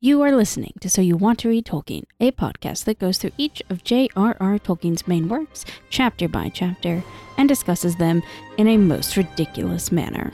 You 0.00 0.22
are 0.22 0.30
listening 0.30 0.74
to 0.80 0.88
So 0.88 1.02
You 1.02 1.16
Want 1.16 1.40
to 1.40 1.48
Read 1.48 1.66
Tolkien, 1.66 2.04
a 2.20 2.30
podcast 2.30 2.84
that 2.84 3.00
goes 3.00 3.18
through 3.18 3.32
each 3.36 3.64
of 3.68 3.82
J.R.R. 3.82 4.60
Tolkien's 4.60 5.08
main 5.08 5.28
works, 5.28 5.64
chapter 5.90 6.28
by 6.28 6.50
chapter, 6.50 7.02
and 7.36 7.48
discusses 7.48 7.96
them 7.96 8.22
in 8.58 8.68
a 8.68 8.76
most 8.76 9.16
ridiculous 9.16 9.90
manner. 9.90 10.32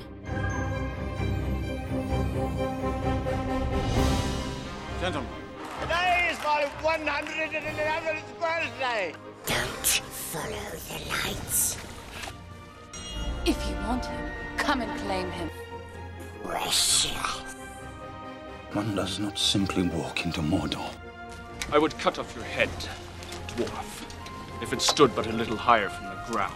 Gentlemen, 5.00 5.30
Today 5.80 6.28
is 6.30 6.38
my 6.44 6.68
111th 6.82 8.38
birthday. 8.38 9.14
Don't 9.46 9.86
follow 9.86 10.52
the 10.90 11.08
lights. 11.08 11.78
If 13.46 13.66
you 13.66 13.74
want 13.86 14.04
him, 14.04 14.30
come 14.58 14.82
and 14.82 15.00
claim 15.00 15.30
him. 15.30 15.48
Precious. 16.42 17.53
One 18.74 18.94
does 18.96 19.20
not 19.20 19.38
simply 19.38 19.84
walk 19.84 20.24
into 20.26 20.40
Mordor. 20.40 20.90
I 21.72 21.78
would 21.78 21.96
cut 21.98 22.18
off 22.18 22.34
your 22.34 22.44
head, 22.44 22.68
dwarf, 23.56 24.04
if 24.62 24.72
it 24.72 24.82
stood 24.82 25.14
but 25.14 25.28
a 25.28 25.32
little 25.32 25.56
higher 25.56 25.88
from 25.88 26.06
the 26.06 26.32
ground. 26.32 26.54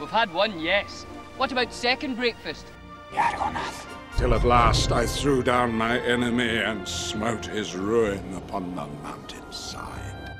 We've 0.00 0.10
had 0.10 0.32
one, 0.32 0.58
yes. 0.58 1.04
What 1.36 1.52
about 1.52 1.72
second 1.72 2.16
breakfast? 2.16 2.64
Yargonath. 3.12 3.86
Till 4.16 4.32
at 4.32 4.44
last 4.44 4.90
I 4.90 5.06
threw 5.06 5.42
down 5.42 5.72
my 5.74 5.98
enemy 6.00 6.58
and 6.58 6.88
smote 6.88 7.46
his 7.46 7.76
ruin 7.76 8.34
upon 8.36 8.74
the 8.74 8.86
mountainside. 9.02 10.34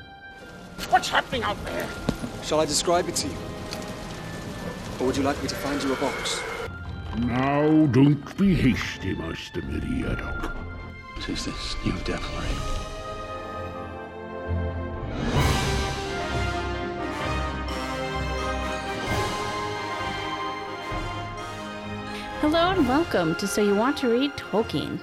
What's 0.89 1.09
happening 1.09 1.43
out 1.43 1.63
there? 1.65 1.87
Shall 2.43 2.61
I 2.61 2.65
describe 2.65 3.09
it 3.09 3.17
to 3.17 3.29
you? 3.29 3.37
Or 5.01 5.07
would 5.07 5.17
you 5.17 5.23
like 5.23 5.41
me 5.43 5.49
to 5.49 5.55
find 5.57 5.83
you 5.83 5.93
a 5.93 5.97
box? 5.97 6.41
Now, 7.19 7.87
don't 7.87 8.37
be 8.39 8.55
hasty, 8.55 9.15
Master 9.15 9.61
Meriadoc. 9.63 10.64
What 11.15 11.29
is 11.29 11.45
this 11.47 11.77
new 11.85 11.93
devilry? 12.01 12.49
Hello 22.41 22.71
and 22.73 22.87
welcome 22.89 23.35
to 23.37 23.47
So 23.47 23.63
You 23.63 23.75
Want 23.75 23.97
to 23.99 24.09
Read 24.09 24.33
Tolkien. 24.33 25.01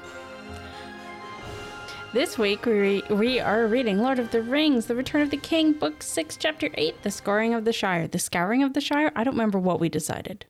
This 2.14 2.38
week 2.38 2.66
we, 2.66 2.74
re- 2.74 3.04
we 3.10 3.40
are 3.40 3.68
reading 3.68 3.98
Lord 3.98 4.20
of 4.20 4.32
the 4.32 4.42
Rings, 4.42 4.86
The 4.86 4.96
Return 4.96 5.22
of 5.22 5.32
the 5.32 5.38
King, 5.38 5.74
Book 5.74 6.04
6, 6.04 6.38
Chapter 6.38 6.70
8, 6.76 7.02
The 7.04 7.10
Scouring 7.10 7.54
of 7.54 7.66
the 7.66 7.74
Shire. 7.74 8.08
The 8.08 8.20
Scouring 8.20 8.64
of 8.64 8.74
the 8.74 8.82
Shire? 8.82 9.12
I 9.16 9.24
don't 9.24 9.34
remember 9.34 9.60
what 9.60 9.80
we 9.80 9.90
decided. 9.90 10.46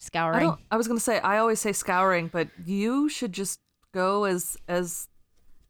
Scouring. 0.00 0.40
don't. 0.40 0.60
I 0.70 0.76
was 0.76 0.88
gonna 0.88 1.00
say 1.00 1.18
I 1.20 1.38
always 1.38 1.60
say 1.60 1.72
scouring, 1.72 2.28
but 2.28 2.48
you 2.66 3.08
should 3.08 3.32
just 3.32 3.60
go 3.94 4.24
as 4.24 4.58
as 4.68 5.08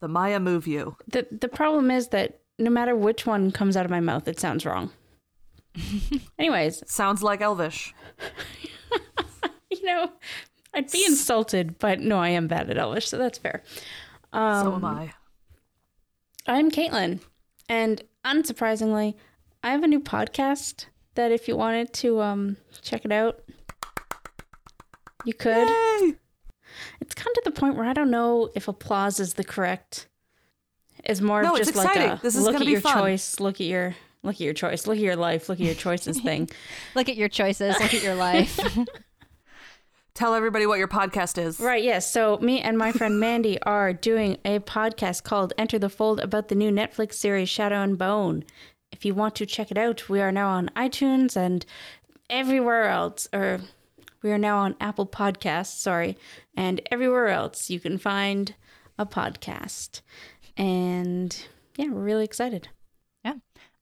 the 0.01 0.09
Maya 0.09 0.41
move 0.41 0.67
you. 0.67 0.97
The, 1.07 1.27
the 1.31 1.49
problem 1.49 1.91
is 1.91 2.09
that 2.09 2.41
no 2.59 2.71
matter 2.71 2.97
which 2.97 3.27
one 3.27 3.51
comes 3.53 3.77
out 3.77 3.85
of 3.85 3.91
my 3.91 4.01
mouth, 4.01 4.27
it 4.27 4.41
sounds 4.41 4.67
wrong. 4.67 4.91
Anyways, 6.39 6.83
Sounds 6.87 7.23
like 7.23 7.41
Elvish. 7.41 7.95
you 9.71 9.85
know, 9.85 10.11
I'd 10.73 10.91
be 10.91 11.05
insulted, 11.05 11.79
but 11.79 12.01
no, 12.01 12.19
I 12.19 12.31
am 12.31 12.49
bad 12.49 12.71
at 12.71 12.79
Elvish, 12.79 13.09
so 13.09 13.19
that's 13.19 13.39
fair. 13.39 13.63
Um, 14.33 14.65
so 14.65 14.75
am 14.75 14.85
I. 14.85 15.13
I'm 16.47 16.71
Caitlin, 16.71 17.21
and 17.69 18.03
unsurprisingly, 18.25 19.15
I 19.63 19.71
have 19.71 19.83
a 19.83 19.89
new 19.89 20.01
podcast 20.01 20.87
that 21.15 21.33
if 21.33 21.49
you 21.49 21.57
wanted 21.57 21.93
to 21.95 22.21
um, 22.21 22.57
check 22.83 23.05
it 23.05 23.13
out, 23.13 23.43
you 25.25 25.33
could. 25.33 25.69
Yay! 25.69 26.15
It's 27.01 27.15
come 27.15 27.33
to 27.35 27.43
the 27.45 27.51
point 27.51 27.77
where 27.77 27.87
I 27.87 27.93
don't 27.93 28.11
know 28.11 28.51
if 28.55 28.69
applause 28.69 29.21
is 29.21 29.35
the 29.35 29.45
correct. 29.45 30.09
It's 31.05 31.21
more 31.21 31.43
No, 31.43 31.55
of 31.55 31.61
it's 31.61 31.71
just 31.73 31.77
like 31.85 31.97
a 31.97 32.19
This 32.23 32.35
is 32.37 32.45
look 32.45 32.55
at 32.55 32.61
be 32.61 32.67
your 32.73 32.81
fun. 32.81 32.97
choice, 32.99 33.41
look 33.41 33.57
at 33.61 33.67
your 33.67 33.95
look 34.23 34.35
at 34.37 34.41
your 34.41 34.55
choice, 34.55 34.87
look 34.87 34.97
at 34.97 35.03
your 35.03 35.17
life, 35.17 35.49
look 35.49 35.61
at 35.61 35.67
your 35.67 35.75
choices 35.75 36.19
thing. 36.23 36.49
Look 36.95 37.09
at 37.09 37.17
your 37.17 37.29
choices. 37.29 37.77
Look 37.81 37.93
at 37.95 38.03
your 38.03 38.15
life. 38.15 38.59
Tell 40.15 40.35
everybody 40.35 40.65
what 40.65 40.79
your 40.79 40.87
podcast 40.89 41.39
is. 41.45 41.59
Right, 41.59 41.83
yes. 41.83 42.11
So 42.11 42.39
me 42.39 42.61
and 42.61 42.79
my 42.79 42.93
friend 42.93 43.19
Mandy 43.19 43.61
are 43.63 43.93
doing 43.93 44.39
a 44.45 44.61
podcast 44.61 45.25
called 45.25 45.53
Enter 45.59 45.77
the 45.79 45.89
Fold 45.89 46.21
about 46.21 46.47
the 46.49 46.55
new 46.55 46.71
Netflix 46.71 47.15
series 47.15 47.49
Shadow 47.49 47.83
and 47.83 47.99
Bone. 47.99 48.45
If 48.93 49.05
you 49.05 49.13
want 49.13 49.35
to 49.37 49.47
check 49.47 49.73
it 49.73 49.77
out, 49.79 50.09
we 50.09 50.21
are 50.21 50.31
now 50.31 50.51
on 50.51 50.71
iTunes 50.77 51.37
and 51.37 51.67
everywhere 52.31 52.85
else 52.85 53.27
or 53.33 53.61
we 54.25 54.33
are 54.33 54.39
now 54.39 54.59
on 54.59 54.75
Apple 54.81 55.07
Podcasts, 55.07 55.77
sorry, 55.79 56.17
and 56.57 56.81
everywhere 56.91 57.29
else 57.29 57.69
you 57.69 57.79
can 57.79 57.99
find 57.99 58.55
a 58.99 59.05
podcast. 59.05 60.01
And 60.57 61.47
yeah, 61.77 61.89
we're 61.91 62.01
really 62.03 62.25
excited. 62.25 62.69
yeah. 63.23 63.35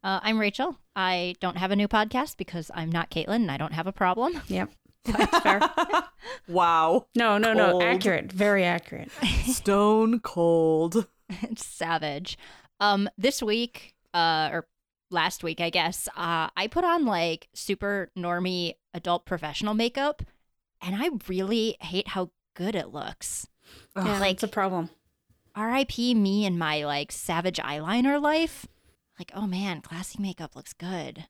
Uh, 0.03 0.19
I'm 0.21 0.41
Rachel. 0.41 0.77
I 0.97 1.37
don't 1.41 1.57
have 1.59 1.71
a 1.71 1.77
new 1.77 1.87
podcast 1.87 2.37
because 2.37 2.73
I'm 2.75 2.91
not 2.91 3.09
Caitlin 3.11 3.37
and 3.37 3.51
I 3.53 3.57
don't 3.57 3.73
have 3.73 3.87
a 3.87 3.93
problem. 3.93 4.43
Yep. 4.49 4.71
That's 5.07 5.39
fair. 5.39 5.61
Wow. 6.49 7.07
No, 7.17 7.39
no, 7.39 7.53
no. 7.53 7.81
Accurate. 7.83 8.31
Very 8.33 8.65
accurate. 8.65 9.11
Stone 9.47 10.21
cold. 10.21 11.07
it's 11.29 11.65
savage. 11.67 12.39
Um, 12.81 13.09
this 13.19 13.43
week, 13.43 13.95
uh, 14.15 14.51
or 14.53 14.67
last 15.13 15.45
week, 15.45 15.61
I 15.61 15.71
guess, 15.71 16.09
uh, 16.17 16.49
I 16.57 16.69
put 16.71 16.85
on 16.85 17.05
like 17.05 17.49
super 17.55 18.11
normie 18.17 18.75
adult 18.95 19.25
professional 19.27 19.75
makeup, 19.75 20.23
and 20.81 20.97
I 20.97 21.11
really 21.29 21.77
hate 21.81 22.09
how 22.09 22.31
good 22.55 22.75
it 22.75 22.89
looks. 22.89 23.47
Yeah, 23.97 24.19
like 24.19 24.39
that's 24.41 24.43
a 24.45 24.49
problem. 24.49 24.91
R.I.P. 25.55 26.15
me 26.15 26.47
and 26.47 26.59
my 26.59 26.85
like 26.85 27.13
savage 27.13 27.59
eyeliner 27.59 28.21
life. 28.21 28.67
Like, 29.19 29.31
oh 29.35 29.47
man, 29.47 29.81
classy 29.83 30.21
makeup 30.21 30.57
looks 30.57 30.73
good. 30.73 31.27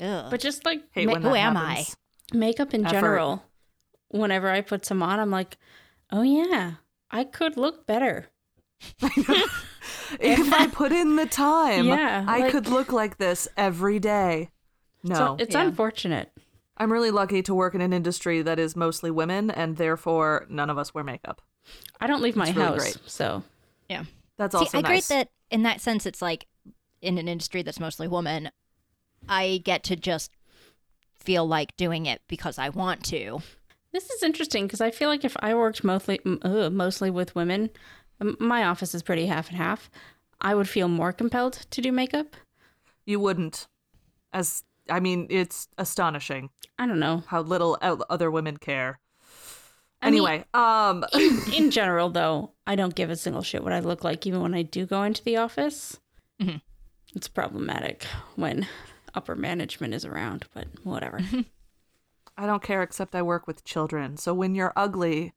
Ugh. 0.00 0.26
But 0.30 0.40
just 0.40 0.64
like 0.64 0.82
Hate 0.92 1.06
ma- 1.06 1.14
who 1.16 1.30
that 1.30 1.36
am 1.36 1.54
happens. 1.56 1.96
makeup 2.34 2.74
in 2.74 2.84
Effort. 2.84 2.92
general 2.94 3.44
whenever 4.08 4.50
i 4.50 4.60
put 4.60 4.84
some 4.84 5.02
on 5.02 5.18
i'm 5.18 5.30
like 5.30 5.56
oh 6.10 6.20
yeah 6.22 6.72
i 7.10 7.24
could 7.24 7.56
look 7.56 7.86
better 7.86 8.26
If 10.20 10.52
I 10.52 10.66
put 10.66 10.92
in 10.92 11.16
the 11.16 11.24
time, 11.26 11.86
Yeah, 11.86 12.24
I 12.28 12.40
like- 12.40 12.52
could 12.52 12.66
look 12.68 12.92
like 12.92 13.16
this 13.16 13.48
every 13.56 13.98
day. 13.98 14.50
No, 15.02 15.14
so 15.14 15.36
it's 15.38 15.54
Yeah. 15.54 15.62
unfortunate 15.62 16.30
I'm 16.76 16.90
really 16.92 17.10
lucky 17.10 17.42
to 17.42 17.54
work 17.54 17.74
in 17.74 17.80
an 17.80 17.92
industry 17.92 18.42
that 18.42 18.58
is 18.58 18.74
mostly 18.74 19.10
women, 19.10 19.50
and 19.50 19.76
therefore 19.76 20.46
none 20.48 20.68
of 20.70 20.78
us 20.78 20.92
wear 20.94 21.04
makeup. 21.04 21.40
i 22.00 22.06
don't 22.06 22.22
leave 22.22 22.34
my 22.36 22.48
It's 22.48 22.56
really 22.56 22.68
house 22.68 22.78
great. 22.78 22.96
so 23.06 23.42
yeah. 23.88 24.04
That's 24.36 24.52
See, 24.54 24.58
also 24.58 24.78
I 24.78 24.80
nice. 24.80 25.04
agree 25.10 25.16
that 25.16 25.28
in 25.50 25.62
that 25.64 25.80
sense, 25.80 26.06
it's 26.06 26.22
like 26.22 26.46
in 27.00 27.18
an 27.18 27.28
industry 27.28 27.62
that's 27.62 27.78
mostly 27.80 28.08
women, 28.08 28.50
I 29.28 29.60
get 29.64 29.82
to 29.84 29.96
just 29.96 30.30
feel 31.18 31.46
like 31.46 31.76
doing 31.76 32.06
it 32.06 32.20
because 32.28 32.58
I 32.58 32.68
want 32.70 33.04
to. 33.06 33.40
this 33.92 34.08
is 34.10 34.22
interesting 34.22 34.66
because 34.66 34.80
i 34.80 34.90
feel 34.90 35.08
like 35.10 35.22
if 35.22 35.36
i 35.40 35.54
worked 35.54 35.84
mostly 35.84 36.18
m- 36.24 36.38
uh, 36.42 36.70
mostly 36.70 37.10
with 37.10 37.34
women 37.34 37.60
m- 37.64 37.70
my 38.38 38.64
office 38.64 38.94
is 38.94 39.02
pretty 39.02 39.26
half 39.26 39.48
and 39.48 39.56
half 39.56 39.90
i 40.40 40.54
would 40.54 40.68
feel 40.68 40.88
more 40.88 41.12
compelled 41.12 41.54
to 41.70 41.80
do 41.80 41.90
makeup 41.92 42.36
You 43.04 43.18
wouldn't. 43.20 43.66
As 44.32 44.62
I 44.90 45.00
mean, 45.00 45.26
it's 45.30 45.68
astonishing 45.78 46.50
i 46.78 46.86
don't 46.86 47.00
know 47.00 47.22
how 47.28 47.42
little 47.42 47.78
other 47.82 48.30
women 48.30 48.56
care. 48.56 48.98
I 50.00 50.10
mean- 50.10 50.14
Anyway, 50.26 50.44
um, 50.54 51.04
in, 51.14 51.40
in 51.54 51.70
general 51.70 52.10
though 52.10 52.52
i 52.66 52.74
don't 52.74 52.94
give 52.94 53.10
a 53.10 53.16
single 53.16 53.42
shit 53.42 53.62
what 53.62 53.72
i 53.72 53.80
look 53.80 54.02
like 54.04 54.26
even 54.26 54.40
when 54.42 54.54
i 54.54 54.62
do 54.62 54.86
go 54.86 55.02
into 55.02 55.22
the 55.24 55.36
office 55.36 56.00
Mhm. 56.40 56.60
it's 57.14 57.28
problematic 57.28 58.04
when 58.36 58.66
upper 59.14 59.36
management 59.36 59.94
is 59.94 60.04
around 60.04 60.46
but 60.54 60.66
whatever 60.84 61.20
I 62.34 62.46
don't 62.46 62.62
care 62.62 62.82
except 62.82 63.14
I 63.14 63.20
work 63.20 63.46
with 63.46 63.62
children. 63.62 64.16
So 64.16 64.32
when 64.32 64.54
you're 64.54 64.72
ugly, 64.74 65.34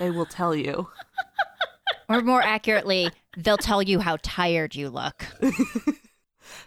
they 0.00 0.10
will 0.10 0.26
tell 0.26 0.56
you. 0.56 0.88
Or 2.12 2.20
more 2.22 2.42
accurately, 2.42 3.10
they'll 3.36 3.56
tell 3.56 3.82
you 3.82 4.00
how 4.00 4.18
tired 4.22 4.74
you 4.74 4.90
look. 4.90 5.26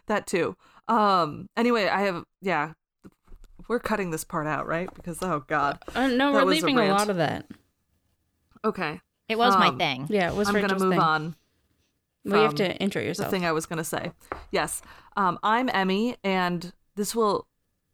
That 0.08 0.26
too. 0.28 0.56
Um, 0.88 1.50
anyway, 1.58 1.88
I 1.88 2.02
have 2.04 2.24
yeah. 2.42 2.74
We're 3.68 3.80
cutting 3.80 4.12
this 4.12 4.24
part 4.24 4.48
out, 4.48 4.68
right? 4.68 4.92
Because 4.94 5.22
oh 5.22 5.44
god. 5.48 5.80
Uh, 5.94 6.08
no, 6.08 6.32
That 6.34 6.46
we're 6.46 6.46
was 6.46 6.62
a 6.64 6.66
leaving 6.66 6.80
a, 6.80 6.88
lot 6.90 7.10
of 7.10 7.18
that. 7.18 7.46
Okay. 8.64 9.02
It 9.28 9.38
was 9.38 9.56
my 9.58 9.68
Um, 9.68 9.78
thing. 9.78 10.08
Yeah, 10.10 10.30
it 10.32 10.36
was 10.36 10.48
I'm 10.48 10.56
gonna 10.56 10.80
move 10.80 10.92
thing. 10.94 11.00
on. 11.00 11.36
Well, 12.24 12.38
you 12.38 12.44
have 12.44 12.56
to 12.56 12.76
intro 12.78 13.02
yourself. 13.02 13.30
the 13.30 13.32
thing 13.38 13.46
I 13.46 13.52
was 13.52 13.68
going 13.68 13.78
to 13.78 13.84
say. 13.84 14.12
Yes. 14.52 14.82
Um, 15.16 15.38
I'm 15.44 15.70
Emmy, 15.72 16.16
and 16.24 16.74
this 16.96 17.14
will 17.16 17.48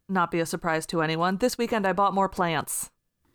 not 0.08 0.30
be 0.30 0.40
a 0.40 0.46
surprise 0.46 0.86
to 0.86 1.02
anyone. 1.02 1.36
This 1.36 1.58
weekend, 1.58 1.86
I 1.86 1.92
bought 1.92 2.14
more 2.14 2.30
plants. 2.30 2.90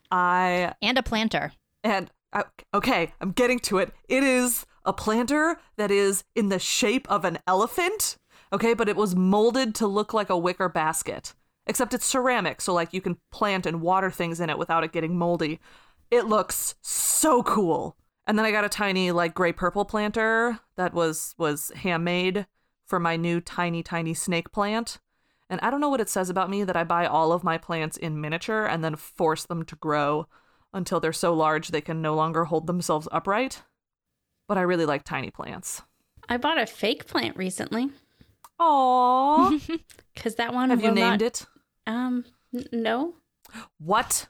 I, 0.10 0.74
And 0.82 0.98
a 0.98 1.04
planter. 1.04 1.52
and, 1.84 2.08
I, 2.08 2.12
Uh, 2.34 2.44
okay, 2.74 3.14
I'm 3.22 3.32
getting 3.32 3.60
to 3.60 3.78
it. 3.78 3.92
It 4.10 4.24
is 4.24 4.66
a 4.86 4.94
planter 4.94 5.60
that 5.78 5.92
is 5.92 6.24
in 6.36 6.50
the 6.50 6.60
shape 6.60 7.10
of 7.10 7.26
an 7.26 7.40
elephant, 7.48 8.18
okay, 8.52 8.74
but 8.74 8.90
it 8.90 8.96
was 8.96 9.16
molded 9.16 9.76
to 9.76 9.88
look 9.88 10.14
like 10.14 10.30
a 10.30 10.38
wicker 10.38 10.70
basket, 10.70 11.34
except 11.66 11.94
it's 11.94 12.06
ceramic, 12.06 12.62
so 12.62 12.74
like 12.74 12.94
you 12.94 13.02
can 13.02 13.18
plant 13.32 13.66
and 13.66 13.82
water 13.82 14.12
things 14.12 14.40
in 14.40 14.50
it 14.50 14.58
without 14.58 14.84
it 14.84 14.92
getting 14.92 15.18
moldy. 15.18 15.60
It 16.10 16.26
looks 16.26 16.76
so 16.82 17.44
cool. 17.44 17.98
And 18.26 18.38
then 18.38 18.46
I 18.46 18.52
got 18.52 18.66
a 18.66 18.70
tiny 18.70 19.12
like 19.12 19.34
gray 19.34 19.54
purple 19.54 19.86
planter 19.86 20.60
that 20.76 20.94
was 20.94 21.34
was 21.38 21.72
handmade 21.76 22.46
for 22.86 23.00
my 23.00 23.16
new 23.16 23.40
tiny 23.40 23.84
tiny 23.84 24.14
snake 24.14 24.52
plant. 24.52 25.00
And 25.50 25.62
I 25.62 25.70
don't 25.70 25.80
know 25.80 25.90
what 25.90 26.02
it 26.02 26.10
says 26.10 26.30
about 26.30 26.50
me 26.50 26.66
that 26.66 26.76
I 26.76 26.84
buy 26.84 27.06
all 27.06 27.32
of 27.32 27.44
my 27.44 27.58
plants 27.58 27.96
in 27.96 28.20
miniature 28.20 28.66
and 28.66 28.84
then 28.84 28.98
force 28.98 29.46
them 29.46 29.64
to 29.66 29.76
grow 29.78 30.28
until 30.78 31.00
they're 31.02 31.12
so 31.14 31.34
large 31.34 31.70
they 31.70 31.82
can 31.82 32.02
no 32.02 32.16
longer 32.16 32.46
hold 32.46 32.68
themselves 32.68 33.08
upright. 33.12 33.64
But 34.48 34.58
I 34.58 34.62
really 34.62 34.86
like 34.86 35.04
tiny 35.04 35.30
plants. 35.32 35.82
I 36.30 36.38
bought 36.38 36.58
a 36.60 36.66
fake 36.66 37.06
plant 37.08 37.36
recently 37.36 37.90
Aww. 38.60 39.80
because 40.14 40.36
that 40.38 40.54
one 40.54 40.70
Have 40.70 40.82
you 40.82 40.92
named 40.92 41.20
not- 41.20 41.22
it? 41.22 41.46
Um, 41.86 42.26
n- 42.54 42.66
no. 42.72 43.16
What? 43.80 44.28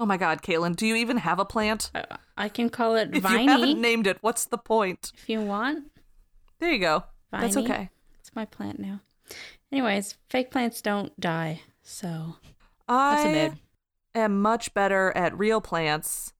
Oh 0.00 0.06
my 0.06 0.16
god, 0.16 0.42
Kaylin, 0.42 0.74
do 0.74 0.86
you 0.86 0.96
even 0.96 1.18
have 1.18 1.38
a 1.38 1.44
plant? 1.44 1.90
I, 1.94 2.04
I 2.36 2.48
can 2.48 2.70
call 2.70 2.96
it 2.96 3.10
If 3.14 3.22
Viney 3.22 3.44
you 3.44 3.50
haven't 3.50 3.80
named 3.80 4.06
it, 4.06 4.18
what's 4.20 4.44
the 4.46 4.58
point? 4.58 5.12
if 5.16 5.28
you 5.28 5.40
want. 5.40 5.90
There 6.58 6.72
you 6.72 6.78
go. 6.78 7.04
That's 7.30 7.56
okay. 7.56 7.90
It's 8.20 8.34
my 8.34 8.44
plant 8.44 8.78
now. 8.80 9.00
Anyways, 9.70 10.16
fake 10.28 10.50
plants 10.50 10.82
don't 10.82 11.18
die, 11.20 11.60
so 11.82 12.36
That's 12.88 13.24
a 13.24 13.28
I 13.28 13.32
mood. 13.48 13.58
Am 14.14 14.40
much 14.40 14.74
better 14.74 15.12
at 15.16 15.36
real 15.38 15.60
plants 15.60 16.32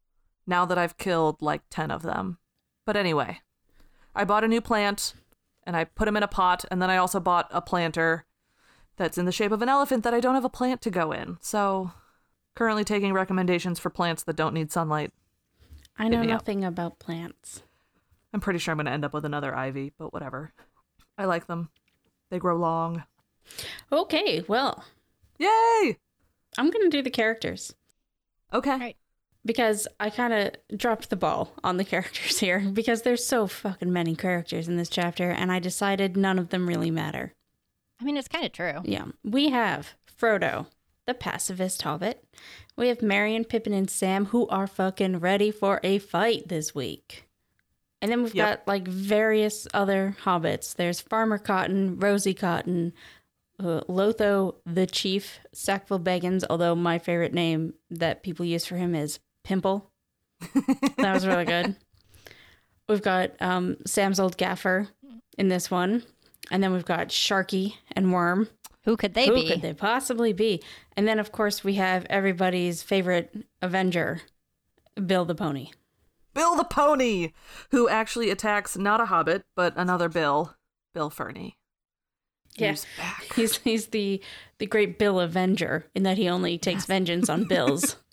now 0.47 0.65
that 0.65 0.79
I've 0.79 0.99
killed 0.99 1.41
like 1.41 1.63
10 1.71 1.91
of 1.91 2.03
them. 2.03 2.39
But 2.85 2.97
anyway, 2.97 3.41
I 4.15 4.25
bought 4.25 4.45
a 4.45 4.49
new 4.49 4.61
plant 4.61 5.15
and 5.65 5.77
I 5.77 5.85
put 5.85 6.07
them 6.07 6.17
in 6.17 6.25
a 6.25 6.29
pot, 6.29 6.65
and 6.73 6.83
then 6.83 6.91
I 6.91 6.97
also 6.97 7.21
bought 7.21 7.49
a 7.53 7.61
planter 7.61 8.25
that's 8.97 9.17
in 9.17 9.27
the 9.27 9.33
shape 9.33 9.53
of 9.53 9.63
an 9.63 9.69
elephant 9.69 10.03
that 10.03 10.13
I 10.13 10.19
don't 10.19 10.35
have 10.35 10.45
a 10.45 10.49
plant 10.49 10.83
to 10.83 10.91
go 10.91 11.13
in. 11.13 11.39
So, 11.41 11.93
currently 12.57 12.83
taking 12.83 13.13
recommendations 13.13 13.79
for 13.79 13.89
plants 13.89 14.25
that 14.25 14.35
don't 14.35 14.55
need 14.55 14.73
sunlight. 14.73 15.13
I 15.97 16.09
know 16.09 16.19
me 16.19 16.27
up. 16.27 16.41
nothing 16.41 16.65
about 16.65 16.99
plants. 16.99 17.63
I'm 18.35 18.41
pretty 18.41 18.59
sure 18.59 18.73
I'm 18.73 18.79
going 18.79 18.87
to 18.87 18.93
end 18.93 19.05
up 19.05 19.15
with 19.15 19.25
another 19.25 19.55
ivy, 19.55 19.93
but 19.97 20.13
whatever. 20.13 20.53
I 21.17 21.27
like 21.27 21.47
them. 21.47 21.69
They 22.31 22.41
grow 22.41 22.57
long. 22.57 23.05
Okay, 23.93 24.43
well, 24.49 24.85
Yay! 25.39 25.99
I'm 26.58 26.70
gonna 26.70 26.88
do 26.90 27.02
the 27.02 27.10
characters 27.10 27.75
Okay. 28.52 28.76
Right. 28.78 28.96
because 29.44 29.88
I 29.99 30.10
kind 30.10 30.32
of 30.32 30.78
dropped 30.78 31.08
the 31.10 31.16
ball 31.16 31.52
on 31.64 31.76
the 31.78 31.84
characters 31.93 32.38
here 32.40 32.60
because 32.60 33.02
there's 33.02 33.25
so 33.25 33.46
fucking 33.46 33.93
many 33.93 34.14
characters 34.14 34.69
in 34.69 34.76
this 34.76 34.88
chapter, 34.90 35.31
and 35.31 35.50
I 35.50 35.58
decided 35.58 36.16
none 36.16 36.38
of 36.38 36.50
them 36.50 36.69
really 36.69 36.90
matter. 36.90 37.32
I 38.00 38.04
mean, 38.04 38.16
it's 38.16 38.28
kind 38.28 38.44
of 38.44 38.52
true. 38.52 38.81
Yeah, 38.84 39.06
we 39.25 39.50
have 39.50 39.94
Frodo, 40.20 40.66
the 41.06 41.14
pacifist 41.14 41.82
hobbit. 41.82 42.25
We 42.76 42.88
have 42.88 43.00
Marion, 43.02 43.37
and 43.37 43.49
Pippin 43.49 43.72
and 43.72 43.88
Sam 43.90 44.26
who 44.26 44.46
are 44.49 44.66
fucking 44.66 45.20
ready 45.20 45.50
for 45.50 45.78
a 45.82 45.99
fight 45.99 46.49
this 46.49 46.75
week. 46.75 47.26
And 48.00 48.10
then 48.10 48.22
we've 48.25 48.34
Yep. 48.34 48.49
got 48.66 48.69
like 48.69 48.88
various 48.88 49.69
other 49.72 50.16
hobbits. 50.25 50.75
There's 50.75 51.00
Farmer 51.00 51.38
Cotton, 51.38 51.99
Rosie 52.00 52.34
Cotton, 52.34 52.93
uh, 53.60 53.81
Lotho 53.88 54.56
the 54.66 54.87
Chief, 54.87 55.40
Sackville 55.52 56.00
Baggins, 56.00 56.44
although 56.49 56.75
my 56.75 56.99
favorite 56.99 57.34
name 57.34 57.75
that 57.90 58.22
people 58.22 58.44
use 58.44 58.64
for 58.64 58.76
him 58.76 58.94
is 58.94 59.19
Pimple. 59.44 59.90
that 60.54 61.12
was 61.14 61.26
really 61.26 61.44
good. 61.44 61.76
We've 62.88 63.02
got 63.02 63.31
um, 63.40 63.76
Sam's 63.87 64.19
old 64.20 64.37
gaffer 64.37 64.88
in 65.38 65.49
this 65.49 65.70
one. 65.70 66.02
And 66.50 66.62
then 66.62 66.72
we've 66.72 66.84
got 66.84 67.08
Sharky 67.08 67.75
and 67.93 68.12
Worm. 68.12 68.49
Who 68.84 68.96
could 68.96 69.14
they 69.14 69.28
Who 69.28 69.34
be? 69.34 69.49
could 69.49 69.62
they 69.62 69.72
possibly 69.72 70.32
be? 70.32 70.60
And 70.96 71.06
then, 71.06 71.19
of 71.20 71.31
course, 71.32 71.62
we 71.62 71.75
have 71.75 72.04
everybody's 72.10 72.82
favorite 72.82 73.46
Avenger, 73.62 74.22
Bill 75.06 75.25
the 75.25 75.37
Pony. 75.37 75.69
Bill 76.34 76.56
the 76.56 76.64
Pony, 76.64 77.31
who 77.70 77.88
actually 77.88 78.28
attacks 78.28 78.76
not 78.76 79.00
a 79.00 79.06
hobbit, 79.06 79.44
but 79.54 79.72
another 79.76 80.08
Bill, 80.08 80.56
Bill 80.93 81.08
Ferny. 81.10 81.56
Yes, 82.56 82.84
he's 83.34 83.56
he's 83.58 83.87
the 83.88 84.20
the 84.58 84.66
great 84.66 84.99
Bill 84.99 85.20
Avenger 85.20 85.87
in 85.94 86.02
that 86.02 86.19
he 86.19 86.28
only 86.28 86.58
takes 86.58 86.84
vengeance 86.87 87.28
on 87.28 87.44
bills. 87.44 87.96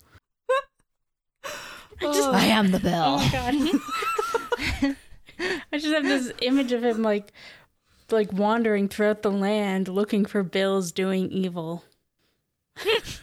Oh. 2.02 2.32
I 2.32 2.46
am 2.46 2.70
the 2.70 2.80
bill. 2.80 2.94
Oh 2.94 3.16
my 3.18 3.30
god! 3.30 4.96
I 5.72 5.78
just 5.78 5.92
have 5.92 6.02
this 6.04 6.32
image 6.40 6.72
of 6.72 6.82
him 6.82 7.02
like 7.02 7.30
like 8.10 8.32
wandering 8.32 8.88
throughout 8.88 9.20
the 9.20 9.30
land 9.30 9.86
looking 9.88 10.24
for 10.24 10.42
bills 10.42 10.92
doing 10.92 11.30
evil. 11.30 11.84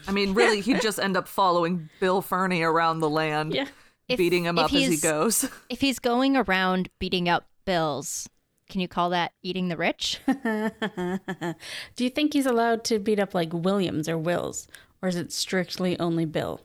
I 0.08 0.12
mean, 0.12 0.36
really, 0.36 0.62
he'd 0.62 0.82
just 0.82 1.00
end 1.00 1.18
up 1.18 1.28
following 1.28 1.90
Bill 2.00 2.22
Ferny 2.22 2.62
around 2.62 3.00
the 3.00 3.10
land, 3.10 3.54
Yeah. 3.56 3.68
If- 4.08 4.18
beating 4.18 4.46
him 4.46 4.60
up 4.60 4.72
as 4.72 4.88
he 4.88 4.98
goes. 4.98 5.50
If 5.70 5.82
he's 5.82 5.98
going 5.98 6.38
around 6.38 6.90
beating 7.00 7.28
up 7.28 7.48
bills, 7.66 8.30
can 8.70 8.82
you 8.82 8.88
call 8.88 9.10
that 9.12 9.34
eating 9.44 9.68
the 9.70 9.78
rich? 9.78 10.20
Do 10.28 12.04
you 12.04 12.10
think 12.10 12.34
he's 12.34 12.46
allowed 12.46 12.84
to 12.86 13.00
beat 13.00 13.20
up 13.20 13.34
like 13.34 13.54
Williams 13.54 14.08
or 14.10 14.18
Wills, 14.18 14.68
or 15.02 15.10
is 15.10 15.16
it 15.16 15.32
strictly 15.32 16.00
only 16.00 16.26
Bill? 16.26 16.62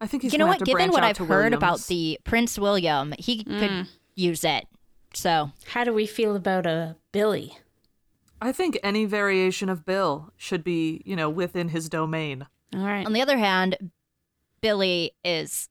I 0.00 0.06
think 0.06 0.22
he's 0.24 0.32
you 0.32 0.38
know 0.38 0.46
what? 0.46 0.58
to 0.58 0.64
Given 0.64 0.90
what 0.90 1.04
I've 1.04 1.16
to 1.16 1.24
heard 1.26 1.52
about 1.54 1.80
the 1.86 2.18
Prince 2.24 2.58
William, 2.58 3.14
he 3.18 3.44
Mm. 3.44 3.58
could 3.60 3.88
use 4.14 4.44
it. 4.44 4.66
So 5.14 5.52
How 5.68 5.84
do 5.84 5.92
we 5.92 6.06
feel 6.06 6.34
about 6.36 6.66
a 6.66 6.96
Billy? 7.12 7.58
I 8.40 8.50
think 8.50 8.78
any 8.82 9.04
variation 9.04 9.68
of 9.68 9.84
Bill 9.84 10.32
should 10.36 10.64
be, 10.64 11.00
you 11.04 11.14
know, 11.14 11.30
within 11.30 11.68
his 11.68 11.88
domain. 11.88 12.46
All 12.74 12.80
right, 12.84 13.06
on 13.06 13.12
the 13.12 13.22
other 13.22 13.38
hand, 13.38 13.92
Billy 14.60 15.12
is 15.24 15.68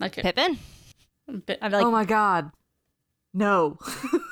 like 0.00 0.16
a, 0.16 0.22
Pippin. 0.22 0.58
Bi- 1.28 1.58
I'm 1.60 1.72
like, 1.72 1.84
oh 1.84 1.90
my 1.90 2.04
god. 2.06 2.50
No. 3.34 3.78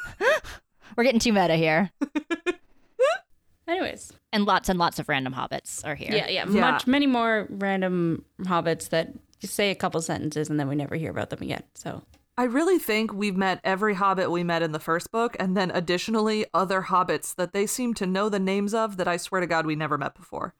we're 1.00 1.04
getting 1.04 1.18
too 1.18 1.32
meta 1.32 1.56
here. 1.56 1.90
Anyways, 3.66 4.12
And 4.34 4.44
lots 4.44 4.68
and 4.68 4.78
lots 4.78 4.98
of 4.98 5.08
random 5.08 5.32
hobbits 5.32 5.82
are 5.86 5.94
here. 5.94 6.10
yeah, 6.12 6.28
yeah, 6.28 6.44
Yeah. 6.46 6.60
much 6.72 6.86
many 6.86 7.06
more 7.06 7.46
random 7.48 8.26
hobbits 8.42 8.90
that 8.90 9.14
just 9.40 9.54
say 9.54 9.70
a 9.70 9.74
couple 9.74 10.02
sentences 10.02 10.50
and 10.50 10.60
then 10.60 10.68
we 10.68 10.74
never 10.74 10.94
hear 10.96 11.10
about 11.10 11.30
them 11.30 11.40
again. 11.40 11.62
So 11.74 12.02
I 12.36 12.44
really 12.44 12.78
think 12.78 13.14
we've 13.14 13.36
met 13.36 13.60
every 13.64 13.94
hobbit 13.94 14.30
we 14.30 14.42
met 14.44 14.60
in 14.62 14.72
the 14.72 14.78
first 14.78 15.10
book, 15.10 15.36
and 15.40 15.56
then 15.56 15.70
additionally 15.70 16.44
other 16.52 16.82
hobbits 16.82 17.34
that 17.36 17.52
they 17.54 17.66
seem 17.66 17.94
to 17.94 18.06
know 18.06 18.28
the 18.28 18.38
names 18.38 18.74
of 18.74 18.96
that 18.98 19.08
I 19.08 19.16
swear 19.16 19.40
to 19.40 19.46
God 19.46 19.64
we 19.66 19.76
never 19.76 19.96
met 19.96 20.14
before. 20.14 20.54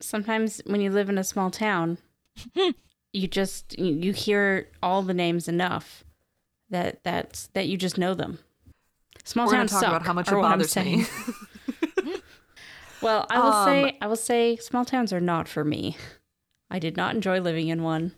sometimes 0.00 0.62
when 0.66 0.80
you 0.80 0.90
live 0.90 1.08
in 1.10 1.18
a 1.18 1.24
small 1.24 1.50
town, 1.50 1.98
you 3.12 3.28
just 3.28 3.78
you, 3.78 3.86
you 3.94 4.12
hear 4.12 4.68
all 4.82 5.02
the 5.02 5.14
names 5.14 5.48
enough 5.48 6.04
that 6.70 7.02
that's 7.02 7.48
that 7.54 7.66
you 7.68 7.76
just 7.76 7.98
know 7.98 8.14
them. 8.14 8.38
Small 9.24 9.46
We're 9.46 9.52
towns 9.52 9.70
talk 9.72 9.80
suck. 9.80 9.88
about 9.90 10.06
how 10.06 10.12
much 10.12 10.28
it 10.28 10.34
bothers 10.34 10.76
me. 10.76 11.02
saying. 11.04 11.06
Well, 13.02 13.26
I 13.28 13.38
will 13.38 13.52
Um, 13.52 13.66
say 13.66 13.98
I 14.00 14.06
will 14.06 14.16
say 14.16 14.56
small 14.56 14.84
towns 14.84 15.12
are 15.12 15.20
not 15.20 15.48
for 15.48 15.64
me. 15.64 15.96
I 16.70 16.78
did 16.78 16.96
not 16.96 17.14
enjoy 17.14 17.40
living 17.40 17.68
in 17.68 17.82
one, 17.82 18.12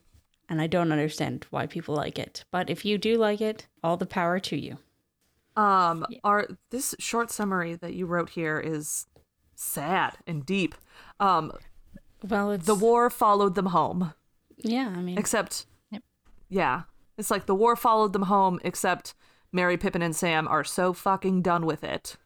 and 0.48 0.60
I 0.60 0.66
don't 0.68 0.92
understand 0.92 1.46
why 1.50 1.66
people 1.66 1.94
like 1.96 2.18
it. 2.18 2.44
But 2.52 2.70
if 2.70 2.84
you 2.84 2.96
do 2.96 3.16
like 3.16 3.40
it, 3.40 3.66
all 3.82 3.96
the 3.96 4.06
power 4.06 4.38
to 4.38 4.56
you. 4.56 4.78
Um, 5.56 6.06
our 6.22 6.46
this 6.70 6.94
short 7.00 7.30
summary 7.32 7.74
that 7.74 7.94
you 7.94 8.06
wrote 8.06 8.30
here 8.30 8.60
is 8.60 9.06
sad 9.56 10.16
and 10.28 10.46
deep. 10.46 10.76
Um, 11.18 11.52
Well, 12.26 12.52
it's 12.52 12.66
the 12.66 12.74
war 12.76 13.10
followed 13.10 13.56
them 13.56 13.66
home, 13.66 14.14
yeah. 14.58 14.92
I 14.96 15.00
mean, 15.02 15.18
except, 15.18 15.66
yep. 15.90 16.04
yeah, 16.48 16.82
it's 17.18 17.32
like 17.32 17.46
the 17.46 17.54
war 17.56 17.74
followed 17.74 18.12
them 18.12 18.22
home, 18.22 18.60
except 18.62 19.14
Merry, 19.52 19.76
Pippin, 19.76 20.02
and 20.02 20.14
Sam 20.14 20.46
are 20.48 20.64
so 20.64 20.92
fucking 20.92 21.42
done 21.42 21.66
with 21.66 21.82
it 21.84 22.16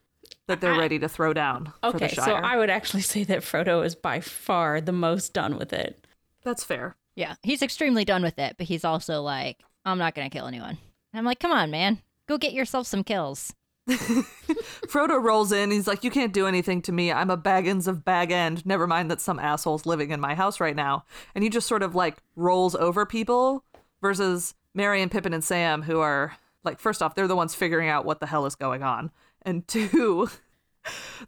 that 0.48 0.60
they're 0.60 0.74
I- 0.74 0.78
ready 0.78 0.98
to 0.98 1.08
throw 1.08 1.32
down 1.32 1.72
for 1.82 1.96
okay. 1.96 2.08
the 2.08 2.22
So 2.22 2.34
I 2.34 2.56
would 2.56 2.70
actually 2.70 3.02
say 3.02 3.24
that 3.24 3.40
Frodo 3.40 3.84
is 3.84 3.94
by 3.94 4.20
far 4.20 4.80
the 4.80 4.92
most 4.92 5.32
done 5.32 5.56
with 5.56 5.72
it. 5.72 6.06
That's 6.42 6.64
fair. 6.64 6.96
Yeah, 7.14 7.34
he's 7.42 7.62
extremely 7.62 8.04
done 8.04 8.22
with 8.22 8.38
it, 8.38 8.56
but 8.58 8.66
he's 8.66 8.84
also 8.84 9.22
like, 9.22 9.58
I'm 9.84 9.98
not 9.98 10.14
gonna 10.14 10.30
kill 10.30 10.46
anyone. 10.46 10.78
And 11.12 11.18
I'm 11.18 11.24
like, 11.24 11.40
come 11.40 11.52
on, 11.52 11.70
man, 11.70 12.00
go 12.26 12.38
get 12.38 12.52
yourself 12.52 12.86
some 12.86 13.04
kills. 13.04 13.52
Frodo 13.88 15.22
rolls 15.22 15.50
in. 15.50 15.72
He's 15.72 15.88
like, 15.88 16.04
"You 16.04 16.10
can't 16.10 16.32
do 16.32 16.46
anything 16.46 16.82
to 16.82 16.92
me. 16.92 17.10
I'm 17.10 17.30
a 17.30 17.36
Baggins 17.36 17.88
of 17.88 18.04
Bag 18.04 18.30
End. 18.30 18.64
Never 18.64 18.86
mind 18.86 19.10
that 19.10 19.20
some 19.20 19.40
asshole's 19.40 19.86
living 19.86 20.10
in 20.12 20.20
my 20.20 20.36
house 20.36 20.60
right 20.60 20.76
now." 20.76 21.04
And 21.34 21.42
he 21.42 21.50
just 21.50 21.66
sort 21.66 21.82
of 21.82 21.94
like 21.94 22.18
rolls 22.36 22.74
over 22.76 23.04
people. 23.04 23.64
Versus 24.00 24.54
Merry 24.74 25.00
and 25.02 25.10
Pippin 25.10 25.32
and 25.34 25.42
Sam, 25.44 25.82
who 25.82 25.98
are 26.00 26.36
like, 26.64 26.78
first 26.78 27.02
off, 27.02 27.14
they're 27.14 27.28
the 27.28 27.36
ones 27.36 27.54
figuring 27.54 27.88
out 27.88 28.04
what 28.04 28.20
the 28.20 28.26
hell 28.26 28.46
is 28.46 28.54
going 28.54 28.82
on, 28.82 29.10
and 29.42 29.66
two, 29.68 30.28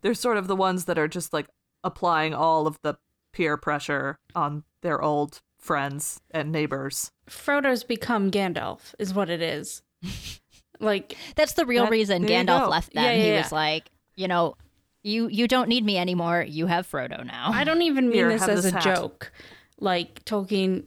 they're 0.02 0.14
sort 0.14 0.36
of 0.36 0.46
the 0.46 0.56
ones 0.56 0.84
that 0.86 0.98
are 0.98 1.08
just 1.08 1.32
like 1.32 1.46
applying 1.82 2.34
all 2.34 2.66
of 2.66 2.78
the 2.82 2.96
peer 3.32 3.56
pressure 3.56 4.18
on 4.34 4.64
their 4.82 5.02
old 5.02 5.40
friends 5.58 6.20
and 6.30 6.52
neighbors. 6.52 7.10
Frodo's 7.28 7.84
become 7.84 8.30
Gandalf, 8.30 8.94
is 8.98 9.14
what 9.14 9.30
it 9.30 9.40
is. 9.42 9.82
like 10.80 11.16
That's 11.36 11.54
the 11.54 11.66
real 11.66 11.84
That- 11.84 11.90
reason 11.92 12.24
Gandalf 12.26 12.68
left 12.68 12.92
them. 12.92 13.04
Yeah, 13.04 13.12
yeah, 13.12 13.22
he 13.22 13.28
yeah. 13.30 13.42
was 13.42 13.52
like, 13.52 13.90
you 14.16 14.28
know, 14.28 14.56
you 15.02 15.28
you 15.28 15.46
don't 15.48 15.68
need 15.68 15.84
me 15.84 15.98
anymore. 15.98 16.44
You 16.46 16.66
have 16.66 16.90
Frodo 16.90 17.24
now. 17.26 17.50
I 17.52 17.64
don't 17.64 17.82
even 17.82 18.06
mean 18.08 18.14
Here, 18.16 18.28
this 18.30 18.48
as 18.48 18.62
this 18.64 18.72
a 18.72 18.76
hat. 18.76 18.82
joke. 18.82 19.32
Like 19.78 20.24
Tolkien 20.24 20.84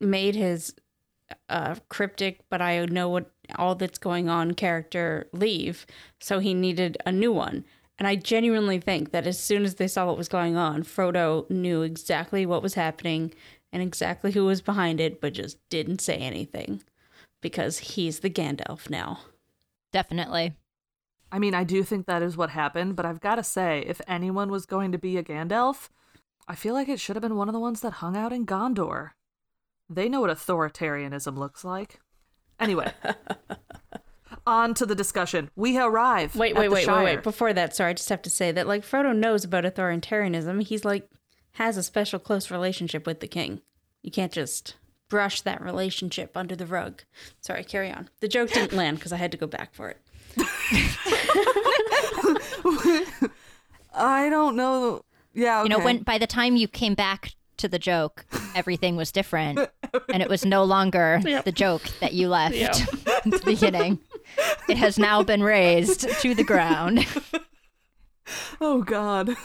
made 0.00 0.34
his 0.34 0.74
uh, 1.48 1.76
cryptic, 1.88 2.40
but 2.50 2.60
I 2.60 2.84
know 2.86 3.08
what 3.08 3.30
all 3.58 3.74
that's 3.74 3.98
going 3.98 4.28
on 4.28 4.54
character 4.54 5.28
leave. 5.32 5.86
So 6.20 6.38
he 6.38 6.54
needed 6.54 6.96
a 7.06 7.12
new 7.12 7.32
one. 7.32 7.64
And 7.98 8.08
I 8.08 8.16
genuinely 8.16 8.80
think 8.80 9.12
that 9.12 9.26
as 9.26 9.38
soon 9.38 9.64
as 9.64 9.76
they 9.76 9.86
saw 9.86 10.06
what 10.06 10.18
was 10.18 10.28
going 10.28 10.56
on, 10.56 10.82
Frodo 10.82 11.48
knew 11.48 11.82
exactly 11.82 12.44
what 12.44 12.62
was 12.62 12.74
happening 12.74 13.32
and 13.72 13.82
exactly 13.82 14.32
who 14.32 14.44
was 14.44 14.60
behind 14.60 15.00
it, 15.00 15.20
but 15.20 15.34
just 15.34 15.58
didn't 15.70 16.00
say 16.00 16.16
anything 16.16 16.82
because 17.40 17.78
he's 17.78 18.20
the 18.20 18.30
Gandalf 18.30 18.90
now. 18.90 19.20
Definitely. 19.92 20.54
I 21.30 21.38
mean, 21.38 21.54
I 21.54 21.64
do 21.64 21.82
think 21.82 22.06
that 22.06 22.22
is 22.22 22.36
what 22.36 22.50
happened, 22.50 22.96
but 22.96 23.04
I've 23.04 23.20
got 23.20 23.36
to 23.36 23.42
say, 23.42 23.84
if 23.86 24.00
anyone 24.06 24.50
was 24.50 24.66
going 24.66 24.92
to 24.92 24.98
be 24.98 25.16
a 25.16 25.22
Gandalf, 25.22 25.88
I 26.46 26.54
feel 26.54 26.74
like 26.74 26.88
it 26.88 27.00
should 27.00 27.16
have 27.16 27.22
been 27.22 27.36
one 27.36 27.48
of 27.48 27.52
the 27.52 27.60
ones 27.60 27.80
that 27.80 27.94
hung 27.94 28.16
out 28.16 28.32
in 28.32 28.46
Gondor. 28.46 29.10
They 29.88 30.08
know 30.08 30.20
what 30.20 30.30
authoritarianism 30.30 31.36
looks 31.36 31.64
like. 31.64 32.00
Anyway, 32.60 32.92
on 34.46 34.74
to 34.74 34.86
the 34.86 34.94
discussion. 34.94 35.50
We 35.56 35.78
arrive. 35.78 36.36
Wait, 36.36 36.52
at 36.52 36.58
wait, 36.58 36.68
the 36.68 36.74
wait, 36.74 36.84
Shire. 36.84 37.04
wait, 37.04 37.16
wait. 37.16 37.22
Before 37.22 37.52
that, 37.52 37.74
sorry, 37.74 37.90
I 37.90 37.94
just 37.94 38.08
have 38.08 38.22
to 38.22 38.30
say 38.30 38.52
that 38.52 38.66
like 38.66 38.84
Frodo 38.84 39.14
knows 39.14 39.44
about 39.44 39.64
authoritarianism. 39.64 40.62
He's 40.62 40.84
like 40.84 41.08
has 41.52 41.76
a 41.76 41.82
special 41.82 42.18
close 42.18 42.50
relationship 42.50 43.06
with 43.06 43.20
the 43.20 43.28
king. 43.28 43.60
You 44.02 44.10
can't 44.10 44.32
just 44.32 44.76
brush 45.08 45.40
that 45.42 45.62
relationship 45.62 46.36
under 46.36 46.56
the 46.56 46.66
rug. 46.66 47.02
Sorry, 47.40 47.64
carry 47.64 47.90
on. 47.90 48.08
The 48.20 48.28
joke 48.28 48.50
didn't 48.50 48.72
land 48.76 48.98
because 48.98 49.12
I 49.12 49.16
had 49.16 49.32
to 49.32 49.38
go 49.38 49.46
back 49.46 49.74
for 49.74 49.88
it. 49.90 49.98
I 53.94 54.28
don't 54.28 54.56
know. 54.56 55.02
Yeah, 55.32 55.62
You 55.62 55.68
know, 55.68 55.80
when 55.80 56.02
by 56.02 56.18
the 56.18 56.26
time 56.26 56.56
you 56.56 56.68
came 56.68 56.94
back 56.94 57.34
to 57.56 57.68
the 57.68 57.78
joke, 57.78 58.26
everything 58.54 58.96
was 58.96 59.10
different, 59.12 59.58
and 60.12 60.22
it 60.22 60.28
was 60.28 60.44
no 60.44 60.64
longer 60.64 61.20
the 61.44 61.52
joke 61.52 61.82
that 62.00 62.12
you 62.12 62.28
left 62.28 62.54
Yep. 62.54 62.74
at 63.06 63.24
the 63.24 63.42
beginning. 63.44 63.98
It 64.68 64.76
has 64.76 64.98
now 64.98 65.22
been 65.22 65.42
razed 65.42 66.08
to 66.20 66.34
the 66.34 66.44
ground. 66.44 67.06
Oh 68.58 68.80
God. 68.82 69.36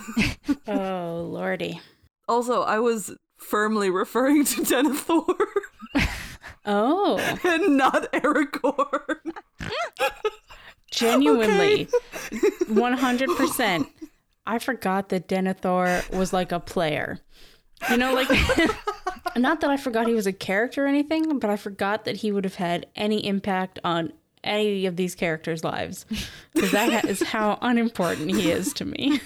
Oh 0.65 1.27
lordy. 1.29 1.81
Also, 2.29 2.61
I 2.61 2.79
was 2.79 3.13
firmly 3.37 3.89
referring 3.89 4.45
to 4.45 4.61
Denethor 4.61 5.35
Oh, 6.65 7.17
and 7.43 7.75
not 7.75 8.09
Aragorn. 8.13 9.33
genuinely, 10.91 11.87
one 12.69 12.93
hundred 12.93 13.29
percent. 13.35 13.87
I 14.45 14.59
forgot 14.59 15.09
that 15.09 15.27
Denethor 15.27 16.09
was 16.15 16.31
like 16.33 16.51
a 16.51 16.59
player. 16.59 17.19
You 17.89 17.98
know, 17.98 18.13
like 18.13 18.29
not 19.38 19.62
that 19.62 19.69
I 19.69 19.77
forgot 19.77 20.07
he 20.07 20.13
was 20.13 20.27
a 20.27 20.33
character 20.33 20.86
or 20.86 20.88
anything, 20.88 21.39
but 21.39 21.50
I 21.50 21.55
forgot 21.55 22.05
that 22.05 22.17
he 22.17 22.31
would 22.31 22.43
have 22.43 22.55
had 22.55 22.88
any 22.95 23.25
impact 23.25 23.79
on 23.83 24.12
any 24.43 24.86
of 24.86 24.95
these 24.95 25.15
characters' 25.15 25.63
lives 25.63 26.05
because 26.53 26.71
that 26.71 27.05
is 27.05 27.21
how 27.21 27.57
unimportant 27.62 28.31
he 28.31 28.51
is 28.51 28.74
to 28.74 28.86
me. 28.86 29.19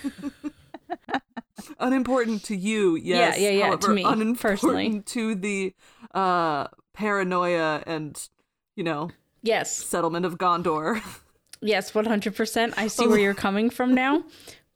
unimportant 1.79 2.43
to 2.45 2.55
you, 2.55 2.95
yes. 2.95 3.39
yeah, 3.39 3.49
yeah, 3.49 3.59
to 3.61 3.65
However, 3.87 3.93
me, 3.93 4.03
unimportant 4.03 4.39
personally. 4.39 4.99
to 5.01 5.35
the 5.35 5.73
uh, 6.13 6.67
paranoia 6.93 7.83
and 7.85 8.29
you 8.75 8.83
know 8.83 9.09
Yes, 9.41 9.71
settlement 9.75 10.25
of 10.25 10.37
Gondor. 10.37 11.01
yes, 11.61 11.93
one 11.93 12.05
hundred 12.05 12.35
percent. 12.35 12.73
I 12.77 12.87
see 12.87 13.07
where 13.07 13.19
you're 13.19 13.33
coming 13.33 13.69
from 13.69 13.93
now, 13.93 14.23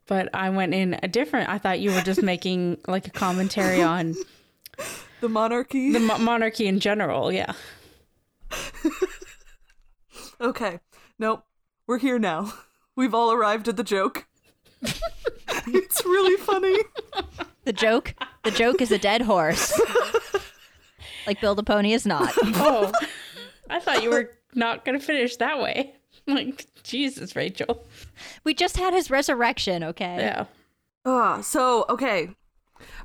but 0.07 0.29
I 0.33 0.49
went 0.49 0.73
in 0.73 0.97
a 1.03 1.07
different. 1.07 1.49
I 1.49 1.57
thought 1.57 1.79
you 1.79 1.91
were 1.91 2.01
just 2.01 2.21
making 2.23 2.77
like 2.87 3.07
a 3.07 3.11
commentary 3.11 3.81
on 3.83 4.15
the 5.21 5.29
monarchy. 5.29 5.91
the 5.91 5.99
mo- 5.99 6.17
monarchy 6.17 6.67
in 6.67 6.79
general. 6.79 7.31
Yeah. 7.31 7.53
Okay, 10.39 10.79
nope, 11.17 11.43
we're 11.87 11.97
here 11.97 12.19
now. 12.19 12.53
We've 12.95 13.15
all 13.15 13.31
arrived 13.31 13.67
at 13.67 13.75
the 13.75 13.83
joke. 13.83 14.27
it's 14.83 16.05
really 16.05 16.37
funny. 16.37 16.77
The 17.65 17.73
joke, 17.73 18.13
the 18.43 18.51
joke 18.51 18.79
is 18.79 18.91
a 18.91 18.99
dead 18.99 19.21
horse. 19.23 19.73
Like 21.25 21.41
Bill 21.41 21.55
the 21.55 21.63
Pony 21.63 21.93
is 21.93 22.05
not. 22.05 22.33
Oh, 22.43 22.91
I 23.69 23.79
thought 23.79 24.03
you 24.03 24.11
were 24.11 24.29
not 24.53 24.85
going 24.85 24.97
to 24.99 25.03
finish 25.03 25.37
that 25.37 25.59
way. 25.59 25.95
Like, 26.35 26.65
Jesus, 26.83 27.37
Rachel. 27.37 27.85
We 28.43 28.53
just 28.53 28.75
had 28.75 28.93
his 28.93 29.09
resurrection, 29.09 29.81
okay? 29.81 30.17
Yeah. 30.19 30.45
Uh, 31.05 31.41
so 31.41 31.85
okay. 31.87 32.29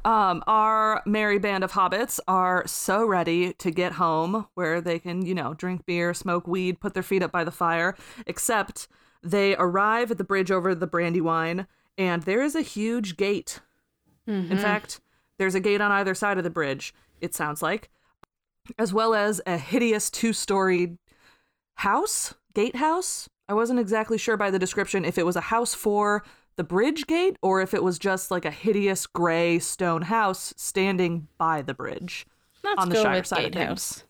Um, 0.04 0.42
our 0.48 1.02
merry 1.06 1.38
band 1.38 1.62
of 1.62 1.72
hobbits 1.72 2.18
are 2.26 2.66
so 2.66 3.06
ready 3.06 3.52
to 3.54 3.70
get 3.70 3.92
home 3.92 4.48
where 4.54 4.80
they 4.80 4.98
can, 4.98 5.24
you 5.24 5.34
know, 5.34 5.54
drink 5.54 5.86
beer, 5.86 6.12
smoke 6.12 6.48
weed, 6.48 6.80
put 6.80 6.94
their 6.94 7.02
feet 7.02 7.22
up 7.22 7.30
by 7.30 7.44
the 7.44 7.52
fire, 7.52 7.96
except 8.26 8.88
they 9.22 9.54
arrive 9.56 10.10
at 10.10 10.18
the 10.18 10.24
bridge 10.24 10.50
over 10.50 10.74
the 10.74 10.88
Brandywine 10.88 11.68
and 11.96 12.24
there 12.24 12.42
is 12.42 12.54
a 12.56 12.62
huge 12.62 13.16
gate. 13.16 13.60
In 14.26 14.58
fact, 14.58 15.00
there's 15.38 15.54
a 15.54 15.60
gate 15.60 15.80
on 15.80 15.92
either 15.92 16.14
side 16.14 16.38
of 16.38 16.44
the 16.44 16.50
bridge, 16.50 16.94
it 17.20 17.34
sounds 17.34 17.62
like, 17.62 17.90
as 18.78 18.92
well 18.92 19.14
as 19.14 19.40
a 19.46 19.58
hideous 19.58 20.10
two 20.10 20.32
storied 20.32 20.98
house, 21.76 22.34
gatehouse. 22.54 23.28
I 23.48 23.54
wasn't 23.54 23.80
exactly 23.80 24.18
sure 24.18 24.36
by 24.36 24.50
the 24.50 24.58
description 24.58 25.04
if 25.04 25.18
it 25.18 25.26
was 25.26 25.36
a 25.36 25.42
house 25.42 25.74
for 25.74 26.24
the 26.56 26.64
bridge 26.64 27.06
gate 27.06 27.36
or 27.42 27.60
if 27.60 27.74
it 27.74 27.82
was 27.82 27.98
just 27.98 28.30
like 28.30 28.44
a 28.44 28.50
hideous 28.50 29.06
gray 29.06 29.58
stone 29.58 30.02
house 30.02 30.52
standing 30.56 31.28
by 31.38 31.62
the 31.62 31.74
bridge 31.74 32.26
Let's 32.62 32.80
on 32.80 32.88
the 32.88 33.02
Shire 33.02 33.24
side 33.24 33.46
of 33.46 33.52
Gatehouse. 33.52 33.92
things. 33.92 34.04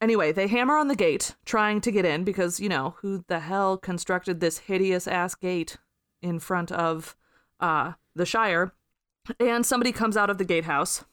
Anyway, 0.00 0.32
they 0.32 0.46
hammer 0.46 0.76
on 0.76 0.88
the 0.88 0.96
gate, 0.96 1.34
trying 1.44 1.80
to 1.82 1.90
get 1.90 2.06
in 2.06 2.24
because, 2.24 2.58
you 2.58 2.68
know, 2.68 2.94
who 3.00 3.22
the 3.28 3.40
hell 3.40 3.76
constructed 3.76 4.40
this 4.40 4.58
hideous 4.58 5.06
ass 5.06 5.34
gate 5.34 5.76
in 6.22 6.38
front 6.38 6.72
of 6.72 7.16
uh, 7.60 7.92
the 8.14 8.24
Shire? 8.24 8.72
And 9.38 9.66
somebody 9.66 9.92
comes 9.92 10.16
out 10.16 10.30
of 10.30 10.38
the 10.38 10.44
gatehouse. 10.44 11.04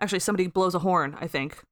Actually, 0.00 0.20
somebody 0.20 0.46
blows 0.46 0.74
a 0.74 0.78
horn, 0.78 1.14
I 1.20 1.26
think, 1.26 1.62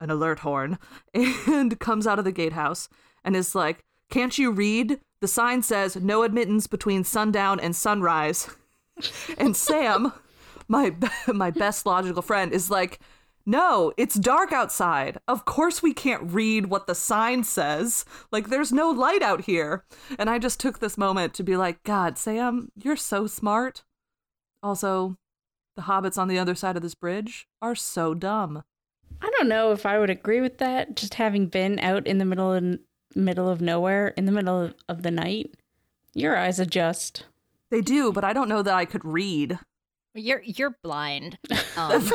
an 0.00 0.10
alert 0.10 0.38
horn, 0.38 0.78
and 1.14 1.78
comes 1.78 2.06
out 2.06 2.18
of 2.18 2.24
the 2.24 2.32
gatehouse 2.32 2.88
and 3.24 3.36
is 3.36 3.54
like, 3.54 3.80
Can't 4.10 4.36
you 4.38 4.50
read? 4.50 5.00
The 5.20 5.28
sign 5.28 5.62
says 5.62 5.96
no 5.96 6.22
admittance 6.22 6.66
between 6.66 7.04
sundown 7.04 7.60
and 7.60 7.76
sunrise. 7.76 8.48
and 9.38 9.56
Sam, 9.56 10.12
my 10.68 10.94
my 11.26 11.50
best 11.50 11.86
logical 11.86 12.22
friend, 12.22 12.52
is 12.52 12.70
like, 12.70 13.00
no, 13.46 13.92
it's 13.96 14.14
dark 14.14 14.52
outside. 14.52 15.18
Of 15.26 15.44
course 15.44 15.82
we 15.82 15.94
can't 15.94 16.32
read 16.32 16.66
what 16.66 16.86
the 16.86 16.94
sign 16.94 17.42
says. 17.42 18.04
Like 18.30 18.48
there's 18.48 18.72
no 18.72 18.90
light 18.90 19.22
out 19.22 19.42
here. 19.42 19.84
And 20.18 20.28
I 20.28 20.38
just 20.38 20.60
took 20.60 20.78
this 20.78 20.98
moment 20.98 21.34
to 21.34 21.42
be 21.42 21.56
like, 21.56 21.82
God, 21.82 22.18
Sam, 22.18 22.70
you're 22.76 22.96
so 22.96 23.26
smart. 23.26 23.82
Also, 24.62 25.16
the 25.76 25.82
hobbits 25.82 26.18
on 26.18 26.28
the 26.28 26.38
other 26.38 26.54
side 26.54 26.76
of 26.76 26.82
this 26.82 26.94
bridge 26.94 27.46
are 27.62 27.74
so 27.74 28.14
dumb. 28.14 28.62
I 29.22 29.30
don't 29.36 29.48
know 29.48 29.72
if 29.72 29.84
I 29.84 29.98
would 29.98 30.10
agree 30.10 30.40
with 30.40 30.58
that. 30.58 30.94
Just 30.96 31.14
having 31.14 31.46
been 31.46 31.78
out 31.80 32.06
in 32.06 32.18
the 32.18 32.24
middle 32.24 32.52
of 32.52 32.78
middle 33.14 33.48
of 33.48 33.60
nowhere 33.60 34.08
in 34.08 34.24
the 34.26 34.32
middle 34.32 34.60
of, 34.60 34.74
of 34.88 35.02
the 35.02 35.10
night, 35.10 35.54
your 36.14 36.36
eyes 36.36 36.58
adjust. 36.58 37.24
They 37.70 37.80
do, 37.80 38.12
but 38.12 38.24
I 38.24 38.32
don't 38.32 38.48
know 38.48 38.62
that 38.62 38.74
I 38.74 38.84
could 38.84 39.04
read. 39.04 39.58
You're 40.14 40.42
you're 40.42 40.76
blind. 40.82 41.38
Um, 41.76 42.10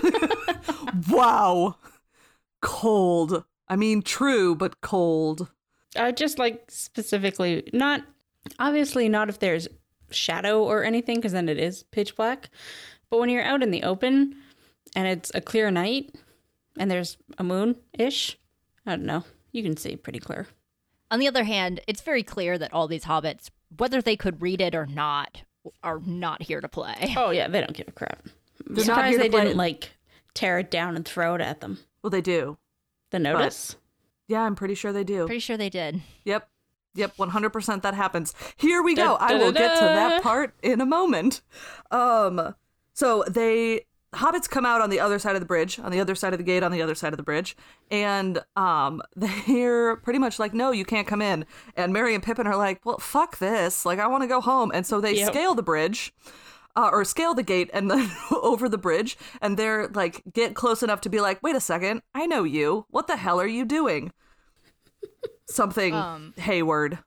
Wow. 1.10 1.78
Cold. 2.62 3.44
I 3.68 3.76
mean, 3.76 4.02
true, 4.02 4.56
but 4.56 4.82
cold. 4.82 5.50
I 5.98 6.12
just 6.12 6.38
like 6.38 6.66
specifically 6.70 7.70
not 7.74 8.04
obviously 8.60 9.08
not 9.10 9.30
if 9.30 9.40
there's 9.40 9.68
shadow 10.12 10.64
or 10.64 10.84
anything 10.84 11.16
because 11.18 11.32
then 11.32 11.50
it 11.50 11.58
is 11.58 11.84
pitch 11.84 12.16
black. 12.16 12.50
But 13.10 13.20
when 13.20 13.30
you're 13.30 13.44
out 13.44 13.64
in 13.64 13.72
the 13.72 13.84
open 13.84 14.36
and 14.96 15.08
it's 15.08 15.32
a 15.34 15.42
clear 15.42 15.72
night 15.72 16.14
and 16.78 16.92
there's 16.92 17.18
a 17.38 17.44
moon 17.44 17.76
ish, 17.98 18.38
I 18.86 18.92
don't 18.92 19.06
know. 19.06 19.24
You 19.52 19.64
can 19.64 19.78
see 19.78 19.96
pretty 19.96 20.20
clear. 20.20 20.48
On 21.12 21.20
the 21.20 21.28
other 21.28 21.44
hand, 21.44 21.82
it's 21.88 22.02
very 22.02 22.24
clear 22.24 22.58
that 22.58 22.74
all 22.74 22.88
these 22.88 23.06
hobbits, 23.06 23.50
whether 23.78 24.02
they 24.02 24.16
could 24.16 24.42
read 24.42 24.62
it 24.62 24.76
or 24.76 24.86
not, 24.86 25.44
are 25.84 26.00
not 26.06 26.44
here 26.44 26.62
to 26.62 26.68
play. 26.68 27.14
Oh 27.18 27.32
yeah, 27.32 27.48
they 27.48 27.60
don't 27.62 27.74
give 27.74 27.88
a 27.88 27.92
crap. 27.92 28.24
I'm 28.68 28.76
They're 28.76 28.86
not 28.86 28.96
surprised 28.96 29.10
here 29.12 29.20
they 29.20 29.30
play- 29.30 29.44
didn't 29.46 29.58
like 29.58 29.92
tear 30.34 30.60
it 30.60 30.70
down 30.72 30.96
and 30.96 31.06
throw 31.06 31.36
it 31.36 31.42
at 31.42 31.62
them. 31.62 31.80
Well, 32.04 32.10
they 32.12 32.22
do. 32.22 32.58
The 33.12 33.20
notice. 33.20 33.76
Yeah, 34.28 34.42
I'm 34.42 34.56
pretty 34.56 34.76
sure 34.76 34.92
they 34.92 35.04
do. 35.04 35.26
Pretty 35.26 35.40
sure 35.40 35.58
they 35.58 35.70
did. 35.70 36.02
Yep. 36.24 36.48
Yep, 36.96 37.18
100% 37.18 37.82
that 37.82 37.94
happens. 37.94 38.34
Here 38.58 38.82
we 38.82 38.96
go. 38.96 39.16
I 39.16 39.36
will 39.36 39.52
get 39.52 39.76
to 39.80 39.84
that 39.86 40.24
part 40.24 40.54
in 40.64 40.82
a 40.82 40.86
moment. 40.86 41.42
Um 41.92 42.56
so 42.94 43.24
they 43.28 43.86
hobbits 44.16 44.50
come 44.50 44.66
out 44.66 44.82
on 44.82 44.90
the 44.90 45.00
other 45.00 45.20
side 45.20 45.36
of 45.36 45.40
the 45.42 45.46
bridge, 45.46 45.80
on 45.80 45.92
the 45.92 46.00
other 46.00 46.16
side 46.16 46.34
of 46.34 46.40
the 46.40 46.44
gate, 46.44 46.64
on 46.64 46.72
the 46.72 46.82
other 46.82 46.96
side 46.96 47.14
of 47.14 47.18
the 47.18 47.24
bridge, 47.24 47.56
and 47.92 48.40
um 48.56 49.02
they're 49.16 49.96
pretty 49.98 50.20
much 50.20 50.40
like 50.40 50.54
no, 50.54 50.72
you 50.72 50.86
can't 50.86 51.08
come 51.08 51.22
in. 51.22 51.46
And 51.76 51.94
Merry 51.94 52.14
and 52.16 52.24
Pippin 52.24 52.48
are 52.48 52.56
like, 52.58 52.82
"Well, 52.86 52.98
fuck 53.00 53.38
this. 53.40 53.86
Like 53.86 54.00
I 54.00 54.08
want 54.08 54.24
to 54.24 54.28
go 54.28 54.42
home." 54.42 54.72
And 54.74 54.86
so 54.86 55.00
they 55.02 55.16
Yep. 55.16 55.28
scale 55.32 55.56
the 55.56 55.64
bridge. 55.64 56.14
uh, 56.78 56.90
or 56.92 57.06
scale 57.06 57.34
the 57.34 57.42
gate 57.42 57.70
and 57.74 57.90
then 57.90 58.12
over 58.32 58.68
the 58.68 58.78
bridge, 58.78 59.18
and 59.42 59.56
they're 59.58 59.88
like 59.94 60.22
get 60.34 60.56
close 60.56 60.84
enough 60.84 61.00
to 61.02 61.10
be 61.10 61.22
like, 61.22 61.42
wait 61.42 61.56
a 61.56 61.62
second, 61.62 62.02
I 62.14 62.26
know 62.26 62.44
you. 62.44 62.86
What 62.90 63.08
the 63.08 63.16
hell 63.16 63.40
are 63.40 63.48
you 63.48 63.64
doing? 63.64 64.12
Something 65.48 65.94
Um, 65.94 66.34
Hayward, 66.38 67.00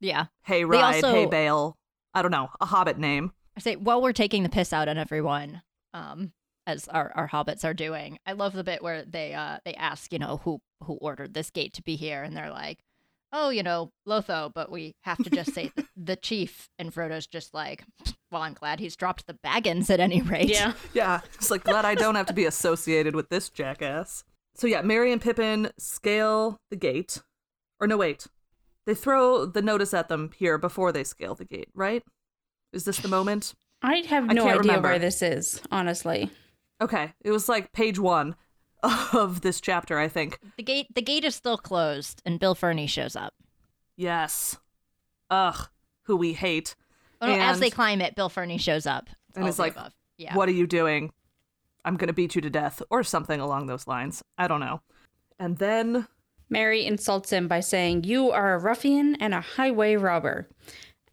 Yeah. 0.00 0.26
Hey 0.44 0.60
They 0.60 0.64
Ride, 0.66 0.94
also- 0.96 1.12
Hey 1.12 1.26
Bale. 1.26 1.76
I 2.14 2.22
don't 2.22 2.30
know, 2.30 2.48
a 2.60 2.66
Hobbit 2.66 2.98
name. 2.98 3.32
I 3.56 3.60
say 3.60 3.76
while 3.76 4.00
we're 4.00 4.12
taking 4.12 4.42
the 4.42 4.48
piss 4.48 4.72
out 4.72 4.86
on 4.88 4.96
everyone, 4.98 5.62
um, 5.92 6.32
as 6.66 6.88
our, 6.88 7.12
our 7.14 7.28
hobbits 7.28 7.64
are 7.64 7.74
doing. 7.74 8.18
I 8.26 8.32
love 8.32 8.52
the 8.52 8.64
bit 8.64 8.82
where 8.82 9.04
they 9.04 9.34
uh 9.34 9.58
they 9.64 9.74
ask, 9.74 10.12
you 10.12 10.18
know, 10.18 10.40
who 10.44 10.60
who 10.82 10.94
ordered 10.94 11.34
this 11.34 11.50
gate 11.50 11.72
to 11.74 11.82
be 11.82 11.96
here, 11.96 12.22
and 12.22 12.36
they're 12.36 12.50
like, 12.50 12.78
Oh, 13.32 13.50
you 13.50 13.62
know, 13.62 13.90
Lotho, 14.08 14.52
but 14.54 14.70
we 14.70 14.94
have 15.02 15.18
to 15.18 15.30
just 15.30 15.52
say 15.52 15.70
the, 15.76 15.84
the 15.96 16.16
chief. 16.16 16.68
And 16.78 16.92
Frodo's 16.92 17.26
just 17.26 17.52
like, 17.54 17.84
Well, 18.30 18.42
I'm 18.42 18.54
glad 18.54 18.80
he's 18.80 18.96
dropped 18.96 19.26
the 19.26 19.38
Baggins 19.44 19.90
at 19.90 20.00
any 20.00 20.22
rate. 20.22 20.48
Yeah. 20.48 20.72
Yeah, 20.94 21.20
it's 21.34 21.50
like 21.50 21.64
glad 21.64 21.84
I 21.84 21.94
don't 21.94 22.14
have 22.14 22.26
to 22.26 22.32
be 22.32 22.44
associated 22.46 23.14
with 23.14 23.28
this 23.28 23.48
jackass. 23.48 24.24
So 24.54 24.66
yeah, 24.66 24.82
Merry 24.82 25.12
and 25.12 25.20
Pippin 25.20 25.70
scale 25.78 26.56
the 26.70 26.76
gate. 26.76 27.22
Or 27.80 27.86
no, 27.86 27.96
wait. 27.98 28.26
They 28.86 28.94
throw 28.94 29.44
the 29.44 29.60
notice 29.62 29.92
at 29.92 30.08
them 30.08 30.30
here 30.36 30.56
before 30.58 30.92
they 30.92 31.04
scale 31.04 31.34
the 31.34 31.44
gate, 31.44 31.68
right? 31.74 32.02
Is 32.72 32.84
this 32.84 32.98
the 32.98 33.08
moment? 33.08 33.52
I 33.82 33.96
have 34.08 34.24
no 34.26 34.44
can't 34.44 34.60
idea 34.60 34.70
remember. 34.70 34.88
where 34.88 34.98
this 34.98 35.22
is, 35.22 35.60
honestly. 35.70 36.30
Okay, 36.80 37.12
it 37.22 37.30
was 37.30 37.48
like 37.48 37.72
page 37.72 37.98
one 37.98 38.36
of 39.12 39.40
this 39.40 39.60
chapter, 39.60 39.98
I 39.98 40.08
think. 40.08 40.38
The 40.56 40.62
gate 40.62 40.88
the 40.94 41.02
gate 41.02 41.24
is 41.24 41.34
still 41.34 41.58
closed, 41.58 42.22
and 42.24 42.38
Bill 42.38 42.54
Ferny 42.54 42.86
shows 42.86 43.16
up. 43.16 43.34
Yes. 43.96 44.58
Ugh, 45.30 45.68
who 46.02 46.16
we 46.16 46.34
hate. 46.34 46.76
Oh, 47.20 47.26
no, 47.26 47.32
as 47.32 47.60
they 47.60 47.70
climb 47.70 48.00
it, 48.00 48.14
Bill 48.14 48.28
Ferny 48.28 48.58
shows 48.58 48.86
up. 48.86 49.08
and 49.34 49.44
all 49.44 49.48
it's 49.48 49.58
like, 49.58 49.72
above. 49.72 49.94
yeah. 50.18 50.34
"What 50.36 50.48
are 50.48 50.52
you 50.52 50.66
doing? 50.66 51.12
I'm 51.84 51.96
gonna 51.96 52.12
beat 52.12 52.34
you 52.34 52.40
to 52.42 52.50
death," 52.50 52.82
or 52.90 53.02
something 53.02 53.40
along 53.40 53.66
those 53.66 53.86
lines. 53.86 54.22
I 54.36 54.48
don't 54.48 54.60
know. 54.60 54.82
And 55.38 55.58
then 55.58 56.06
Merry 56.48 56.86
insults 56.86 57.30
him 57.32 57.48
by 57.48 57.60
saying, 57.60 58.04
You 58.04 58.30
are 58.30 58.54
a 58.54 58.58
ruffian 58.58 59.16
and 59.16 59.34
a 59.34 59.40
highway 59.40 59.96
robber. 59.96 60.48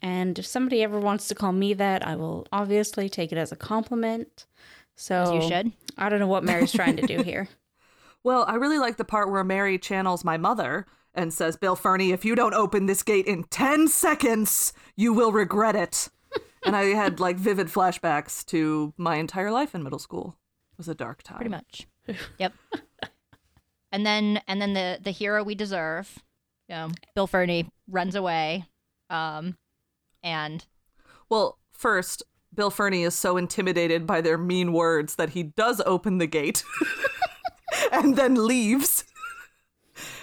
And 0.02 0.38
if 0.38 0.46
somebody 0.46 0.84
ever 0.84 1.00
wants 1.00 1.28
to 1.30 1.36
call 1.36 1.54
me 1.54 1.74
that, 1.74 2.06
I 2.06 2.16
will 2.16 2.46
obviously 2.52 3.10
take 3.10 3.32
it 3.32 3.38
as 3.38 3.52
a 3.52 3.56
compliment. 3.56 4.46
So 4.96 5.34
you 5.34 5.42
should. 5.48 5.72
I 5.98 6.10
don't 6.10 6.20
know 6.20 6.28
what 6.28 6.44
Merry's 6.44 6.72
trying 6.72 6.96
to 6.98 7.08
do 7.08 7.22
here. 7.24 7.48
Well, 8.24 8.46
I 8.48 8.56
really 8.56 8.80
like 8.80 8.98
the 8.98 9.04
part 9.06 9.32
where 9.32 9.44
Merry 9.44 9.78
channels 9.78 10.24
my 10.24 10.38
mother 10.38 10.86
and 11.14 11.34
says, 11.34 11.58
Bill 11.58 11.76
Ferny, 11.76 12.12
if 12.12 12.24
you 12.26 12.36
don't 12.36 12.54
open 12.54 12.86
this 12.86 13.04
gate 13.04 13.26
in 13.28 13.44
10 13.46 13.88
seconds, 13.90 14.74
you 14.96 15.14
will 15.14 15.32
regret 15.32 15.76
it. 15.76 16.08
and 16.66 16.76
I 16.76 16.86
had 16.86 17.20
like 17.20 17.36
vivid 17.38 17.68
flashbacks 17.68 18.46
to 18.48 18.94
my 18.98 19.18
entire 19.18 19.52
life 19.52 19.76
in 19.76 19.84
middle 19.84 20.00
school. 20.00 20.38
It 20.72 20.78
was 20.78 20.88
a 20.88 20.96
dark 20.96 21.22
time. 21.24 21.38
Pretty 21.38 21.52
much. 21.52 21.88
Yep. 22.38 22.54
and 23.92 24.06
then 24.06 24.42
and 24.48 24.62
then 24.62 24.74
the 24.74 25.00
the 25.02 25.12
hero 25.12 25.42
we 25.44 25.56
deserve, 25.56 26.20
you 26.68 26.76
know, 26.76 26.90
Bill 27.16 27.28
Ferny 27.28 27.70
runs 27.90 28.16
away. 28.16 28.66
Um 29.10 29.58
and 30.22 30.66
Well, 31.30 31.60
first, 31.72 32.24
Bill 32.54 32.70
Ferny 32.70 33.04
is 33.04 33.16
so 33.16 33.38
intimidated 33.38 34.06
by 34.06 34.22
their 34.22 34.38
mean 34.38 34.74
words 34.74 35.16
that 35.16 35.30
he 35.32 35.44
does 35.44 35.82
open 35.86 36.18
the 36.18 36.28
gate 36.28 36.64
and 37.92 38.16
then 38.16 38.46
leaves. 38.48 39.06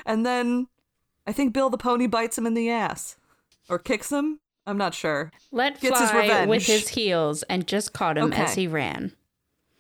and 0.07 0.25
then 0.25 0.69
I 1.27 1.33
think 1.33 1.53
Bill 1.53 1.71
the 1.71 1.79
pony 1.79 2.07
bites 2.07 2.39
him 2.39 2.47
in 2.47 2.55
the 2.55 2.71
ass 2.71 3.17
or 3.69 3.79
kicks 3.79 4.11
him. 4.11 4.41
I'm 4.67 4.79
not 4.79 4.95
sure. 4.95 5.33
Let 5.51 5.81
Gets 5.81 5.99
his 6.01 6.11
fly 6.11 6.23
revenge. 6.23 6.49
with 6.51 6.67
his 6.67 6.89
heels 6.89 7.43
and 7.45 7.67
just 7.67 7.93
caught 7.93 8.19
him 8.19 8.33
as 8.33 8.55
he 8.55 8.67
ran. 8.67 9.13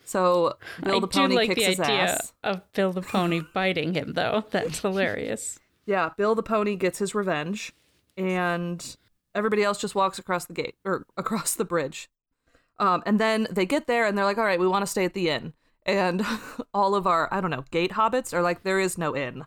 So 0.04 0.57
Bill 0.83 0.97
I 0.97 1.00
the 1.00 1.07
pony 1.07 1.37
like 1.37 1.49
kicks 1.50 1.61
the 1.61 1.66
his 1.66 1.80
idea 1.80 2.02
ass. 2.14 2.33
of 2.42 2.73
Bill 2.73 2.92
the 2.92 3.02
pony 3.02 3.42
biting 3.54 3.95
him, 3.95 4.14
though. 4.14 4.45
That's 4.50 4.80
hilarious. 4.80 5.61
Yeah, 5.87 6.11
Bill 6.16 6.35
the 6.35 6.42
pony 6.42 6.75
gets 6.76 6.99
his 6.99 7.14
revenge, 7.14 7.73
and 8.16 8.97
everybody 9.35 9.62
else 9.62 9.78
just 9.80 9.95
walks 9.95 10.19
across 10.19 10.47
the 10.47 10.52
gate 10.54 10.75
or 10.85 11.07
across 11.16 11.54
the 11.54 11.64
bridge. 11.64 12.09
Um, 12.80 13.02
and 13.06 13.21
then 13.21 13.47
they 13.50 13.66
get 13.66 13.86
there 13.86 14.06
and 14.06 14.19
they're 14.19 14.25
like, 14.25 14.38
"All 14.38 14.45
right, 14.45 14.58
we 14.58 14.66
want 14.66 14.82
to 14.82 14.90
stay 14.90 15.04
at 15.04 15.14
the 15.14 15.28
inn." 15.28 15.52
And 15.86 16.26
all 16.75 16.97
of 16.97 17.06
our 17.06 17.32
I 17.32 17.40
don't 17.40 17.50
know 17.50 17.64
gate 17.71 17.93
hobbits 17.93 18.34
are 18.34 18.43
like, 18.43 18.64
"There 18.64 18.80
is 18.80 18.99
no 18.99 19.14
inn," 19.14 19.45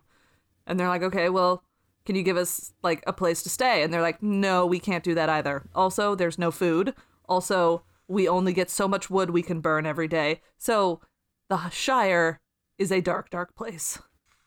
and 0.66 0.80
they're 0.80 0.88
like, 0.88 1.02
"Okay, 1.02 1.28
well." 1.28 1.62
Can 2.06 2.16
you 2.16 2.22
give 2.22 2.36
us 2.36 2.74
like 2.82 3.02
a 3.06 3.14
place 3.14 3.42
to 3.44 3.48
stay? 3.48 3.82
And 3.82 3.90
they're 3.90 4.02
like, 4.02 4.22
no, 4.22 4.66
we 4.66 4.78
can't 4.78 5.02
do 5.02 5.14
that 5.14 5.30
either. 5.30 5.62
Also, 5.74 6.14
there's 6.14 6.38
no 6.38 6.50
food. 6.50 6.92
Also, 7.30 7.82
we 8.08 8.28
only 8.28 8.52
get 8.52 8.70
so 8.70 8.86
much 8.86 9.08
wood 9.08 9.30
we 9.30 9.40
can 9.40 9.62
burn 9.62 9.86
every 9.86 10.06
day. 10.06 10.42
So, 10.58 11.00
the 11.48 11.70
Shire 11.70 12.40
is 12.78 12.92
a 12.92 13.00
dark, 13.00 13.30
dark 13.30 13.56
place. 13.56 13.98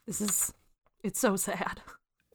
This 0.06 0.22
is, 0.22 0.54
it's 1.04 1.20
so 1.20 1.36
sad. 1.36 1.82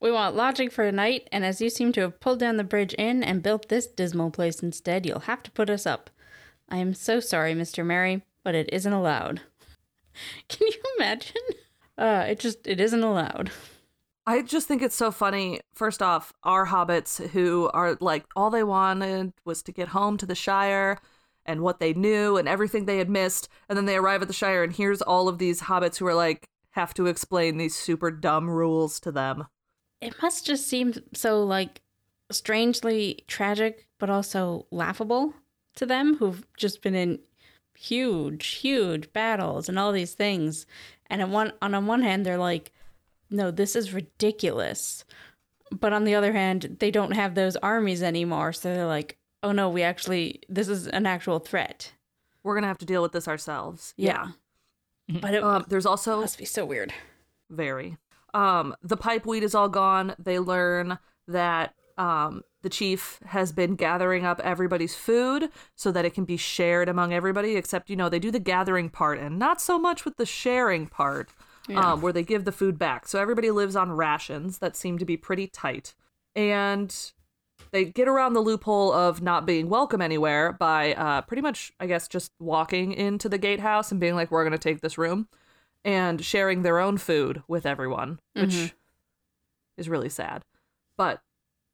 We 0.01 0.11
want 0.11 0.35
lodging 0.35 0.71
for 0.71 0.85
a 0.85 0.91
night, 0.91 1.29
and 1.31 1.45
as 1.45 1.61
you 1.61 1.71
seem 1.71 1.93
to 1.93 2.01
have 2.01 2.19
pulled 2.19 2.41
down 2.41 2.57
the 2.57 2.65
bridge 2.65 2.93
in 2.95 3.23
and 3.23 3.43
built 3.43 3.69
this 3.69 3.87
dismal 3.87 4.33
place 4.33 4.61
instead, 4.61 5.07
you'll 5.07 5.21
have 5.21 5.45
to 5.45 5.51
put 5.53 5.71
us 5.71 5.87
up. 5.87 6.11
I 6.73 6.79
am 6.79 6.95
so 6.95 7.21
sorry, 7.21 7.55
Mr. 7.55 7.85
Merry, 7.85 8.23
but 8.43 8.55
it 8.55 8.71
isn't 8.73 8.93
allowed. 8.93 9.43
Can 10.49 10.67
you 10.69 10.81
imagine? 10.97 11.43
Uh, 11.99 12.25
it 12.31 12.41
just 12.41 12.67
it 12.67 12.81
isn't 12.81 13.03
allowed. 13.03 13.51
I 14.27 14.41
just 14.41 14.69
think 14.69 14.81
it's 14.81 14.97
so 14.97 15.11
funny. 15.11 15.61
First 15.75 16.01
off, 16.01 16.33
our 16.45 16.67
hobbits 16.67 17.29
who 17.31 17.71
are 17.75 17.99
like 18.01 18.25
all 18.35 18.49
they 18.49 18.65
wanted 18.65 19.35
was 19.45 19.63
to 19.65 19.73
get 19.73 19.89
home 19.89 20.17
to 20.17 20.25
the 20.25 20.35
Shire 20.35 20.99
and 21.45 21.61
what 21.61 21.79
they 21.79 21.93
knew 21.93 22.39
and 22.39 22.49
everything 22.49 22.87
they 22.87 22.97
had 22.97 23.11
missed, 23.11 23.51
and 23.69 23.77
then 23.77 23.85
they 23.85 23.97
arrive 23.97 24.23
at 24.23 24.29
the 24.29 24.35
Shire 24.35 24.65
and 24.65 24.73
here's 24.73 25.03
all 25.03 25.29
of 25.29 25.37
these 25.37 25.63
hobbits 25.63 25.99
who 25.99 26.07
are 26.07 26.15
like 26.15 26.49
have 26.71 26.95
to 26.95 27.07
explain 27.07 27.59
these 27.59 27.75
super 27.77 28.11
dumb 28.11 28.49
rules 28.49 28.99
to 29.01 29.13
them. 29.13 29.47
It 30.01 30.15
must 30.23 30.47
just 30.47 30.67
seem 30.67 30.95
so 31.13 31.45
like 31.45 31.83
strangely 32.31 33.25
tragic, 33.29 33.89
but 33.99 34.09
also 34.09 34.67
laughable 34.71 35.35
to 35.77 35.87
them 35.87 36.17
who've 36.17 36.47
just 36.57 36.83
been 36.83 36.95
in 36.95 37.19
huge, 37.77 38.47
huge 38.47 39.13
battles 39.13 39.69
and 39.69 39.79
all 39.79 39.93
these 39.93 40.15
things. 40.15 40.67
And 41.09 41.23
on 41.23 41.31
one 41.33 41.53
on 41.61 41.75
on 41.75 41.87
one 41.87 42.03
hand, 42.03 42.25
they're 42.25 42.39
like, 42.39 42.73
"No, 43.31 43.51
this 43.51 43.75
is 43.77 43.93
ridiculous," 43.93 45.05
but 45.71 45.93
on 45.93 46.05
the 46.05 46.15
other 46.15 46.33
hand, 46.33 46.77
they 46.81 46.91
don't 46.91 47.13
have 47.13 47.35
those 47.35 47.57
armies 47.57 48.03
anymore, 48.03 48.53
so 48.53 48.73
they're 48.75 48.87
like, 48.87 49.19
"Oh 49.43 49.53
no, 49.53 49.69
we 49.69 49.83
actually 49.83 50.41
this 50.49 50.69
is 50.69 50.87
an 50.89 51.07
actual 51.07 51.39
threat." 51.39 51.93
We're 52.43 52.55
gonna 52.55 52.67
have 52.69 52.79
to 52.79 52.87
deal 52.87 53.03
with 53.03 53.13
this 53.13 53.29
ourselves. 53.29 53.95
Yeah, 53.97 54.29
but 55.09 55.35
it 55.35 55.43
Um, 55.45 55.65
there's 55.69 55.87
also 55.87 56.21
must 56.21 56.39
be 56.39 56.45
so 56.45 56.65
weird. 56.65 56.93
very. 57.51 57.99
Um, 58.35 58.75
the 58.83 58.97
pipe 58.97 59.27
weed 59.27 59.43
is 59.43 59.55
all 59.55 59.69
gone. 59.69 60.15
They 60.19 60.39
learn 60.39 60.99
that 61.29 61.75
um, 61.99 62.43
the 62.63 62.71
chief 62.71 63.19
has 63.27 63.53
been 63.53 63.75
gathering 63.77 64.25
up 64.25 64.41
everybody's 64.41 64.95
food 64.95 65.51
so 65.77 65.91
that 65.93 66.05
it 66.05 66.15
can 66.15 66.25
be 66.25 66.37
shared 66.37 66.89
among 66.89 67.13
everybody. 67.13 67.57
Except, 67.57 67.91
you 67.91 67.97
know, 67.97 68.09
they 68.09 68.19
do 68.19 68.31
the 68.31 68.39
gathering 68.39 68.89
part 68.89 69.19
and 69.19 69.39
not 69.39 69.61
so 69.61 69.79
much 69.79 70.05
with 70.05 70.17
the 70.17 70.27
sharing 70.27 70.87
part, 70.87 71.31
Yeah. 71.69 71.93
um, 71.93 72.01
where 72.03 72.13
they 72.13 72.23
give 72.23 72.45
the 72.45 72.53
food 72.53 72.79
back. 72.79 73.07
So 73.09 73.21
everybody 73.21 73.51
lives 73.51 73.77
on 73.77 73.93
rations 73.93 74.59
that 74.59 74.77
seem 74.77 74.99
to 74.99 75.05
be 75.05 75.17
pretty 75.17 75.47
tight. 75.47 75.95
And 76.35 76.95
they 77.71 77.85
get 77.85 78.09
around 78.09 78.33
the 78.33 78.41
loophole 78.41 78.93
of 78.93 79.23
not 79.23 79.47
being 79.47 79.69
welcome 79.69 80.01
anywhere 80.03 80.53
by 80.53 80.95
uh, 80.95 81.23
pretty 81.23 81.43
much, 81.43 81.73
I 81.81 81.87
guess, 81.87 82.09
just 82.09 82.33
walking 82.41 82.93
into 82.93 83.29
the 83.29 83.39
gatehouse 83.39 83.91
and 83.91 84.01
being 84.01 84.15
like, 84.15 84.31
we're 84.31 84.43
going 84.45 84.53
to 84.53 84.59
take 84.59 84.81
this 84.81 84.99
room 84.99 85.29
and 85.85 86.25
sharing 86.25 86.63
their 86.63 86.79
own 86.79 86.97
food 86.99 87.43
with 87.49 87.67
everyone, 87.67 88.21
which 88.35 88.51
Mhm. 88.51 88.73
is 89.77 89.89
really 89.89 90.09
sad. 90.09 90.45
But 90.97 91.23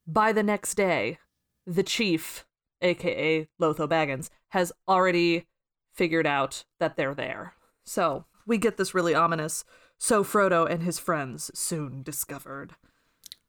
by 0.09 0.33
the 0.33 0.43
next 0.43 0.75
day, 0.75 1.19
the 1.67 1.83
chief, 1.83 2.47
aka 2.81 3.47
Lotho 3.61 3.87
Baggins, 3.87 4.31
has 4.49 4.73
already 4.89 5.47
figured 5.93 6.27
out 6.27 6.65
that 6.81 6.97
they're 6.97 7.15
there. 7.15 7.53
So 7.85 8.25
we 8.47 8.57
get 8.57 8.79
this 8.79 8.95
really 8.95 9.15
ominous. 9.15 9.65
So 9.99 10.25
Frodo 10.25 10.69
and 10.69 10.83
his 10.83 10.99
friends 10.99 11.51
soon 11.55 12.03
discovered. 12.03 12.75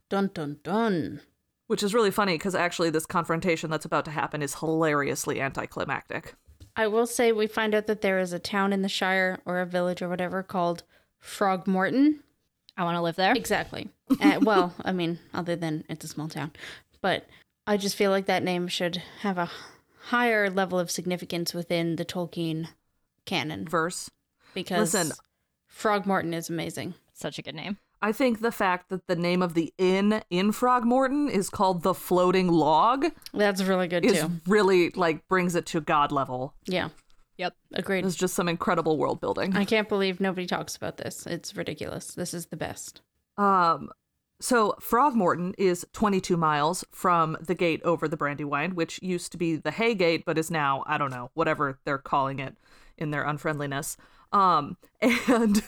Dun 0.09 0.31
dun 0.33 0.57
dun. 0.63 1.21
Which 1.67 1.83
is 1.83 1.93
really 1.93 2.11
funny 2.11 2.33
because 2.33 2.55
actually, 2.55 2.89
this 2.89 3.05
confrontation 3.05 3.69
that's 3.69 3.85
about 3.85 4.05
to 4.05 4.11
happen 4.11 4.41
is 4.41 4.55
hilariously 4.55 5.39
anticlimactic. 5.39 6.35
I 6.75 6.87
will 6.87 7.05
say 7.05 7.31
we 7.31 7.47
find 7.47 7.75
out 7.75 7.87
that 7.87 8.01
there 8.01 8.19
is 8.19 8.33
a 8.33 8.39
town 8.39 8.73
in 8.73 8.81
the 8.81 8.89
Shire 8.89 9.39
or 9.45 9.59
a 9.59 9.65
village 9.65 10.01
or 10.01 10.09
whatever 10.09 10.41
called 10.41 10.83
Frogmorton. 11.23 12.19
I 12.79 12.83
want 12.85 12.95
to 12.95 13.01
live 13.01 13.17
there. 13.17 13.33
Exactly. 13.33 13.89
uh, 14.21 14.39
well, 14.41 14.73
I 14.85 14.93
mean, 14.93 15.19
other 15.33 15.57
than 15.57 15.83
it's 15.89 16.05
a 16.05 16.07
small 16.07 16.29
town, 16.29 16.51
but 17.01 17.27
I 17.67 17.75
just 17.75 17.97
feel 17.97 18.09
like 18.09 18.25
that 18.27 18.41
name 18.41 18.69
should 18.69 19.03
have 19.19 19.37
a 19.37 19.51
higher 20.05 20.49
level 20.49 20.79
of 20.79 20.89
significance 20.89 21.53
within 21.53 21.97
the 21.97 22.05
Tolkien 22.05 22.69
canon 23.25 23.67
Verse. 23.67 24.09
because 24.53 24.93
Listen. 24.93 25.15
Frogmorton 25.69 26.33
is 26.33 26.49
amazing. 26.49 26.93
Such 27.13 27.37
a 27.37 27.41
good 27.41 27.53
name. 27.53 27.77
I 28.01 28.13
think 28.13 28.39
the 28.39 28.51
fact 28.51 28.87
that 28.89 29.07
the 29.07 29.15
name 29.17 29.41
of 29.41 29.55
the 29.55 29.73
inn 29.77 30.23
in 30.29 30.53
Frogmorton 30.53 31.29
is 31.29 31.49
called 31.49 31.83
the 31.83 31.93
Floating 31.93 32.47
Log 32.47 33.07
That's 33.33 33.61
really 33.61 33.89
good 33.89 34.05
is 34.05 34.21
too. 34.21 34.31
really 34.47 34.91
like 34.91 35.27
brings 35.27 35.53
it 35.53 35.65
to 35.67 35.81
god 35.81 36.13
level. 36.13 36.53
Yeah. 36.65 36.89
Yep. 37.39 37.55
Agreed. 37.73 38.05
It's 38.05 38.17
just 38.17 38.33
some 38.33 38.49
incredible 38.49 38.97
world 38.97 39.21
building. 39.21 39.55
I 39.55 39.63
can't 39.63 39.87
believe 39.87 40.19
nobody 40.19 40.45
talks 40.45 40.75
about 40.75 40.97
this. 40.97 41.25
It's 41.25 41.55
ridiculous. 41.55 42.13
This 42.13 42.33
is 42.33 42.47
the 42.47 42.57
best. 42.57 43.01
Um, 43.37 43.91
so 44.41 44.75
Frogmorton 44.81 45.55
is 45.57 45.85
22 45.93 46.35
miles 46.35 46.83
from 46.91 47.37
the 47.39 47.55
gate 47.55 47.81
over 47.83 48.09
the 48.09 48.17
Brandywine, 48.17 48.75
which 48.75 49.01
used 49.01 49.31
to 49.31 49.37
be 49.37 49.55
the 49.55 49.71
Hay 49.71 49.95
Gate, 49.95 50.25
but 50.25 50.37
is 50.37 50.51
now 50.51 50.83
I 50.85 50.97
don't 50.97 51.11
know 51.11 51.31
whatever 51.33 51.79
they're 51.85 51.97
calling 51.97 52.39
it 52.39 52.57
in 52.97 53.11
their 53.11 53.23
unfriendliness. 53.23 53.95
Um, 54.33 54.75
and 55.01 55.63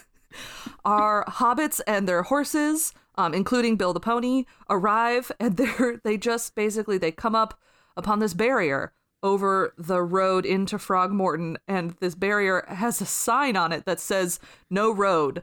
our 0.84 1.24
hobbits 1.24 1.80
and 1.86 2.06
their 2.06 2.24
horses, 2.24 2.92
um, 3.14 3.32
including 3.32 3.76
Bill 3.76 3.94
the 3.94 4.00
Pony, 4.00 4.44
arrive, 4.68 5.32
and 5.40 5.56
they're 5.56 6.02
they 6.04 6.18
just 6.18 6.54
basically 6.54 6.98
they 6.98 7.12
come 7.12 7.34
up 7.34 7.58
upon 7.96 8.18
this 8.18 8.34
barrier 8.34 8.92
over 9.22 9.74
the 9.78 10.02
road 10.02 10.44
into 10.44 10.76
Frogmorton, 10.76 11.56
and 11.68 11.92
this 12.00 12.14
barrier 12.14 12.64
has 12.68 13.00
a 13.00 13.06
sign 13.06 13.56
on 13.56 13.72
it 13.72 13.84
that 13.86 14.00
says 14.00 14.40
"No 14.70 14.90
road." 14.92 15.42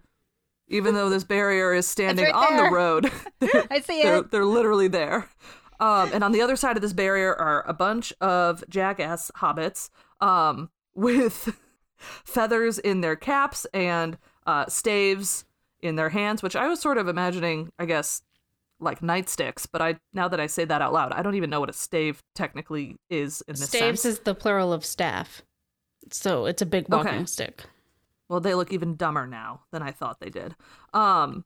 Even 0.71 0.93
though 0.93 1.09
this 1.09 1.23
barrier 1.23 1.73
is 1.73 1.87
standing 1.87 2.25
right 2.25 2.33
on 2.33 2.57
the 2.57 2.69
road, 2.71 3.11
I 3.71 3.79
see 3.79 4.03
they're, 4.03 4.17
it. 4.17 4.31
they're 4.31 4.45
literally 4.45 4.87
there. 4.87 5.27
Um, 5.79 6.11
and 6.13 6.23
on 6.23 6.31
the 6.31 6.41
other 6.41 6.55
side 6.55 6.75
of 6.75 6.81
this 6.81 6.93
barrier 6.93 7.33
are 7.33 7.67
a 7.67 7.73
bunch 7.73 8.11
of 8.19 8.63
jackass 8.69 9.31
hobbits 9.37 9.89
um, 10.19 10.69
with 10.93 11.57
feathers 11.97 12.79
in 12.79 13.01
their 13.01 13.15
caps 13.15 13.65
and 13.73 14.17
uh, 14.45 14.65
staves 14.67 15.45
in 15.81 15.95
their 15.95 16.09
hands, 16.09 16.43
which 16.43 16.55
I 16.55 16.67
was 16.67 16.81
sort 16.81 16.97
of 16.97 17.07
imagining, 17.07 17.71
I 17.79 17.85
guess, 17.85 18.21
like 18.79 19.01
nightsticks. 19.01 19.67
But 19.71 19.81
I 19.81 19.99
now 20.13 20.27
that 20.27 20.39
I 20.39 20.47
say 20.47 20.65
that 20.65 20.81
out 20.81 20.93
loud, 20.93 21.11
I 21.13 21.21
don't 21.21 21.35
even 21.35 21.49
know 21.49 21.59
what 21.59 21.69
a 21.69 21.73
stave 21.73 22.21
technically 22.35 22.97
is 23.09 23.41
in 23.47 23.53
this 23.53 23.67
Staves 23.69 24.01
sense. 24.01 24.17
is 24.17 24.19
the 24.23 24.35
plural 24.35 24.71
of 24.73 24.85
staff. 24.85 25.41
So 26.11 26.45
it's 26.45 26.61
a 26.61 26.65
big 26.65 26.87
walking 26.89 27.13
Okay. 27.13 27.25
stick. 27.25 27.63
Well, 28.29 28.39
they 28.39 28.53
look 28.53 28.71
even 28.71 28.95
dumber 28.95 29.25
now 29.27 29.61
than 29.71 29.81
I 29.81 29.91
thought 29.91 30.19
they 30.19 30.29
did. 30.29 30.55
Um, 30.93 31.45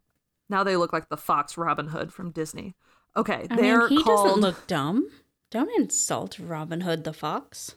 now 0.50 0.64
they 0.64 0.76
look 0.76 0.92
like 0.94 1.10
the 1.10 1.18
Fox 1.18 1.58
Robin 1.58 1.88
Hood 1.88 2.12
from 2.14 2.32
Disney. 2.32 2.76
Okay, 3.16 3.48
I 3.50 3.56
they're 3.56 3.88
mean, 3.88 3.98
he 4.00 4.04
called. 4.04 4.28
doesn't 4.28 4.42
look 4.42 4.68
dumb. 4.68 5.08
Don't 5.50 5.70
insult 5.80 6.38
Robin 6.40 6.82
Hood 6.82 7.04
the 7.04 7.14
fox. 7.14 7.76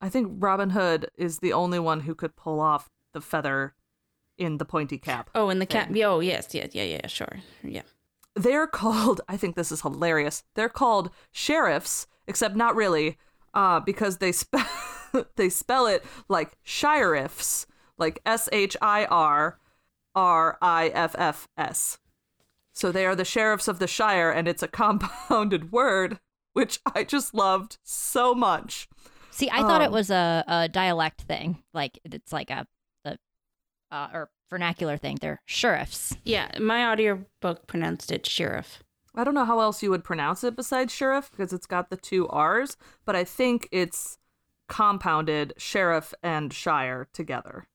I 0.00 0.08
think 0.08 0.32
Robin 0.38 0.70
Hood 0.70 1.10
is 1.16 1.38
the 1.38 1.52
only 1.52 1.78
one 1.78 2.00
who 2.00 2.14
could 2.14 2.34
pull 2.34 2.58
off 2.60 2.90
the 3.12 3.20
feather 3.20 3.74
in 4.38 4.56
the 4.58 4.64
pointy 4.64 4.98
cap. 4.98 5.30
Oh, 5.34 5.50
in 5.50 5.58
the 5.58 5.66
cap. 5.66 5.90
Oh, 5.94 6.20
yes, 6.20 6.48
yeah, 6.54 6.66
yeah, 6.72 6.84
yeah, 6.84 7.06
sure, 7.06 7.40
yeah. 7.62 7.82
They're 8.36 8.66
called. 8.66 9.20
I 9.28 9.36
think 9.36 9.56
this 9.56 9.72
is 9.72 9.82
hilarious. 9.82 10.42
They're 10.54 10.68
called 10.68 11.10
sheriffs, 11.32 12.06
except 12.26 12.56
not 12.56 12.76
really, 12.76 13.18
uh, 13.54 13.80
because 13.80 14.18
they 14.18 14.32
spell 14.32 14.66
they 15.36 15.48
spell 15.48 15.86
it 15.86 16.04
like 16.28 16.56
sheriffs, 16.62 17.66
like 17.98 18.20
S 18.24 18.48
H 18.52 18.76
I 18.80 19.04
R 19.06 19.58
R 20.14 20.58
I 20.62 20.88
F 20.88 21.14
F 21.18 21.48
S. 21.56 21.98
So 22.72 22.92
they 22.92 23.04
are 23.04 23.16
the 23.16 23.24
sheriffs 23.24 23.68
of 23.68 23.78
the 23.78 23.86
Shire, 23.88 24.30
and 24.30 24.46
it's 24.48 24.62
a 24.62 24.68
compounded 24.80 25.72
word, 25.72 26.18
which 26.52 26.80
I 26.94 27.04
just 27.04 27.34
loved 27.34 27.78
so 27.82 28.34
much. 28.34 28.88
See, 29.32 29.50
I 29.50 29.60
thought 29.62 29.82
it 29.82 29.86
Um, 29.88 29.92
was 29.92 30.10
a, 30.10 30.44
a 30.46 30.68
dialect 30.68 31.22
thing. 31.22 31.62
Like 31.74 31.98
it's 32.04 32.32
like 32.32 32.50
a, 32.50 32.66
a 33.04 33.16
uh, 33.90 34.08
or 34.12 34.30
vernacular 34.50 34.96
thing. 34.96 35.18
They're 35.20 35.40
sheriffs. 35.46 36.16
Yeah, 36.24 36.50
my 36.58 36.90
audiobook 36.90 37.66
pronounced 37.66 38.10
it 38.12 38.26
sheriff. 38.26 38.82
I 39.14 39.24
don't 39.24 39.34
know 39.34 39.44
how 39.44 39.60
else 39.60 39.82
you 39.82 39.90
would 39.90 40.04
pronounce 40.04 40.44
it 40.44 40.54
besides 40.56 40.92
sheriff 40.92 41.30
because 41.30 41.52
it's 41.52 41.66
got 41.66 41.90
the 41.90 41.96
two 41.96 42.28
R's, 42.28 42.76
but 43.04 43.16
I 43.16 43.24
think 43.24 43.68
it's 43.72 44.18
compounded 44.68 45.52
sheriff 45.56 46.14
and 46.22 46.52
shire 46.52 47.08
together 47.12 47.66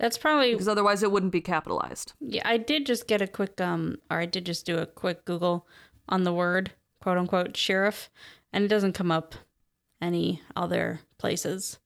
That's 0.00 0.18
probably 0.18 0.50
because 0.52 0.66
otherwise 0.66 1.04
it 1.04 1.12
wouldn't 1.12 1.30
be 1.32 1.40
capitalized. 1.40 2.12
yeah. 2.20 2.42
I 2.44 2.56
did 2.56 2.86
just 2.86 3.06
get 3.06 3.22
a 3.22 3.28
quick 3.28 3.60
um, 3.60 3.98
or 4.10 4.18
I 4.18 4.26
did 4.26 4.44
just 4.44 4.66
do 4.66 4.78
a 4.78 4.86
quick 4.86 5.24
Google 5.24 5.66
on 6.08 6.24
the 6.24 6.32
word 6.32 6.72
quote 7.00 7.18
unquote 7.18 7.56
sheriff, 7.56 8.10
and 8.52 8.64
it 8.64 8.68
doesn't 8.68 8.94
come 8.94 9.12
up 9.12 9.34
any 10.02 10.42
other 10.56 11.00
places 11.18 11.78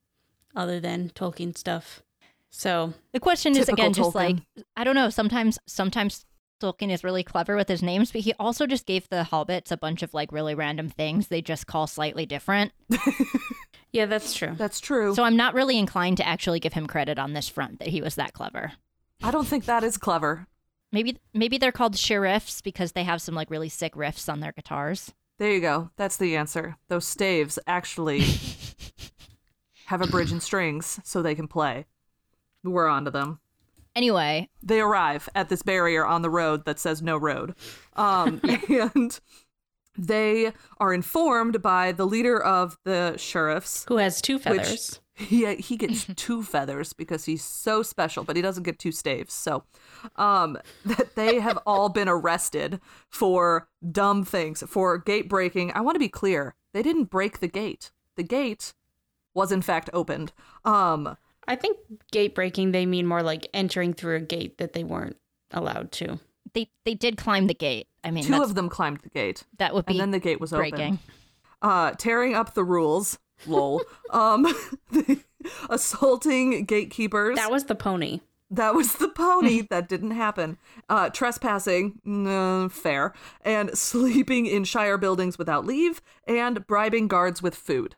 other 0.56 0.80
than 0.80 1.10
Tolkien 1.10 1.56
stuff. 1.56 2.02
So 2.50 2.94
The 3.12 3.20
question 3.20 3.52
is 3.52 3.66
Typical 3.66 3.84
again 3.84 3.92
just 3.92 4.14
like 4.14 4.36
I 4.76 4.84
don't 4.84 4.94
know. 4.94 5.10
Sometimes 5.10 5.58
sometimes 5.66 6.24
Tolkien 6.60 6.90
is 6.90 7.04
really 7.04 7.22
clever 7.22 7.56
with 7.56 7.68
his 7.68 7.82
names, 7.82 8.10
but 8.10 8.22
he 8.22 8.34
also 8.38 8.66
just 8.66 8.86
gave 8.86 9.08
the 9.08 9.28
hobbits 9.30 9.70
a 9.70 9.76
bunch 9.76 10.02
of 10.02 10.12
like 10.12 10.32
really 10.32 10.54
random 10.54 10.88
things 10.88 11.28
they 11.28 11.42
just 11.42 11.66
call 11.66 11.86
slightly 11.86 12.26
different. 12.26 12.72
yeah, 13.92 14.06
that's 14.06 14.34
true. 14.34 14.54
That's 14.56 14.80
true. 14.80 15.14
So 15.14 15.22
I'm 15.22 15.36
not 15.36 15.54
really 15.54 15.78
inclined 15.78 16.16
to 16.16 16.26
actually 16.26 16.60
give 16.60 16.72
him 16.72 16.86
credit 16.86 17.18
on 17.18 17.32
this 17.32 17.48
front 17.48 17.78
that 17.78 17.88
he 17.88 18.00
was 18.00 18.16
that 18.16 18.32
clever. 18.32 18.72
I 19.22 19.30
don't 19.30 19.46
think 19.46 19.66
that 19.66 19.84
is 19.84 19.96
clever. 19.96 20.46
Maybe 20.90 21.18
maybe 21.34 21.58
they're 21.58 21.72
called 21.72 21.96
sheriffs 21.96 22.60
because 22.60 22.92
they 22.92 23.04
have 23.04 23.22
some 23.22 23.34
like 23.34 23.50
really 23.50 23.68
sick 23.68 23.94
riffs 23.94 24.30
on 24.30 24.40
their 24.40 24.52
guitars. 24.52 25.12
There 25.38 25.52
you 25.52 25.60
go. 25.60 25.90
That's 25.96 26.16
the 26.16 26.36
answer. 26.36 26.76
Those 26.88 27.06
staves 27.06 27.58
actually 27.66 28.24
have 29.86 30.00
a 30.00 30.06
bridge 30.06 30.32
and 30.32 30.42
strings 30.42 30.98
so 31.04 31.22
they 31.22 31.34
can 31.34 31.46
play. 31.46 31.86
We're 32.64 32.88
onto 32.88 33.10
them. 33.10 33.40
Anyway, 33.96 34.48
They 34.62 34.80
arrive 34.80 35.28
at 35.34 35.48
this 35.48 35.62
barrier 35.62 36.06
on 36.06 36.22
the 36.22 36.30
road 36.30 36.64
that 36.66 36.78
says 36.78 37.02
no 37.02 37.16
road. 37.16 37.54
Um, 37.96 38.40
and 38.68 39.18
they 39.96 40.52
are 40.78 40.94
informed 40.94 41.60
by 41.60 41.90
the 41.90 42.06
leader 42.06 42.40
of 42.40 42.78
the 42.84 43.16
sheriffs. 43.16 43.84
Who 43.88 43.96
has 43.96 44.20
two 44.20 44.38
feathers? 44.38 45.00
He, 45.14 45.52
he 45.56 45.76
gets 45.76 46.06
two 46.16 46.44
feathers 46.44 46.92
because 46.92 47.24
he's 47.24 47.42
so 47.42 47.82
special, 47.82 48.22
but 48.22 48.36
he 48.36 48.42
doesn't 48.42 48.62
get 48.62 48.78
two 48.78 48.92
staves. 48.92 49.34
So, 49.34 49.64
um, 50.14 50.58
that 50.84 51.16
they 51.16 51.40
have 51.40 51.58
all 51.66 51.88
been 51.88 52.08
arrested 52.08 52.80
for 53.08 53.66
dumb 53.90 54.24
things, 54.24 54.62
for 54.68 54.96
gate 54.96 55.28
breaking. 55.28 55.72
I 55.72 55.80
want 55.80 55.96
to 55.96 56.00
be 56.00 56.08
clear: 56.08 56.54
they 56.72 56.84
didn't 56.84 57.10
break 57.10 57.40
the 57.40 57.48
gate. 57.48 57.90
The 58.14 58.22
gate 58.22 58.74
was 59.34 59.50
in 59.50 59.62
fact 59.62 59.90
opened. 59.92 60.32
Um, 60.64 61.16
I 61.48 61.56
think 61.56 61.78
gate 62.12 62.34
breaking 62.34 62.72
they 62.72 62.86
mean 62.86 63.06
more 63.06 63.22
like 63.22 63.48
entering 63.52 63.94
through 63.94 64.16
a 64.16 64.20
gate 64.20 64.58
that 64.58 64.74
they 64.74 64.84
weren't 64.84 65.16
allowed 65.50 65.90
to. 65.92 66.20
they 66.54 66.70
they 66.84 66.94
did 66.94 67.16
climb 67.16 67.46
the 67.46 67.54
gate. 67.54 67.88
I 68.04 68.10
mean, 68.10 68.24
two 68.24 68.42
of 68.42 68.54
them 68.54 68.68
climbed 68.68 69.00
the 69.02 69.08
gate, 69.08 69.44
that 69.58 69.74
would 69.74 69.86
be 69.86 69.94
and 69.94 70.00
then 70.00 70.10
the 70.12 70.20
gate 70.20 70.40
was 70.40 70.50
breaking. 70.50 70.94
open. 70.94 70.98
Uh, 71.60 71.90
tearing 71.92 72.34
up 72.34 72.54
the 72.54 72.64
rules. 72.64 73.18
Lol. 73.46 73.82
um, 74.10 74.46
assaulting 75.70 76.64
gatekeepers. 76.64 77.36
That 77.36 77.50
was 77.50 77.64
the 77.64 77.74
pony. 77.74 78.20
That 78.50 78.74
was 78.74 78.94
the 78.94 79.08
pony. 79.08 79.60
that 79.70 79.88
didn't 79.88 80.12
happen. 80.12 80.58
Uh, 80.88 81.10
trespassing, 81.10 82.00
no, 82.04 82.68
fair. 82.68 83.12
And 83.42 83.76
sleeping 83.76 84.46
in 84.46 84.64
Shire 84.64 84.98
buildings 84.98 85.38
without 85.38 85.66
leave, 85.66 86.00
and 86.26 86.66
bribing 86.66 87.08
guards 87.08 87.42
with 87.42 87.54
food. 87.54 87.96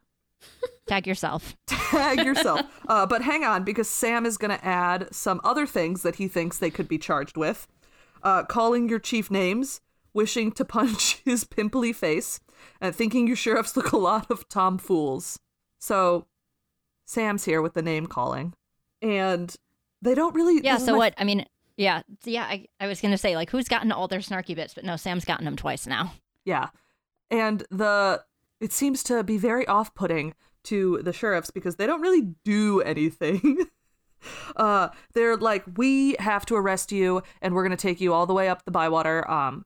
Tag 0.90 1.07
yourself. 1.07 1.57
Tag 1.68 2.24
yourself. 2.24 2.62
Uh, 2.88 3.07
but 3.07 3.22
hang 3.22 3.44
on, 3.44 3.62
because 3.62 3.88
Sam 3.88 4.26
is 4.26 4.37
going 4.37 4.50
to 4.50 4.64
add 4.66 5.07
some 5.14 5.40
other 5.44 5.64
things 5.64 6.03
that 6.03 6.16
he 6.16 6.26
thinks 6.26 6.59
they 6.59 6.68
could 6.68 6.88
be 6.88 6.98
charged 6.98 7.37
with 7.37 7.68
uh, 8.24 8.42
calling 8.42 8.88
your 8.88 8.98
chief 8.98 9.31
names, 9.31 9.81
wishing 10.12 10.50
to 10.50 10.64
punch 10.64 11.18
his 11.24 11.44
pimply 11.44 11.92
face, 11.92 12.40
and 12.81 12.92
thinking 12.92 13.29
your 13.29 13.37
sheriffs 13.37 13.76
look 13.76 13.92
a 13.92 13.96
lot 13.96 14.33
of 14.33 14.48
tomfools. 14.48 15.38
So, 15.79 16.26
Sam's 17.07 17.44
here 17.44 17.62
with 17.62 17.74
the 17.74 17.83
name 17.83 18.07
calling. 18.07 18.55
And 19.00 19.55
they 20.03 20.16
don't 20.16 20.35
really. 20.35 20.61
Yeah. 20.64 20.79
So 20.79 20.96
what? 20.96 21.14
I 21.18 21.22
mean, 21.22 21.46
yeah, 21.76 22.03
yeah. 22.24 22.46
I, 22.46 22.66
I 22.81 22.88
was 22.88 23.00
gonna 23.00 23.16
say 23.16 23.37
like 23.37 23.50
who's 23.50 23.68
gotten 23.68 23.92
all 23.92 24.09
their 24.09 24.18
snarky 24.18 24.57
bits, 24.57 24.74
but 24.74 24.83
no, 24.83 24.96
Sam's 24.96 25.24
gotten 25.24 25.44
them 25.44 25.57
twice 25.57 25.87
now. 25.87 26.14
Yeah. 26.44 26.70
And 27.31 27.64
the 27.70 28.24
it 28.61 28.72
seems 28.72 29.05
to 29.05 29.22
be 29.22 29.38
very 29.38 29.66
off-putting 29.68 30.35
to 30.64 31.01
the 31.03 31.12
sheriffs 31.12 31.51
because 31.51 31.77
they 31.77 31.87
don't 31.87 32.01
really 32.01 32.35
do 32.44 32.81
anything. 32.83 33.66
uh 34.57 34.88
they're 35.14 35.37
like 35.37 35.64
we 35.77 36.14
have 36.18 36.44
to 36.44 36.55
arrest 36.55 36.92
you 36.92 37.23
and 37.40 37.55
we're 37.55 37.62
going 37.62 37.75
to 37.77 37.81
take 37.81 38.03
you 38.03 38.12
all 38.12 38.27
the 38.27 38.35
way 38.35 38.51
up 38.51 38.62
the 38.66 38.70
bywater 38.70 39.29
um 39.31 39.64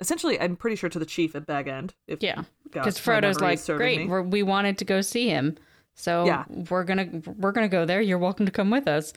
essentially 0.00 0.40
I'm 0.40 0.56
pretty 0.56 0.76
sure 0.76 0.88
to 0.90 0.98
the 0.98 1.04
chief 1.06 1.34
at 1.34 1.46
Bag 1.46 1.68
End. 1.68 1.94
If 2.08 2.22
Yeah, 2.22 2.44
because 2.64 2.98
Frodo's 2.98 3.40
like, 3.40 3.64
great, 3.66 4.08
we're, 4.08 4.22
we 4.22 4.42
wanted 4.42 4.78
to 4.78 4.84
go 4.84 5.00
see 5.00 5.28
him, 5.28 5.56
so 5.94 6.24
Yeah. 6.24 6.44
we're 6.70 6.84
gonna 6.84 7.22
we're 7.36 7.52
gonna 7.52 7.68
go 7.68 7.84
there. 7.84 8.00
You're 8.00 8.18
welcome 8.18 8.46
to 8.46 8.52
come 8.52 8.70
with 8.70 8.88
us. 8.88 9.12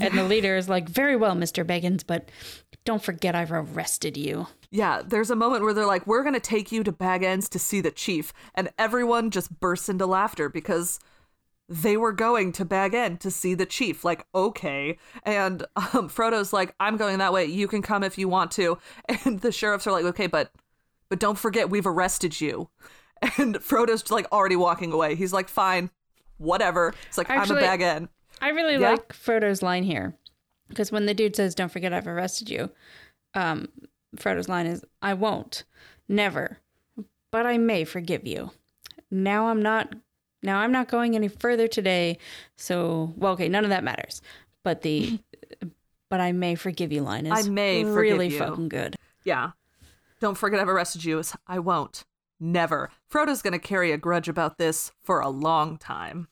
And 0.00 0.16
the 0.16 0.24
leader 0.28 0.56
is 0.56 0.68
like, 0.68 0.88
very 0.88 1.16
well, 1.16 1.34
Mister 1.34 1.64
Baggins, 1.64 2.04
but 2.06 2.30
don't 2.84 3.02
forget 3.02 3.34
I've 3.34 3.50
arrested 3.52 4.16
you. 4.16 4.46
Yeah, 4.70 5.02
there's 5.04 5.30
a 5.30 5.36
moment 5.36 5.62
where 5.64 5.72
they're 5.72 5.86
like, 5.86 6.06
"We're 6.06 6.22
gonna 6.22 6.40
take 6.40 6.70
you 6.70 6.84
to 6.84 6.92
Bag 6.92 7.22
Ends 7.22 7.48
to 7.50 7.58
see 7.58 7.80
the 7.80 7.90
chief," 7.90 8.32
and 8.54 8.68
everyone 8.78 9.30
just 9.30 9.60
bursts 9.60 9.88
into 9.88 10.04
laughter 10.06 10.48
because 10.48 10.98
they 11.70 11.96
were 11.96 12.12
going 12.12 12.50
to 12.52 12.64
Bag 12.64 12.94
End 12.94 13.20
to 13.20 13.30
see 13.30 13.54
the 13.54 13.66
chief. 13.66 14.04
Like, 14.04 14.26
okay. 14.34 14.96
And 15.24 15.64
um, 15.92 16.08
Frodo's 16.08 16.50
like, 16.50 16.74
I'm 16.80 16.96
going 16.96 17.18
that 17.18 17.30
way. 17.32 17.44
You 17.44 17.68
can 17.68 17.82
come 17.82 18.02
if 18.02 18.16
you 18.16 18.26
want 18.28 18.50
to. 18.52 18.78
And 19.24 19.40
the 19.40 19.52
sheriffs 19.52 19.86
are 19.86 19.92
like, 19.92 20.06
okay, 20.06 20.26
but 20.26 20.50
but 21.10 21.18
don't 21.20 21.38
forget 21.38 21.68
we've 21.70 21.86
arrested 21.86 22.40
you. 22.40 22.68
And 23.36 23.56
Frodo's 23.62 24.10
like 24.10 24.26
already 24.32 24.56
walking 24.56 24.92
away. 24.92 25.14
He's 25.14 25.32
like, 25.32 25.48
fine, 25.48 25.90
whatever. 26.38 26.94
It's 27.08 27.18
like 27.18 27.28
Actually, 27.28 27.58
I'm 27.58 27.64
a 27.64 27.66
Bag 27.66 27.80
End. 27.82 28.08
I 28.40 28.48
really 28.50 28.76
Yeah? 28.80 28.92
like 28.92 29.12
Frodo's 29.12 29.62
line 29.62 29.82
here 29.82 30.14
because 30.68 30.92
when 30.92 31.04
the 31.06 31.14
dude 31.14 31.34
says, 31.36 31.54
"Don't 31.54 31.72
forget 31.72 31.92
I've 31.92 32.06
arrested 32.06 32.48
you," 32.48 32.70
um, 33.34 33.68
Frodo's 34.16 34.48
line 34.48 34.66
is, 34.66 34.84
"I 35.02 35.14
won't, 35.14 35.64
never, 36.08 36.58
but 37.30 37.46
I 37.46 37.58
may 37.58 37.84
forgive 37.84 38.26
you." 38.26 38.52
Now 39.10 39.48
I'm 39.48 39.62
not. 39.62 39.94
Now 40.42 40.58
I'm 40.58 40.72
not 40.72 40.88
going 40.88 41.16
any 41.16 41.28
further 41.28 41.66
today. 41.66 42.18
So, 42.56 43.12
well, 43.16 43.32
okay, 43.32 43.48
none 43.48 43.64
of 43.64 43.70
that 43.70 43.82
matters. 43.82 44.22
But 44.62 44.82
the, 44.82 45.18
but 46.08 46.20
I 46.20 46.32
may 46.32 46.54
forgive 46.54 46.92
you 46.92 47.02
line 47.02 47.26
is 47.26 47.46
I 47.46 47.48
may 47.48 47.82
forgive 47.82 47.96
really 47.96 48.30
fucking 48.30 48.68
good. 48.68 48.96
Yeah. 49.24 49.50
Don't 50.20 50.36
forget 50.36 50.60
I've 50.60 50.68
arrested 50.68 51.04
you. 51.04 51.22
I 51.46 51.58
won't. 51.58 52.04
Never. 52.40 52.90
Frodo's 53.08 53.42
going 53.42 53.52
to 53.52 53.58
carry 53.58 53.90
a 53.92 53.98
grudge 53.98 54.28
about 54.28 54.58
this 54.58 54.92
for 55.02 55.20
a 55.20 55.28
long 55.28 55.76
time. 55.76 56.28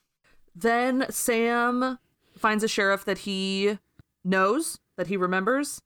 Then 0.55 1.07
Sam 1.11 1.99
finds 2.37 2.65
a 2.65 2.69
sheriff 2.69 3.05
that 3.05 3.19
he 3.19 3.79
knows, 4.25 4.79
that 4.97 5.09
he 5.09 5.17
remembers. 5.17 5.83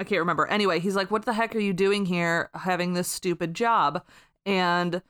I 0.00 0.04
can't 0.04 0.20
remember. 0.20 0.46
Anyway, 0.46 0.80
he's 0.80 0.96
like, 0.96 1.10
What 1.10 1.26
the 1.26 1.34
heck 1.34 1.54
are 1.54 1.60
you 1.60 1.74
doing 1.74 2.06
here 2.06 2.48
having 2.54 2.94
this 2.94 3.06
stupid 3.06 3.54
job? 3.54 4.02
And 4.46 5.02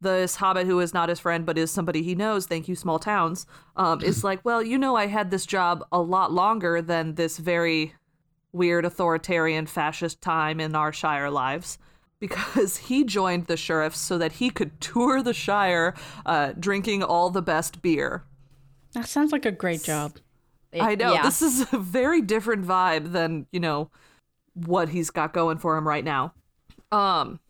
this 0.00 0.36
hobbit 0.36 0.66
who 0.66 0.80
is 0.80 0.94
not 0.94 1.10
his 1.10 1.20
friend 1.20 1.44
but 1.44 1.58
is 1.58 1.70
somebody 1.70 2.02
he 2.02 2.14
knows, 2.14 2.46
thank 2.46 2.66
you, 2.66 2.74
small 2.74 2.98
towns, 2.98 3.46
um, 3.76 4.02
is 4.02 4.24
like, 4.24 4.42
Well, 4.44 4.62
you 4.62 4.78
know, 4.78 4.96
I 4.96 5.06
had 5.06 5.30
this 5.30 5.44
job 5.44 5.84
a 5.92 6.00
lot 6.00 6.32
longer 6.32 6.80
than 6.80 7.14
this 7.14 7.36
very 7.36 7.94
weird 8.50 8.86
authoritarian 8.86 9.66
fascist 9.66 10.22
time 10.22 10.60
in 10.60 10.74
our 10.74 10.94
Shire 10.94 11.30
lives 11.30 11.78
because 12.18 12.78
he 12.78 13.04
joined 13.04 13.46
the 13.46 13.56
sheriffs 13.56 14.00
so 14.00 14.16
that 14.16 14.32
he 14.32 14.48
could 14.48 14.80
tour 14.80 15.22
the 15.22 15.34
Shire 15.34 15.94
uh, 16.24 16.54
drinking 16.58 17.02
all 17.02 17.28
the 17.28 17.42
best 17.42 17.82
beer. 17.82 18.24
That 18.94 19.06
sounds 19.06 19.30
like 19.30 19.44
a 19.44 19.52
great 19.52 19.84
job. 19.84 20.16
I 20.72 20.94
know. 20.94 21.12
yeah. 21.12 21.22
This 21.22 21.42
is 21.42 21.70
a 21.72 21.78
very 21.78 22.22
different 22.22 22.66
vibe 22.66 23.12
than, 23.12 23.46
you 23.52 23.60
know, 23.60 23.90
what 24.66 24.88
he's 24.90 25.10
got 25.10 25.32
going 25.32 25.58
for 25.58 25.76
him 25.76 25.86
right 25.86 26.04
now. 26.04 26.32
Um, 26.92 27.40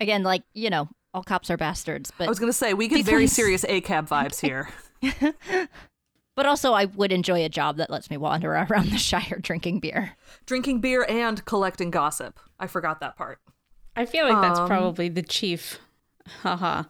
Again, 0.00 0.22
like, 0.24 0.42
you 0.54 0.70
know, 0.70 0.88
all 1.14 1.22
cops 1.22 1.48
are 1.50 1.56
bastards, 1.56 2.12
but 2.18 2.26
I 2.26 2.28
was 2.28 2.38
going 2.40 2.50
to 2.50 2.56
say, 2.56 2.74
we 2.74 2.88
get 2.88 2.96
These 2.96 3.06
very 3.06 3.26
serious 3.28 3.64
ACAB 3.68 4.08
vibes 4.08 4.40
here. 4.40 4.68
but 6.36 6.46
also 6.46 6.72
I 6.72 6.86
would 6.86 7.12
enjoy 7.12 7.44
a 7.44 7.48
job 7.48 7.76
that 7.76 7.90
lets 7.90 8.10
me 8.10 8.16
wander 8.16 8.52
around 8.70 8.90
the 8.90 8.98
Shire 8.98 9.38
drinking 9.40 9.80
beer. 9.80 10.16
drinking 10.46 10.80
beer 10.80 11.06
and 11.08 11.44
collecting 11.44 11.90
gossip. 11.90 12.38
I 12.58 12.66
forgot 12.66 13.00
that 13.00 13.16
part. 13.16 13.38
I 13.96 14.04
feel 14.04 14.28
like 14.28 14.42
that's 14.42 14.58
Um, 14.58 14.66
probably 14.66 15.08
the 15.08 15.22
chief, 15.22 15.78
haha, 16.42 16.82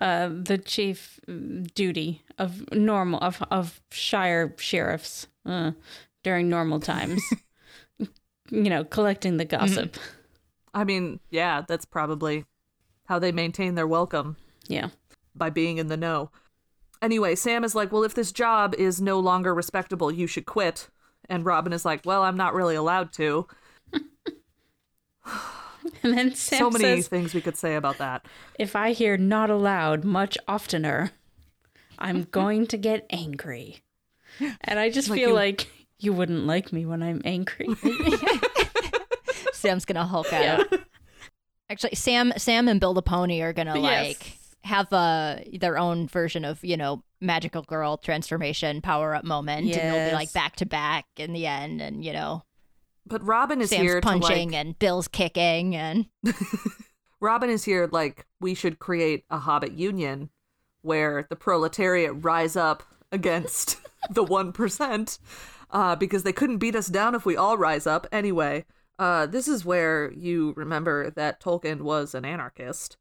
uh, 0.00 0.28
the 0.28 0.58
chief 0.58 1.18
mm, 1.28 1.72
duty 1.74 2.22
of 2.38 2.72
normal 2.72 3.18
of 3.20 3.42
of 3.50 3.80
Shire 3.90 4.54
sheriffs 4.58 5.26
uh, 5.44 5.72
during 6.22 6.48
normal 6.48 6.78
times. 6.78 7.20
You 8.52 8.70
know, 8.70 8.84
collecting 8.84 9.38
the 9.38 9.46
mm-hmm. 9.46 9.66
gossip. 9.66 9.96
I 10.74 10.84
mean, 10.84 11.18
yeah, 11.30 11.62
that's 11.66 11.84
probably 11.84 12.44
how 13.06 13.18
they 13.18 13.32
maintain 13.32 13.74
their 13.74 13.86
welcome. 13.86 14.36
Yeah. 14.68 14.90
by 15.34 15.50
being 15.50 15.78
in 15.78 15.88
the 15.88 15.96
know. 15.96 16.30
Anyway, 17.02 17.34
Sam 17.34 17.64
is 17.64 17.74
like, 17.74 17.90
Well, 17.90 18.04
if 18.04 18.14
this 18.14 18.30
job 18.30 18.74
is 18.76 19.00
no 19.00 19.18
longer 19.18 19.52
respectable, 19.52 20.12
you 20.12 20.26
should 20.28 20.46
quit. 20.46 20.88
And 21.28 21.44
Robin 21.44 21.72
is 21.72 21.84
like, 21.84 22.02
Well, 22.04 22.22
I'm 22.22 22.36
not 22.36 22.54
really 22.54 22.76
allowed 22.76 23.12
to. 23.14 23.48
And 26.04 26.16
then 26.16 26.34
Sam 26.34 26.34
says, 26.36 26.58
so 26.58 26.70
many 26.70 26.84
says, 26.84 27.08
things 27.08 27.34
we 27.34 27.40
could 27.40 27.56
say 27.56 27.74
about 27.74 27.98
that. 27.98 28.24
"If 28.56 28.76
I 28.76 28.92
hear 28.92 29.16
not 29.16 29.50
allowed 29.50 30.04
much 30.04 30.38
oftener, 30.46 31.10
I'm 31.98 32.22
going 32.30 32.68
to 32.68 32.76
get 32.76 33.04
angry." 33.10 33.82
And 34.60 34.78
I 34.78 34.90
just 34.90 35.08
Like 35.10 35.18
feel 35.18 35.30
you- 35.30 35.34
like 35.34 35.68
you 36.02 36.12
wouldn't 36.12 36.46
like 36.46 36.72
me 36.72 36.84
when 36.86 37.02
I'm 37.02 37.22
angry. 37.24 37.68
Sam's 39.52 39.84
gonna 39.84 40.06
Hulk 40.06 40.32
out. 40.32 40.66
Actually, 41.70 41.94
Sam, 41.94 42.32
Sam 42.36 42.68
and 42.68 42.80
Bill 42.80 42.94
the 42.94 43.02
Pony 43.02 43.40
are 43.40 43.52
gonna 43.52 43.78
Yes. 43.78 44.08
like 44.08 44.38
have 44.64 44.92
uh 44.92 45.36
their 45.58 45.76
own 45.76 46.06
version 46.06 46.44
of 46.44 46.64
you 46.64 46.76
know 46.76 47.02
magical 47.20 47.62
girl 47.62 47.96
transformation 47.96 48.80
power 48.80 49.14
up 49.14 49.24
moment, 49.24 49.66
yes. 49.66 49.78
and 49.78 49.94
they'll 49.94 50.10
be 50.10 50.14
like 50.14 50.32
back 50.32 50.56
to 50.56 50.66
back 50.66 51.06
in 51.16 51.32
the 51.32 51.46
end, 51.46 51.80
and 51.80 52.04
you 52.04 52.12
know 52.12 52.42
But 53.06 53.24
Robin 53.24 53.60
is 53.60 53.70
Sam's 53.70 53.82
here 53.82 54.00
punching 54.00 54.50
to 54.50 54.56
like 54.56 54.66
and 54.66 54.78
Bill's 54.78 55.08
kicking, 55.08 55.76
and 55.76 56.06
Robin 57.20 57.50
is 57.50 57.64
here 57.64 57.88
like 57.90 58.26
we 58.40 58.54
should 58.54 58.78
create 58.78 59.24
a 59.30 59.38
Hobbit 59.38 59.72
union 59.72 60.30
where 60.82 61.26
the 61.30 61.36
proletariat 61.36 62.12
rise 62.24 62.56
up 62.56 62.82
against 63.12 63.78
the 64.10 64.24
one 64.24 64.52
percent 64.52 65.18
uh, 65.72 65.96
because 65.96 66.22
they 66.22 66.32
couldn't 66.32 66.58
beat 66.58 66.76
us 66.76 66.86
down 66.88 67.14
if 67.14 67.24
we 67.26 67.36
all 67.36 67.56
rise 67.58 67.86
up. 67.86 68.06
Anyway, 68.12 68.64
uh, 68.98 69.26
this 69.26 69.48
is 69.48 69.64
where 69.64 70.12
you 70.12 70.52
remember 70.56 71.10
that 71.10 71.40
Tolkien 71.40 71.80
was 71.82 72.14
an 72.14 72.24
anarchist, 72.24 72.96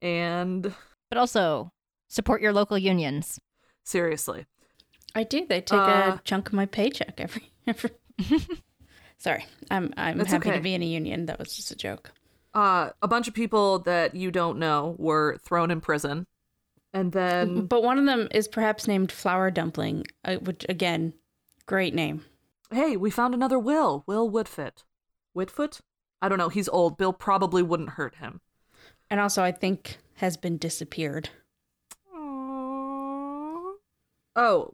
and 0.00 0.74
but 1.10 1.18
also 1.18 1.72
support 2.08 2.40
your 2.40 2.52
local 2.52 2.78
unions. 2.78 3.38
seriously, 3.84 4.46
I 5.14 5.24
do. 5.24 5.44
They 5.46 5.60
take 5.60 5.78
Uh, 5.78 6.16
a 6.18 6.20
chunk 6.24 6.48
of 6.48 6.54
my 6.54 6.66
paycheck 6.66 7.20
every 7.20 7.50
every. 7.66 7.90
Sorry, 9.18 9.46
I'm 9.70 9.92
I'm 9.96 10.18
happy 10.20 10.48
okay. 10.48 10.56
to 10.56 10.62
be 10.62 10.74
in 10.74 10.82
a 10.82 10.86
union. 10.86 11.26
That 11.26 11.38
was 11.38 11.54
just 11.54 11.70
a 11.70 11.76
joke. 11.76 12.12
uh, 12.54 12.90
a 13.00 13.08
bunch 13.08 13.28
of 13.28 13.34
people 13.34 13.78
that 13.80 14.14
you 14.14 14.30
don't 14.30 14.58
know 14.58 14.94
were 14.98 15.38
thrown 15.44 15.70
in 15.70 15.80
prison, 15.80 16.26
and 16.92 17.12
then 17.12 17.66
But 17.66 17.82
one 17.82 17.98
of 17.98 18.06
them 18.06 18.28
is 18.32 18.48
perhaps 18.48 18.86
named 18.88 19.12
Flour 19.12 19.50
Dumpling, 19.50 20.04
uh, 20.24 20.36
which 20.36 20.66
again, 20.68 21.14
great 21.72 21.94
name. 21.94 22.22
hey, 22.70 22.98
we 22.98 23.10
found 23.10 23.32
another 23.32 23.58
Will, 23.58 24.04
Will 24.06 24.28
Woodfoot, 24.28 24.84
Whitfoot. 25.34 25.80
I 26.20 26.28
don't 26.28 26.36
know. 26.36 26.50
He's 26.50 26.68
old. 26.68 26.98
Bill 26.98 27.14
probably 27.14 27.62
wouldn't 27.62 27.90
hurt 27.90 28.16
him. 28.16 28.42
And 29.08 29.18
also, 29.18 29.42
I 29.42 29.52
think 29.52 29.96
has 30.16 30.36
been 30.36 30.58
disappeared. 30.58 31.30
Oh, 32.14 33.78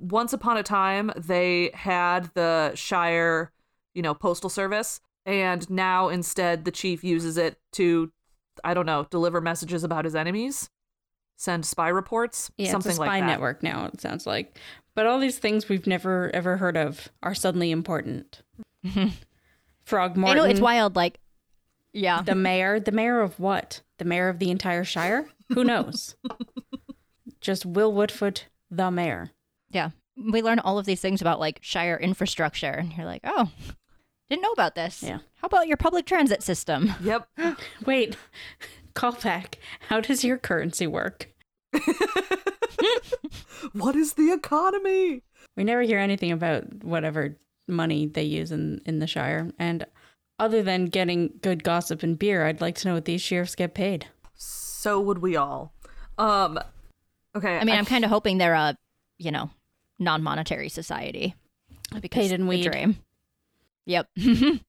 once 0.01 0.33
upon 0.33 0.57
a 0.57 0.65
time, 0.65 1.13
they 1.17 1.71
had 1.73 2.33
the 2.35 2.73
Shire, 2.75 3.53
you 3.95 4.03
know, 4.03 4.15
postal 4.15 4.51
service, 4.51 5.01
and 5.25 5.71
now 5.71 6.09
instead 6.09 6.65
the 6.65 6.73
chief 6.73 7.05
uses 7.05 7.37
it 7.37 7.61
to, 7.75 8.11
I 8.65 8.75
don't 8.75 8.87
know, 8.87 9.07
deliver 9.09 9.41
messages 9.41 9.85
about 9.85 10.05
his 10.05 10.17
enemies, 10.17 10.69
send 11.39 11.65
spy 11.65 11.89
reports, 11.89 12.51
Yeah, 12.59 12.71
something 12.73 12.91
it's 12.91 12.99
a 12.99 13.03
spy 13.03 13.07
like 13.07 13.23
that. 13.23 13.27
network 13.27 13.63
now. 13.63 13.87
It 13.87 14.01
sounds 14.03 14.27
like, 14.27 14.59
but 14.95 15.07
all 15.07 15.19
these 15.19 15.39
things 15.39 15.69
we've 15.69 15.87
never 15.87 16.31
ever 16.35 16.59
heard 16.59 16.77
of 16.77 17.09
are 17.23 17.35
suddenly 17.35 17.71
important. 17.71 18.43
Frog 19.85 20.19
I 20.23 20.35
know 20.35 20.45
it's 20.45 20.61
wild. 20.61 20.97
Like, 20.97 21.19
yeah, 21.95 22.21
The 22.23 22.35
mayor. 22.35 22.79
The 22.79 22.93
mayor 22.93 23.21
of 23.21 23.41
what? 23.41 23.81
The 23.99 24.05
mayor 24.05 24.29
of 24.29 24.39
the 24.39 24.51
entire 24.51 24.85
Shire? 24.85 25.27
Who 25.55 25.65
knows? 25.65 26.15
Just 27.41 27.65
Will 27.65 27.93
Woodfoot, 27.93 28.47
the 28.71 28.91
mayor. 28.91 29.31
yeah. 29.71 29.91
We 30.33 30.43
learn 30.43 30.59
all 30.59 30.81
of 30.81 30.85
these 30.87 31.01
things 31.01 31.21
about 31.21 31.39
like 31.39 31.61
Shire 31.63 31.97
infrastructure, 31.97 32.67
and 32.73 32.93
you're 32.93 33.07
like, 33.07 33.21
oh, 33.23 33.51
didn't 34.29 34.43
know 34.43 34.51
about 34.51 34.75
this. 34.75 35.01
Yeah. 35.01 35.19
How 35.37 35.47
about 35.47 35.69
your 35.69 35.77
public 35.77 36.07
transit 36.07 36.43
system? 36.43 36.93
Yep. 37.01 37.29
Wait, 37.87 38.17
call 38.99 39.13
back. 39.13 39.59
How 39.89 40.01
does 40.01 40.25
your 40.25 40.39
currency 40.39 40.87
work? 40.87 41.29
what 43.73 43.95
is 43.95 44.15
the 44.15 44.33
economy? 44.33 45.23
We 45.57 45.65
never 45.65 45.83
hear 45.83 45.99
anything 45.99 46.33
about 46.33 46.85
whatever 46.85 47.37
money 47.67 48.07
they 48.07 48.25
use 48.25 48.51
in, 48.51 48.81
in 48.87 48.99
the 48.99 49.07
Shire. 49.07 49.51
And 49.59 49.87
other 50.39 50.63
than 50.63 50.87
getting 50.87 51.33
good 51.43 51.63
gossip 51.65 52.03
and 52.03 52.19
beer, 52.19 52.47
I'd 52.47 52.61
like 52.61 52.75
to 52.77 52.89
know 52.89 52.95
what 52.95 53.05
these 53.05 53.21
sheriffs 53.21 53.55
get 53.55 53.75
paid. 53.75 54.07
So 54.35 55.01
would 55.01 55.19
we 55.19 55.37
all. 55.37 55.73
Um, 56.17 56.59
okay. 57.37 57.59
I 57.59 57.65
mean, 57.65 57.77
I'm 57.77 57.87
kind 57.87 58.05
of 58.05 58.11
hoping 58.11 58.39
they're 58.39 58.55
a, 58.55 58.77
you 59.19 59.31
know, 59.31 59.51
non-monetary 59.99 60.69
society. 60.69 61.35
Because 62.01 62.29
Paid 62.29 62.33
in 62.33 62.43
the 62.43 62.47
weed. 62.49 62.71
dream. 62.71 62.97
Yep. 63.87 64.09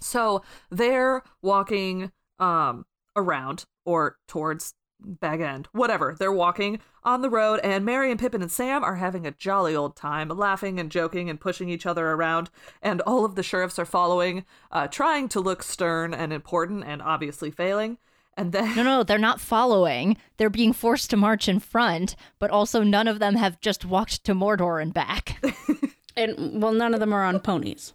So 0.00 0.42
they're 0.70 1.22
walking 1.42 2.12
um 2.38 2.86
around 3.18 3.64
or 3.84 4.16
towards 4.26 4.74
Bag 5.00 5.40
End, 5.40 5.68
whatever. 5.72 6.16
They're 6.18 6.32
walking 6.32 6.80
on 7.04 7.22
the 7.22 7.30
road, 7.30 7.60
and 7.62 7.84
Merry 7.84 8.10
and 8.10 8.18
Pippin 8.18 8.42
and 8.42 8.50
Sam 8.50 8.82
are 8.82 8.96
having 8.96 9.26
a 9.26 9.30
jolly 9.30 9.74
old 9.74 9.94
time, 9.94 10.28
laughing 10.28 10.80
and 10.80 10.90
joking 10.90 11.30
and 11.30 11.40
pushing 11.40 11.68
each 11.68 11.86
other 11.86 12.08
around. 12.08 12.50
And 12.82 13.00
all 13.02 13.24
of 13.24 13.34
the 13.36 13.42
sheriffs 13.42 13.78
are 13.78 13.84
following, 13.84 14.44
uh, 14.72 14.88
trying 14.88 15.28
to 15.30 15.40
look 15.40 15.62
stern 15.62 16.12
and 16.12 16.32
important, 16.32 16.84
and 16.84 17.00
obviously 17.00 17.50
failing. 17.50 17.98
And 18.36 18.52
then 18.52 18.74
No, 18.76 18.82
no, 18.82 19.02
they're 19.02 19.18
not 19.18 19.40
following. 19.40 20.16
They're 20.36 20.50
being 20.50 20.72
forced 20.72 21.10
to 21.10 21.16
march 21.16 21.48
in 21.48 21.60
front, 21.60 22.16
but 22.38 22.50
also 22.50 22.82
none 22.82 23.08
of 23.08 23.18
them 23.20 23.36
have 23.36 23.60
just 23.60 23.84
walked 23.84 24.24
to 24.24 24.34
Mordor 24.34 24.82
and 24.82 24.92
back. 24.92 25.42
And 26.18 26.60
well, 26.60 26.72
none 26.72 26.94
of 26.94 27.00
them 27.00 27.12
are 27.12 27.24
on 27.24 27.38
ponies. 27.38 27.94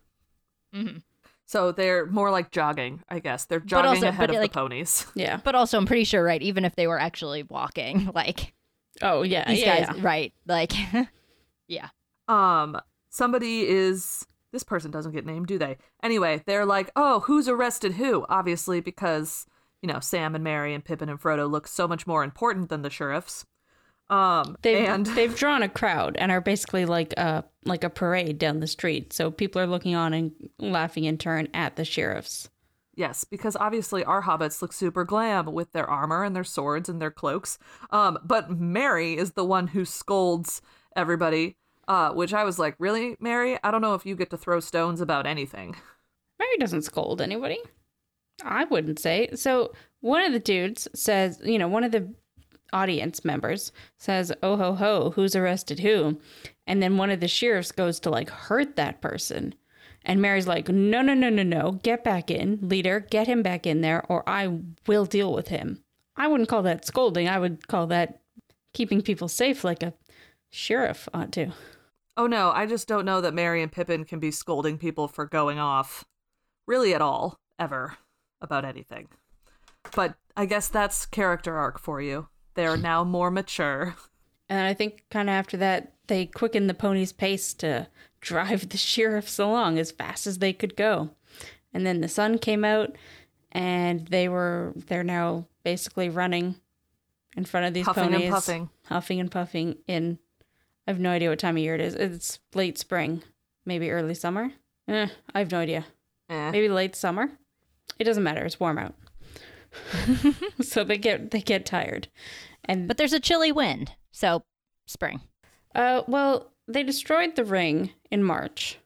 So 1.45 1.71
they're 1.71 2.05
more 2.05 2.31
like 2.31 2.51
jogging, 2.51 3.03
I 3.09 3.19
guess. 3.19 3.45
They're 3.45 3.59
jogging 3.59 3.89
also- 3.89 4.07
ahead 4.07 4.29
of 4.29 4.37
like- 4.37 4.51
the 4.51 4.59
ponies. 4.59 5.05
Yeah. 5.15 5.37
but 5.43 5.55
also, 5.55 5.77
I'm 5.77 5.85
pretty 5.85 6.05
sure, 6.05 6.23
right? 6.23 6.41
Even 6.41 6.65
if 6.65 6.75
they 6.75 6.87
were 6.87 6.99
actually 6.99 7.43
walking, 7.43 8.09
like 8.15 8.53
Oh 9.01 9.23
yeah. 9.23 9.47
these 9.49 9.61
yeah, 9.61 9.85
guys, 9.85 9.95
yeah. 9.97 10.01
right? 10.03 10.33
Like, 10.47 10.71
yeah. 11.67 11.89
Um, 12.27 12.79
somebody 13.09 13.67
is 13.67 14.25
this 14.51 14.63
person 14.63 14.91
doesn't 14.91 15.11
get 15.13 15.25
named, 15.25 15.47
do 15.47 15.57
they? 15.57 15.77
Anyway, 16.01 16.41
they're 16.45 16.65
like, 16.65 16.91
oh, 16.95 17.21
who's 17.21 17.47
arrested 17.49 17.93
who? 17.93 18.25
Obviously, 18.29 18.79
because 18.81 19.45
you 19.81 19.91
know 19.91 19.99
Sam 19.99 20.35
and 20.35 20.43
Merry 20.43 20.73
and 20.73 20.85
Pippin 20.85 21.09
and 21.09 21.19
Frodo 21.19 21.49
look 21.49 21.67
so 21.67 21.87
much 21.87 22.07
more 22.07 22.23
important 22.23 22.69
than 22.69 22.83
the 22.83 22.89
sheriffs. 22.89 23.45
Um, 24.09 24.57
They've 24.61 24.87
and 24.87 25.05
they've 25.07 25.35
drawn 25.35 25.63
a 25.63 25.69
crowd 25.69 26.15
and 26.17 26.31
are 26.31 26.41
basically 26.41 26.85
like 26.85 27.13
a 27.13 27.43
like 27.65 27.83
a 27.83 27.89
parade 27.89 28.37
down 28.37 28.59
the 28.59 28.67
street. 28.67 29.13
So 29.13 29.31
people 29.31 29.61
are 29.61 29.67
looking 29.67 29.95
on 29.95 30.13
and 30.13 30.31
laughing 30.59 31.05
in 31.05 31.17
turn 31.17 31.47
at 31.53 31.75
the 31.75 31.85
sheriffs. 31.85 32.49
Yes, 32.95 33.23
because 33.23 33.55
obviously 33.55 34.03
our 34.03 34.21
hobbits 34.21 34.61
look 34.61 34.71
super 34.71 35.03
glam 35.03 35.47
with 35.47 35.71
their 35.71 35.89
armor 35.89 36.23
and 36.23 36.35
their 36.35 36.43
swords 36.43 36.89
and 36.89 37.01
their 37.01 37.11
cloaks. 37.11 37.57
Um, 37.89 38.19
but 38.23 38.51
Merry 38.51 39.17
is 39.17 39.31
the 39.31 39.45
one 39.45 39.67
who 39.67 39.85
scolds 39.85 40.61
everybody. 40.95 41.57
Uh, 41.85 42.11
which 42.13 42.33
I 42.33 42.45
was 42.45 42.57
like, 42.57 42.75
really, 42.79 43.17
Merry? 43.19 43.57
I 43.61 43.69
don't 43.69 43.81
know 43.81 43.93
if 43.93 44.05
you 44.05 44.15
get 44.15 44.29
to 44.29 44.37
throw 44.37 44.61
stones 44.61 45.01
about 45.01 45.25
anything. 45.25 45.75
Merry 46.39 46.57
doesn't 46.57 46.83
scold 46.83 47.19
anybody. 47.19 47.59
I 48.41 48.63
wouldn't 48.65 48.99
say. 48.99 49.29
So 49.35 49.73
one 49.99 50.23
of 50.23 50.31
the 50.31 50.39
dudes 50.39 50.87
says, 50.95 51.41
you 51.43 51.59
know, 51.59 51.67
one 51.67 51.83
of 51.83 51.91
the 51.91 52.13
audience 52.71 53.23
members 53.23 53.71
says, 53.97 54.31
"Oh 54.41 54.57
ho 54.57 54.73
ho, 54.73 55.11
who's 55.11 55.35
arrested 55.35 55.79
who?" 55.79 56.19
And 56.65 56.81
then 56.81 56.97
one 56.97 57.09
of 57.09 57.19
the 57.19 57.27
sheriffs 57.27 57.71
goes 57.71 57.99
to 58.01 58.09
like 58.09 58.29
hurt 58.29 58.75
that 58.75 59.01
person. 59.01 59.55
And 60.05 60.21
Merry's 60.21 60.47
like, 60.47 60.69
"No, 60.69 61.01
no, 61.01 61.13
no, 61.13 61.29
no, 61.29 61.43
no. 61.43 61.79
Get 61.83 62.03
back 62.03 62.29
in, 62.29 62.59
leader. 62.61 62.99
Get 62.99 63.27
him 63.27 63.41
back 63.41 63.65
in 63.65 63.81
there 63.81 64.05
or 64.09 64.27
I 64.27 64.59
will 64.87 65.05
deal 65.05 65.33
with 65.33 65.47
him." 65.47 65.83
I 66.15 66.27
wouldn't 66.27 66.49
call 66.49 66.63
that 66.63 66.85
scolding. 66.85 67.27
I 67.27 67.39
would 67.39 67.67
call 67.67 67.87
that 67.87 68.21
keeping 68.73 69.01
people 69.01 69.27
safe 69.27 69.63
like 69.63 69.81
a 69.81 69.93
sheriff 70.51 71.07
ought 71.13 71.31
to. 71.33 71.51
Oh 72.15 72.27
no, 72.27 72.51
I 72.51 72.65
just 72.65 72.87
don't 72.87 73.05
know 73.05 73.21
that 73.21 73.33
Merry 73.33 73.63
and 73.63 73.71
Pippin 73.71 74.05
can 74.05 74.19
be 74.19 74.29
scolding 74.29 74.77
people 74.77 75.07
for 75.07 75.25
going 75.25 75.57
off, 75.57 76.05
really 76.67 76.93
at 76.93 77.01
all, 77.01 77.39
ever, 77.57 77.97
about 78.39 78.65
anything. 78.65 79.07
But 79.95 80.15
I 80.37 80.45
guess 80.45 80.67
that's 80.67 81.05
character 81.07 81.57
arc 81.57 81.79
for 81.79 82.01
you. 82.01 82.27
They're 82.53 82.77
now 82.77 83.03
more 83.03 83.31
mature. 83.31 83.95
And 84.47 84.59
I 84.67 84.73
think 84.73 85.05
kind 85.09 85.29
of 85.29 85.33
after 85.33 85.57
that, 85.57 85.92
they 86.07 86.25
quickened 86.25 86.69
the 86.69 86.73
pony's 86.73 87.11
pace 87.13 87.53
to 87.55 87.87
drive 88.21 88.69
the 88.69 88.77
sheriffs 88.91 89.39
along 89.39 89.77
as 89.79 89.91
fast 89.91 90.27
as 90.27 90.39
they 90.39 90.53
could 90.53 90.75
go. 90.75 91.11
And 91.73 91.85
then 91.85 92.01
the 92.01 92.07
sun 92.07 92.37
came 92.37 92.63
out, 92.63 92.95
and 93.51 94.07
they 94.07 94.29
were 94.29 94.73
they're 94.75 95.03
now 95.03 95.47
basically 95.63 96.09
running 96.09 96.55
in 97.35 97.45
front 97.45 97.65
of 97.65 97.73
these 97.73 97.85
Huffing 97.85 98.03
and 98.05 98.13
ponies, 98.13 98.29
puffing. 98.31 98.69
huffing 98.85 99.19
and 99.19 99.31
puffing. 99.31 99.77
In 99.87 100.19
I 100.87 100.91
have 100.91 100.99
no 100.99 101.09
idea 101.11 101.29
what 101.29 101.39
time 101.39 101.55
of 101.57 101.63
year 101.63 101.75
it 101.75 101.81
is. 101.81 101.95
It's 101.95 102.39
late 102.53 102.77
spring, 102.77 103.23
maybe 103.65 103.89
early 103.89 104.13
summer. 104.13 104.51
Eh, 104.87 105.07
I 105.33 105.39
have 105.39 105.51
no 105.51 105.59
idea. 105.59 105.85
Eh. 106.29 106.51
Maybe 106.51 106.69
late 106.69 106.95
summer. 106.95 107.31
It 107.97 108.03
doesn't 108.03 108.23
matter. 108.23 108.43
It's 108.43 108.59
warm 108.59 108.77
out. 108.77 108.93
so 110.61 110.83
they 110.83 110.97
get 110.97 111.31
they 111.31 111.41
get 111.41 111.65
tired, 111.65 112.07
and 112.65 112.87
But 112.87 112.97
there's 112.97 113.13
a 113.13 113.19
chilly 113.19 113.51
wind, 113.51 113.93
so 114.11 114.43
spring. 114.85 115.21
Uh, 115.75 116.03
well, 116.07 116.51
they 116.67 116.83
destroyed 116.83 117.35
the 117.35 117.45
ring 117.45 117.91
in 118.11 118.23
March, 118.23 118.77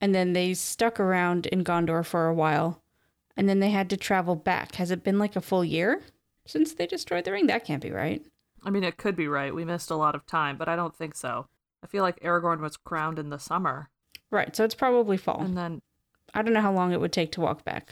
and 0.00 0.14
then 0.14 0.32
they 0.32 0.54
stuck 0.54 0.98
around 0.98 1.46
in 1.46 1.64
Gondor 1.64 2.04
for 2.04 2.26
a 2.26 2.34
while, 2.34 2.82
and 3.36 3.48
then 3.48 3.60
they 3.60 3.70
had 3.70 3.90
to 3.90 3.96
travel 3.96 4.34
back. 4.36 4.76
Has 4.76 4.90
it 4.90 5.04
been 5.04 5.18
like 5.18 5.36
a 5.36 5.40
full 5.40 5.64
year 5.64 6.02
since 6.46 6.72
they 6.72 6.86
destroyed 6.86 7.24
the 7.24 7.32
ring? 7.32 7.46
That 7.46 7.64
can't 7.64 7.82
be 7.82 7.90
right. 7.90 8.24
I 8.62 8.70
mean, 8.70 8.84
it 8.84 8.96
could 8.96 9.16
be 9.16 9.28
right. 9.28 9.54
We 9.54 9.64
missed 9.64 9.90
a 9.90 9.96
lot 9.96 10.14
of 10.14 10.26
time, 10.26 10.56
but 10.56 10.68
I 10.68 10.76
don't 10.76 10.96
think 10.96 11.14
so. 11.14 11.46
I 11.82 11.86
feel 11.86 12.02
like 12.02 12.20
Aragorn 12.20 12.60
was 12.60 12.78
crowned 12.78 13.18
in 13.18 13.28
the 13.28 13.38
summer. 13.38 13.90
Right, 14.30 14.56
so 14.56 14.64
it's 14.64 14.74
probably 14.74 15.18
fall. 15.18 15.42
And 15.42 15.56
then, 15.56 15.82
I 16.32 16.40
don't 16.42 16.54
know 16.54 16.62
how 16.62 16.72
long 16.72 16.92
it 16.92 17.00
would 17.00 17.12
take 17.12 17.30
to 17.32 17.40
walk 17.42 17.64
back. 17.64 17.90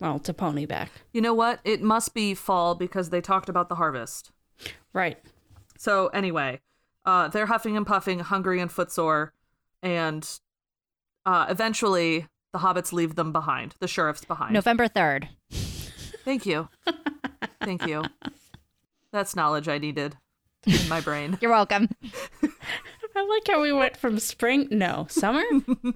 Well, 0.00 0.18
to 0.20 0.34
pony 0.34 0.66
back. 0.66 0.90
you 1.12 1.20
know 1.20 1.34
what? 1.34 1.60
It 1.64 1.82
must 1.82 2.14
be 2.14 2.34
fall 2.34 2.74
because 2.74 3.10
they 3.10 3.20
talked 3.20 3.48
about 3.48 3.68
the 3.68 3.74
harvest. 3.76 4.30
Right. 4.92 5.18
So, 5.76 6.08
anyway, 6.08 6.60
uh, 7.08 7.28
they're 7.28 7.46
huffing 7.46 7.76
and 7.76 7.86
puffing, 7.86 8.18
hungry 8.20 8.60
and 8.60 8.70
footsore, 8.70 9.32
and 9.82 10.28
uh, 11.24 11.46
eventually 11.48 12.26
the 12.52 12.58
hobbits 12.58 12.92
leave 12.92 13.14
them 13.14 13.32
behind, 13.32 13.74
the 13.80 13.88
sheriffs 13.88 14.24
behind. 14.24 14.52
November 14.52 14.88
3rd. 14.88 15.28
Thank 16.24 16.44
you. 16.44 16.68
Thank 17.62 17.86
you. 17.86 18.04
That's 19.12 19.34
knowledge 19.34 19.68
I 19.68 19.78
needed 19.78 20.16
in 20.66 20.86
my 20.88 21.00
brain. 21.00 21.38
You're 21.40 21.50
welcome. 21.50 21.88
I 23.16 23.24
like 23.26 23.48
how 23.48 23.62
we 23.62 23.72
went 23.72 23.96
from 23.96 24.18
spring, 24.18 24.68
no, 24.70 25.06
summer, 25.08 25.42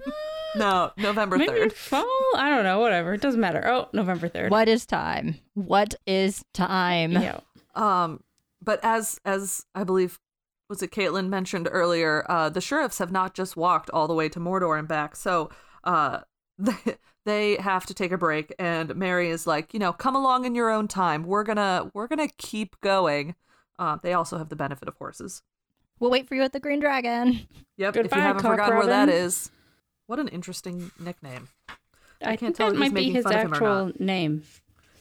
No, 0.55 0.91
November 0.97 1.37
maybe 1.37 1.51
3rd. 1.51 1.73
fall. 1.73 2.05
I 2.35 2.49
don't 2.49 2.63
know. 2.63 2.79
Whatever. 2.79 3.13
It 3.13 3.21
doesn't 3.21 3.39
matter. 3.41 3.67
Oh, 3.67 3.89
November 3.93 4.27
third. 4.27 4.51
What 4.51 4.67
is 4.67 4.85
time? 4.85 5.39
What 5.55 5.95
is 6.05 6.43
time? 6.53 7.13
Yeah. 7.13 7.39
Um, 7.75 8.21
but 8.61 8.79
as 8.83 9.19
as 9.25 9.65
I 9.73 9.83
believe 9.83 10.19
was 10.73 10.81
it 10.81 10.89
Caitlin 10.89 11.29
mentioned 11.29 11.69
earlier, 11.71 12.25
uh, 12.27 12.49
the 12.49 12.59
sheriffs 12.59 12.97
have 12.97 13.11
not 13.11 13.35
just 13.35 13.55
walked 13.55 13.91
all 13.91 14.07
the 14.07 14.15
way 14.15 14.27
to 14.27 14.39
Mordor 14.39 14.79
and 14.79 14.87
back, 14.87 15.15
so 15.15 15.51
uh, 15.83 16.21
they, 16.57 16.97
they 17.25 17.55
have 17.57 17.85
to 17.85 17.93
take 17.93 18.11
a 18.11 18.17
break. 18.17 18.51
And 18.57 18.95
Merry 18.95 19.29
is 19.29 19.45
like, 19.45 19.71
you 19.71 19.79
know, 19.79 19.93
come 19.93 20.15
along 20.15 20.45
in 20.45 20.55
your 20.55 20.71
own 20.71 20.87
time. 20.87 21.25
We're 21.25 21.43
gonna 21.43 21.91
we're 21.93 22.07
gonna 22.07 22.27
keep 22.39 22.81
going. 22.81 23.35
Uh, 23.77 23.97
they 24.01 24.13
also 24.13 24.39
have 24.39 24.49
the 24.49 24.55
benefit 24.55 24.87
of 24.87 24.95
horses. 24.95 25.43
We'll 25.99 26.09
wait 26.09 26.27
for 26.27 26.33
you 26.33 26.41
at 26.41 26.53
the 26.53 26.59
Green 26.59 26.79
Dragon. 26.79 27.47
Yep. 27.77 27.97
if 27.97 28.15
you 28.15 28.19
haven't 28.19 28.41
Cock 28.41 28.53
forgotten 28.53 28.77
where 28.77 28.87
that 28.87 29.09
is, 29.09 29.51
what 30.07 30.17
an 30.17 30.27
interesting 30.29 30.89
nickname. 30.99 31.49
I, 32.19 32.35
can't 32.35 32.55
tell 32.55 32.69
that 32.69 32.77
if 32.77 32.81
he's 32.81 32.91
might 32.91 32.95
be 32.95 33.01
making 33.01 33.13
his 33.13 33.23
fun 33.25 33.35
of 33.35 33.41
him 33.41 33.51
or 33.51 33.55
actual 33.55 33.85
not. 33.85 33.99
name. 33.99 34.43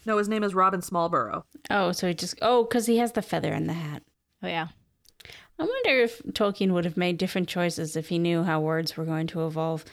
No, 0.04 0.18
his 0.18 0.28
name 0.28 0.44
is 0.44 0.54
Robin 0.54 0.80
Smallburrow. 0.80 1.44
Oh, 1.70 1.92
so 1.92 2.08
he 2.08 2.14
just 2.14 2.35
oh, 2.42 2.64
because 2.64 2.85
he 2.85 2.98
has 2.98 3.12
the 3.12 3.22
feather 3.22 3.54
in 3.54 3.68
the 3.68 3.72
hat. 3.72 4.02
Oh, 4.42 4.48
yeah. 4.48 4.68
I 5.59 5.65
wonder 5.65 5.91
if 6.01 6.21
Tolkien 6.25 6.73
would 6.73 6.85
have 6.85 6.97
made 6.97 7.19
different 7.19 7.49
choices 7.49 7.95
if 7.97 8.09
he 8.09 8.19
knew 8.19 8.43
how 8.43 8.61
words 8.61 8.97
were 8.97 9.05
going 9.05 9.27
to 9.29 9.47
evolve. 9.47 9.85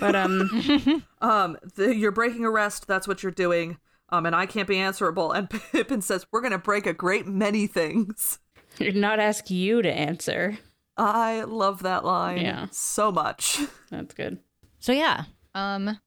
But 0.00 0.14
um, 0.16 1.02
um 1.20 1.58
the, 1.76 1.94
you're 1.94 2.12
breaking 2.12 2.44
arrest 2.44 2.86
that's 2.86 3.06
what 3.08 3.22
you're 3.22 3.32
doing 3.32 3.78
um 4.10 4.26
and 4.26 4.36
i 4.36 4.44
can't 4.44 4.68
be 4.68 4.78
answerable 4.78 5.32
and 5.32 5.48
pippin 5.72 6.02
says 6.02 6.26
we're 6.30 6.42
gonna 6.42 6.58
break 6.58 6.86
a 6.86 6.92
great 6.92 7.26
many 7.26 7.66
things 7.66 8.38
did 8.76 8.94
not 8.94 9.18
ask 9.18 9.50
you 9.50 9.80
to 9.80 9.90
answer. 9.90 10.58
i 10.98 11.42
love 11.44 11.82
that 11.82 12.04
line 12.04 12.42
Yeah. 12.42 12.66
so 12.70 13.10
much 13.10 13.60
That's 13.90 14.12
good. 14.14 14.38
So 14.80 14.92
yeah, 14.92 15.24
um, 15.54 15.98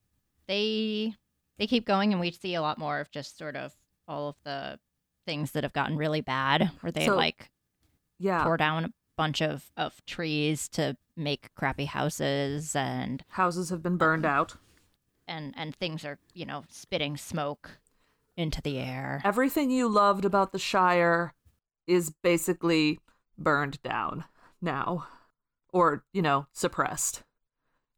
they 0.46 1.12
they 1.58 1.66
keep 1.66 1.84
going, 1.84 2.12
and 2.12 2.20
we 2.20 2.30
see 2.30 2.54
a 2.54 2.62
lot 2.62 2.78
more 2.78 3.00
of 3.00 3.10
just 3.10 3.36
sort 3.36 3.56
of 3.56 3.72
all 4.06 4.28
of 4.28 4.36
the 4.44 4.78
things 5.26 5.50
that 5.52 5.64
have 5.64 5.72
gotten 5.72 5.96
really 5.96 6.20
bad, 6.20 6.70
where 6.80 6.92
they 6.92 7.06
So- 7.06 7.16
like 7.16 7.50
yeah. 8.18 8.42
pour 8.42 8.56
down 8.56 8.84
a 8.84 8.92
bunch 9.16 9.42
of 9.42 9.70
of 9.76 10.04
trees 10.06 10.68
to 10.70 10.96
make 11.16 11.54
crappy 11.54 11.86
houses, 11.86 12.74
and 12.74 13.24
houses 13.28 13.70
have 13.70 13.82
been 13.82 13.96
burned 13.96 14.24
mm-hmm. 14.24 14.38
out. 14.38 14.56
And 15.26 15.52
and 15.56 15.74
things 15.74 16.04
are 16.04 16.18
you 16.32 16.46
know 16.46 16.64
spitting 16.70 17.16
smoke 17.16 17.78
into 18.36 18.62
the 18.62 18.78
air. 18.78 19.20
everything 19.24 19.68
you 19.68 19.88
loved 19.88 20.24
about 20.24 20.52
the 20.52 20.60
shire 20.60 21.34
is 21.88 22.10
basically 22.22 23.00
burned 23.36 23.82
down 23.82 24.24
now 24.62 25.08
or 25.72 26.04
you 26.12 26.22
know 26.22 26.46
suppressed. 26.52 27.24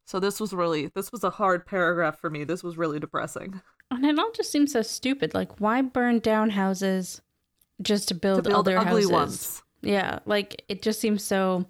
So 0.06 0.18
this 0.18 0.40
was 0.40 0.52
really 0.52 0.90
this 0.94 1.12
was 1.12 1.22
a 1.22 1.30
hard 1.30 1.66
paragraph 1.66 2.18
for 2.18 2.30
me. 2.30 2.42
This 2.42 2.64
was 2.64 2.76
really 2.76 2.98
depressing. 2.98 3.60
And 3.92 4.04
it 4.06 4.18
all 4.18 4.30
just 4.32 4.52
seems 4.52 4.72
so 4.72 4.82
stupid. 4.82 5.34
Like, 5.34 5.60
why 5.60 5.82
burn 5.82 6.20
down 6.20 6.50
houses 6.50 7.20
just 7.82 8.06
to 8.08 8.14
build, 8.14 8.44
to 8.44 8.50
build 8.50 8.68
other 8.68 8.78
ugly 8.78 9.02
houses? 9.02 9.10
ones 9.10 9.62
Yeah, 9.82 10.20
like 10.26 10.64
it 10.68 10.82
just 10.82 11.00
seems 11.00 11.24
so 11.24 11.66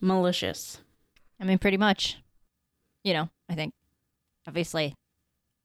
malicious. 0.00 0.80
I 1.40 1.44
mean, 1.44 1.58
pretty 1.58 1.76
much. 1.76 2.18
You 3.02 3.14
know, 3.14 3.30
I 3.48 3.54
think 3.54 3.72
obviously 4.46 4.94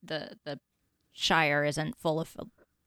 the 0.03 0.37
the 0.45 0.59
Shire 1.11 1.63
isn't 1.63 1.97
full 1.97 2.19
of 2.19 2.35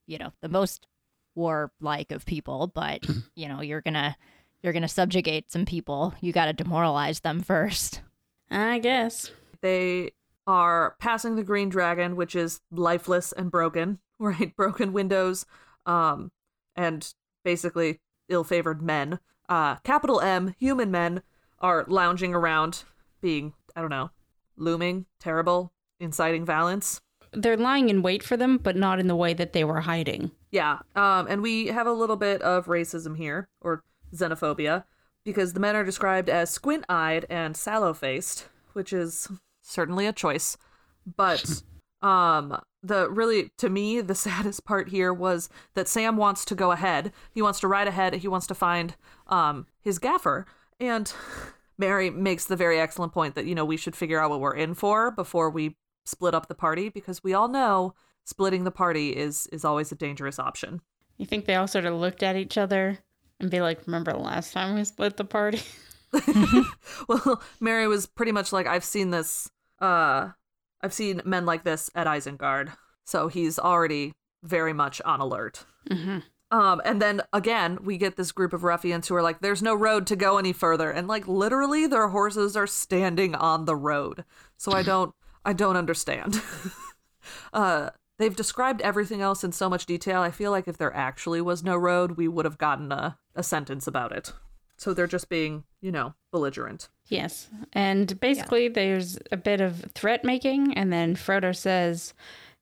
you 0.07 0.19
know 0.19 0.33
the 0.43 0.49
most 0.49 0.87
warlike 1.35 2.13
of 2.13 2.27
people, 2.27 2.71
but 2.75 3.07
you 3.35 3.49
know 3.49 3.61
you're 3.61 3.81
gonna 3.83 4.17
you're 4.63 4.73
gonna 4.73 4.89
subjugate 4.89 5.51
some 5.51 5.65
people. 5.65 6.15
You 6.21 6.33
got 6.33 6.47
to 6.47 6.53
demoralize 6.53 7.21
them 7.21 7.41
first. 7.41 8.03
I 8.51 8.79
guess. 8.79 9.31
They 9.61 10.13
are 10.47 10.97
passing 10.99 11.37
the 11.37 11.45
green 11.45 11.69
dragon, 11.69 12.17
which 12.17 12.35
is 12.35 12.61
lifeless 12.71 13.33
and 13.33 13.51
broken, 13.51 13.99
right? 14.19 14.55
Broken 14.57 14.93
windows, 14.93 15.45
um, 15.87 16.31
and 16.75 17.13
basically 17.45 18.01
ill-favored 18.29 18.83
men. 18.83 19.19
Uh, 19.49 19.77
capital 19.77 20.21
M, 20.21 20.55
human 20.59 20.91
men, 20.91 21.23
are 21.61 21.85
lounging 21.89 22.35
around, 22.35 22.85
being 23.21 23.55
I 23.79 23.81
don't 23.81 23.91
know, 23.91 24.11
looming, 24.57 25.07
terrible, 25.21 25.73
inciting 26.01 26.45
violence. 26.45 27.01
They're 27.33 27.57
lying 27.57 27.89
in 27.91 28.03
wait 28.03 28.25
for 28.25 28.37
them, 28.37 28.59
but 28.59 28.75
not 28.75 28.99
in 28.99 29.07
the 29.07 29.15
way 29.15 29.35
that 29.35 29.53
they 29.53 29.63
were 29.63 29.83
hiding. 29.83 30.33
Yeah, 30.51 30.79
um, 30.97 31.27
and 31.29 31.43
we 31.43 31.69
have 31.69 31.87
a 31.87 31.93
little 31.93 32.17
bit 32.17 32.43
of 32.43 32.67
racism 32.67 33.17
here, 33.17 33.49
or 33.61 33.85
xenophobia, 34.13 34.85
because 35.25 35.53
the 35.53 35.61
men 35.61 35.77
are 35.77 35.85
described 35.85 36.29
as 36.29 36.51
squint 36.51 36.85
eyed 36.89 37.25
and 37.31 37.57
sallow 37.57 37.95
faced, 37.95 38.49
which 38.73 38.93
is 38.93 39.29
certainly 39.63 40.07
a 40.07 40.13
choice. 40.13 40.57
But 41.17 41.63
um, 42.03 42.61
the 42.83 43.11
really, 43.11 43.51
to 43.59 43.69
me, 43.69 44.01
the 44.01 44.15
saddest 44.27 44.65
part 44.65 44.89
here 44.89 45.13
was 45.13 45.49
that 45.75 45.89
Sam 45.89 46.17
wants 46.17 46.45
to 46.47 46.55
go 46.55 46.73
ahead. 46.73 47.13
He 47.33 47.43
wants 47.43 47.61
to 47.61 47.69
ride 47.69 47.89
ahead. 47.89 48.15
He 48.15 48.29
wants 48.29 48.47
to 48.49 48.55
find 48.55 48.95
um, 49.27 49.67
his 49.81 49.99
gaffer. 49.99 50.47
And 50.81 51.13
Merry 51.79 52.11
makes 52.11 52.45
the 52.45 52.57
very 52.57 52.79
excellent 52.79 53.13
point 53.13 53.35
that, 53.35 53.47
you 53.47 53.55
know, 53.55 53.65
we 53.65 53.77
should 53.77 53.97
figure 53.97 54.21
out 54.21 54.31
what 54.31 54.41
we're 54.41 54.55
in 54.55 54.75
for 54.75 55.11
before 55.11 55.51
we 55.51 55.77
split 56.05 56.35
up 56.35 56.49
the 56.49 56.55
party 56.55 56.89
because 56.89 57.23
we 57.23 57.35
all 57.35 57.49
know 57.49 57.95
splitting 58.25 58.65
the 58.65 58.71
party 58.71 59.17
is 59.17 59.47
is 59.49 59.65
always 59.65 59.93
a 59.93 59.95
dangerous 59.95 60.39
option. 60.39 60.81
You 61.17 61.27
think 61.27 61.47
they 61.47 61.55
all 61.55 61.67
sort 61.67 61.85
of 61.85 61.95
looked 61.95 62.23
at 62.23 62.37
each 62.37 62.59
other 62.59 62.99
and 63.41 63.51
be 63.51 63.61
like, 63.61 63.87
"Remember 63.87 64.13
the 64.13 64.19
last 64.19 64.53
time 64.53 64.75
we 64.75 64.85
split 64.85 65.17
the 65.17 65.25
party?" 65.25 65.61
well, 67.09 67.43
Merry 67.61 67.87
was 67.87 68.07
pretty 68.07 68.33
much 68.33 68.53
like, 68.53 68.67
"I've 68.67 68.85
seen 68.85 69.11
this. 69.11 69.51
Uh, 69.81 70.31
I've 70.81 70.93
seen 70.93 71.23
men 71.25 71.47
like 71.47 71.65
this 71.65 71.91
at 71.95 72.07
Isengard." 72.07 72.73
So 73.05 73.29
he's 73.29 73.59
already 73.59 74.13
very 74.43 74.73
much 74.73 75.01
on 75.03 75.21
alert. 75.21 75.65
Mm-hmm. 75.91 76.19
Um, 76.51 76.81
and 76.85 77.01
then 77.01 77.21
again, 77.33 77.79
we 77.83 77.99
get 77.99 78.17
this 78.17 78.33
group 78.33 78.53
of 78.53 78.65
ruffians 78.65 79.09
who 79.09 79.15
are 79.15 79.23
like, 79.23 79.41
"There's 79.41 79.63
no 79.63 79.75
road 79.75 80.07
to 80.07 80.17
go 80.17 80.39
any 80.39 80.53
further," 80.53 80.91
and 80.91 81.07
like 81.07 81.29
literally, 81.29 81.87
their 81.87 82.09
horses 82.09 82.57
are 82.57 82.67
standing 82.67 83.35
on 83.35 83.65
the 83.67 83.77
road. 83.77 84.25
So 84.57 84.73
I 84.73 84.83
don't, 84.83 85.15
I 85.45 85.53
don't 85.53 85.77
understand. 85.77 86.41
uh, 87.53 87.91
they've 88.19 88.35
described 88.35 88.81
everything 88.81 89.21
else 89.21 89.45
in 89.45 89.53
so 89.53 89.69
much 89.69 89.85
detail. 89.85 90.23
I 90.23 90.31
feel 90.31 90.51
like 90.51 90.69
if 90.69 90.79
there 90.79 90.95
actually 90.95 91.41
was 91.43 91.63
no 91.63 91.77
road, 91.77 92.13
we 92.13 92.29
would 92.29 92.47
have 92.47 92.59
gotten 92.59 92.93
a, 92.93 93.19
a 93.35 93.43
sentence 93.43 93.87
about 93.87 94.13
it. 94.13 94.33
So 94.79 94.95
they're 94.95 95.07
just 95.07 95.29
being, 95.29 95.65
you 95.81 95.93
know, 95.93 96.15
belligerent. 96.31 96.89
Yes. 97.09 97.49
And 97.73 98.19
basically, 98.21 98.69
there's 98.69 99.19
a 99.33 99.37
bit 99.37 99.61
of 99.61 99.87
threat 99.95 100.25
making, 100.25 100.75
and 100.77 100.93
then 100.93 101.17
Frodo 101.17 101.55
says, 101.55 102.15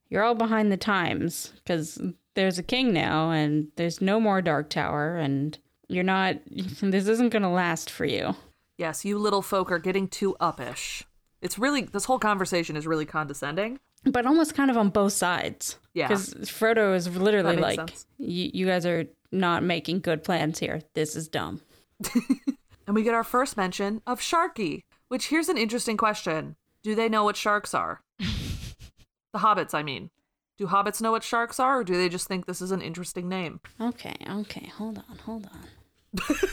You're 0.08 0.22
all 0.22 0.34
behind 0.34 0.72
the 0.72 0.76
times 0.76 1.52
because 1.56 2.00
there's 2.34 2.58
a 2.58 2.62
king 2.62 2.92
now, 2.92 3.30
and 3.30 3.68
there's 3.76 4.00
no 4.00 4.18
more 4.18 4.40
Dark 4.40 4.70
Tower, 4.70 5.16
and 5.16 5.58
you're 5.88 6.04
not, 6.04 6.36
this 6.46 7.06
isn't 7.06 7.30
going 7.30 7.42
to 7.42 7.48
last 7.48 7.90
for 7.90 8.04
you. 8.04 8.34
Yes, 8.78 9.04
you 9.04 9.18
little 9.18 9.42
folk 9.42 9.70
are 9.70 9.78
getting 9.78 10.08
too 10.08 10.36
uppish. 10.40 11.02
It's 11.42 11.58
really, 11.58 11.82
this 11.82 12.04
whole 12.04 12.18
conversation 12.18 12.76
is 12.76 12.86
really 12.86 13.06
condescending. 13.06 13.78
But 14.04 14.26
almost 14.26 14.54
kind 14.54 14.70
of 14.70 14.76
on 14.76 14.90
both 14.90 15.12
sides. 15.12 15.78
Yeah. 15.92 16.08
Because 16.08 16.34
Frodo 16.34 16.94
is 16.94 17.08
literally 17.08 17.56
like, 17.56 17.76
sense. 17.76 18.06
you, 18.18 18.50
you 18.52 18.66
guys 18.66 18.86
are 18.86 19.06
not 19.32 19.62
making 19.62 20.00
good 20.00 20.22
plans 20.22 20.58
here. 20.58 20.82
This 20.94 21.16
is 21.16 21.28
dumb. 21.28 21.60
And 22.86 22.94
we 22.94 23.02
get 23.02 23.14
our 23.14 23.24
first 23.24 23.56
mention 23.56 24.00
of 24.06 24.20
Sharky, 24.20 24.84
which 25.08 25.28
here's 25.28 25.48
an 25.48 25.58
interesting 25.58 25.96
question. 25.96 26.54
Do 26.84 26.94
they 26.94 27.08
know 27.08 27.24
what 27.24 27.36
sharks 27.36 27.74
are? 27.74 28.02
the 28.18 29.40
hobbits, 29.40 29.74
I 29.74 29.82
mean. 29.82 30.10
Do 30.56 30.68
hobbits 30.68 31.02
know 31.02 31.10
what 31.10 31.24
sharks 31.24 31.58
are, 31.58 31.80
or 31.80 31.84
do 31.84 31.96
they 31.96 32.08
just 32.08 32.28
think 32.28 32.46
this 32.46 32.62
is 32.62 32.70
an 32.70 32.80
interesting 32.80 33.28
name? 33.28 33.60
Okay, 33.80 34.14
okay, 34.30 34.70
hold 34.76 34.98
on, 34.98 35.18
hold 35.18 35.48
on. 35.52 36.36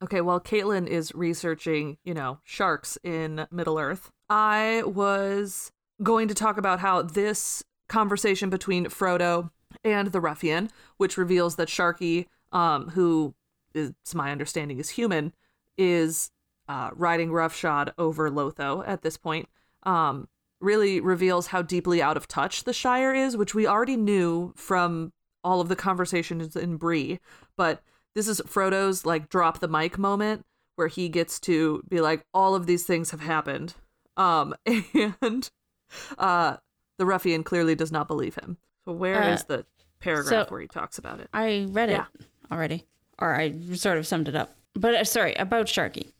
Okay, 0.00 0.20
while 0.20 0.40
Caitlin 0.40 0.86
is 0.86 1.12
researching, 1.12 1.98
you 2.04 2.14
know, 2.14 2.38
sharks 2.44 2.96
in 3.02 3.48
Middle 3.50 3.80
Earth, 3.80 4.12
I 4.30 4.84
was 4.86 5.72
going 6.04 6.28
to 6.28 6.34
talk 6.34 6.56
about 6.56 6.78
how 6.78 7.02
this 7.02 7.64
conversation 7.88 8.48
between 8.48 8.86
Frodo 8.86 9.50
and 9.82 10.12
the 10.12 10.20
ruffian, 10.20 10.70
which 10.98 11.16
reveals 11.16 11.56
that 11.56 11.66
Sharky, 11.66 12.26
um, 12.52 12.90
who 12.90 13.34
is 13.74 13.92
to 14.06 14.16
my 14.16 14.30
understanding 14.30 14.78
is 14.78 14.90
human, 14.90 15.32
is 15.76 16.30
uh, 16.68 16.90
riding 16.94 17.32
roughshod 17.32 17.92
over 17.98 18.30
Lotho 18.30 18.82
at 18.86 19.02
this 19.02 19.16
point, 19.16 19.48
um, 19.84 20.28
really 20.60 21.00
reveals 21.00 21.48
how 21.48 21.62
deeply 21.62 22.02
out 22.02 22.16
of 22.16 22.26
touch 22.28 22.64
the 22.64 22.72
Shire 22.72 23.14
is, 23.14 23.36
which 23.36 23.54
we 23.54 23.66
already 23.66 23.96
knew 23.96 24.52
from 24.56 25.12
all 25.44 25.60
of 25.60 25.68
the 25.68 25.76
conversations 25.76 26.56
in 26.56 26.76
Bree, 26.76 27.20
but 27.56 27.80
this 28.14 28.26
is 28.26 28.40
Frodo's 28.46 29.06
like 29.06 29.28
drop 29.28 29.60
the 29.60 29.68
mic 29.68 29.96
moment 29.98 30.44
where 30.74 30.88
he 30.88 31.08
gets 31.08 31.38
to 31.40 31.82
be 31.88 32.00
like, 32.00 32.24
all 32.34 32.54
of 32.54 32.66
these 32.66 32.84
things 32.84 33.12
have 33.12 33.20
happened. 33.20 33.74
Um, 34.16 34.54
and 35.22 35.48
uh, 36.18 36.56
the 36.98 37.06
ruffian 37.06 37.44
clearly 37.44 37.74
does 37.74 37.92
not 37.92 38.08
believe 38.08 38.34
him. 38.34 38.58
So 38.84 38.92
where 38.92 39.22
is 39.32 39.42
Uh, 39.42 39.44
the 39.48 39.66
paragraph 40.00 40.46
so- 40.48 40.50
where 40.52 40.60
he 40.60 40.66
talks 40.68 40.98
about 40.98 41.20
it? 41.20 41.28
I 41.32 41.66
read 41.70 41.90
Yeah. 41.90 42.06
it 42.18 42.26
already, 42.50 42.84
or 43.18 43.34
I 43.34 43.54
sort 43.74 43.98
of 43.98 44.06
summed 44.06 44.28
it 44.28 44.34
up. 44.36 44.54
But 44.74 44.94
uh, 44.94 45.04
sorry, 45.04 45.34
about 45.34 45.66
Sharky. 45.66 46.12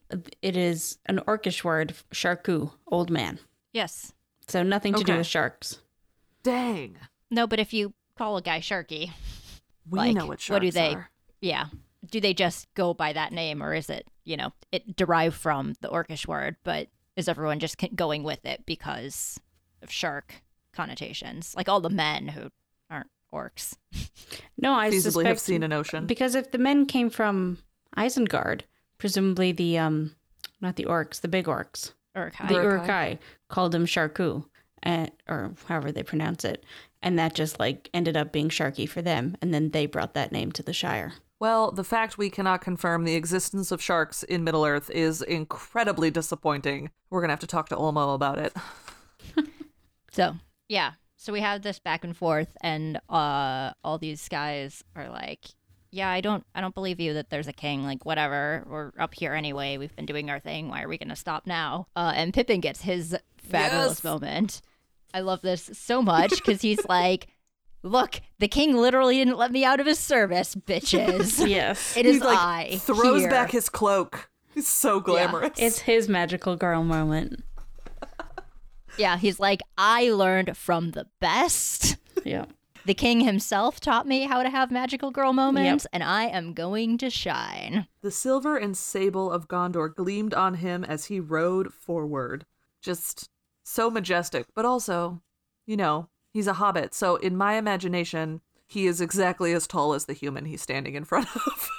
It 0.43 0.57
is 0.57 0.99
an 1.07 1.21
orcish 1.27 1.63
word, 1.65 1.95
sharku, 2.13 2.71
old 2.87 3.11
man. 3.11 3.39
Yes. 3.73 4.13
So 4.47 4.63
nothing 4.63 4.95
to 4.95 5.05
do 5.05 5.17
with 5.19 5.27
sharks. 5.27 5.79
Dang. 6.43 6.97
No, 7.31 7.47
but 7.47 7.61
if 7.61 7.75
you 7.75 7.93
call 8.17 8.39
a 8.39 8.43
guy 8.43 8.61
Sharky, 8.61 9.11
We 9.91 9.99
like, 9.99 10.15
know 10.17 10.25
what 10.27 10.41
sharks 10.41 10.51
what 10.55 10.63
do 10.63 10.71
they? 10.71 10.95
are. 10.95 11.11
Yeah. 11.43 11.67
Do 12.11 12.21
they 12.21 12.33
just 12.33 12.73
go 12.75 12.95
by 12.95 13.13
that 13.13 13.33
name, 13.33 13.63
or 13.63 13.75
is 13.75 13.91
it 13.91 14.07
you 14.25 14.37
know 14.39 14.53
it 14.73 14.97
derived 14.97 15.37
from 15.37 15.75
the 15.83 15.89
Orcish 15.89 16.27
word? 16.27 16.57
But 16.65 16.89
is 17.17 17.29
everyone 17.29 17.59
just 17.59 17.77
going 17.95 18.23
with 18.23 18.47
it 18.47 18.65
because 18.65 19.39
of 19.83 19.91
shark 19.91 20.37
connotations? 20.73 21.55
Like 21.55 21.69
all 21.69 21.81
the 21.81 21.91
men 21.91 22.29
who 22.29 22.49
aren't 22.89 23.11
orcs. 23.33 23.77
No, 24.61 24.75
I 24.75 24.91
Feasibly 24.91 25.25
have 25.25 25.39
seen 25.39 25.63
an 25.63 25.73
ocean. 25.73 26.07
because 26.07 26.35
if 26.35 26.51
the 26.51 26.59
men 26.59 26.85
came 26.85 27.11
from 27.11 27.59
Isengard, 27.97 28.63
presumably 28.99 29.53
the 29.53 29.79
um, 29.79 30.17
not 30.61 30.75
the 30.75 30.85
orcs, 30.87 31.21
the 31.21 31.29
big 31.29 31.47
orcs, 31.47 31.93
Uruk-hai. 32.17 32.49
the 32.49 32.55
Uruk-hai. 32.55 33.15
Urukai 33.15 33.19
called 33.49 33.71
them 33.73 33.87
Sharku, 33.87 34.45
and 34.83 35.13
or 35.29 35.55
however 35.67 35.93
they 35.93 36.03
pronounce 36.03 36.45
it, 36.45 36.65
and 37.01 37.17
that 37.21 37.35
just 37.35 37.61
like 37.61 37.89
ended 37.95 38.17
up 38.17 38.33
being 38.33 38.49
Sharky 38.49 38.89
for 38.89 39.01
them, 39.01 39.37
and 39.41 39.55
then 39.55 39.71
they 39.71 39.87
brought 39.87 40.15
that 40.15 40.33
name 40.33 40.51
to 40.53 40.63
the 40.65 40.73
Shire. 40.73 41.13
Well, 41.39 41.71
the 41.71 41.85
fact 41.85 42.19
we 42.19 42.31
cannot 42.31 42.61
confirm 42.61 43.05
the 43.05 43.15
existence 43.15 43.71
of 43.71 43.81
sharks 43.81 44.25
in 44.25 44.43
Middle 44.43 44.65
Earth 44.67 44.91
is 44.91 45.23
incredibly 45.23 46.11
disappointing. 46.11 46.91
We're 47.11 47.21
gonna 47.21 47.33
have 47.33 47.41
to 47.41 47.47
talk 47.47 47.69
to 47.69 47.77
Olmo 47.77 48.15
about 48.15 48.39
it. 48.39 48.53
So 50.11 50.35
yeah, 50.69 50.93
so 51.19 51.33
we 51.33 51.41
have 51.41 51.61
this 51.63 51.79
back 51.79 52.05
and 52.05 52.17
forth, 52.17 52.57
and 52.63 52.97
uh, 53.11 53.73
all 53.85 53.99
these 53.99 54.29
guys 54.29 54.83
are 54.97 55.11
like, 55.11 55.41
"Yeah, 55.91 56.09
I 56.09 56.21
don't, 56.23 56.45
I 56.55 56.61
don't 56.61 56.75
believe 56.75 57.01
you 57.01 57.13
that 57.15 57.29
there's 57.29 57.49
a 57.49 57.53
king. 57.53 57.85
Like, 57.85 58.07
whatever, 58.07 58.65
we're 58.67 58.93
up 58.99 59.15
here 59.15 59.35
anyway. 59.35 59.77
We've 59.77 59.95
been 59.97 60.07
doing 60.07 60.31
our 60.31 60.39
thing. 60.41 60.69
Why 60.69 60.83
are 60.83 60.89
we 60.89 60.97
gonna 60.97 61.17
stop 61.17 61.47
now?" 61.47 61.89
Uh, 61.97 62.13
and 62.15 62.33
Pippin 62.33 62.61
gets 62.61 62.83
his 62.83 63.17
fabulous 63.37 63.99
Yes. 63.99 64.05
moment. 64.05 64.63
I 65.13 65.21
love 65.21 65.43
this 65.43 65.69
so 65.73 66.01
much 66.03 66.31
because 66.31 66.63
he's 66.63 66.85
like, 66.89 67.27
"Look, 67.83 68.21
the 68.39 68.49
king 68.49 68.77
literally 68.77 69.17
didn't 69.17 69.39
let 69.39 69.51
me 69.51 69.65
out 69.65 69.81
of 69.81 69.87
his 69.87 69.99
service, 69.99 70.55
bitches. 70.55 71.47
Yes, 71.49 71.97
It 71.97 72.07
is 72.07 72.17
He 72.17 72.23
like 72.23 72.39
I 72.39 72.77
throws 72.79 73.21
here." 73.23 73.31
back 73.31 73.51
his 73.51 73.69
cloak. 73.69 74.31
He's 74.55 74.69
so 74.69 74.99
glamorous. 75.01 75.53
it's 75.57 75.81
his 75.81 76.09
magical 76.09 76.57
girl 76.57 76.83
moment. 76.85 77.43
Yeah, 78.99 79.17
he's 79.17 79.39
like, 79.41 79.61
"I 79.77 80.11
learned 80.11 80.57
from 80.57 80.91
the 80.93 81.07
best." 81.21 81.97
Yeah. 82.25 82.47
The 82.85 82.95
king 82.95 83.21
himself 83.21 83.81
taught 83.81 84.07
me 84.07 84.23
how 84.23 84.43
to 84.43 84.49
have 84.51 84.71
magical 84.71 85.11
girl 85.11 85.33
moments, 85.33 85.87
and 85.93 86.03
I 86.03 86.25
am 86.25 86.55
going 86.55 86.97
to 86.99 87.11
shine. 87.11 87.87
The 88.01 88.11
silver 88.11 88.57
and 88.57 88.77
sable 88.77 89.31
of 89.31 89.47
Gondor 89.47 89.95
gleamed 89.95 90.33
on 90.33 90.55
him 90.55 90.85
as 90.85 91.07
he 91.07 91.21
rode 91.21 91.73
forward. 91.73 92.47
Just 92.81 93.29
so 93.63 93.91
majestic, 93.91 94.47
but 94.55 94.65
also, 94.65 95.21
you 95.67 95.77
know, 95.77 96.09
he's 96.33 96.47
a 96.47 96.55
hobbit, 96.55 96.95
so 96.95 97.17
in 97.17 97.37
my 97.37 97.55
imagination, 97.55 98.41
he 98.67 98.87
is 98.87 99.01
exactly 99.01 99.53
as 99.53 99.67
tall 99.67 99.93
as 99.93 100.07
the 100.07 100.13
human 100.15 100.47
he's 100.47 100.63
standing 100.63 100.95
in 100.95 101.05
front 101.05 101.29
of. 101.37 101.69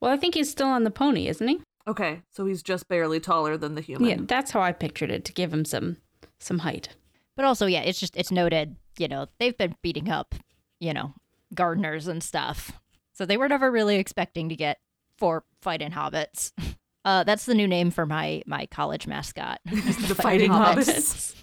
Well, 0.00 0.10
I 0.12 0.16
think 0.18 0.34
he's 0.34 0.50
still 0.50 0.66
on 0.66 0.84
the 0.84 0.90
pony, 0.90 1.28
isn't 1.28 1.48
he? 1.48 1.60
okay, 1.86 2.22
so 2.30 2.44
he's 2.44 2.62
just 2.62 2.88
barely 2.88 3.20
taller 3.20 3.56
than 3.56 3.74
the 3.74 3.80
human. 3.80 4.08
Yeah, 4.08 4.16
that's 4.20 4.50
how 4.50 4.60
I 4.60 4.72
pictured 4.72 5.10
it 5.10 5.24
to 5.24 5.32
give 5.32 5.52
him 5.52 5.64
some 5.64 5.96
some 6.42 6.60
height. 6.60 6.90
But 7.36 7.44
also, 7.44 7.66
yeah, 7.66 7.80
it's 7.80 8.00
just 8.00 8.16
it's 8.16 8.30
noted, 8.30 8.76
you 8.98 9.08
know, 9.08 9.26
they've 9.38 9.56
been 9.56 9.76
beating 9.82 10.10
up, 10.10 10.34
you 10.80 10.92
know, 10.92 11.14
gardeners 11.54 12.06
and 12.08 12.22
stuff. 12.22 12.72
So 13.14 13.24
they 13.24 13.36
were 13.36 13.48
never 13.48 13.70
really 13.70 13.96
expecting 13.96 14.48
to 14.48 14.56
get 14.56 14.78
four 15.18 15.44
fighting 15.60 15.92
hobbits. 15.92 16.52
Uh, 17.04 17.24
that's 17.24 17.46
the 17.46 17.54
new 17.54 17.66
name 17.66 17.90
for 17.90 18.06
my 18.06 18.44
my 18.46 18.64
college 18.66 19.08
mascot. 19.08 19.58
the 19.64 20.14
fighting 20.22 20.52
hobbits. 20.52 21.34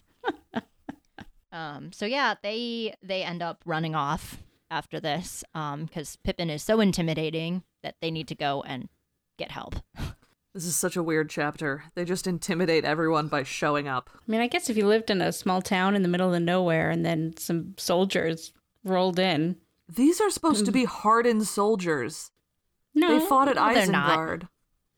Um, 1.51 1.91
so 1.91 2.05
yeah, 2.05 2.35
they 2.41 2.95
they 3.03 3.23
end 3.23 3.41
up 3.41 3.61
running 3.65 3.95
off 3.95 4.37
after 4.71 4.99
this 4.99 5.43
because 5.53 6.17
Pippin 6.23 6.49
is 6.49 6.63
so 6.63 6.79
intimidating 6.79 7.63
that 7.83 7.95
they 8.01 8.11
need 8.11 8.27
to 8.27 8.35
go 8.35 8.61
and 8.61 8.89
get 9.37 9.51
help. 9.51 9.75
This 10.59 10.67
is 10.67 10.75
such 10.75 10.97
a 10.97 11.03
weird 11.03 11.29
chapter. 11.29 11.85
They 11.95 12.03
just 12.03 12.27
intimidate 12.27 12.83
everyone 12.83 13.29
by 13.29 13.43
showing 13.43 13.87
up. 13.87 14.09
I 14.13 14.29
mean, 14.29 14.41
I 14.41 14.47
guess 14.47 14.69
if 14.69 14.75
you 14.75 14.85
lived 14.85 15.09
in 15.09 15.21
a 15.21 15.31
small 15.31 15.61
town 15.61 15.95
in 15.95 16.01
the 16.01 16.09
middle 16.09 16.33
of 16.33 16.41
nowhere 16.41 16.89
and 16.89 17.05
then 17.05 17.33
some 17.37 17.75
soldiers 17.77 18.51
rolled 18.83 19.19
in. 19.19 19.55
These 19.87 20.19
are 20.19 20.29
supposed 20.29 20.65
to 20.65 20.73
be 20.73 20.83
mm. 20.83 20.87
hardened 20.87 21.47
soldiers. 21.47 22.31
No, 22.93 23.17
they 23.17 23.25
fought 23.25 23.47
at 23.47 23.55
no, 23.55 23.73
they're 23.73 23.87
not. 23.87 24.19
Isengard. 24.19 24.49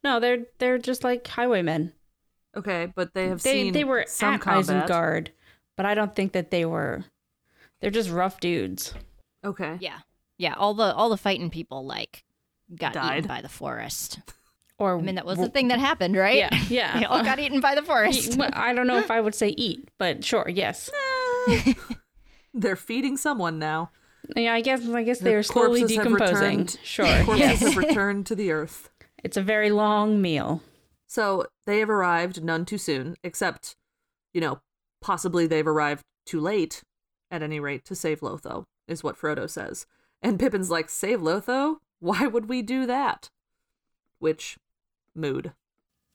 No, 0.03 0.19
they're 0.19 0.45
they're 0.57 0.79
just 0.79 1.03
like 1.03 1.27
highwaymen. 1.27 1.93
Okay, 2.57 2.91
but 2.95 3.13
they 3.13 3.27
have 3.27 3.43
They 3.43 3.65
seen 3.65 3.73
they 3.73 3.83
were 3.83 4.05
some 4.07 4.33
at 4.33 4.41
combat. 4.41 4.89
Isengard, 4.89 5.27
but 5.77 5.85
I 5.85 5.93
don't 5.93 6.15
think 6.15 6.31
that 6.31 6.49
they 6.49 6.65
were. 6.65 7.05
They're 7.81 7.91
just 7.91 8.09
rough 8.09 8.39
dudes. 8.39 8.95
Okay. 9.45 9.77
Yeah. 9.79 9.99
Yeah, 10.39 10.55
all 10.57 10.73
the 10.73 10.91
all 10.95 11.09
the 11.09 11.17
fighting 11.17 11.51
people 11.51 11.85
like 11.85 12.23
got 12.75 12.93
Died. 12.93 13.19
eaten 13.19 13.27
by 13.27 13.41
the 13.41 13.47
forest. 13.47 14.21
Or 14.81 14.97
I 14.97 15.01
mean 15.01 15.15
that 15.15 15.25
was 15.25 15.37
the 15.37 15.47
thing 15.49 15.67
that 15.67 15.79
happened, 15.79 16.15
right? 16.15 16.37
Yeah, 16.37 16.49
yeah. 16.69 16.99
they 16.99 17.05
all 17.05 17.23
got 17.23 17.37
eaten 17.39 17.61
by 17.61 17.75
the 17.75 17.83
forest. 17.83 18.37
I 18.53 18.73
don't 18.73 18.87
know 18.87 18.97
if 18.97 19.11
I 19.11 19.21
would 19.21 19.35
say 19.35 19.49
eat, 19.49 19.87
but 19.99 20.23
sure, 20.25 20.49
yes. 20.49 20.89
They're 22.53 22.75
feeding 22.75 23.15
someone 23.17 23.59
now. 23.59 23.91
Yeah, 24.35 24.53
I 24.53 24.61
guess 24.61 24.87
I 24.87 25.03
guess 25.03 25.19
The 25.19 25.25
they're 25.25 25.43
slowly 25.43 25.83
decomposing. 25.83 26.15
returned- 26.35 26.77
Sure. 26.83 27.05
Corpses 27.23 27.39
yes. 27.39 27.59
have 27.61 27.77
returned 27.77 28.25
to 28.27 28.35
the 28.35 28.51
earth. 28.51 28.89
It's 29.23 29.37
a 29.37 29.43
very 29.43 29.69
long 29.69 30.19
meal. 30.19 30.63
So 31.05 31.45
they 31.67 31.77
have 31.77 31.91
arrived 31.91 32.43
none 32.43 32.65
too 32.65 32.79
soon, 32.79 33.17
except, 33.23 33.75
you 34.33 34.41
know, 34.41 34.61
possibly 34.99 35.45
they've 35.45 35.67
arrived 35.67 36.01
too 36.25 36.39
late, 36.39 36.81
at 37.29 37.43
any 37.43 37.59
rate, 37.59 37.85
to 37.85 37.93
save 37.95 38.21
Lotho, 38.21 38.63
is 38.87 39.03
what 39.03 39.15
Frodo 39.19 39.47
says. 39.47 39.85
And 40.23 40.39
Pippin's 40.39 40.71
like, 40.71 40.89
Save 40.89 41.19
Lotho? 41.21 41.75
Why 41.99 42.25
would 42.25 42.49
we 42.49 42.63
do 42.63 42.87
that? 42.87 43.29
Which, 44.17 44.57
mood. 45.15 45.53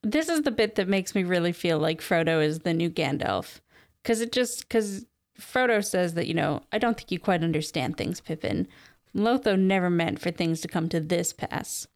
This 0.03 0.29
is 0.29 0.43
the 0.43 0.51
bit 0.51 0.77
that 0.77 0.89
makes 0.89 1.15
me 1.15 1.25
really 1.25 1.53
feel 1.53 1.79
like 1.79 2.01
Frodo 2.01 2.43
is 2.43 2.61
the 2.61 2.75
new 2.75 2.91
Gandalf. 2.91 3.61
Because 4.03 4.21
it 4.21 4.33
just, 4.33 4.61
because 4.61 5.07
Frodo 5.41 5.85
says 5.85 6.15
that, 6.15 6.27
you 6.27 6.35
know, 6.35 6.63
I 6.73 6.79
don't 6.79 6.97
think 6.97 7.11
you 7.11 7.19
quite 7.19 7.43
understand 7.43 7.97
things, 7.97 8.21
Pippin. 8.21 8.69
Lotho 9.15 9.59
never 9.59 9.91
meant 9.91 10.21
for 10.21 10.31
things 10.31 10.61
to 10.61 10.69
come 10.69 10.89
to 10.91 11.01
this 11.01 11.33
pass. 11.33 11.89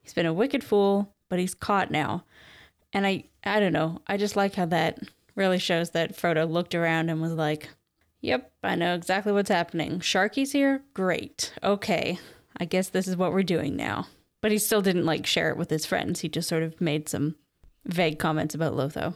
He's 0.00 0.12
been 0.12 0.26
a 0.26 0.32
wicked 0.32 0.62
fool, 0.62 1.14
but 1.28 1.38
he's 1.38 1.54
caught 1.54 1.90
now. 1.90 2.24
And 2.92 3.06
I, 3.06 3.24
I 3.44 3.60
don't 3.60 3.72
know, 3.72 4.02
I 4.06 4.16
just 4.16 4.36
like 4.36 4.54
how 4.54 4.66
that 4.66 4.98
really 5.34 5.58
shows 5.58 5.90
that 5.90 6.16
Frodo 6.16 6.48
looked 6.48 6.74
around 6.74 7.10
and 7.10 7.20
was 7.20 7.32
like, 7.32 7.68
yep, 8.20 8.52
I 8.62 8.76
know 8.76 8.94
exactly 8.94 9.32
what's 9.32 9.50
happening. 9.50 10.00
Sharky's 10.00 10.52
here? 10.52 10.82
Great. 10.94 11.52
Okay. 11.62 12.18
I 12.56 12.66
guess 12.66 12.88
this 12.88 13.08
is 13.08 13.16
what 13.16 13.32
we're 13.32 13.42
doing 13.42 13.74
now. 13.74 14.06
But 14.44 14.52
he 14.52 14.58
still 14.58 14.82
didn't 14.82 15.06
like 15.06 15.24
share 15.24 15.48
it 15.48 15.56
with 15.56 15.70
his 15.70 15.86
friends. 15.86 16.20
He 16.20 16.28
just 16.28 16.50
sort 16.50 16.62
of 16.62 16.78
made 16.78 17.08
some 17.08 17.36
vague 17.86 18.18
comments 18.18 18.54
about 18.54 18.74
Lotho 18.74 19.14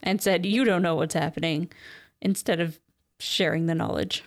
and 0.00 0.22
said, 0.22 0.46
You 0.46 0.64
don't 0.64 0.80
know 0.80 0.94
what's 0.94 1.14
happening, 1.14 1.72
instead 2.20 2.60
of 2.60 2.78
sharing 3.18 3.66
the 3.66 3.74
knowledge. 3.74 4.22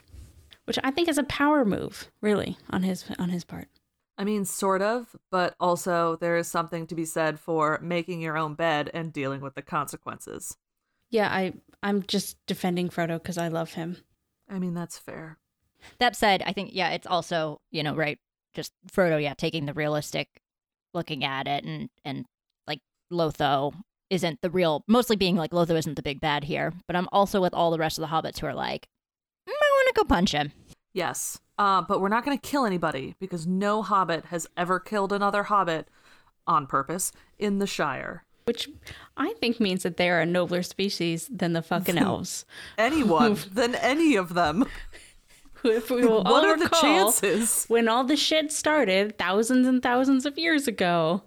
Which 0.66 0.78
I 0.84 0.92
think 0.92 1.08
is 1.08 1.18
a 1.18 1.24
power 1.24 1.64
move, 1.64 2.12
really, 2.20 2.58
on 2.70 2.84
his 2.84 3.06
on 3.18 3.30
his 3.30 3.46
part. 3.46 3.70
I 4.18 4.26
mean, 4.26 4.44
sort 4.44 4.82
of, 4.82 5.16
but 5.32 5.56
also 5.62 6.18
there 6.18 6.36
is 6.36 6.50
something 6.50 6.88
to 6.88 6.96
be 6.96 7.06
said 7.06 7.40
for 7.40 7.80
making 7.82 8.20
your 8.20 8.38
own 8.38 8.54
bed 8.54 8.90
and 8.94 9.14
dealing 9.14 9.40
with 9.40 9.56
the 9.56 9.62
consequences. 9.62 10.58
Yeah, 11.10 11.30
I 11.30 11.54
I'm 11.82 12.04
just 12.04 12.36
defending 12.48 12.90
Frodo 12.90 13.14
because 13.14 13.38
I 13.38 13.48
love 13.48 13.76
him. 13.76 13.96
I 14.50 14.60
mean, 14.60 14.74
that's 14.74 14.98
fair. 14.98 15.38
That 16.00 16.18
said, 16.18 16.44
I 16.46 16.52
think 16.52 16.72
yeah, 16.74 16.90
it's 16.90 17.08
also 17.08 17.62
you 17.72 17.82
know 17.82 17.96
right, 17.96 18.20
just 18.56 18.72
Frodo, 18.92 19.22
yeah, 19.22 19.34
taking 19.36 19.66
the 19.66 19.74
realistic 19.74 20.28
looking 20.94 21.24
at 21.24 21.48
it, 21.48 21.64
and 21.64 21.90
and 22.04 22.26
like 22.68 22.80
Lotho 23.12 23.74
isn't 24.10 24.42
the 24.42 24.50
real, 24.50 24.84
mostly 24.88 25.16
being 25.16 25.36
like 25.36 25.52
Lotho 25.52 25.78
isn't 25.78 25.96
the 25.96 26.02
big 26.02 26.20
bad 26.20 26.46
here. 26.46 26.74
But 26.88 26.96
I'm 26.96 27.10
also 27.12 27.42
with 27.42 27.54
all 27.54 27.72
the 27.72 27.80
rest 27.80 27.98
of 27.98 28.02
the 28.02 28.08
hobbits 28.16 28.40
who 28.40 28.48
are 28.48 28.54
like, 28.56 28.88
"Mm, 29.48 29.54
I 29.54 29.72
want 29.76 29.88
to 29.96 30.02
go 30.02 30.08
punch 30.08 30.32
him. 30.32 30.52
Yes, 30.94 31.40
uh, 31.58 31.82
but 31.82 32.00
we're 32.00 32.10
not 32.10 32.24
going 32.26 32.38
to 32.38 32.50
kill 32.50 32.66
anybody 32.66 33.16
because 33.20 33.46
no 33.46 33.82
hobbit 33.82 34.26
has 34.26 34.48
ever 34.56 34.80
killed 34.80 35.12
another 35.12 35.44
hobbit 35.44 35.90
on 36.48 36.68
purpose 36.68 37.12
in 37.38 37.60
the 37.60 37.68
Shire. 37.68 38.24
Which 38.46 38.70
I 39.18 39.34
think 39.34 39.60
means 39.60 39.84
that 39.84 39.98
they 39.98 40.10
are 40.10 40.22
a 40.22 40.26
nobler 40.26 40.62
species 40.62 41.28
than 41.32 41.54
the 41.54 41.64
fucking 41.64 41.98
elves. 41.98 42.46
Anyone 42.78 43.38
than 43.52 43.76
any 43.76 44.16
of 44.16 44.36
them. 44.36 44.66
If 45.76 45.90
we 45.90 46.06
will 46.06 46.24
What 46.24 46.28
all 46.28 46.46
are 46.46 46.58
the 46.58 46.70
chances? 46.70 47.66
When 47.68 47.88
all 47.88 48.04
the 48.04 48.16
shit 48.16 48.52
started 48.52 49.18
thousands 49.18 49.68
and 49.68 49.82
thousands 49.82 50.26
of 50.26 50.38
years 50.38 50.68
ago, 50.68 51.24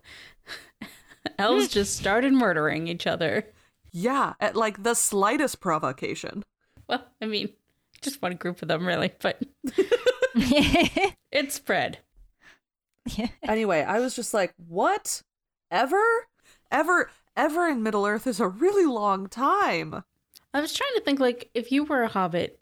elves 1.39 1.69
just 1.69 1.97
started 1.97 2.33
murdering 2.33 2.87
each 2.87 3.07
other. 3.07 3.47
Yeah, 3.91 4.35
at 4.39 4.55
like 4.55 4.85
the 4.85 4.95
slightest 4.95 5.61
provocation. 5.61 6.45
Well, 6.89 7.05
I 7.21 7.27
mean, 7.27 7.49
just 8.01 8.23
one 8.23 8.37
group 8.37 8.63
of 8.63 8.69
them, 8.69 8.87
really, 8.87 9.13
but 9.21 9.43
it 10.35 11.53
spread. 11.53 11.99
Anyway, 13.43 13.83
I 13.83 13.99
was 13.99 14.15
just 14.15 14.35
like, 14.35 14.55
what? 14.69 15.23
Ever? 15.71 16.29
Ever? 16.71 17.11
Ever 17.37 17.69
in 17.69 17.83
Middle 17.83 18.07
Earth 18.07 18.27
is 18.27 18.39
a 18.39 18.49
really 18.49 18.87
long 18.87 19.27
time. 19.27 20.05
I 20.55 20.61
was 20.61 20.73
trying 20.73 20.95
to 20.95 21.01
think 21.01 21.19
like 21.19 21.51
if 21.55 21.73
you 21.73 21.85
were 21.85 22.03
a 22.03 22.09
hobbit 22.09 22.59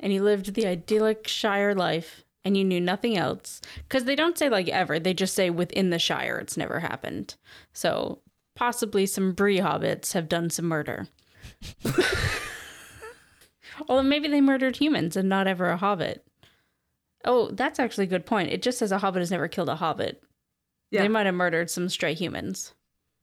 and 0.00 0.12
you 0.12 0.22
lived 0.22 0.54
the 0.54 0.66
idyllic 0.66 1.26
Shire 1.26 1.74
life 1.74 2.24
and 2.44 2.56
you 2.56 2.64
knew 2.64 2.80
nothing 2.80 3.16
else, 3.16 3.60
because 3.88 4.04
they 4.04 4.14
don't 4.14 4.38
say 4.38 4.48
like 4.48 4.68
ever, 4.68 5.00
they 5.00 5.12
just 5.12 5.34
say 5.34 5.50
within 5.50 5.90
the 5.90 5.98
Shire 5.98 6.38
it's 6.38 6.56
never 6.56 6.78
happened. 6.80 7.34
So 7.72 8.20
possibly 8.54 9.04
some 9.06 9.32
Bree 9.32 9.58
hobbits 9.58 10.12
have 10.12 10.28
done 10.28 10.50
some 10.50 10.66
murder. 10.66 11.08
Although 13.88 14.04
maybe 14.04 14.28
they 14.28 14.40
murdered 14.40 14.76
humans 14.76 15.16
and 15.16 15.28
not 15.28 15.46
ever 15.48 15.70
a 15.70 15.76
hobbit. 15.76 16.24
Oh, 17.24 17.50
that's 17.50 17.80
actually 17.80 18.04
a 18.04 18.08
good 18.08 18.26
point. 18.26 18.50
It 18.50 18.62
just 18.62 18.78
says 18.78 18.92
a 18.92 18.98
hobbit 18.98 19.20
has 19.20 19.32
never 19.32 19.48
killed 19.48 19.68
a 19.68 19.76
hobbit. 19.76 20.22
Yeah. 20.92 21.02
They 21.02 21.08
might 21.08 21.26
have 21.26 21.34
murdered 21.34 21.68
some 21.68 21.88
stray 21.88 22.14
humans. 22.14 22.72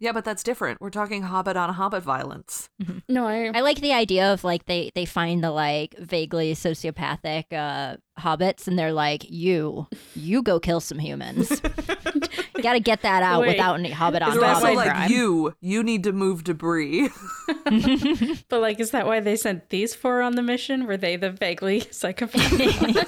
Yeah, 0.04 0.12
but 0.12 0.26
that's 0.26 0.44
different. 0.44 0.82
We're 0.82 0.90
talking 0.90 1.22
hobbit 1.24 1.56
on 1.56 1.74
hobbit 1.74 2.04
violence. 2.04 2.70
No, 3.08 3.26
I 3.26 3.52
I 3.56 3.62
like 3.62 3.80
the 3.80 3.94
idea 3.94 4.34
of 4.34 4.44
like 4.44 4.66
they 4.66 4.92
they 4.96 5.06
find 5.06 5.42
the 5.42 5.50
like 5.50 5.96
vaguely 5.98 6.54
sociopathic 6.56 7.46
uh 7.54 7.96
hobbits 8.20 8.68
and 8.68 8.78
they're 8.78 8.92
like 8.92 9.24
you 9.30 9.88
you 10.14 10.44
go 10.44 10.60
kill 10.60 10.82
some 10.82 11.00
humans. 11.00 11.50
you 12.56 12.62
got 12.62 12.74
to 12.74 12.82
get 12.82 13.02
that 13.04 13.24
out 13.24 13.42
Wait, 13.42 13.48
without 13.56 13.80
any 13.80 13.92
hobbit 13.92 14.22
on 14.22 14.32
They're 14.38 14.44
also 14.44 14.66
hobbit 14.66 14.76
why- 14.76 14.84
like, 14.84 14.92
crime. 14.92 15.12
you, 15.12 15.56
you 15.62 15.82
need 15.84 16.04
to 16.04 16.12
move 16.12 16.44
debris. 16.44 17.10
But 18.50 18.60
like, 18.62 18.80
is 18.82 18.92
that 18.92 19.06
why 19.08 19.22
they 19.22 19.38
sent 19.38 19.70
these 19.70 19.96
four 19.96 20.22
on 20.22 20.36
the 20.36 20.42
mission? 20.44 20.86
Were 20.86 20.98
they 20.98 21.16
the 21.16 21.32
vaguely 21.32 21.80
psychopathic? 21.92 23.08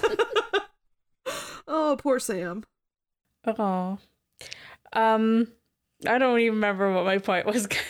oh, 1.67 1.97
poor 1.99 2.19
Sam. 2.19 2.63
oh, 3.45 3.97
um, 4.93 5.47
I 6.07 6.17
don't 6.17 6.39
even 6.39 6.55
remember 6.55 6.91
what 6.93 7.05
my 7.05 7.17
point 7.19 7.45
was 7.45 7.67
going 7.67 7.83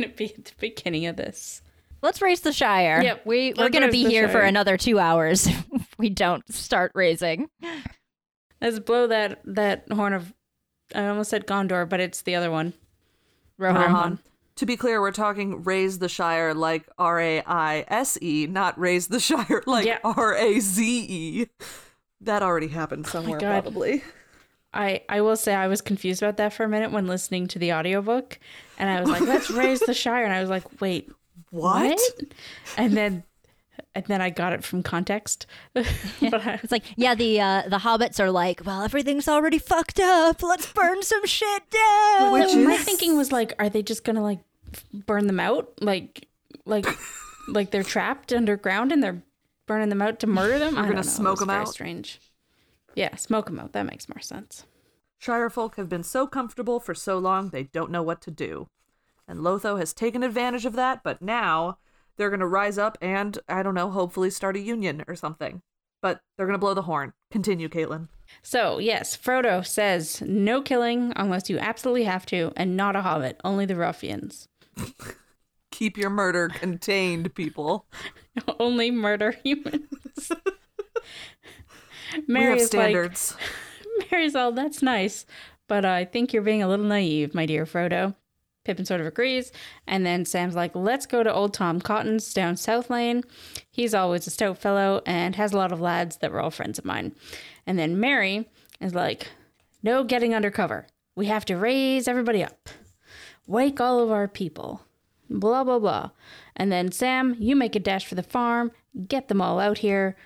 to 0.00 0.08
be 0.08 0.34
at 0.34 0.44
the 0.44 0.52
beginning 0.58 1.06
of 1.06 1.16
this. 1.16 1.62
Let's 2.02 2.22
raise 2.22 2.40
the 2.40 2.52
Shire. 2.52 3.02
Yep, 3.02 3.26
We 3.26 3.52
we're 3.56 3.68
going 3.68 3.84
to 3.86 3.92
be 3.92 4.04
the 4.04 4.10
here 4.10 4.28
for 4.28 4.40
another 4.40 4.76
2 4.76 4.98
hours 4.98 5.46
if 5.72 5.98
we 5.98 6.08
don't 6.08 6.42
start 6.52 6.92
raising. 6.94 7.50
Let's 8.60 8.78
blow 8.78 9.06
that 9.06 9.40
that 9.44 9.84
horn 9.92 10.12
of. 10.12 10.32
I 10.94 11.06
almost 11.06 11.30
said 11.30 11.46
Gondor, 11.46 11.88
but 11.88 12.00
it's 12.00 12.22
the 12.22 12.34
other 12.34 12.50
one. 12.50 12.72
Rohan. 13.58 13.82
Rohan. 13.82 14.18
To 14.56 14.66
be 14.66 14.76
clear, 14.76 15.00
we're 15.00 15.12
talking 15.12 15.62
raise 15.62 15.98
the 15.98 16.08
Shire 16.08 16.52
like 16.54 16.88
R 16.98 17.20
A 17.20 17.42
I 17.42 17.84
S 17.88 18.18
E, 18.20 18.46
not 18.46 18.78
raise 18.78 19.08
the 19.08 19.20
Shire 19.20 19.62
like 19.66 19.86
Yeah. 19.86 19.98
R 20.04 20.34
A 20.34 20.58
Z 20.60 21.06
E. 21.08 21.46
That 22.22 22.42
already 22.42 22.68
happened 22.68 23.06
somewhere, 23.06 23.38
oh 23.38 23.40
God. 23.40 23.62
probably. 23.62 24.02
I, 24.72 25.02
I 25.08 25.20
will 25.20 25.36
say 25.36 25.54
I 25.54 25.66
was 25.66 25.80
confused 25.80 26.22
about 26.22 26.36
that 26.36 26.52
for 26.52 26.64
a 26.64 26.68
minute 26.68 26.92
when 26.92 27.06
listening 27.06 27.48
to 27.48 27.58
the 27.58 27.72
audiobook. 27.72 28.38
And 28.78 28.88
I 28.88 29.00
was 29.00 29.10
like, 29.10 29.22
let's 29.22 29.50
raise 29.62 29.80
the 29.80 29.94
Shire. 29.94 30.24
And 30.24 30.32
I 30.32 30.40
was 30.40 30.50
like, 30.50 30.80
wait, 30.80 31.10
What? 31.50 31.98
And 32.76 32.96
then 32.96 33.24
and 33.94 34.04
then 34.06 34.20
I 34.20 34.30
got 34.30 34.52
it 34.52 34.62
from 34.62 34.82
context. 34.82 35.46
but 35.72 35.86
I, 36.22 36.60
It's 36.62 36.70
like, 36.70 36.84
yeah, 36.96 37.14
the 37.14 37.40
uh, 37.40 37.62
the 37.68 37.78
hobbits 37.78 38.20
are 38.20 38.30
like, 38.30 38.62
well, 38.64 38.82
everything's 38.82 39.26
already 39.26 39.58
fucked 39.58 39.98
up. 39.98 40.42
Let's 40.42 40.70
burn 40.72 41.02
some 41.02 41.26
shit 41.26 41.62
down. 41.70 42.32
Which 42.32 42.54
my 42.54 42.74
is- 42.74 42.84
thinking 42.84 43.16
was 43.16 43.32
like, 43.32 43.54
are 43.58 43.68
they 43.68 43.82
just 43.82 44.04
gonna 44.04 44.22
like 44.22 44.40
burn 44.92 45.26
them 45.26 45.40
out? 45.40 45.72
Like 45.80 46.28
like 46.64 46.86
like 47.48 47.70
they're 47.72 47.82
trapped 47.82 48.32
underground 48.32 48.92
and 48.92 49.02
they're 49.02 49.22
burning 49.66 49.88
them 49.88 50.02
out 50.02 50.20
to 50.20 50.26
murder 50.28 50.58
them? 50.60 50.74
We're 50.74 50.80
I 50.80 50.84
gonna 50.84 50.94
don't. 50.96 51.06
It 51.06 51.10
smoke 51.10 51.38
them 51.40 51.48
very 51.48 51.62
out? 51.62 51.68
Strange. 51.68 52.20
Yeah, 52.94 53.16
smoke 53.16 53.46
them 53.46 53.58
out. 53.58 53.72
That 53.72 53.86
makes 53.86 54.08
more 54.08 54.20
sense. 54.20 54.66
Shire 55.18 55.50
folk 55.50 55.76
have 55.76 55.88
been 55.88 56.02
so 56.02 56.26
comfortable 56.26 56.80
for 56.80 56.94
so 56.94 57.18
long 57.18 57.50
they 57.50 57.64
don't 57.64 57.90
know 57.90 58.02
what 58.02 58.22
to 58.22 58.30
do. 58.30 58.68
And 59.28 59.40
Lotho 59.40 59.78
has 59.78 59.92
taken 59.92 60.22
advantage 60.22 60.66
of 60.66 60.72
that, 60.74 61.02
but 61.04 61.22
now 61.22 61.78
they're 62.16 62.30
going 62.30 62.40
to 62.40 62.46
rise 62.46 62.78
up 62.78 62.98
and, 63.00 63.38
I 63.48 63.62
don't 63.62 63.74
know, 63.74 63.90
hopefully 63.90 64.30
start 64.30 64.56
a 64.56 64.60
union 64.60 65.04
or 65.06 65.14
something. 65.14 65.62
But 66.02 66.20
they're 66.36 66.46
gonna 66.46 66.58
blow 66.58 66.74
the 66.74 66.82
horn. 66.82 67.12
Continue, 67.30 67.68
Caitlin. 67.68 68.08
So, 68.42 68.78
yes, 68.78 69.16
Frodo 69.16 69.66
says 69.66 70.22
no 70.22 70.62
killing 70.62 71.12
unless 71.16 71.50
you 71.50 71.58
absolutely 71.58 72.04
have 72.04 72.24
to, 72.26 72.52
and 72.56 72.76
not 72.76 72.96
a 72.96 73.02
hobbit, 73.02 73.38
only 73.44 73.66
the 73.66 73.76
ruffians. 73.76 74.48
Keep 75.70 75.98
your 75.98 76.10
murder 76.10 76.48
contained, 76.48 77.34
people. 77.34 77.86
only 78.58 78.90
murder 78.90 79.36
humans. 79.44 80.32
we 82.26 82.34
have 82.50 82.58
is 82.58 82.74
like. 82.74 82.92
Merry's 84.10 84.34
all, 84.34 84.52
that's 84.52 84.82
nice, 84.82 85.26
but 85.68 85.84
I 85.84 86.04
think 86.04 86.32
you're 86.32 86.42
being 86.42 86.62
a 86.62 86.68
little 86.68 86.86
naive, 86.86 87.34
my 87.34 87.46
dear 87.46 87.66
Frodo. 87.66 88.14
Pippin 88.64 88.84
sort 88.84 89.00
of 89.00 89.06
agrees, 89.06 89.52
and 89.86 90.04
then 90.04 90.26
Sam's 90.26 90.54
like, 90.54 90.74
let's 90.74 91.06
go 91.06 91.22
to 91.22 91.32
old 91.32 91.54
Tom 91.54 91.80
Cotton's 91.80 92.32
down 92.34 92.56
South 92.56 92.90
Lane. 92.90 93.24
He's 93.70 93.94
always 93.94 94.26
a 94.26 94.30
stout 94.30 94.58
fellow 94.58 95.02
and 95.06 95.34
has 95.36 95.52
a 95.52 95.56
lot 95.56 95.72
of 95.72 95.80
lads 95.80 96.18
that 96.18 96.30
were 96.30 96.40
all 96.40 96.50
friends 96.50 96.78
of 96.78 96.84
mine. 96.84 97.14
And 97.66 97.78
then 97.78 97.98
Merry 97.98 98.50
is 98.80 98.94
like, 98.94 99.28
no 99.82 100.04
getting 100.04 100.34
undercover. 100.34 100.86
We 101.16 101.26
have 101.26 101.46
to 101.46 101.56
raise 101.56 102.06
everybody 102.06 102.44
up. 102.44 102.68
Wake 103.46 103.80
all 103.80 104.00
of 104.00 104.10
our 104.10 104.28
people. 104.28 104.82
Blah, 105.30 105.64
blah, 105.64 105.78
blah. 105.78 106.10
And 106.54 106.70
then 106.70 106.92
Sam, 106.92 107.36
you 107.38 107.56
make 107.56 107.74
a 107.74 107.80
dash 107.80 108.04
for 108.04 108.14
the 108.14 108.22
farm, 108.22 108.72
get 109.08 109.28
them 109.28 109.40
all 109.40 109.58
out 109.58 109.78
here. 109.78 110.16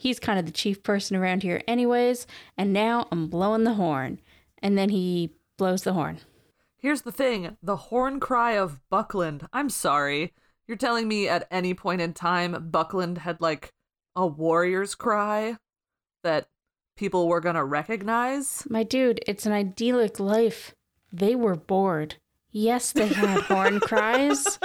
He's 0.00 0.18
kind 0.18 0.38
of 0.38 0.46
the 0.46 0.50
chief 0.50 0.82
person 0.82 1.14
around 1.14 1.42
here, 1.42 1.60
anyways. 1.68 2.26
And 2.56 2.72
now 2.72 3.06
I'm 3.12 3.26
blowing 3.26 3.64
the 3.64 3.74
horn. 3.74 4.18
And 4.62 4.78
then 4.78 4.88
he 4.88 5.34
blows 5.58 5.82
the 5.82 5.92
horn. 5.92 6.20
Here's 6.78 7.02
the 7.02 7.12
thing 7.12 7.58
the 7.62 7.76
horn 7.76 8.18
cry 8.18 8.52
of 8.52 8.80
Buckland. 8.88 9.46
I'm 9.52 9.68
sorry. 9.68 10.32
You're 10.66 10.78
telling 10.78 11.06
me 11.06 11.28
at 11.28 11.46
any 11.50 11.74
point 11.74 12.00
in 12.00 12.14
time, 12.14 12.70
Buckland 12.70 13.18
had 13.18 13.42
like 13.42 13.74
a 14.16 14.26
warrior's 14.26 14.94
cry 14.94 15.58
that 16.24 16.48
people 16.96 17.28
were 17.28 17.42
gonna 17.42 17.66
recognize? 17.66 18.66
My 18.70 18.84
dude, 18.84 19.20
it's 19.26 19.44
an 19.44 19.52
idyllic 19.52 20.18
life. 20.18 20.74
They 21.12 21.34
were 21.34 21.56
bored. 21.56 22.14
Yes, 22.50 22.92
they 22.92 23.08
had 23.08 23.42
horn 23.42 23.80
cries. 23.80 24.58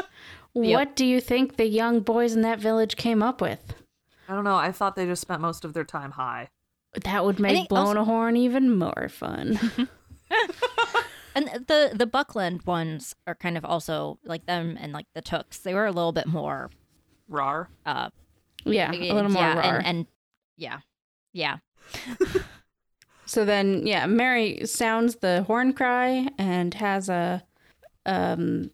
What 0.53 0.95
do 0.95 1.05
you 1.05 1.19
think 1.19 1.57
the 1.57 1.67
young 1.67 1.99
boys 1.99 2.33
in 2.33 2.41
that 2.43 2.61
village 2.61 2.95
came 2.95 3.21
up 3.21 3.41
with? 3.41 3.75
I 4.27 4.33
don't 4.33 4.43
know. 4.43 4.55
I 4.55 4.71
thought 4.71 4.95
they 4.95 5.05
just 5.05 5.21
spent 5.21 5.41
most 5.41 5.63
of 5.65 5.73
their 5.73 5.83
time 5.83 6.11
high. 6.11 6.49
That 7.03 7.25
would 7.25 7.39
make 7.39 7.53
think 7.55 7.69
blowing 7.69 7.97
also- 7.97 8.01
a 8.01 8.05
horn 8.05 8.37
even 8.37 8.75
more 8.77 9.07
fun. 9.09 9.59
And 11.37 11.49
the 11.67 11.91
the 11.93 12.05
Buckland 12.05 12.61
ones 12.61 13.13
are 13.27 13.35
kind 13.35 13.57
of 13.57 13.65
also 13.65 14.19
like 14.23 14.45
them 14.45 14.77
and 14.79 14.93
like 14.93 15.05
the 15.13 15.21
Tooks. 15.21 15.57
They 15.57 15.73
were 15.73 15.85
a 15.85 15.91
little 15.91 16.13
bit 16.13 16.27
more 16.27 16.71
Rar. 17.27 17.67
uh 17.85 18.09
yeah, 18.63 18.89
a 18.93 19.11
little 19.13 19.29
more 19.29 19.41
yeah, 19.41 19.55
raw. 19.59 19.75
and, 19.77 19.85
and 19.85 20.07
yeah. 20.57 20.79
Yeah. 21.33 21.57
So 23.27 23.43
then, 23.43 23.87
yeah, 23.87 24.05
Merry 24.05 24.65
sounds 24.67 25.15
the 25.15 25.41
horn 25.43 25.73
cry 25.73 26.27
and 26.37 26.73
has 26.75 27.09
a 27.09 27.43
um 28.05 28.69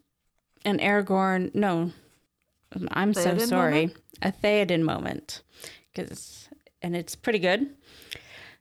an 0.66 0.78
Aragorn. 0.80 1.56
No, 1.56 1.91
I'm 2.91 3.13
so 3.13 3.38
sorry, 3.38 3.88
moment? 3.88 3.97
a 4.22 4.32
Theoden 4.32 4.82
moment, 4.84 5.43
because 5.93 6.49
and 6.82 6.95
it's 6.95 7.15
pretty 7.15 7.39
good. 7.39 7.69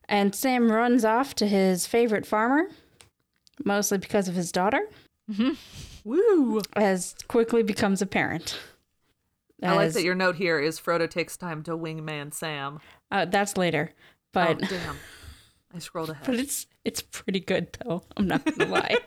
And 0.08 0.34
Sam 0.34 0.70
runs 0.72 1.04
off 1.04 1.34
to 1.36 1.46
his 1.46 1.86
favorite 1.86 2.26
farmer, 2.26 2.68
mostly 3.64 3.98
because 3.98 4.26
of 4.26 4.34
his 4.34 4.50
daughter, 4.50 4.80
Woo! 6.04 6.61
as 6.74 7.14
quickly 7.28 7.62
becomes 7.62 8.02
apparent. 8.02 8.58
I 9.62 9.74
like 9.76 9.92
that 9.92 10.02
your 10.02 10.14
note 10.14 10.36
here 10.36 10.58
is 10.58 10.80
Frodo 10.80 11.08
takes 11.08 11.36
time 11.36 11.62
to 11.64 11.72
wingman 11.76 12.32
Sam. 12.32 12.80
uh, 13.11 13.26
that's 13.26 13.56
later, 13.56 13.92
but 14.32 14.56
oh, 14.62 14.66
damn. 14.66 14.96
I 15.74 15.78
scrolled 15.78 16.11
ahead. 16.11 16.24
but 16.26 16.34
it's 16.36 16.66
it's 16.84 17.02
pretty 17.02 17.40
good 17.40 17.76
though. 17.84 18.02
I'm 18.16 18.26
not 18.26 18.44
gonna 18.44 18.70
lie. 18.70 18.96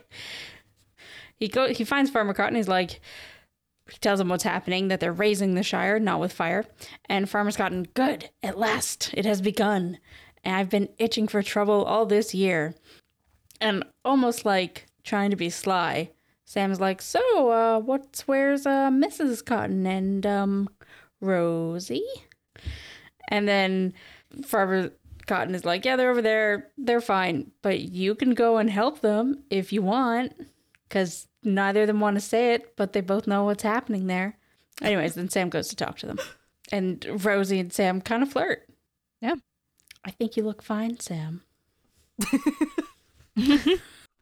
He 1.36 1.48
go 1.48 1.68
he 1.68 1.82
finds 1.84 2.10
Farmer 2.12 2.32
Cotton. 2.32 2.54
He's 2.54 2.68
like, 2.68 3.00
he 3.90 3.98
tells 3.98 4.20
him 4.20 4.28
what's 4.28 4.44
happening. 4.44 4.88
That 4.88 5.00
they're 5.00 5.12
raising 5.12 5.54
the 5.54 5.62
Shire, 5.62 5.98
not 5.98 6.20
with 6.20 6.32
fire. 6.32 6.64
And 7.08 7.28
Farmer 7.28 7.52
Cotton, 7.52 7.86
good 7.94 8.30
at 8.42 8.58
last, 8.58 9.10
it 9.14 9.24
has 9.24 9.40
begun. 9.40 9.98
And 10.42 10.56
I've 10.56 10.70
been 10.70 10.88
itching 10.98 11.28
for 11.28 11.42
trouble 11.42 11.84
all 11.84 12.06
this 12.06 12.34
year. 12.34 12.74
And 13.60 13.84
almost 14.04 14.44
like 14.44 14.86
trying 15.04 15.30
to 15.30 15.36
be 15.36 15.50
sly, 15.50 16.10
Sam's 16.44 16.80
like, 16.80 17.00
so 17.00 17.50
uh, 17.50 17.80
what's 17.80 18.28
where's 18.28 18.66
uh 18.66 18.90
Mrs. 18.90 19.44
Cotton 19.44 19.86
and 19.86 20.26
um 20.26 20.68
Rosie? 21.20 22.04
And 23.28 23.48
then 23.48 23.94
Farmer 24.44 24.90
Cotton 25.26 25.54
is 25.54 25.64
like, 25.64 25.84
yeah, 25.84 25.96
they're 25.96 26.10
over 26.10 26.22
there. 26.22 26.68
They're 26.76 27.00
fine. 27.00 27.50
But 27.62 27.80
you 27.80 28.14
can 28.14 28.34
go 28.34 28.58
and 28.58 28.68
help 28.68 29.00
them 29.00 29.42
if 29.50 29.72
you 29.72 29.82
want. 29.82 30.34
Because 30.94 31.26
neither 31.42 31.80
of 31.80 31.88
them 31.88 31.98
want 31.98 32.14
to 32.14 32.20
say 32.20 32.54
it, 32.54 32.76
but 32.76 32.92
they 32.92 33.00
both 33.00 33.26
know 33.26 33.42
what's 33.42 33.64
happening 33.64 34.06
there. 34.06 34.38
Anyways, 34.80 35.16
then 35.16 35.28
Sam 35.28 35.48
goes 35.48 35.66
to 35.70 35.74
talk 35.74 35.98
to 35.98 36.06
them. 36.06 36.20
And 36.70 37.24
Rosie 37.24 37.58
and 37.58 37.72
Sam 37.72 38.00
kind 38.00 38.22
of 38.22 38.30
flirt. 38.30 38.68
Yeah. 39.20 39.34
I 40.04 40.12
think 40.12 40.36
you 40.36 40.44
look 40.44 40.62
fine, 40.62 41.00
Sam. 41.00 41.42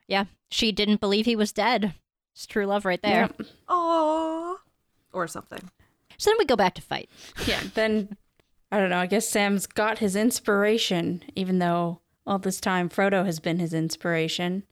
Yeah. 0.09 0.25
She 0.51 0.73
didn't 0.73 1.01
believe 1.01 1.27
he 1.27 1.37
was 1.37 1.53
dead. 1.53 1.95
It's 2.35 2.47
true 2.47 2.65
love 2.65 2.87
right 2.87 3.01
there. 3.03 3.31
Yep. 3.39 3.43
Aww. 3.69 4.57
Or 5.13 5.27
something. 5.27 5.71
So 6.17 6.31
then 6.31 6.39
we 6.39 6.47
go 6.47 6.57
back 6.57 6.75
to 6.75 6.83
fight. 6.83 7.11
Yeah. 7.47 7.61
Then, 7.75 8.17
I 8.71 8.79
don't 8.79 8.89
know. 8.89 8.99
I 8.99 9.07
guess 9.07 9.29
Sam's 9.29 9.67
got 9.67 9.99
his 9.99 10.17
inspiration, 10.17 11.23
even 11.37 11.59
though 11.59 12.01
all 12.27 12.39
this 12.39 12.61
time 12.63 12.89
Frodo 12.89 13.27
has 13.27 13.41
been 13.41 13.59
his 13.59 13.75
inspiration. 13.75 14.63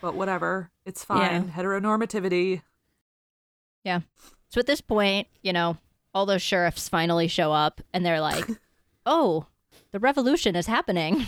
But 0.00 0.14
whatever. 0.14 0.70
It's 0.84 1.04
fine. 1.04 1.50
Heteronormativity. 1.50 2.62
Yeah. 3.84 4.00
So 4.48 4.58
at 4.60 4.66
this 4.66 4.80
point, 4.80 5.28
you 5.42 5.52
know, 5.52 5.76
all 6.14 6.26
those 6.26 6.42
sheriffs 6.42 6.88
finally 6.88 7.28
show 7.28 7.52
up 7.52 7.80
and 7.92 8.04
they're 8.04 8.20
like, 8.20 8.46
oh, 9.06 9.46
the 9.92 9.98
revolution 9.98 10.56
is 10.56 10.66
happening. 10.66 11.26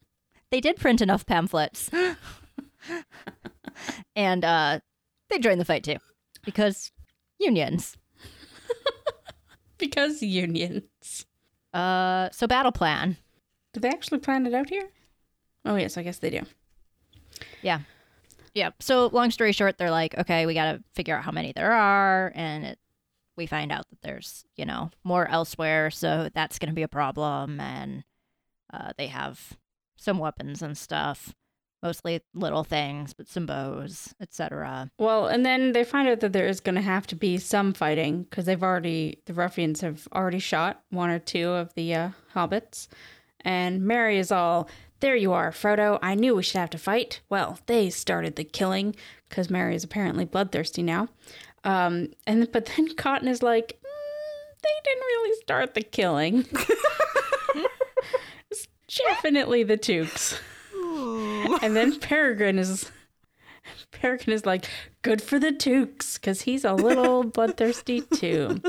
they 0.50 0.60
did 0.60 0.76
print 0.76 1.00
enough 1.00 1.26
pamphlets. 1.26 1.90
and 4.16 4.44
uh, 4.44 4.80
they 5.30 5.38
join 5.38 5.58
the 5.58 5.64
fight 5.64 5.84
too 5.84 5.96
because 6.44 6.92
unions. 7.38 7.96
Because 9.78 10.22
unions. 10.22 11.26
Uh, 11.72 12.30
so 12.30 12.46
battle 12.46 12.72
plan. 12.72 13.16
Did 13.72 13.82
they 13.82 13.88
actually 13.88 14.20
plan 14.20 14.46
it 14.46 14.54
out 14.54 14.70
here? 14.70 14.88
Oh, 15.64 15.76
yes, 15.76 15.96
I 15.96 16.02
guess 16.02 16.18
they 16.18 16.30
do. 16.30 16.40
Yeah. 17.62 17.80
Yeah. 18.54 18.70
So 18.80 19.08
long 19.08 19.30
story 19.30 19.52
short, 19.52 19.78
they're 19.78 19.90
like, 19.90 20.16
okay, 20.16 20.46
we 20.46 20.54
got 20.54 20.72
to 20.72 20.82
figure 20.94 21.16
out 21.16 21.24
how 21.24 21.32
many 21.32 21.52
there 21.52 21.72
are. 21.72 22.32
And 22.34 22.64
it, 22.64 22.78
we 23.36 23.46
find 23.46 23.72
out 23.72 23.88
that 23.90 24.00
there's, 24.02 24.44
you 24.56 24.64
know, 24.64 24.90
more 25.02 25.28
elsewhere. 25.28 25.90
So 25.90 26.30
that's 26.32 26.58
going 26.58 26.68
to 26.68 26.74
be 26.74 26.82
a 26.82 26.88
problem. 26.88 27.60
And 27.60 28.04
uh, 28.72 28.92
they 28.96 29.08
have 29.08 29.58
some 29.96 30.18
weapons 30.18 30.62
and 30.62 30.78
stuff, 30.78 31.34
mostly 31.82 32.20
little 32.32 32.62
things, 32.62 33.12
but 33.12 33.28
some 33.28 33.46
bows, 33.46 34.14
etc. 34.20 34.90
Well, 34.98 35.26
and 35.26 35.44
then 35.44 35.72
they 35.72 35.82
find 35.82 36.08
out 36.08 36.20
that 36.20 36.32
there 36.32 36.46
is 36.46 36.60
going 36.60 36.76
to 36.76 36.80
have 36.80 37.06
to 37.08 37.16
be 37.16 37.38
some 37.38 37.72
fighting 37.72 38.22
because 38.22 38.44
they've 38.44 38.62
already, 38.62 39.20
the 39.26 39.34
ruffians 39.34 39.80
have 39.80 40.06
already 40.12 40.38
shot 40.38 40.82
one 40.90 41.10
or 41.10 41.18
two 41.18 41.48
of 41.48 41.74
the 41.74 41.94
uh, 41.94 42.08
hobbits. 42.34 42.86
And 43.44 43.82
Merry 43.82 44.18
is 44.18 44.32
all, 44.32 44.68
there 45.00 45.16
you 45.16 45.32
are, 45.32 45.50
Frodo. 45.50 45.98
I 46.02 46.14
knew 46.14 46.34
we 46.34 46.42
should 46.42 46.58
have 46.58 46.70
to 46.70 46.78
fight. 46.78 47.20
Well, 47.28 47.58
they 47.66 47.90
started 47.90 48.36
the 48.36 48.44
killing 48.44 48.94
because 49.28 49.50
Merry 49.50 49.74
is 49.74 49.84
apparently 49.84 50.24
bloodthirsty 50.24 50.82
now. 50.82 51.08
Um, 51.64 52.08
and 52.26 52.50
but 52.52 52.66
then 52.66 52.94
Cotton 52.94 53.28
is 53.28 53.42
like, 53.42 53.78
"Mm, 53.82 54.62
they 54.62 54.68
didn't 54.84 55.02
really 55.02 55.40
start 55.40 55.74
the 55.74 55.82
killing. 55.82 56.44
it's 58.50 58.68
definitely 58.88 59.62
the 59.62 59.78
Tooks. 59.78 60.38
and 61.62 61.74
then 61.74 61.98
Peregrine 62.00 62.58
is 62.58 62.90
Peregrine 63.90 64.34
is 64.34 64.44
like, 64.44 64.66
good 65.02 65.22
for 65.22 65.38
the 65.38 65.52
Tooks, 65.52 66.18
because 66.18 66.42
he's 66.42 66.64
a 66.64 66.74
little 66.74 67.24
bloodthirsty 67.24 68.02
too. 68.02 68.60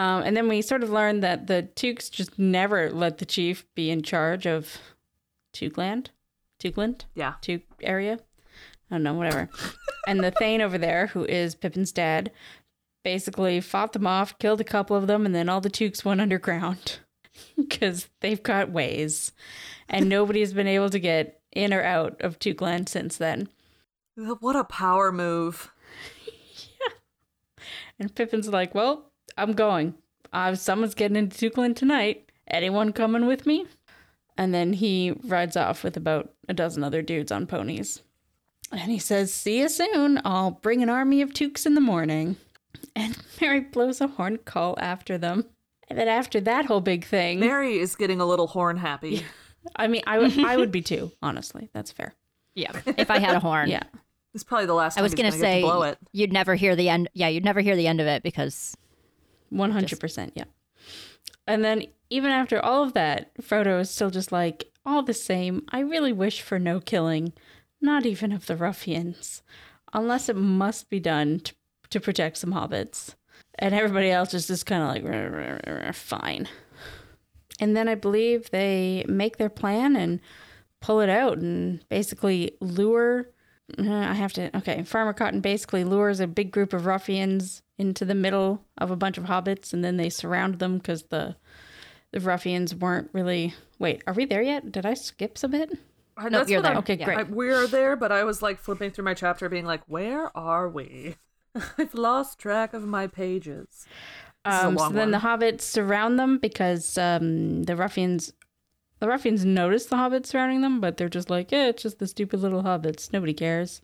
Um, 0.00 0.22
and 0.22 0.34
then 0.36 0.48
we 0.48 0.62
sort 0.62 0.82
of 0.82 0.88
learned 0.90 1.22
that 1.22 1.46
the 1.46 1.62
Tooks 1.62 2.08
just 2.08 2.38
never 2.38 2.90
let 2.90 3.18
the 3.18 3.26
chief 3.26 3.66
be 3.74 3.90
in 3.90 4.02
charge 4.02 4.46
of 4.46 4.78
Tookland, 5.52 6.06
Tookland, 6.62 7.02
Yeah. 7.14 7.34
Took 7.42 7.62
area. 7.82 8.18
I 8.90 8.94
don't 8.94 9.02
know, 9.02 9.12
whatever. 9.14 9.50
and 10.06 10.20
the 10.24 10.30
Thane 10.30 10.62
over 10.62 10.78
there, 10.78 11.08
who 11.08 11.24
is 11.26 11.54
Pippin's 11.54 11.92
dad, 11.92 12.30
basically 13.04 13.60
fought 13.60 13.92
them 13.92 14.06
off, 14.06 14.38
killed 14.38 14.60
a 14.62 14.64
couple 14.64 14.96
of 14.96 15.06
them, 15.06 15.26
and 15.26 15.34
then 15.34 15.48
all 15.50 15.60
the 15.60 15.68
Tooks 15.68 16.02
went 16.04 16.20
underground 16.22 16.98
because 17.56 18.08
they've 18.20 18.42
got 18.42 18.70
ways, 18.70 19.32
and 19.88 20.08
nobody 20.08 20.40
has 20.40 20.54
been 20.54 20.66
able 20.66 20.88
to 20.90 20.98
get 20.98 21.40
in 21.52 21.74
or 21.74 21.82
out 21.82 22.20
of 22.22 22.38
Tookland 22.38 22.88
since 22.88 23.16
then. 23.18 23.48
What 24.16 24.56
a 24.56 24.64
power 24.64 25.12
move. 25.12 25.70
Yeah. 26.56 26.94
And 27.98 28.14
Pippin's 28.14 28.48
like, 28.48 28.74
"Well, 28.74 29.09
I'm 29.36 29.52
going. 29.52 29.94
Uh, 30.32 30.54
someone's 30.54 30.94
getting 30.94 31.16
into 31.16 31.50
Tookland 31.50 31.76
tonight, 31.76 32.30
Anyone 32.50 32.92
coming 32.92 33.26
with 33.26 33.46
me? 33.46 33.66
And 34.36 34.52
then 34.52 34.72
he 34.72 35.12
rides 35.24 35.56
off 35.56 35.84
with 35.84 35.96
about 35.96 36.32
a 36.48 36.54
dozen 36.54 36.82
other 36.82 37.02
dudes 37.02 37.30
on 37.30 37.46
ponies. 37.46 38.02
And 38.72 38.90
he 38.90 38.98
says, 38.98 39.32
See 39.32 39.60
you 39.60 39.68
soon. 39.68 40.20
I'll 40.24 40.52
bring 40.52 40.82
an 40.82 40.88
army 40.88 41.22
of 41.22 41.32
Tooks 41.32 41.66
in 41.66 41.74
the 41.74 41.80
morning. 41.80 42.36
And 42.96 43.16
Merry 43.40 43.60
blows 43.60 44.00
a 44.00 44.08
horn 44.08 44.38
call 44.38 44.76
after 44.80 45.16
them. 45.18 45.46
And 45.88 45.98
then 45.98 46.08
after 46.08 46.40
that 46.40 46.66
whole 46.66 46.80
big 46.80 47.04
thing. 47.04 47.40
Merry 47.40 47.78
is 47.78 47.96
getting 47.96 48.20
a 48.20 48.26
little 48.26 48.46
horn 48.46 48.76
happy. 48.76 49.24
I 49.76 49.88
mean, 49.88 50.02
I 50.06 50.18
would 50.18 50.38
I 50.38 50.56
would 50.56 50.72
be 50.72 50.82
too, 50.82 51.12
honestly. 51.20 51.68
That's 51.74 51.92
fair. 51.92 52.14
Yeah. 52.54 52.72
If 52.86 53.10
I 53.10 53.18
had 53.18 53.36
a 53.36 53.40
horn. 53.40 53.68
Yeah. 53.68 53.82
It's 54.32 54.44
probably 54.44 54.66
the 54.66 54.74
last 54.74 54.96
I 54.96 55.02
was 55.02 55.14
gonna 55.14 55.32
say 55.32 55.60
blow 55.60 55.82
it. 55.82 55.98
you'd 56.12 56.32
never 56.32 56.54
hear 56.54 56.76
the 56.76 56.88
end. 56.88 57.10
Yeah, 57.12 57.28
you'd 57.28 57.44
never 57.44 57.60
hear 57.60 57.76
the 57.76 57.88
end 57.88 58.00
of 58.00 58.06
it 58.06 58.22
because 58.22 58.76
100%, 59.52 60.32
yeah. 60.34 60.44
And 61.46 61.64
then 61.64 61.84
even 62.10 62.30
after 62.30 62.64
all 62.64 62.82
of 62.82 62.92
that, 62.94 63.34
Frodo 63.40 63.80
is 63.80 63.90
still 63.90 64.10
just 64.10 64.32
like, 64.32 64.70
all 64.84 65.02
the 65.02 65.14
same, 65.14 65.64
I 65.70 65.80
really 65.80 66.12
wish 66.12 66.40
for 66.40 66.58
no 66.58 66.80
killing, 66.80 67.32
not 67.80 68.06
even 68.06 68.32
of 68.32 68.46
the 68.46 68.56
ruffians, 68.56 69.42
unless 69.92 70.28
it 70.28 70.36
must 70.36 70.90
be 70.90 71.00
done 71.00 71.40
to, 71.40 71.54
to 71.90 72.00
protect 72.00 72.38
some 72.38 72.52
hobbits. 72.52 73.14
And 73.58 73.74
everybody 73.74 74.10
else 74.10 74.32
is 74.32 74.46
just 74.46 74.66
kind 74.66 74.82
of 74.82 74.88
like, 74.88 75.04
"Rah, 75.04 75.26
rah, 75.26 75.58
rah, 75.66 75.84
rah, 75.86 75.92
fine. 75.92 76.48
And 77.60 77.76
then 77.76 77.88
I 77.88 77.94
believe 77.94 78.50
they 78.50 79.04
make 79.06 79.36
their 79.36 79.50
plan 79.50 79.96
and 79.96 80.20
pull 80.80 81.00
it 81.00 81.10
out 81.10 81.38
and 81.38 81.86
basically 81.88 82.56
lure. 82.60 83.28
Uh, 83.78 83.92
I 83.92 84.14
have 84.14 84.32
to. 84.34 84.56
Okay, 84.58 84.82
Farmer 84.84 85.12
Cotton 85.12 85.40
basically 85.40 85.84
lures 85.84 86.20
a 86.20 86.26
big 86.26 86.50
group 86.50 86.72
of 86.72 86.86
ruffians 86.86 87.62
into 87.78 88.04
the 88.04 88.14
middle 88.14 88.64
of 88.78 88.90
a 88.90 88.96
bunch 88.96 89.16
of 89.18 89.24
hobbits, 89.24 89.72
and 89.72 89.84
then 89.84 89.96
they 89.96 90.10
surround 90.10 90.58
them 90.58 90.78
because 90.78 91.04
the 91.04 91.36
the 92.12 92.20
ruffians 92.20 92.74
weren't 92.74 93.08
really. 93.12 93.54
Wait, 93.78 94.02
are 94.06 94.12
we 94.14 94.24
there 94.26 94.42
yet? 94.42 94.70
Did 94.72 94.84
I 94.84 94.94
skip 94.94 95.38
some 95.38 95.52
bit? 95.52 95.70
I- 96.16 96.24
Nope, 96.24 96.32
that's 96.32 96.50
you're 96.50 96.60
what 96.60 96.66
I'm- 96.66 96.74
there. 96.74 96.78
Okay, 96.80 96.96
Yeah. 96.98 97.04
great. 97.06 97.18
I, 97.18 97.22
we're 97.22 97.66
there, 97.66 97.96
but 97.96 98.12
I 98.12 98.24
was 98.24 98.42
like 98.42 98.58
flipping 98.58 98.90
through 98.90 99.04
my 99.04 99.14
chapter, 99.14 99.48
being 99.48 99.64
like, 99.66 99.82
"Where 99.86 100.36
are 100.36 100.68
we? 100.68 101.16
I've 101.78 101.94
lost 101.94 102.38
track 102.38 102.74
of 102.74 102.84
my 102.86 103.06
pages." 103.06 103.66
This 104.44 104.54
is 104.54 104.62
a 104.62 104.66
Um, 104.68 104.78
so 104.78 104.88
then 104.90 104.94
one. 104.94 105.10
the 105.12 105.18
hobbits 105.18 105.62
surround 105.62 106.18
them 106.18 106.38
because 106.38 106.96
um, 106.98 107.62
the 107.64 107.76
ruffians, 107.76 108.32
the 109.00 109.08
ruffians 109.08 109.44
notice 109.44 109.86
the 109.86 109.96
hobbits 109.96 110.26
surrounding 110.26 110.60
them, 110.60 110.80
but 110.80 110.96
they're 110.96 111.08
just 111.08 111.30
like, 111.30 111.50
yeah, 111.50 111.66
it's 111.66 111.82
just 111.82 111.98
the 111.98 112.06
stupid 112.06 112.40
little 112.40 112.62
hobbits. 112.62 113.12
Nobody 113.12 113.32
cares. 113.32 113.80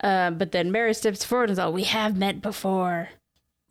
Uh, 0.00 0.30
but 0.30 0.52
then 0.52 0.70
Merry 0.70 0.94
steps 0.94 1.24
forward 1.24 1.44
and 1.44 1.52
is 1.52 1.58
all, 1.58 1.72
"We 1.72 1.84
have 1.84 2.16
met 2.16 2.42
before, 2.42 3.08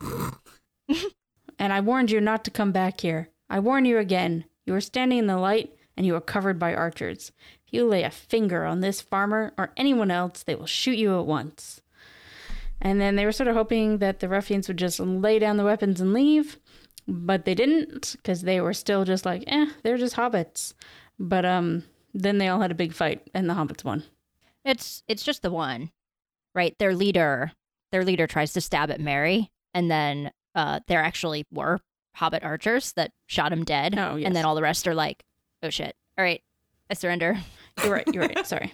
and 0.00 1.72
I 1.72 1.80
warned 1.80 2.10
you 2.10 2.20
not 2.20 2.44
to 2.44 2.50
come 2.50 2.72
back 2.72 3.00
here. 3.00 3.30
I 3.48 3.60
warn 3.60 3.84
you 3.84 3.98
again. 3.98 4.44
You 4.64 4.74
are 4.74 4.80
standing 4.80 5.18
in 5.18 5.28
the 5.28 5.38
light, 5.38 5.72
and 5.96 6.04
you 6.04 6.16
are 6.16 6.20
covered 6.20 6.58
by 6.58 6.74
archers. 6.74 7.30
If 7.64 7.72
you 7.72 7.86
lay 7.86 8.02
a 8.02 8.10
finger 8.10 8.64
on 8.64 8.80
this 8.80 9.00
farmer 9.00 9.52
or 9.56 9.72
anyone 9.76 10.10
else, 10.10 10.42
they 10.42 10.56
will 10.56 10.66
shoot 10.66 10.98
you 10.98 11.16
at 11.18 11.26
once." 11.26 11.80
And 12.80 13.00
then 13.00 13.16
they 13.16 13.24
were 13.24 13.32
sort 13.32 13.48
of 13.48 13.56
hoping 13.56 13.98
that 13.98 14.20
the 14.20 14.28
ruffians 14.28 14.68
would 14.68 14.76
just 14.76 15.00
lay 15.00 15.38
down 15.38 15.56
the 15.56 15.64
weapons 15.64 16.00
and 16.00 16.12
leave, 16.12 16.58
but 17.08 17.44
they 17.44 17.54
didn't 17.54 18.16
because 18.18 18.42
they 18.42 18.60
were 18.60 18.74
still 18.74 19.04
just 19.04 19.24
like, 19.24 19.44
eh, 19.46 19.66
they're 19.82 19.96
just 19.98 20.16
hobbits. 20.16 20.74
But 21.18 21.44
um, 21.44 21.84
then 22.14 22.38
they 22.38 22.48
all 22.48 22.60
had 22.60 22.70
a 22.70 22.74
big 22.74 22.92
fight, 22.92 23.28
and 23.34 23.48
the 23.48 23.54
hobbits 23.54 23.84
won. 23.84 24.02
it's 24.64 25.02
it's 25.08 25.22
just 25.22 25.42
the 25.42 25.50
one, 25.50 25.90
right? 26.54 26.76
Their 26.78 26.94
leader, 26.94 27.52
their 27.92 28.04
leader 28.04 28.26
tries 28.26 28.52
to 28.54 28.60
stab 28.60 28.90
at 28.90 29.00
Merry, 29.00 29.50
and 29.74 29.90
then 29.90 30.30
uh, 30.54 30.80
there 30.88 31.02
actually 31.02 31.44
were 31.52 31.80
Hobbit 32.16 32.42
archers 32.42 32.92
that 32.94 33.12
shot 33.26 33.52
him 33.52 33.62
dead. 33.64 33.94
Oh, 33.98 34.16
yes. 34.16 34.26
And 34.26 34.34
then 34.34 34.44
all 34.46 34.54
the 34.54 34.62
rest 34.62 34.88
are 34.88 34.94
like, 34.94 35.22
oh 35.62 35.70
shit! 35.70 35.94
All 36.18 36.24
right, 36.24 36.42
I 36.90 36.94
surrender. 36.94 37.38
You're 37.82 37.92
right. 37.92 38.06
You're 38.12 38.26
right. 38.26 38.46
Sorry. 38.46 38.72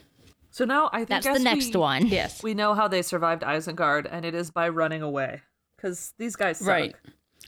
So 0.51 0.64
now 0.64 0.91
I 0.93 0.99
think 0.99 1.09
That's 1.09 1.26
the 1.26 1.43
next 1.43 1.74
we- 1.74 1.80
one. 1.80 2.07
Yes. 2.07 2.43
We 2.43 2.55
know 2.55 2.74
how 2.74 2.87
they 2.87 3.03
survived 3.03 3.43
Isengard, 3.43 4.07
and 4.11 4.24
it 4.24 4.35
is 4.35 4.51
by 4.51 4.68
running 4.68 5.03
away. 5.03 5.41
Because 5.76 6.12
these 6.18 6.37
guys 6.37 6.59
suck. 6.59 6.68
Right. 6.68 6.95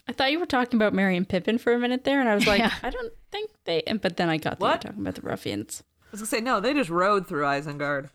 I 0.07 0.13
thought 0.13 0.31
you 0.33 0.39
were 0.39 0.47
talking 0.47 0.77
about 0.79 0.93
Merry 0.93 1.17
and 1.17 1.29
Pippin 1.29 1.57
for 1.59 1.73
a 1.73 1.79
minute 1.79 2.05
there, 2.05 2.21
and 2.21 2.29
I 2.29 2.35
was 2.35 2.47
like, 2.47 2.59
Yeah. 2.59 2.73
I 2.83 2.91
don't 2.91 3.13
think 3.33 3.51
they. 3.65 3.83
and- 3.83 4.01
But 4.01 4.17
then 4.17 4.29
I 4.29 4.37
got 4.37 4.59
that 4.59 4.61
you 4.61 4.65
were 4.67 4.71
What? 4.73 4.81
talking 4.83 5.01
about 5.01 5.15
the 5.15 5.23
ruffians. 5.23 5.83
I 6.03 6.07
was 6.13 6.21
gonna 6.21 6.27
say 6.29 6.41
no, 6.41 6.61
they 6.61 6.75
just 6.75 6.91
rode 6.91 7.27
through 7.27 7.45
Isengard. 7.45 8.11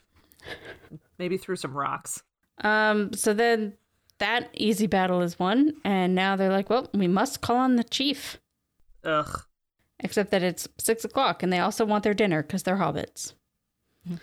Maybe 1.17 1.37
through 1.37 1.57
some 1.57 1.75
rocks. 1.75 2.23
Um. 2.63 3.11
So 3.13 3.33
then 3.33 3.73
that 4.19 4.49
easy 4.53 4.87
battle 4.87 5.21
is 5.21 5.37
won, 5.39 5.73
and 5.83 6.13
now 6.15 6.35
they're 6.35 6.51
like, 6.51 6.69
well, 6.69 6.89
we 6.93 7.07
must 7.07 7.41
call 7.41 7.57
on 7.57 7.75
the 7.75 7.83
chief. 7.83 8.37
Ugh. 9.03 9.41
Except 10.01 10.31
that 10.31 10.43
it's 10.43 10.67
six 10.77 11.03
o'clock, 11.03 11.43
and 11.43 11.51
they 11.51 11.59
also 11.59 11.83
want 11.85 12.03
their 12.05 12.13
dinner 12.13 12.41
because 12.41 12.63
they're 12.63 12.77
hobbits. 12.77 13.33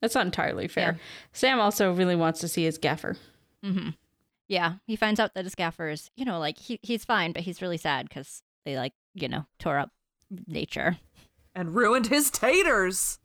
That's 0.00 0.14
not 0.14 0.26
entirely 0.26 0.66
fair. 0.66 0.92
Yeah. 0.92 0.98
Sam 1.32 1.60
also 1.60 1.92
really 1.92 2.16
wants 2.16 2.40
to 2.40 2.48
see 2.48 2.64
his 2.64 2.78
gaffer. 2.78 3.16
hmm 3.62 3.90
Yeah, 4.50 4.74
he 4.88 4.96
finds 4.96 5.20
out 5.20 5.34
that 5.34 5.44
his 5.44 5.54
gaffer 5.54 5.88
is, 5.88 6.10
you 6.16 6.24
know, 6.24 6.40
like 6.40 6.58
he 6.58 6.80
he's 6.82 7.04
fine, 7.04 7.30
but 7.30 7.42
he's 7.42 7.62
really 7.62 7.76
sad 7.76 8.08
because 8.08 8.42
they 8.64 8.76
like, 8.76 8.94
you 9.14 9.28
know, 9.28 9.46
tore 9.60 9.78
up 9.78 9.92
nature. 10.48 10.98
And 11.54 11.72
ruined 11.72 12.08
his 12.08 12.32
taters. 12.32 13.20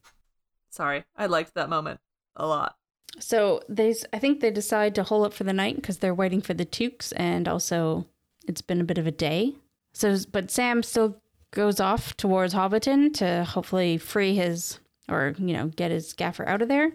Sorry, 0.69 1.03
I 1.17 1.25
liked 1.25 1.55
that 1.55 1.67
moment 1.67 1.99
a 2.35 2.45
lot. 2.45 2.75
So 3.17 3.61
they, 3.67 3.95
I 4.13 4.19
think 4.19 4.39
they 4.39 4.51
decide 4.51 4.93
to 4.95 5.03
hole 5.03 5.25
up 5.25 5.33
for 5.33 5.45
the 5.45 5.53
night 5.53 5.77
because 5.77 5.97
they're 5.97 6.13
waiting 6.13 6.41
for 6.41 6.53
the 6.53 6.63
Tooks, 6.63 7.11
and 7.13 7.47
also 7.47 8.05
it's 8.47 8.61
been 8.61 8.81
a 8.81 8.85
bit 8.85 8.99
of 8.99 9.07
a 9.07 9.11
day. 9.11 9.55
So, 9.93 10.15
but 10.31 10.51
Sam 10.51 10.83
still 10.83 11.19
goes 11.49 11.79
off 11.79 12.15
towards 12.17 12.53
Hobbiton 12.53 13.11
to 13.15 13.45
hopefully 13.45 13.97
free 13.97 14.35
his, 14.35 14.79
or 15.09 15.33
you 15.39 15.53
know, 15.53 15.69
get 15.69 15.89
his 15.89 16.13
gaffer 16.13 16.47
out 16.47 16.61
of 16.61 16.67
there. 16.67 16.91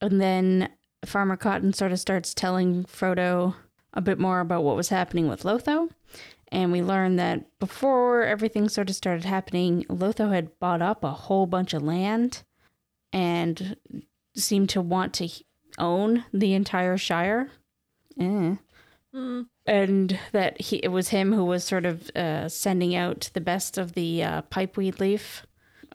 And 0.00 0.20
then 0.20 0.70
Farmer 1.04 1.36
Cotton 1.36 1.72
sort 1.72 1.92
of 1.92 2.00
starts 2.00 2.34
telling 2.34 2.82
Frodo 2.84 3.54
a 3.94 4.00
bit 4.00 4.18
more 4.18 4.40
about 4.40 4.64
what 4.64 4.76
was 4.76 4.88
happening 4.88 5.28
with 5.28 5.42
Lotho. 5.42 5.90
And 6.50 6.72
we 6.72 6.82
learned 6.82 7.18
that 7.18 7.58
before 7.58 8.22
everything 8.22 8.68
sort 8.68 8.88
of 8.88 8.96
started 8.96 9.24
happening, 9.24 9.84
Lotho 9.88 10.32
had 10.32 10.58
bought 10.58 10.80
up 10.80 11.04
a 11.04 11.10
whole 11.10 11.46
bunch 11.46 11.74
of 11.74 11.82
land 11.82 12.42
and 13.12 13.76
seemed 14.34 14.70
to 14.70 14.80
want 14.80 15.12
to 15.14 15.28
own 15.78 16.24
the 16.32 16.54
entire 16.54 16.96
Shire. 16.96 17.50
Eh. 18.18 18.54
And 19.66 20.18
that 20.32 20.60
he 20.60 20.76
it 20.76 20.88
was 20.88 21.08
him 21.08 21.32
who 21.32 21.44
was 21.44 21.64
sort 21.64 21.84
of 21.84 22.10
uh, 22.10 22.48
sending 22.48 22.94
out 22.94 23.30
the 23.34 23.40
best 23.40 23.76
of 23.78 23.92
the 23.92 24.22
uh, 24.22 24.42
pipeweed 24.42 25.00
leaf, 25.00 25.46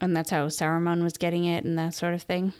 and 0.02 0.16
that's 0.16 0.30
how 0.32 0.48
Saruman 0.48 1.04
was 1.04 1.18
getting 1.18 1.46
it 1.46 1.64
and 1.64 1.78
that 1.78 1.94
sort 1.94 2.14
of 2.14 2.24
thing. 2.24 2.54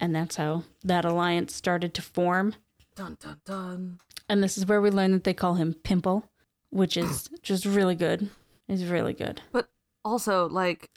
And 0.00 0.14
that's 0.14 0.36
how 0.36 0.64
that 0.84 1.04
alliance 1.04 1.54
started 1.54 1.92
to 1.94 2.02
form. 2.02 2.54
Dun 2.94 3.16
dun 3.20 3.40
dun. 3.44 3.98
And 4.28 4.42
this 4.42 4.58
is 4.58 4.66
where 4.66 4.80
we 4.80 4.90
learn 4.90 5.12
that 5.12 5.24
they 5.24 5.34
call 5.34 5.54
him 5.54 5.74
Pimple, 5.74 6.28
which 6.70 6.96
is 6.96 7.28
just 7.42 7.64
really 7.64 7.94
good. 7.94 8.30
Is 8.68 8.84
really 8.84 9.12
good. 9.12 9.42
But 9.52 9.68
also, 10.04 10.48
like, 10.48 10.90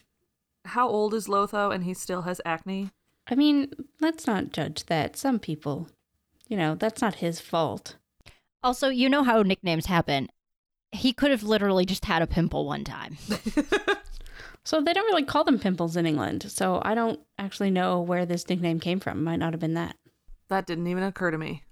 how 0.66 0.90
old 0.90 1.14
is 1.14 1.28
Lotho 1.28 1.74
and 1.74 1.84
he 1.84 1.94
still 1.94 2.24
has 2.24 2.42
acne? 2.44 2.90
I 3.28 3.36
mean, 3.36 3.72
let's 4.02 4.26
not 4.26 4.52
judge 4.52 4.86
that. 4.88 5.16
Some 5.16 5.38
people, 5.38 5.88
you 6.48 6.58
know, 6.58 6.74
that's 6.74 7.02
not 7.02 7.16
his 7.16 7.40
fault. 7.40 7.98
Also, 8.64 8.90
you 8.90 9.08
know 9.08 9.24
how 9.24 9.44
nicknames 9.44 9.86
happen. 9.86 10.30
He 10.92 11.14
could 11.14 11.30
have 11.30 11.44
literally 11.44 11.86
just 11.86 12.06
had 12.06 12.24
a 12.24 12.28
pimple 12.28 12.66
one 12.66 12.84
time. 12.84 13.18
So 14.70 14.82
they 14.82 14.94
don't 14.94 15.06
really 15.06 15.24
call 15.24 15.44
them 15.44 15.58
pimples 15.58 15.98
in 15.98 16.06
England. 16.06 16.46
So 16.52 16.80
I 16.84 16.94
don't 16.94 17.20
actually 17.40 17.72
know 17.72 18.02
where 18.02 18.24
this 18.26 18.48
nickname 18.48 18.80
came 18.80 19.00
from. 19.00 19.24
Might 19.24 19.38
not 19.38 19.54
have 19.54 19.60
been 19.60 19.74
that. 19.74 19.96
That 20.50 20.68
didn't 20.68 20.86
even 20.86 21.02
occur 21.02 21.32
to 21.32 21.40
me. 21.40 21.64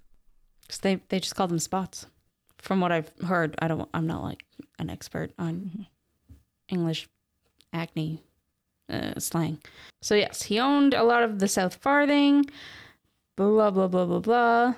Because 0.68 0.80
they, 0.82 0.96
they 1.10 1.20
just 1.20 1.36
call 1.36 1.48
them 1.48 1.60
spots. 1.60 2.08
From 2.58 2.82
what 2.82 2.92
I've 2.92 3.12
heard, 3.26 3.56
I 3.60 3.68
don't. 3.68 3.88
I'm 3.94 4.08
not 4.08 4.24
like 4.24 4.44
an 4.80 4.90
expert 4.90 5.32
on 5.40 5.88
English 6.68 7.08
acne 7.72 8.24
uh, 8.90 9.20
slang. 9.20 9.60
So 10.02 10.16
yes, 10.16 10.44
he 10.44 10.60
owned 10.60 10.94
a 10.94 11.04
lot 11.04 11.24
of 11.24 11.40
the 11.40 11.48
South 11.48 11.76
Farthing. 11.76 12.46
Blah 13.36 13.72
blah 13.72 13.88
blah 13.88 14.06
blah 14.06 14.20
blah. 14.20 14.74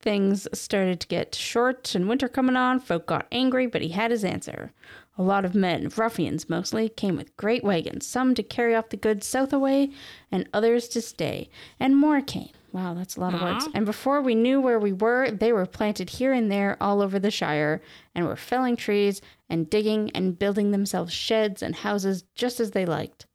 Things 0.00 0.48
started 0.52 1.00
to 1.00 1.06
get 1.06 1.34
short 1.34 1.94
and 1.94 2.08
winter 2.08 2.28
coming 2.28 2.56
on. 2.56 2.80
Folk 2.80 3.06
got 3.06 3.26
angry, 3.32 3.66
but 3.66 3.82
he 3.82 3.90
had 3.90 4.10
his 4.10 4.24
answer. 4.24 4.72
A 5.16 5.22
lot 5.22 5.44
of 5.44 5.54
men, 5.54 5.90
ruffians 5.96 6.48
mostly, 6.48 6.88
came 6.88 7.16
with 7.16 7.36
great 7.36 7.62
wagons, 7.62 8.06
some 8.06 8.34
to 8.34 8.42
carry 8.42 8.74
off 8.74 8.88
the 8.88 8.96
goods 8.96 9.26
south 9.26 9.52
away, 9.52 9.90
and 10.30 10.48
others 10.52 10.88
to 10.88 11.00
stay. 11.00 11.50
And 11.78 11.96
more 11.96 12.20
came. 12.20 12.50
Wow, 12.72 12.94
that's 12.94 13.16
a 13.16 13.20
lot 13.20 13.34
of 13.34 13.42
words. 13.42 13.68
And 13.74 13.84
before 13.84 14.22
we 14.22 14.34
knew 14.34 14.58
where 14.58 14.78
we 14.78 14.94
were, 14.94 15.30
they 15.30 15.52
were 15.52 15.66
planted 15.66 16.08
here 16.08 16.32
and 16.32 16.50
there 16.50 16.78
all 16.80 17.02
over 17.02 17.18
the 17.18 17.30
Shire, 17.30 17.82
and 18.14 18.26
were 18.26 18.36
felling 18.36 18.76
trees 18.76 19.20
and 19.50 19.68
digging 19.68 20.10
and 20.14 20.38
building 20.38 20.70
themselves 20.70 21.12
sheds 21.12 21.62
and 21.62 21.76
houses 21.76 22.24
just 22.34 22.60
as 22.60 22.70
they 22.70 22.86
liked. 22.86 23.26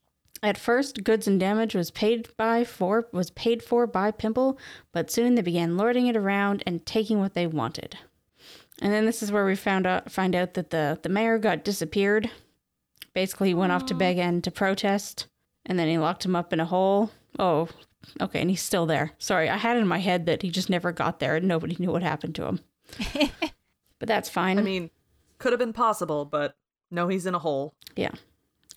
At 0.41 0.57
first, 0.57 1.03
goods 1.03 1.27
and 1.27 1.39
damage 1.39 1.75
was 1.75 1.91
paid 1.91 2.29
by 2.35 2.63
for 2.63 3.07
was 3.11 3.29
paid 3.31 3.63
for 3.63 3.85
by 3.87 4.11
Pimple, 4.11 4.57
but 4.91 5.11
soon 5.11 5.35
they 5.35 5.41
began 5.41 5.77
lording 5.77 6.07
it 6.07 6.17
around 6.17 6.63
and 6.65 6.85
taking 6.85 7.19
what 7.19 7.33
they 7.33 7.47
wanted. 7.47 7.97
And 8.81 8.93
then 8.93 9.05
this 9.05 9.23
is 9.23 9.31
where 9.31 9.45
we 9.45 9.55
found 9.55 9.87
out 9.87 10.11
find 10.11 10.35
out 10.35 10.53
that 10.55 10.69
the 10.71 10.99
the 11.01 11.09
mayor 11.09 11.37
got 11.37 11.63
disappeared. 11.63 12.29
Basically, 13.13 13.49
he 13.49 13.53
went 13.55 13.71
off 13.71 13.87
to 13.87 13.95
Bag 13.95 14.19
End 14.19 14.43
to 14.43 14.51
protest, 14.51 15.27
and 15.65 15.79
then 15.79 15.87
he 15.87 15.97
locked 15.97 16.25
him 16.25 16.35
up 16.35 16.53
in 16.53 16.59
a 16.59 16.65
hole. 16.65 17.11
Oh, 17.39 17.69
okay, 18.21 18.41
and 18.41 18.49
he's 18.49 18.61
still 18.61 18.85
there. 18.85 19.11
Sorry, 19.17 19.49
I 19.49 19.57
had 19.57 19.77
in 19.77 19.87
my 19.87 19.99
head 19.99 20.25
that 20.25 20.41
he 20.41 20.49
just 20.49 20.69
never 20.69 20.91
got 20.91 21.19
there 21.19 21.35
and 21.35 21.47
nobody 21.47 21.75
knew 21.79 21.91
what 21.91 22.03
happened 22.03 22.35
to 22.35 22.45
him. 22.45 22.59
but 23.99 24.07
that's 24.07 24.29
fine. 24.29 24.57
I 24.59 24.61
mean, 24.61 24.89
could 25.37 25.51
have 25.53 25.59
been 25.59 25.73
possible, 25.73 26.25
but 26.25 26.55
no, 26.91 27.07
he's 27.07 27.25
in 27.25 27.35
a 27.35 27.39
hole. 27.39 27.75
Yeah. 27.95 28.11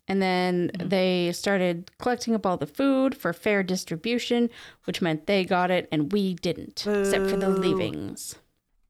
And 0.09 0.20
then 0.20 0.72
they 0.74 1.31
started 1.33 1.91
collecting 1.99 2.35
up 2.35 2.45
all 2.45 2.57
the 2.57 2.66
food 2.66 3.16
for 3.16 3.33
fair 3.33 3.62
distribution, 3.62 4.51
which 4.85 5.01
meant 5.01 5.26
they 5.26 5.45
got 5.45 5.70
it 5.70 5.89
and 5.93 6.11
we 6.12 6.35
didn't, 6.35 6.85
except 6.85 7.31
for 7.31 7.37
the 7.37 7.49
leavings. 7.49 8.35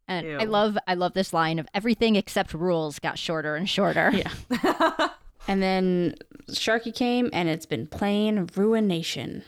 And 0.08 0.40
I 0.40 0.44
love 0.44 0.78
I 0.88 0.94
love 0.94 1.12
this 1.12 1.32
line 1.32 1.58
of 1.58 1.68
everything 1.74 2.16
except 2.16 2.54
rules 2.54 2.98
got 2.98 3.18
shorter 3.18 3.54
and 3.54 3.68
shorter. 3.68 4.10
Yeah. 4.12 5.10
and 5.48 5.62
then 5.62 6.14
Sharky 6.50 6.94
came 6.94 7.30
and 7.32 7.48
it's 7.48 7.66
been 7.66 7.86
plain 7.86 8.48
ruination. 8.56 9.44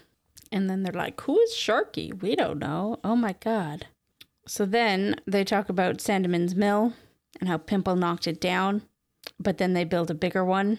And 0.52 0.68
then 0.68 0.82
they're 0.82 0.92
like, 0.92 1.20
Who 1.22 1.40
is 1.40 1.52
Sharky? 1.52 2.20
We 2.20 2.36
don't 2.36 2.58
know. 2.58 2.98
Oh 3.02 3.16
my 3.16 3.34
God. 3.40 3.86
So 4.46 4.66
then 4.66 5.16
they 5.26 5.44
talk 5.44 5.68
about 5.68 5.98
Sandyman's 5.98 6.54
mill 6.54 6.92
and 7.40 7.48
how 7.48 7.56
Pimple 7.56 7.96
knocked 7.96 8.26
it 8.26 8.40
down, 8.40 8.82
but 9.40 9.58
then 9.58 9.72
they 9.72 9.84
built 9.84 10.10
a 10.10 10.14
bigger 10.14 10.44
one 10.44 10.78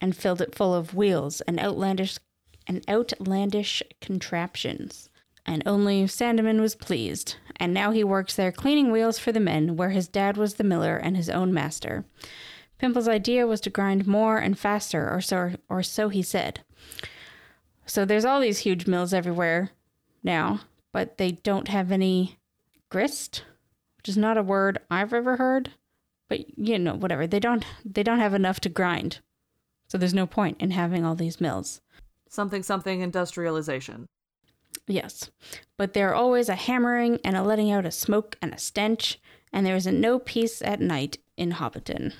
and 0.00 0.16
filled 0.16 0.40
it 0.40 0.54
full 0.54 0.74
of 0.74 0.94
wheels 0.94 1.40
and 1.42 1.60
outlandish 1.60 2.18
and 2.66 2.84
outlandish 2.88 3.82
contraptions. 4.00 5.08
And 5.44 5.62
only 5.64 6.04
Sandyman 6.04 6.60
was 6.60 6.74
pleased, 6.74 7.36
and 7.54 7.72
now 7.72 7.92
he 7.92 8.02
works 8.02 8.34
there 8.34 8.50
cleaning 8.50 8.90
wheels 8.90 9.20
for 9.20 9.30
the 9.30 9.38
men 9.38 9.76
where 9.76 9.90
his 9.90 10.08
dad 10.08 10.36
was 10.36 10.54
the 10.54 10.64
miller 10.64 10.96
and 10.96 11.16
his 11.16 11.30
own 11.30 11.54
master. 11.54 12.04
Pimple's 12.78 13.06
idea 13.06 13.46
was 13.46 13.60
to 13.60 13.70
grind 13.70 14.08
more 14.08 14.38
and 14.38 14.58
faster, 14.58 15.08
or 15.08 15.20
so 15.20 15.52
or 15.68 15.84
so 15.84 16.08
he 16.08 16.22
said. 16.22 16.60
So 17.86 18.04
there's 18.04 18.24
all 18.24 18.40
these 18.40 18.58
huge 18.58 18.86
mills 18.86 19.14
everywhere 19.14 19.70
now, 20.22 20.60
but 20.92 21.18
they 21.18 21.32
don't 21.32 21.68
have 21.68 21.92
any 21.92 22.38
grist, 22.88 23.44
which 23.96 24.08
is 24.08 24.16
not 24.16 24.36
a 24.36 24.42
word 24.42 24.78
I've 24.90 25.14
ever 25.14 25.36
heard. 25.36 25.70
But 26.28 26.58
you 26.58 26.78
know, 26.78 26.94
whatever. 26.94 27.26
They 27.26 27.40
don't 27.40 27.64
they 27.84 28.02
don't 28.02 28.18
have 28.18 28.34
enough 28.34 28.58
to 28.60 28.68
grind. 28.68 29.20
So 29.88 29.96
there's 29.96 30.14
no 30.14 30.26
point 30.26 30.60
in 30.60 30.72
having 30.72 31.04
all 31.04 31.14
these 31.14 31.40
mills. 31.40 31.80
Something, 32.28 32.64
something 32.64 33.00
industrialization. 33.00 34.08
Yes. 34.88 35.30
But 35.76 35.94
there 35.94 36.10
are 36.10 36.14
always 36.14 36.48
a 36.48 36.56
hammering 36.56 37.20
and 37.24 37.36
a 37.36 37.42
letting 37.42 37.70
out 37.70 37.86
of 37.86 37.94
smoke 37.94 38.36
and 38.42 38.52
a 38.52 38.58
stench, 38.58 39.20
and 39.52 39.64
there 39.64 39.76
isn't 39.76 40.00
no 40.00 40.18
peace 40.18 40.60
at 40.60 40.80
night 40.80 41.18
in 41.36 41.52
Hobbiton. 41.52 42.14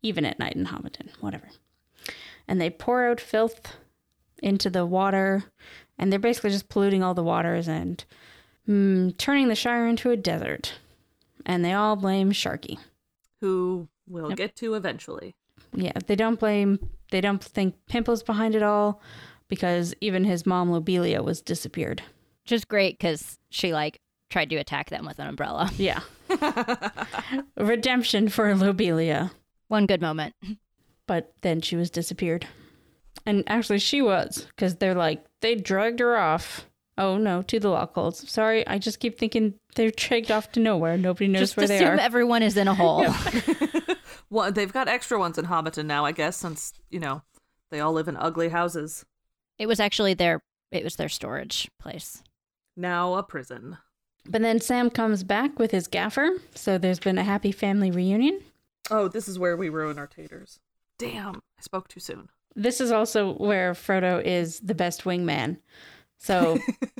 Even 0.00 0.24
at 0.24 0.38
night 0.38 0.54
in 0.54 0.66
Hobbiton, 0.66 1.10
whatever. 1.20 1.48
And 2.46 2.60
they 2.60 2.70
pour 2.70 3.08
out 3.08 3.20
filth 3.20 3.76
into 4.42 4.70
the 4.70 4.86
water, 4.86 5.44
and 5.98 6.10
they're 6.12 6.18
basically 6.18 6.50
just 6.50 6.68
polluting 6.68 7.02
all 7.02 7.14
the 7.14 7.22
waters 7.22 7.68
and 7.68 8.04
mm, 8.68 9.16
turning 9.18 9.48
the 9.48 9.54
Shire 9.54 9.86
into 9.86 10.10
a 10.10 10.16
desert. 10.16 10.74
And 11.46 11.64
they 11.64 11.72
all 11.72 11.96
blame 11.96 12.32
Sharky. 12.32 12.78
Who 13.40 13.88
we'll 14.08 14.28
Yep. 14.30 14.36
get 14.38 14.56
to 14.56 14.74
eventually. 14.74 15.34
Yeah, 15.72 15.92
they 16.06 16.16
don't 16.16 16.38
blame, 16.40 16.78
they 17.10 17.20
don't 17.20 17.42
think 17.42 17.74
Pimple's 17.88 18.22
behind 18.22 18.54
it 18.54 18.62
all 18.62 19.00
because 19.48 19.94
even 20.00 20.24
his 20.24 20.44
mom, 20.46 20.70
Lobelia, 20.70 21.22
was 21.22 21.40
disappeared. 21.40 22.02
Which 22.44 22.52
is 22.52 22.64
great 22.64 22.98
because 22.98 23.38
she 23.50 23.72
like 23.72 24.00
tried 24.30 24.50
to 24.50 24.56
attack 24.56 24.90
them 24.90 25.04
with 25.06 25.18
an 25.18 25.26
umbrella. 25.26 25.70
Yeah. 25.76 26.00
Redemption 27.56 28.28
for 28.28 28.54
Lobelia. 28.54 29.30
One 29.68 29.86
good 29.86 30.00
moment. 30.00 30.34
But 31.06 31.32
then 31.42 31.60
she 31.60 31.76
was 31.76 31.90
disappeared. 31.90 32.46
And 33.26 33.44
actually, 33.46 33.78
she 33.80 34.00
was, 34.00 34.46
because 34.48 34.76
they're 34.76 34.94
like, 34.94 35.24
they 35.40 35.54
dragged 35.54 36.00
her 36.00 36.16
off. 36.16 36.66
Oh 36.96 37.16
no, 37.16 37.42
to 37.42 37.60
the 37.60 37.68
Lockholes. 37.68 38.28
Sorry, 38.28 38.66
I 38.66 38.78
just 38.78 38.98
keep 39.00 39.18
thinking 39.18 39.54
they're 39.76 39.90
dragged 39.90 40.30
off 40.30 40.50
to 40.52 40.60
nowhere. 40.60 40.96
Nobody 40.96 41.28
knows 41.28 41.40
Just 41.40 41.56
where 41.56 41.66
they 41.68 41.74
are. 41.78 41.82
assume 41.92 41.98
are. 41.98 42.02
everyone 42.02 42.42
is 42.42 42.56
in 42.56 42.68
a 42.68 42.74
hole. 42.74 43.06
Well, 44.30 44.52
they've 44.52 44.72
got 44.72 44.88
extra 44.88 45.18
ones 45.18 45.38
in 45.38 45.46
Hobbiton 45.46 45.86
now, 45.86 46.04
I 46.04 46.12
guess, 46.12 46.36
since 46.36 46.74
you 46.90 47.00
know 47.00 47.22
they 47.70 47.80
all 47.80 47.92
live 47.94 48.08
in 48.08 48.16
ugly 48.16 48.50
houses. 48.50 49.06
It 49.58 49.66
was 49.66 49.80
actually 49.80 50.12
their 50.14 50.42
it 50.70 50.84
was 50.84 50.96
their 50.96 51.08
storage 51.08 51.70
place. 51.80 52.22
Now 52.76 53.14
a 53.14 53.22
prison. 53.22 53.78
But 54.26 54.42
then 54.42 54.60
Sam 54.60 54.90
comes 54.90 55.24
back 55.24 55.58
with 55.58 55.70
his 55.70 55.86
gaffer, 55.86 56.28
so 56.54 56.76
there's 56.76 56.98
been 56.98 57.16
a 57.16 57.24
happy 57.24 57.52
family 57.52 57.90
reunion. 57.90 58.40
Oh, 58.90 59.08
this 59.08 59.28
is 59.28 59.38
where 59.38 59.56
we 59.56 59.70
ruin 59.70 59.98
our 59.98 60.06
taters. 60.06 60.60
Damn, 60.98 61.36
I 61.36 61.62
spoke 61.62 61.88
too 61.88 62.00
soon. 62.00 62.28
This 62.58 62.80
is 62.80 62.90
also 62.90 63.34
where 63.34 63.72
Frodo 63.72 64.22
is 64.22 64.58
the 64.60 64.74
best 64.74 65.04
wingman. 65.04 65.58
So 66.18 66.58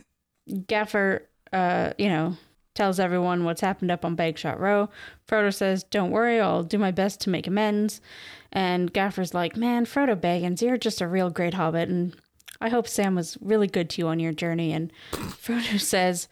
Gaffer, 0.67 1.29
uh, 1.53 1.93
you 1.99 2.09
know, 2.09 2.37
tells 2.75 3.01
everyone 3.01 3.45
what's 3.45 3.61
happened 3.61 3.91
up 3.91 4.05
on 4.05 4.17
Bagshot 4.17 4.61
Row. 4.61 4.89
Frodo 5.27 5.53
says, 5.53 5.83
Don't 5.83 6.13
worry, 6.13 6.41
I'll 6.41 6.63
do 6.63 6.79
my 6.79 6.93
best 6.93 7.21
to 7.23 7.31
make 7.31 7.49
amends. 7.49 8.01
And 8.53 8.93
Gaffer's 8.93 9.35
like, 9.35 9.57
Man, 9.57 9.85
Frodo 9.85 10.15
Baggins, 10.15 10.63
you're 10.63 10.79
just 10.79 11.01
a 11.01 11.09
real 11.09 11.29
great 11.29 11.55
hobbit, 11.55 11.89
and 11.89 12.15
I 12.61 12.69
hope 12.69 12.87
Sam 12.87 13.17
was 13.17 13.37
really 13.41 13.67
good 13.67 13.91
to 13.91 14.01
you 14.01 14.07
on 14.07 14.21
your 14.21 14.33
journey. 14.33 14.73
And 14.73 14.93
Frodo 15.13 15.81
says, 15.81 16.29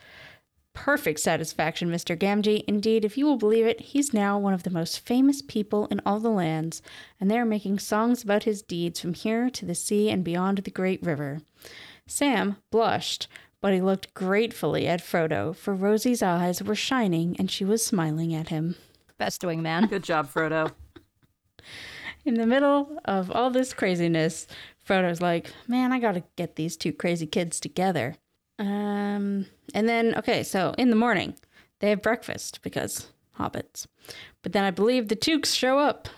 Perfect 0.76 1.18
satisfaction, 1.20 1.90
Mr. 1.90 2.16
Gamgee. 2.16 2.62
Indeed, 2.68 3.04
if 3.04 3.16
you 3.16 3.24
will 3.24 3.38
believe 3.38 3.66
it, 3.66 3.80
he's 3.80 4.12
now 4.12 4.38
one 4.38 4.52
of 4.52 4.62
the 4.62 4.70
most 4.70 5.00
famous 5.00 5.40
people 5.40 5.86
in 5.86 6.02
all 6.04 6.20
the 6.20 6.28
lands, 6.30 6.82
and 7.18 7.30
they 7.30 7.38
are 7.38 7.46
making 7.46 7.78
songs 7.78 8.22
about 8.22 8.44
his 8.44 8.62
deeds 8.62 9.00
from 9.00 9.14
here 9.14 9.48
to 9.50 9.64
the 9.64 9.74
sea 9.74 10.10
and 10.10 10.22
beyond 10.22 10.58
the 10.58 10.70
great 10.70 11.02
river. 11.02 11.40
Sam 12.06 12.58
blushed, 12.70 13.26
but 13.62 13.72
he 13.72 13.80
looked 13.80 14.12
gratefully 14.12 14.86
at 14.86 15.00
Frodo, 15.02 15.56
for 15.56 15.74
Rosie's 15.74 16.22
eyes 16.22 16.62
were 16.62 16.74
shining 16.74 17.34
and 17.38 17.50
she 17.50 17.64
was 17.64 17.84
smiling 17.84 18.34
at 18.34 18.50
him. 18.50 18.76
Best 19.18 19.40
wingman. 19.42 19.88
Good 19.88 20.04
job, 20.04 20.30
Frodo. 20.30 20.72
In 22.24 22.34
the 22.34 22.46
middle 22.46 22.98
of 23.06 23.30
all 23.30 23.50
this 23.50 23.72
craziness, 23.72 24.46
Frodo's 24.86 25.22
like, 25.22 25.52
"Man, 25.66 25.90
I 25.90 25.98
got 25.98 26.12
to 26.12 26.24
get 26.36 26.56
these 26.56 26.76
two 26.76 26.92
crazy 26.92 27.26
kids 27.26 27.58
together." 27.58 28.16
Um, 28.58 29.46
and 29.74 29.88
then 29.88 30.14
okay, 30.16 30.42
so 30.42 30.74
in 30.78 30.90
the 30.90 30.96
morning, 30.96 31.34
they 31.80 31.90
have 31.90 32.02
breakfast 32.02 32.60
because 32.62 33.08
hobbits. 33.38 33.86
But 34.42 34.52
then 34.52 34.64
I 34.64 34.70
believe 34.70 35.08
the 35.08 35.16
Tooks 35.16 35.52
show 35.52 35.78
up. 35.78 36.08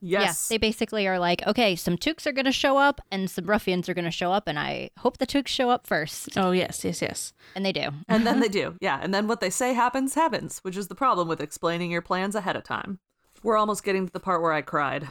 Yes. 0.00 0.48
Yeah, 0.50 0.54
they 0.54 0.58
basically 0.58 1.06
are 1.06 1.18
like, 1.18 1.46
okay, 1.46 1.74
some 1.76 1.96
Tooks 1.96 2.26
are 2.26 2.32
going 2.32 2.44
to 2.44 2.52
show 2.52 2.76
up 2.76 3.00
and 3.10 3.30
some 3.30 3.46
ruffians 3.46 3.88
are 3.88 3.94
going 3.94 4.04
to 4.04 4.10
show 4.10 4.32
up, 4.32 4.46
and 4.48 4.58
I 4.58 4.90
hope 4.98 5.16
the 5.16 5.24
Tooks 5.24 5.50
show 5.50 5.70
up 5.70 5.86
first. 5.86 6.36
Oh 6.36 6.50
yes, 6.50 6.84
yes, 6.84 7.00
yes. 7.00 7.32
And 7.54 7.64
they 7.64 7.72
do. 7.72 7.88
and 8.08 8.26
then 8.26 8.40
they 8.40 8.48
do. 8.62 8.74
Yeah, 8.80 8.98
and 9.02 9.14
then 9.14 9.28
what 9.28 9.40
they 9.40 9.48
say 9.50 9.72
happens 9.72 10.14
happens, 10.14 10.58
which 10.58 10.76
is 10.76 10.88
the 10.88 10.94
problem 10.94 11.26
with 11.28 11.40
explaining 11.40 11.90
your 11.90 12.02
plans 12.02 12.34
ahead 12.34 12.56
of 12.56 12.64
time. 12.64 12.98
We're 13.42 13.56
almost 13.56 13.84
getting 13.84 14.06
to 14.06 14.12
the 14.12 14.20
part 14.20 14.42
where 14.42 14.52
I 14.52 14.60
cried. 14.62 15.08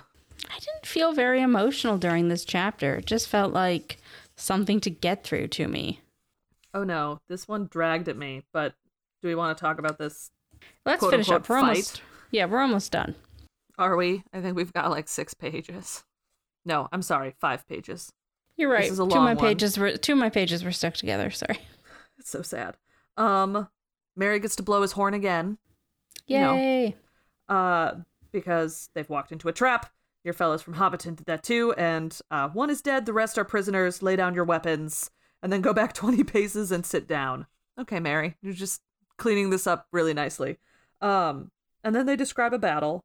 I 0.50 0.60
didn't 0.60 0.86
feel 0.86 1.14
very 1.14 1.42
emotional 1.42 1.98
during 1.98 2.28
this 2.28 2.44
chapter. 2.46 2.96
It 2.96 3.06
just 3.06 3.30
felt 3.30 3.54
like 3.54 3.98
something 4.36 4.80
to 4.82 4.90
get 4.90 5.24
through 5.24 5.48
to 5.50 5.68
me. 5.68 6.02
Oh 6.74 6.84
no, 6.84 7.20
this 7.30 7.48
one 7.48 7.68
dragged 7.70 8.08
at 8.10 8.18
me, 8.18 8.44
but 8.52 8.74
do 9.22 9.28
we 9.28 9.36
want 9.36 9.58
to 9.58 9.62
talk 9.62 9.80
about 9.80 9.98
this? 9.98 10.32
Let's 10.86 11.00
quote, 11.00 11.12
finish 11.12 11.28
unquote, 11.30 11.42
up. 11.42 11.50
We're 11.50 11.60
fight? 11.62 11.68
almost 11.70 12.02
yeah, 12.32 12.46
we're 12.46 12.62
almost 12.62 12.92
done. 12.92 13.16
Are 13.78 13.96
we? 13.96 14.24
I 14.34 14.42
think 14.42 14.56
we've 14.56 14.74
got 14.74 14.92
like 14.92 15.08
six 15.08 15.34
pages. 15.34 16.04
No, 16.66 16.88
I'm 16.92 17.02
sorry, 17.02 17.36
five 17.40 17.68
pages. 17.68 18.12
You're 18.58 18.72
right. 18.72 18.84
This 18.84 18.94
is 18.94 19.00
a 19.00 19.04
two 19.04 19.10
long 19.10 19.18
of 19.20 19.24
my 19.24 19.34
one. 19.34 19.46
pages 19.46 19.78
were 19.78 19.98
two 19.98 20.14
of 20.14 20.20
my 20.20 20.30
pages 20.30 20.64
were 20.64 20.72
stuck 20.72 20.94
together. 20.96 21.30
Sorry. 21.30 21.60
It's 22.20 22.30
so 22.30 22.44
sad. 22.44 22.78
Um, 23.18 23.68
Merry 24.16 24.40
gets 24.40 24.56
to 24.58 24.64
blow 24.64 24.84
his 24.84 24.92
horn 24.92 25.16
again. 25.16 25.58
You 26.28 26.40
know, 26.40 26.54
Yay! 26.54 26.96
uh, 27.50 27.94
because 28.32 28.90
they've 28.94 29.10
walked 29.10 29.32
into 29.32 29.50
a 29.50 29.52
trap. 29.52 29.92
Your 30.24 30.36
fellows 30.36 30.62
from 30.62 30.76
Hobbiton 30.76 31.16
did 31.16 31.26
that 31.26 31.42
too, 31.44 31.74
and 31.74 32.18
uh, 32.30 32.50
one 32.50 32.70
is 32.70 32.84
dead. 32.84 33.08
The 33.08 33.14
rest 33.14 33.38
are 33.40 33.44
prisoners. 33.44 34.04
Lay 34.04 34.16
down 34.16 34.36
your 34.36 34.46
weapons, 34.46 35.10
and 35.44 35.54
then 35.54 35.62
go 35.62 35.74
back 35.74 35.94
twenty 35.94 36.24
paces 36.24 36.72
and 36.72 36.84
sit 36.84 37.08
down. 37.08 37.46
Okay, 37.80 38.00
Merry, 38.00 38.38
you're 38.42 38.54
just 38.54 38.82
cleaning 39.18 39.52
this 39.52 39.68
up 39.68 39.88
really 39.92 40.14
nicely. 40.14 40.58
Um, 41.02 41.52
and 41.84 41.94
then 41.94 42.08
they 42.08 42.16
describe 42.16 42.54
a 42.54 42.58
battle 42.58 43.04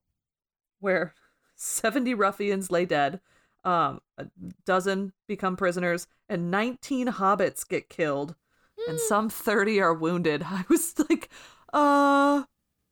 where 0.81 1.13
seventy 1.57 2.15
ruffians 2.15 2.71
lay 2.71 2.87
dead, 2.87 3.21
um, 3.65 4.01
a 4.17 4.27
dozen 4.65 5.13
become 5.27 5.57
prisoners, 5.57 6.07
and 6.29 6.51
nineteen 6.51 7.09
hobbits 7.09 7.69
get 7.69 7.91
killed, 7.91 8.37
and 8.89 8.99
some 9.01 9.29
thirty 9.29 9.81
are 9.81 9.93
wounded. 9.93 10.43
I 10.47 10.65
was 10.71 10.95
like, 11.11 11.29
uh, 11.75 12.45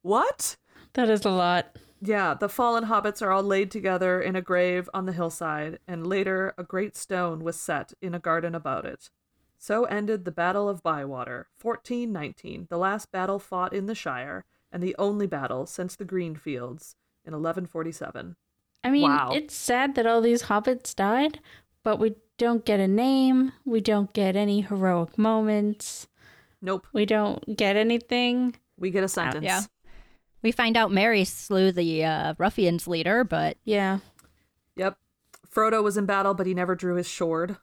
what? 0.02 0.56
That 0.94 1.08
is 1.08 1.24
a 1.24 1.30
lot. 1.30 1.76
Yeah, 2.00 2.34
the 2.34 2.48
fallen 2.48 2.84
hobbits 2.84 3.22
are 3.22 3.30
all 3.30 3.42
laid 3.42 3.70
together 3.70 4.20
in 4.20 4.36
a 4.36 4.42
grave 4.42 4.88
on 4.92 5.06
the 5.06 5.12
hillside, 5.12 5.78
and 5.88 6.06
later 6.06 6.52
a 6.58 6.62
great 6.62 6.96
stone 6.96 7.42
was 7.42 7.58
set 7.58 7.92
in 8.02 8.14
a 8.14 8.18
garden 8.18 8.54
about 8.54 8.84
it. 8.84 9.10
So 9.58 9.84
ended 9.84 10.24
the 10.24 10.30
Battle 10.32 10.68
of 10.68 10.82
Bywater, 10.82 11.48
1419, 11.60 12.66
the 12.68 12.76
last 12.78 13.10
battle 13.10 13.38
fought 13.38 13.72
in 13.72 13.86
the 13.86 13.94
Shire, 13.94 14.44
and 14.70 14.82
the 14.82 14.94
only 14.98 15.26
battle 15.26 15.66
since 15.66 15.96
the 15.96 16.04
Greenfields 16.04 16.94
in 17.24 17.32
1147. 17.32 18.36
I 18.84 18.90
mean, 18.90 19.02
Wow. 19.02 19.30
it's 19.34 19.54
sad 19.54 19.94
that 19.94 20.06
all 20.06 20.20
these 20.20 20.44
hobbits 20.44 20.94
died, 20.94 21.40
but 21.82 21.98
we 21.98 22.14
don't 22.38 22.64
get 22.64 22.80
a 22.80 22.86
name. 22.88 23.52
We 23.64 23.80
don't 23.80 24.12
get 24.12 24.36
any 24.36 24.60
heroic 24.60 25.16
moments. 25.16 26.06
Nope. 26.60 26.86
We 26.92 27.06
don't 27.06 27.56
get 27.56 27.76
anything. 27.76 28.56
We 28.78 28.90
get 28.90 29.04
a 29.04 29.08
sentence. 29.08 29.44
Yeah. 29.44 29.62
We 30.42 30.52
find 30.52 30.76
out 30.76 30.92
Merry 30.92 31.24
slew 31.24 31.72
the 31.72 32.04
uh, 32.04 32.34
ruffians 32.38 32.86
leader, 32.86 33.24
but 33.24 33.56
Yeah. 33.64 33.98
Yep. 34.76 34.98
Frodo 35.52 35.82
was 35.82 35.96
in 35.96 36.04
battle, 36.06 36.34
but 36.34 36.46
he 36.46 36.52
never 36.54 36.74
drew 36.74 36.96
his 36.96 37.08
sword. 37.08 37.56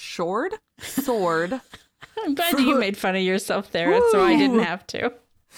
Sword? 0.00 0.54
Sword. 0.78 1.60
I'm 2.24 2.34
glad 2.34 2.58
you 2.60 2.78
made 2.78 2.96
fun 2.96 3.16
of 3.16 3.22
yourself 3.22 3.72
there, 3.72 4.00
so 4.12 4.22
I 4.22 4.36
didn't 4.36 4.60
have 4.60 4.86
to. 4.88 5.12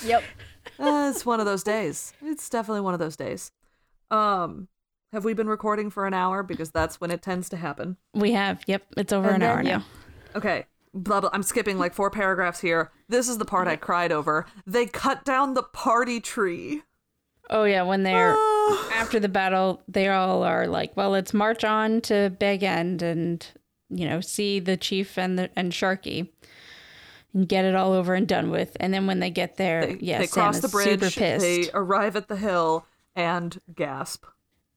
yep. 0.04 0.22
Uh, 0.78 1.10
it's 1.14 1.26
one 1.26 1.40
of 1.40 1.46
those 1.46 1.62
days. 1.62 2.14
It's 2.22 2.48
definitely 2.48 2.80
one 2.80 2.94
of 2.94 3.00
those 3.00 3.14
days. 3.16 3.52
Um, 4.10 4.68
have 5.12 5.26
we 5.26 5.34
been 5.34 5.46
recording 5.48 5.90
for 5.90 6.06
an 6.06 6.14
hour? 6.14 6.42
Because 6.42 6.70
that's 6.70 6.98
when 7.02 7.10
it 7.10 7.20
tends 7.20 7.50
to 7.50 7.58
happen. 7.58 7.98
We 8.14 8.32
have. 8.32 8.62
Yep. 8.66 8.86
It's 8.96 9.12
over 9.12 9.28
And 9.28 9.42
an 9.42 9.48
hour 9.50 9.56
then- 9.56 9.64
now. 9.66 9.84
Okay. 10.34 10.64
Blah, 10.94 11.20
blah. 11.20 11.30
I'm 11.34 11.42
skipping 11.42 11.78
like 11.78 11.92
four 11.92 12.10
paragraphs 12.10 12.60
here. 12.60 12.90
This 13.10 13.28
is 13.28 13.36
the 13.36 13.44
part 13.44 13.68
I 13.68 13.76
cried 13.76 14.10
over. 14.10 14.46
They 14.66 14.86
cut 14.86 15.22
down 15.26 15.52
the 15.52 15.62
party 15.64 16.18
tree. 16.18 16.82
Oh 17.50 17.64
yeah, 17.64 17.82
when 17.82 18.02
they're 18.02 18.36
after 18.94 19.20
the 19.20 19.28
battle, 19.28 19.82
they 19.86 20.08
all 20.08 20.42
are 20.44 20.66
like, 20.66 20.96
"Well, 20.96 21.10
let's 21.10 21.34
march 21.34 21.62
on 21.62 22.00
to 22.02 22.30
Bag 22.38 22.62
End 22.62 23.02
and 23.02 23.46
you 23.90 24.08
know 24.08 24.20
see 24.20 24.60
the 24.60 24.76
chief 24.76 25.18
and 25.18 25.38
the 25.38 25.50
and 25.56 25.72
Sharky 25.72 26.30
and 27.34 27.48
get 27.48 27.64
it 27.64 27.74
all 27.74 27.92
over 27.92 28.14
and 28.14 28.26
done 28.26 28.50
with." 28.50 28.76
And 28.80 28.94
then 28.94 29.06
when 29.06 29.20
they 29.20 29.30
get 29.30 29.56
there, 29.56 29.86
They, 29.86 29.98
yeah, 30.00 30.18
they 30.18 30.26
cross 30.26 30.56
is 30.56 30.62
the 30.62 30.68
bridge. 30.68 31.14
They 31.14 31.70
arrive 31.74 32.16
at 32.16 32.28
the 32.28 32.36
hill 32.36 32.86
and 33.14 33.60
gasp. 33.74 34.24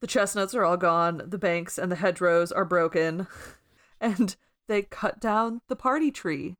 The 0.01 0.07
chestnuts 0.07 0.53
are 0.53 0.65
all 0.65 0.77
gone. 0.77 1.21
The 1.25 1.37
banks 1.37 1.77
and 1.77 1.91
the 1.91 1.95
hedgerows 1.95 2.51
are 2.51 2.65
broken, 2.65 3.27
and 4.01 4.35
they 4.67 4.81
cut 4.81 5.19
down 5.19 5.61
the 5.67 5.75
party 5.75 6.11
tree, 6.11 6.57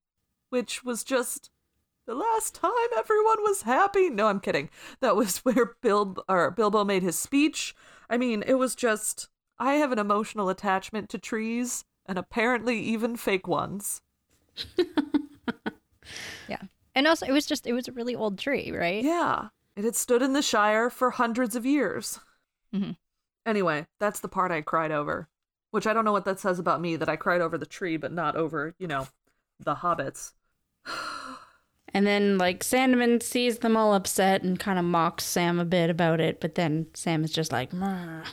which 0.50 0.84
was 0.84 1.04
just 1.04 1.50
the 2.06 2.16
last 2.16 2.56
time 2.56 2.72
everyone 2.98 3.42
was 3.42 3.62
happy. 3.64 4.10
No, 4.10 4.28
I'm 4.28 4.40
kidding. 4.40 4.70
That 5.00 5.16
was 5.16 5.38
where 5.46 5.76
Bil- 5.82 6.24
or 6.30 6.52
Bilbo 6.52 6.84
made 6.84 7.04
his 7.04 7.18
speech. 7.18 7.76
I 8.10 8.18
mean, 8.18 8.44
it 8.46 8.56
was 8.56 8.76
just. 8.76 9.30
I 9.60 9.76
have 9.76 9.92
an 9.92 10.00
emotional 10.00 10.50
attachment 10.50 11.10
to 11.10 11.18
trees, 11.18 11.86
and 12.06 12.18
apparently 12.18 12.80
even 12.80 13.16
fake 13.16 13.48
ones. 13.48 14.02
Yeah. 16.48 16.62
And 16.96 17.08
also, 17.08 17.26
it 17.26 17.32
was 17.32 17.46
just, 17.46 17.66
it 17.66 17.74
was 17.74 17.88
a 17.88 17.92
really 17.94 18.16
old 18.16 18.38
tree, 18.38 18.72
right? 18.72 19.04
Yeah. 19.04 19.48
It 19.76 19.86
had 19.86 19.96
stood 19.96 20.22
in 20.22 20.34
the 20.34 20.42
Shire 20.42 20.90
for 20.90 21.12
hundreds 21.12 21.56
of 21.56 21.66
years. 21.66 22.20
Mhm. 22.74 22.98
Anyway, 23.46 23.88
that's 24.00 24.20
the 24.20 24.28
part 24.28 24.52
I 24.52 24.62
cried 24.62 24.92
over. 24.92 25.28
Which 25.72 25.88
I 25.88 25.94
don't 25.94 26.06
know 26.06 26.12
what 26.12 26.26
that 26.26 26.40
says 26.40 26.60
about 26.60 26.82
me 26.82 26.96
that 26.98 27.10
I 27.10 27.16
cried 27.16 27.42
over 27.42 27.58
the 27.58 27.66
tree, 27.66 27.98
but 27.98 28.12
not 28.12 28.36
over, 28.36 28.76
you 28.78 28.88
know, 28.88 29.08
the 29.60 29.76
hobbits. 29.76 30.34
And 31.96 32.08
then 32.08 32.40
like 32.40 32.64
Sandyman 32.64 33.22
sees 33.22 33.60
them 33.60 33.78
all 33.78 33.94
upset 33.94 34.42
and 34.42 34.60
kind 34.60 34.80
of 34.80 34.86
mocks 34.86 35.26
Sam 35.26 35.60
a 35.60 35.66
bit 35.66 35.92
about 35.92 36.20
it, 36.20 36.42
but 36.42 36.56
then 36.56 36.88
Sam 36.96 37.24
is 37.24 37.32
just 37.32 37.52
like, 37.52 37.72
"Meh." 37.72 38.24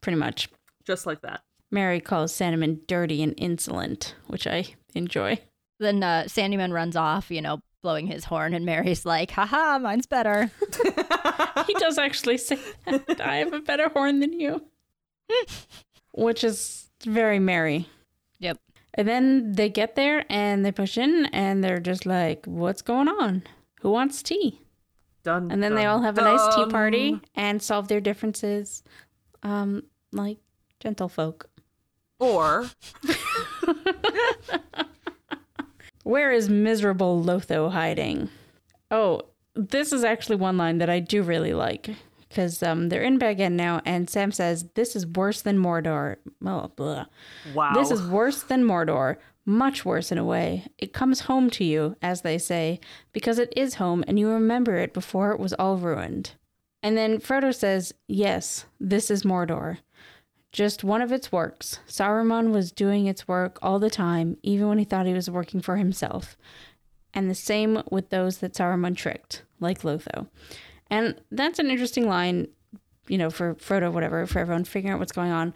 pretty 0.00 0.16
much. 0.16 0.48
Just 0.86 1.04
like 1.04 1.20
that. 1.20 1.42
Merry 1.74 2.00
calls 2.00 2.32
Sandyman 2.32 2.86
dirty 2.86 3.20
and 3.22 3.34
insolent, 3.36 4.14
which 4.28 4.46
I 4.46 4.66
enjoy. 4.94 5.40
Then 5.80 6.04
uh, 6.04 6.24
Sandyman 6.28 6.72
runs 6.72 6.94
off, 6.94 7.32
you 7.32 7.42
know, 7.42 7.60
blowing 7.82 8.06
his 8.06 8.24
horn, 8.24 8.54
and 8.54 8.64
Merry's 8.64 9.04
like, 9.04 9.32
haha, 9.32 9.80
mine's 9.80 10.06
better. 10.06 10.52
he 11.66 11.74
does 11.74 11.98
actually 11.98 12.38
say 12.38 12.58
that. 12.86 13.20
I 13.20 13.36
have 13.36 13.52
a 13.52 13.58
better 13.58 13.88
horn 13.88 14.20
than 14.20 14.32
you. 14.32 14.62
Which 16.12 16.44
is 16.44 16.88
very 17.04 17.40
merry. 17.40 17.88
Yep. 18.38 18.58
And 18.94 19.08
then 19.08 19.52
they 19.52 19.68
get 19.68 19.96
there 19.96 20.24
and 20.30 20.64
they 20.64 20.70
push 20.70 20.96
in 20.96 21.26
and 21.26 21.64
they're 21.64 21.80
just 21.80 22.06
like, 22.06 22.46
what's 22.46 22.82
going 22.82 23.08
on? 23.08 23.42
Who 23.80 23.90
wants 23.90 24.22
tea? 24.22 24.60
Done. 25.24 25.50
And 25.50 25.60
then 25.60 25.74
they 25.74 25.86
all 25.86 26.02
have 26.02 26.18
a 26.18 26.20
nice 26.20 26.54
tea 26.54 26.66
party 26.66 27.20
and 27.34 27.60
solve 27.60 27.88
their 27.88 28.00
differences 28.00 28.84
um, 29.42 29.82
like 30.12 30.38
gentlefolk. 30.82 31.46
Or 32.18 32.70
Where 36.04 36.32
is 36.32 36.48
miserable 36.48 37.22
Lotho 37.22 37.72
hiding? 37.72 38.28
Oh, 38.90 39.22
this 39.54 39.92
is 39.92 40.04
actually 40.04 40.36
one 40.36 40.58
line 40.58 40.78
that 40.78 40.90
I 40.90 41.00
do 41.00 41.22
really 41.22 41.54
like 41.54 41.90
because 42.34 42.62
um, 42.62 42.88
they're 42.88 43.02
in 43.02 43.16
Bag 43.16 43.38
End 43.40 43.56
now, 43.56 43.80
and 43.84 44.10
Sam 44.10 44.32
says, 44.32 44.66
This 44.74 44.96
is 44.96 45.06
worse 45.06 45.40
than 45.40 45.58
Mordor. 45.58 46.16
Oh, 46.44 46.70
blah. 46.74 47.06
Wow. 47.54 47.72
This 47.74 47.90
is 47.92 48.02
worse 48.06 48.42
than 48.42 48.64
Mordor. 48.64 49.16
Much 49.46 49.84
worse 49.84 50.10
in 50.10 50.18
a 50.18 50.24
way. 50.24 50.66
It 50.78 50.92
comes 50.92 51.20
home 51.20 51.48
to 51.50 51.64
you, 51.64 51.96
as 52.02 52.22
they 52.22 52.38
say, 52.38 52.80
because 53.12 53.38
it 53.38 53.52
is 53.56 53.74
home 53.74 54.02
and 54.08 54.18
you 54.18 54.28
remember 54.28 54.76
it 54.76 54.92
before 54.94 55.32
it 55.32 55.38
was 55.38 55.52
all 55.52 55.76
ruined. 55.76 56.32
And 56.82 56.96
then 56.96 57.18
Frodo 57.18 57.54
says, 57.54 57.94
Yes, 58.08 58.66
this 58.80 59.10
is 59.10 59.22
Mordor. 59.22 59.78
Just 60.54 60.84
one 60.84 61.02
of 61.02 61.10
its 61.10 61.32
works. 61.32 61.80
Saruman 61.88 62.52
was 62.52 62.70
doing 62.70 63.06
its 63.06 63.26
work 63.26 63.58
all 63.60 63.80
the 63.80 63.90
time, 63.90 64.36
even 64.44 64.68
when 64.68 64.78
he 64.78 64.84
thought 64.84 65.04
he 65.04 65.12
was 65.12 65.28
working 65.28 65.60
for 65.60 65.78
himself. 65.78 66.36
And 67.12 67.28
the 67.28 67.34
same 67.34 67.82
with 67.90 68.10
those 68.10 68.38
that 68.38 68.54
Saruman 68.54 68.96
tricked, 68.96 69.42
like 69.58 69.82
Lotho. 69.82 70.28
And 70.88 71.20
that's 71.32 71.58
an 71.58 71.70
interesting 71.70 72.08
line, 72.08 72.46
you 73.08 73.18
know, 73.18 73.30
for 73.30 73.56
Frodo, 73.56 73.92
whatever, 73.92 74.24
for 74.28 74.38
everyone 74.38 74.62
figuring 74.62 74.94
out 74.94 75.00
what's 75.00 75.10
going 75.10 75.32
on. 75.32 75.54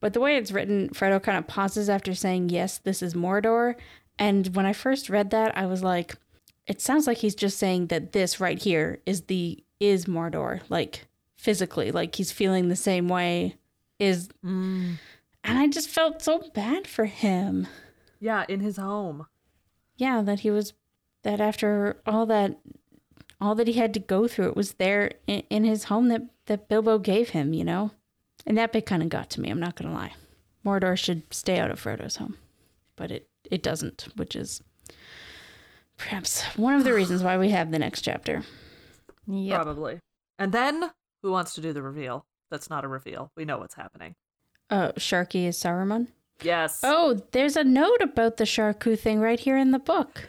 But 0.00 0.14
the 0.14 0.20
way 0.20 0.36
it's 0.36 0.50
written, 0.50 0.88
Frodo 0.88 1.22
kind 1.22 1.38
of 1.38 1.46
pauses 1.46 1.88
after 1.88 2.12
saying, 2.12 2.48
Yes, 2.48 2.78
this 2.78 3.02
is 3.02 3.14
Mordor. 3.14 3.76
And 4.18 4.48
when 4.56 4.66
I 4.66 4.72
first 4.72 5.08
read 5.08 5.30
that, 5.30 5.56
I 5.56 5.66
was 5.66 5.84
like, 5.84 6.16
it 6.66 6.80
sounds 6.80 7.06
like 7.06 7.18
he's 7.18 7.36
just 7.36 7.56
saying 7.56 7.86
that 7.86 8.10
this 8.10 8.40
right 8.40 8.60
here 8.60 8.98
is 9.06 9.22
the 9.22 9.62
is 9.78 10.06
Mordor, 10.06 10.62
like 10.68 11.06
physically, 11.36 11.92
like 11.92 12.16
he's 12.16 12.32
feeling 12.32 12.68
the 12.68 12.74
same 12.74 13.06
way 13.06 13.58
is 14.04 14.28
mm. 14.44 14.98
and 15.42 15.58
I 15.58 15.68
just 15.68 15.88
felt 15.88 16.22
so 16.22 16.42
bad 16.54 16.86
for 16.86 17.06
him. 17.06 17.66
Yeah, 18.20 18.44
in 18.48 18.60
his 18.60 18.76
home. 18.76 19.26
Yeah, 19.96 20.22
that 20.22 20.40
he 20.40 20.50
was 20.50 20.72
that 21.22 21.40
after 21.40 22.00
all 22.06 22.26
that 22.26 22.58
all 23.40 23.54
that 23.54 23.66
he 23.66 23.74
had 23.74 23.94
to 23.94 24.00
go 24.00 24.26
through, 24.28 24.48
it 24.48 24.56
was 24.56 24.74
there 24.74 25.12
in, 25.26 25.42
in 25.50 25.64
his 25.64 25.84
home 25.84 26.08
that 26.08 26.22
that 26.46 26.68
Bilbo 26.68 26.98
gave 26.98 27.30
him, 27.30 27.52
you 27.52 27.64
know? 27.64 27.90
And 28.46 28.58
that 28.58 28.72
bit 28.72 28.86
kind 28.86 29.02
of 29.02 29.08
got 29.08 29.30
to 29.30 29.40
me, 29.40 29.50
I'm 29.50 29.60
not 29.60 29.76
going 29.76 29.88
to 29.90 29.94
lie. 29.96 30.14
Mordor 30.64 30.98
should 30.98 31.22
stay 31.32 31.58
out 31.58 31.70
of 31.70 31.80
Frodo's 31.80 32.16
home. 32.16 32.36
But 32.96 33.10
it 33.10 33.28
it 33.50 33.62
doesn't, 33.62 34.08
which 34.16 34.36
is 34.36 34.62
perhaps 35.96 36.42
one 36.56 36.74
of 36.74 36.84
the 36.84 36.94
reasons 36.94 37.22
why 37.22 37.36
we 37.38 37.50
have 37.50 37.70
the 37.70 37.78
next 37.78 38.02
chapter. 38.02 38.42
Yep. 39.26 39.62
Probably. 39.62 40.00
And 40.38 40.52
then 40.52 40.90
who 41.22 41.32
wants 41.32 41.54
to 41.54 41.62
do 41.62 41.72
the 41.72 41.80
reveal? 41.80 42.26
That's 42.54 42.70
not 42.70 42.84
a 42.84 42.88
reveal. 42.88 43.32
We 43.36 43.44
know 43.44 43.58
what's 43.58 43.74
happening. 43.74 44.14
Oh, 44.70 44.92
Sharky 44.96 45.46
is 45.48 45.58
Saruman? 45.58 46.06
Yes. 46.40 46.78
Oh, 46.84 47.20
there's 47.32 47.56
a 47.56 47.64
note 47.64 48.00
about 48.00 48.36
the 48.36 48.44
Sharku 48.44 48.96
thing 48.96 49.18
right 49.18 49.40
here 49.40 49.56
in 49.56 49.72
the 49.72 49.80
book. 49.80 50.28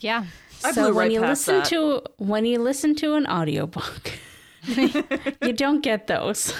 Yeah. 0.00 0.24
I 0.64 0.72
so 0.72 0.82
blew 0.82 0.94
when 0.94 0.96
right 0.96 1.12
you 1.12 1.20
past 1.20 1.46
listen 1.46 1.54
that. 1.58 1.64
to 1.66 2.02
when 2.18 2.44
you 2.46 2.58
listen 2.58 2.96
to 2.96 3.14
an 3.14 3.28
audiobook, 3.28 4.10
you 4.66 5.52
don't 5.52 5.82
get 5.84 6.08
those. 6.08 6.52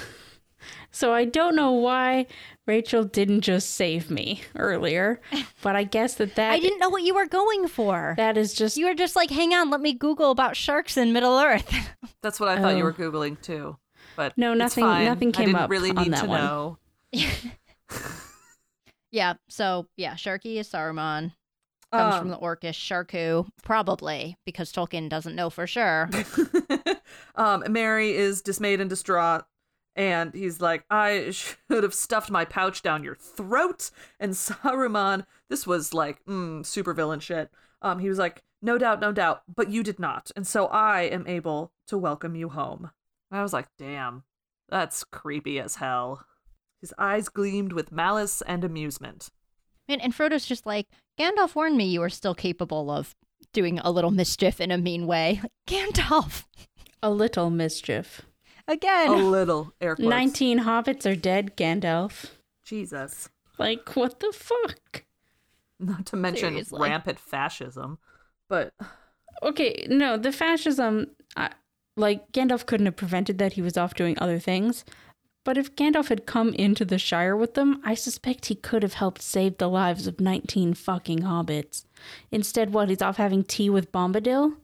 So 0.93 1.13
I 1.13 1.25
don't 1.25 1.57
know 1.57 1.73
why 1.73 2.27
Rachel 2.69 3.03
didn't 3.03 3.41
just 3.41 3.71
save 3.71 4.09
me 4.09 4.43
earlier, 4.57 5.21
but 5.63 5.75
I 5.75 5.83
guess 5.83 6.15
that 6.15 6.37
that 6.37 6.53
I 6.53 6.61
didn't 6.61 6.79
know 6.79 6.91
what 6.91 7.03
you 7.03 7.15
were 7.15 7.27
going 7.27 7.67
for. 7.67 8.15
that 8.19 8.37
is 8.37 8.55
just 8.55 8.77
You 8.77 8.87
were 8.87 8.95
just 8.95 9.17
like, 9.17 9.31
hang 9.31 9.53
on, 9.53 9.69
let 9.71 9.81
me 9.81 9.95
Google 9.95 10.31
about 10.31 10.55
sharks 10.55 10.97
in 10.97 11.13
Middle 11.13 11.37
Earth. 11.41 11.75
That's 12.23 12.39
what 12.39 12.49
I 12.51 12.61
thought 12.61 12.77
you 12.77 12.83
Oh. 12.83 12.85
were 12.85 12.93
googling 12.93 13.41
too. 13.43 13.79
But 14.17 14.37
No, 14.37 14.53
it's 14.53 14.59
nothing- 14.59 14.85
fine. 14.85 15.05
nothing 15.07 15.29
I 15.29 15.33
came 15.33 15.47
didn't 15.47 15.61
up 15.63 15.71
really 15.71 15.91
on 15.91 16.11
that 16.11 16.21
to 16.23 16.27
one. 16.27 16.41
know. 16.41 16.79
yeah. 19.11 19.35
So, 19.49 19.87
yeah, 19.97 20.15
Sharky 20.15 20.57
is 20.57 20.69
Saruman. 20.71 21.33
Comes 21.93 22.15
Um, 22.15 22.21
from 22.21 22.29
the 22.31 22.39
Orcish 22.39 22.79
Sharku, 22.79 23.47
probably, 23.63 24.39
because 24.47 24.73
Tolkien 24.73 25.11
doesn't 25.11 25.37
know 25.37 25.51
for 25.51 25.67
sure. 25.67 26.09
um, 27.35 27.65
Merry 27.69 28.15
is 28.15 28.41
dismayed 28.41 28.81
and 28.81 28.89
distraught, 28.89 29.45
and 29.95 30.33
he's 30.33 30.63
like, 30.63 30.87
"I 30.91 31.31
should 31.33 31.83
have 31.83 31.93
stuffed 31.93 32.31
my 32.31 32.47
pouch 32.47 32.81
down 32.81 33.05
your 33.05 33.15
throat." 33.17 33.91
And 34.19 34.33
Saruman, 34.33 35.27
this 35.51 35.67
was 35.67 35.93
like 35.93 36.25
mm, 36.25 36.65
super 36.65 36.95
villain 36.95 37.21
shit. 37.21 37.51
Um, 37.83 37.99
he 37.99 38.09
was 38.09 38.17
like, 38.19 38.43
"No 38.63 38.79
doubt, 38.79 39.01
no 39.01 39.13
doubt, 39.13 39.43
but 39.55 39.69
you 39.69 39.83
did 39.83 39.99
not, 39.99 40.31
and 40.35 40.47
so 40.47 40.69
I 40.69 41.03
am 41.03 41.27
able 41.27 41.73
to 41.89 41.99
welcome 41.99 42.35
you 42.35 42.49
home." 42.49 42.91
And 43.33 43.41
I 43.41 43.43
was 43.43 43.53
like, 43.55 43.67
"Damn, 43.79 44.23
that's 44.69 45.03
creepy 45.03 45.59
as 45.59 45.77
hell." 45.77 46.25
His 46.83 46.93
eyes 46.99 47.29
gleamed 47.29 47.73
with 47.73 47.91
malice 47.91 48.43
and 48.43 48.63
amusement. 48.63 49.31
And, 49.89 50.03
and 50.03 50.15
Frodo's 50.15 50.45
just 50.47 50.67
like, 50.67 50.87
Gandalf 51.19 51.55
warned 51.55 51.77
me 51.77 51.87
you 51.87 52.01
were 52.01 52.11
still 52.11 52.35
capable 52.35 52.91
of 52.91 53.15
doing 53.53 53.79
a 53.79 53.91
little 53.91 54.11
mischief 54.11 54.61
in 54.61 54.71
a 54.71 54.79
mean 54.79 55.07
way. 55.07 55.41
Like, 55.43 55.53
Gandalf. 55.67 56.45
a 57.03 57.11
little 57.11 57.51
mischief. 57.51 58.23
Again. 58.69 59.09
A 59.11 59.17
little 59.17 59.73
air 59.81 59.95
quotes. 59.97 60.09
19 60.09 60.61
hobbits 60.61 61.11
are 61.11 61.17
dead, 61.17 61.57
Gandalf. 61.57 62.27
Jesus. 62.65 63.29
Like, 63.59 63.95
what 63.97 64.21
the 64.21 64.33
fuck? 64.33 65.05
Not 65.79 66.07
to 66.07 66.17
mention 66.17 66.51
Seriously. 66.51 66.89
rampant 66.91 67.19
fascism. 67.19 67.99
But 68.49 68.75
Okay, 69.43 69.87
no, 69.89 70.17
the 70.17 70.33
fascism, 70.33 71.09
I, 71.37 71.51
like, 71.97 72.31
Gandalf 72.33 72.67
couldn't 72.67 72.87
have 72.87 72.97
prevented 72.97 73.39
that. 73.39 73.55
He 73.55 73.63
was 73.63 73.77
off 73.77 73.95
doing 73.95 74.17
other 74.19 74.39
things. 74.39 74.85
But 75.45 75.59
if 75.59 75.75
Gandalf 75.75 76.09
had 76.09 76.25
come 76.25 76.55
into 76.55 76.85
the 76.85 76.99
Shire 76.99 77.37
with 77.37 77.55
them, 77.55 77.81
I 77.85 77.95
suspect 77.95 78.47
he 78.47 78.55
could 78.55 78.83
have 78.85 78.95
helped 78.95 79.21
save 79.21 79.59
the 79.59 79.69
lives 79.69 80.07
of 80.07 80.21
19 80.21 80.75
fucking 80.75 81.21
hobbits. 81.21 81.85
Instead, 82.31 82.73
what? 82.73 82.89
He's 82.89 83.03
off 83.03 83.17
having 83.17 83.43
tea 83.43 83.69
with 83.69 83.91
Bombadil? 83.91 84.55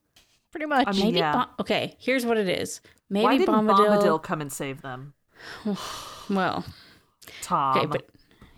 Pretty 0.53 0.66
much. 0.66 0.87
Mean, 0.95 1.07
Maybe. 1.07 1.18
yeah. 1.18 1.33
Bom- 1.33 1.49
okay, 1.61 1.97
here's 1.99 2.24
what 2.24 2.37
it 2.37 2.49
is. 2.49 2.81
Maybe 3.11 3.24
why 3.24 3.39
didn't 3.39 3.55
Bombadil. 3.55 3.89
Bombadil 4.01 4.22
come 4.22 4.41
and 4.41 4.53
save 4.53 4.83
them? 4.83 5.14
Well, 6.31 6.64
Tom. 7.43 7.76
okay, 7.79 7.87
but 7.87 8.07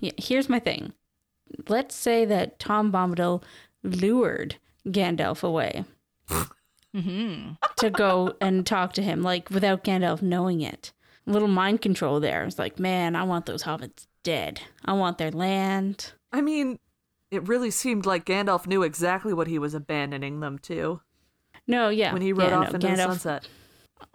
yeah, 0.00 0.10
here's 0.16 0.48
my 0.48 0.58
thing. 0.58 0.92
Let's 1.68 1.94
say 1.94 2.24
that 2.24 2.58
Tom 2.58 2.90
Bombadil 2.90 3.42
lured 3.84 4.56
Gandalf 4.86 5.42
away 5.44 5.84
Mm-hmm. 6.94 7.52
to 7.76 7.90
go 7.90 8.34
and 8.40 8.66
talk 8.66 8.92
to 8.94 9.02
him, 9.02 9.22
like 9.22 9.48
without 9.50 9.84
Gandalf 9.84 10.22
knowing 10.22 10.60
it. 10.60 10.92
A 11.26 11.30
little 11.30 11.48
mind 11.48 11.80
control 11.82 12.18
there. 12.18 12.44
It's 12.44 12.58
like, 12.58 12.78
man, 12.80 13.14
I 13.14 13.22
want 13.22 13.46
those 13.46 13.62
hobbits 13.62 14.06
dead. 14.24 14.60
I 14.84 14.94
want 14.94 15.18
their 15.18 15.30
land. 15.30 16.12
I 16.32 16.40
mean, 16.40 16.78
it 17.30 17.46
really 17.46 17.70
seemed 17.70 18.06
like 18.06 18.24
Gandalf 18.24 18.66
knew 18.66 18.82
exactly 18.82 19.32
what 19.32 19.46
he 19.46 19.58
was 19.58 19.72
abandoning 19.74 20.40
them 20.40 20.58
to 20.60 21.00
No, 21.68 21.88
yeah. 21.90 22.12
when 22.12 22.22
he 22.22 22.32
rode 22.32 22.48
yeah, 22.50 22.58
off 22.58 22.68
no, 22.70 22.74
into 22.74 22.88
the 22.88 22.96
sunset. 22.96 23.48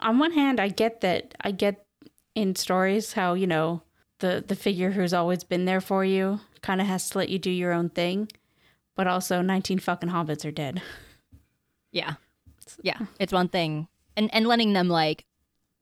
on 0.00 0.18
one 0.18 0.32
hand, 0.32 0.60
I 0.60 0.68
get 0.68 1.00
that. 1.00 1.34
I 1.40 1.52
get 1.52 1.86
in 2.34 2.54
stories 2.56 3.14
how 3.14 3.32
you 3.32 3.46
know 3.46 3.82
the 4.18 4.44
the 4.46 4.54
figure 4.56 4.90
who's 4.90 5.14
always 5.14 5.42
been 5.44 5.64
there 5.64 5.80
for 5.80 6.04
you 6.04 6.40
kind 6.60 6.82
of 6.82 6.86
has 6.86 7.08
to 7.10 7.18
let 7.18 7.30
you 7.30 7.38
do 7.38 7.50
your 7.50 7.72
own 7.72 7.88
thing, 7.88 8.28
but 8.94 9.06
also 9.06 9.40
nineteen 9.40 9.78
fucking 9.78 10.10
hobbits 10.10 10.44
are 10.44 10.50
dead. 10.50 10.82
Yeah. 11.92 12.14
Yeah. 12.82 12.98
It's 13.20 13.32
one 13.32 13.48
thing. 13.48 13.88
And 14.16 14.32
and 14.34 14.46
letting 14.46 14.72
them 14.72 14.88
like, 14.88 15.24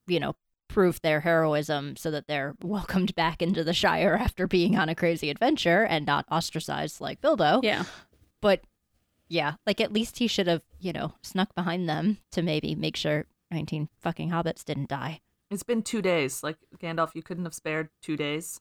you 0.07 0.21
know, 0.21 0.37
prove 0.69 1.01
their 1.03 1.21
heroism 1.21 1.97
so 1.97 2.11
that 2.11 2.27
they're 2.27 2.55
welcomed 2.63 3.15
back 3.15 3.41
into 3.43 3.63
the 3.65 3.75
Shire 3.75 4.15
after 4.15 4.47
being 4.47 4.77
on 4.77 4.89
a 4.89 4.95
crazy 4.95 5.31
adventure 5.31 5.85
and 5.85 6.07
not 6.07 6.27
ostracized 6.31 7.01
like 7.01 7.21
Bilbo. 7.21 7.61
Yeah, 7.63 7.85
But 8.41 8.63
yeah, 9.29 9.55
like 9.67 9.81
at 9.81 9.93
least 9.93 10.19
he 10.19 10.27
should 10.27 10.47
have, 10.47 10.63
you 10.81 10.93
know, 10.93 11.15
snuck 11.23 11.55
behind 11.55 11.89
them 11.89 12.19
to 12.33 12.43
maybe 12.43 12.75
make 12.75 12.97
sure 12.97 13.27
19 13.51 13.89
fucking 14.01 14.31
hobbits 14.31 14.65
didn't 14.65 14.89
die. 14.89 15.21
It's 15.51 15.63
been 15.63 15.83
two 15.83 16.03
days. 16.03 16.43
Like, 16.43 16.57
Gandalf, 16.79 17.15
you 17.15 17.23
couldn't 17.23 17.45
have 17.45 17.55
spared 17.55 17.89
two 18.03 18.17
days. 18.17 18.61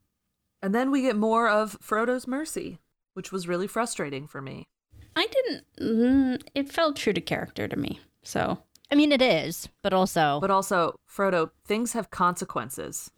And 0.61 0.73
then 0.75 0.91
we 0.91 1.01
get 1.01 1.15
more 1.15 1.49
of 1.49 1.77
Frodo's 1.81 2.27
mercy, 2.27 2.79
which 3.13 3.31
was 3.31 3.47
really 3.47 3.67
frustrating 3.67 4.27
for 4.27 4.41
me. 4.41 4.67
I 5.15 5.27
didn't. 5.27 5.63
Mm, 5.81 6.41
it 6.53 6.71
felt 6.71 6.95
true 6.95 7.13
to 7.13 7.21
character 7.21 7.67
to 7.67 7.75
me. 7.75 7.99
So 8.23 8.57
I 8.91 8.95
mean, 8.95 9.11
it 9.11 9.21
is, 9.21 9.69
but 9.81 9.93
also, 9.93 10.39
But 10.39 10.51
also, 10.51 10.95
Frodo, 11.09 11.49
things 11.65 11.93
have 11.93 12.09
consequences. 12.11 13.11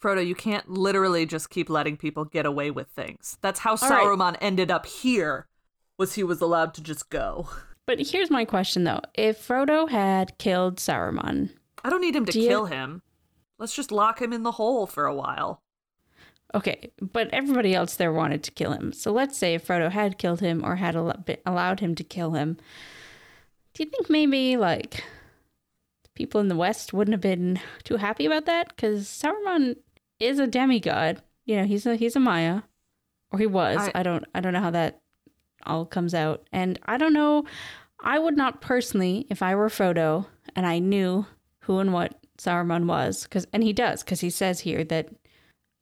Frodo, 0.02 0.24
you 0.26 0.34
can't 0.34 0.68
literally 0.68 1.24
just 1.26 1.48
keep 1.50 1.70
letting 1.70 1.96
people 1.96 2.24
get 2.26 2.44
away 2.46 2.70
with 2.70 2.88
things. 2.88 3.38
That's 3.40 3.60
how 3.60 3.72
right. 3.72 3.90
Sauron 3.90 4.36
ended 4.40 4.70
up 4.70 4.86
here. 4.86 5.46
Was 5.96 6.14
he 6.14 6.24
was 6.24 6.40
allowed 6.40 6.74
to 6.74 6.82
just 6.82 7.08
go. 7.10 7.48
But 7.86 8.00
here's 8.00 8.30
my 8.30 8.44
question 8.44 8.84
though: 8.84 9.00
If 9.14 9.46
Frodo 9.46 9.88
had 9.88 10.36
killed 10.38 10.76
Saruman, 10.76 11.50
I 11.84 11.90
don't 11.90 12.00
need 12.00 12.16
him 12.16 12.24
to 12.26 12.32
Do 12.32 12.40
you- 12.40 12.48
kill 12.48 12.66
him. 12.66 13.02
Let's 13.58 13.76
just 13.76 13.92
lock 13.92 14.20
him 14.20 14.32
in 14.32 14.42
the 14.42 14.52
hole 14.52 14.86
for 14.86 15.06
a 15.06 15.14
while. 15.14 15.60
Okay, 16.54 16.92
but 17.00 17.28
everybody 17.32 17.74
else 17.74 17.96
there 17.96 18.12
wanted 18.12 18.42
to 18.44 18.50
kill 18.52 18.72
him. 18.72 18.92
So 18.92 19.12
let's 19.12 19.36
say 19.36 19.54
if 19.54 19.66
Frodo 19.66 19.90
had 19.90 20.18
killed 20.18 20.40
him 20.40 20.64
or 20.64 20.76
had 20.76 20.94
al- 20.94 21.24
allowed 21.44 21.80
him 21.80 21.94
to 21.96 22.04
kill 22.04 22.32
him, 22.32 22.58
do 23.74 23.82
you 23.82 23.90
think 23.90 24.08
maybe 24.08 24.56
like 24.56 25.02
people 26.14 26.40
in 26.40 26.46
the 26.48 26.54
West 26.56 26.92
wouldn't 26.92 27.12
have 27.14 27.20
been 27.20 27.58
too 27.82 27.96
happy 27.96 28.24
about 28.26 28.46
that? 28.46 28.68
Because 28.68 29.06
Saruman 29.08 29.76
is 30.20 30.38
a 30.38 30.46
demigod. 30.46 31.20
You 31.44 31.56
know, 31.56 31.64
he's 31.64 31.86
a 31.86 31.96
he's 31.96 32.14
a 32.16 32.20
Maia, 32.20 32.62
or 33.32 33.38
he 33.40 33.46
was. 33.46 33.76
I- 33.78 33.92
I 33.96 34.02
don't 34.04 34.24
I 34.34 34.40
don't 34.40 34.52
know 34.52 34.60
how 34.60 34.70
that 34.70 35.00
all 35.66 35.84
comes 35.86 36.14
out, 36.14 36.46
and 36.52 36.78
I 36.84 36.96
don't 36.98 37.12
know. 37.14 37.44
I 38.00 38.18
would 38.18 38.36
not 38.36 38.60
personally, 38.60 39.26
if 39.30 39.42
I 39.42 39.54
were 39.54 39.68
Frodo 39.68 40.26
and 40.54 40.66
I 40.66 40.78
knew 40.78 41.26
who 41.60 41.78
and 41.78 41.92
what 41.92 42.14
Saruman 42.38 42.86
was, 42.86 43.24
because 43.24 43.46
and 43.52 43.62
he 43.64 43.72
does, 43.72 44.04
because 44.04 44.20
he 44.20 44.30
says 44.30 44.60
here 44.60 44.84
that, 44.84 45.08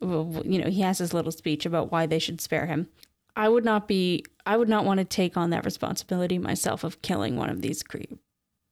you 0.03 0.59
know, 0.63 0.69
he 0.69 0.81
has 0.83 0.99
his 0.99 1.15
little 1.15 1.33
speech 1.33 1.65
about 1.67 1.91
why 1.93 2.07
they 2.07 2.19
should 2.19 2.41
spare 2.41 2.67
him. 2.67 2.89
I 3.37 3.49
would 3.49 3.65
not 3.65 3.89
be. 3.89 4.25
I 4.45 4.57
would 4.57 4.69
not 4.69 4.85
want 4.85 4.99
to 4.99 5.05
take 5.05 5.37
on 5.37 5.51
that 5.51 5.65
responsibility 5.65 6.39
myself 6.39 6.85
of 6.85 7.01
killing 7.03 7.37
one 7.37 7.49
of 7.49 7.63
these 7.63 7.83
cre- 7.83 8.01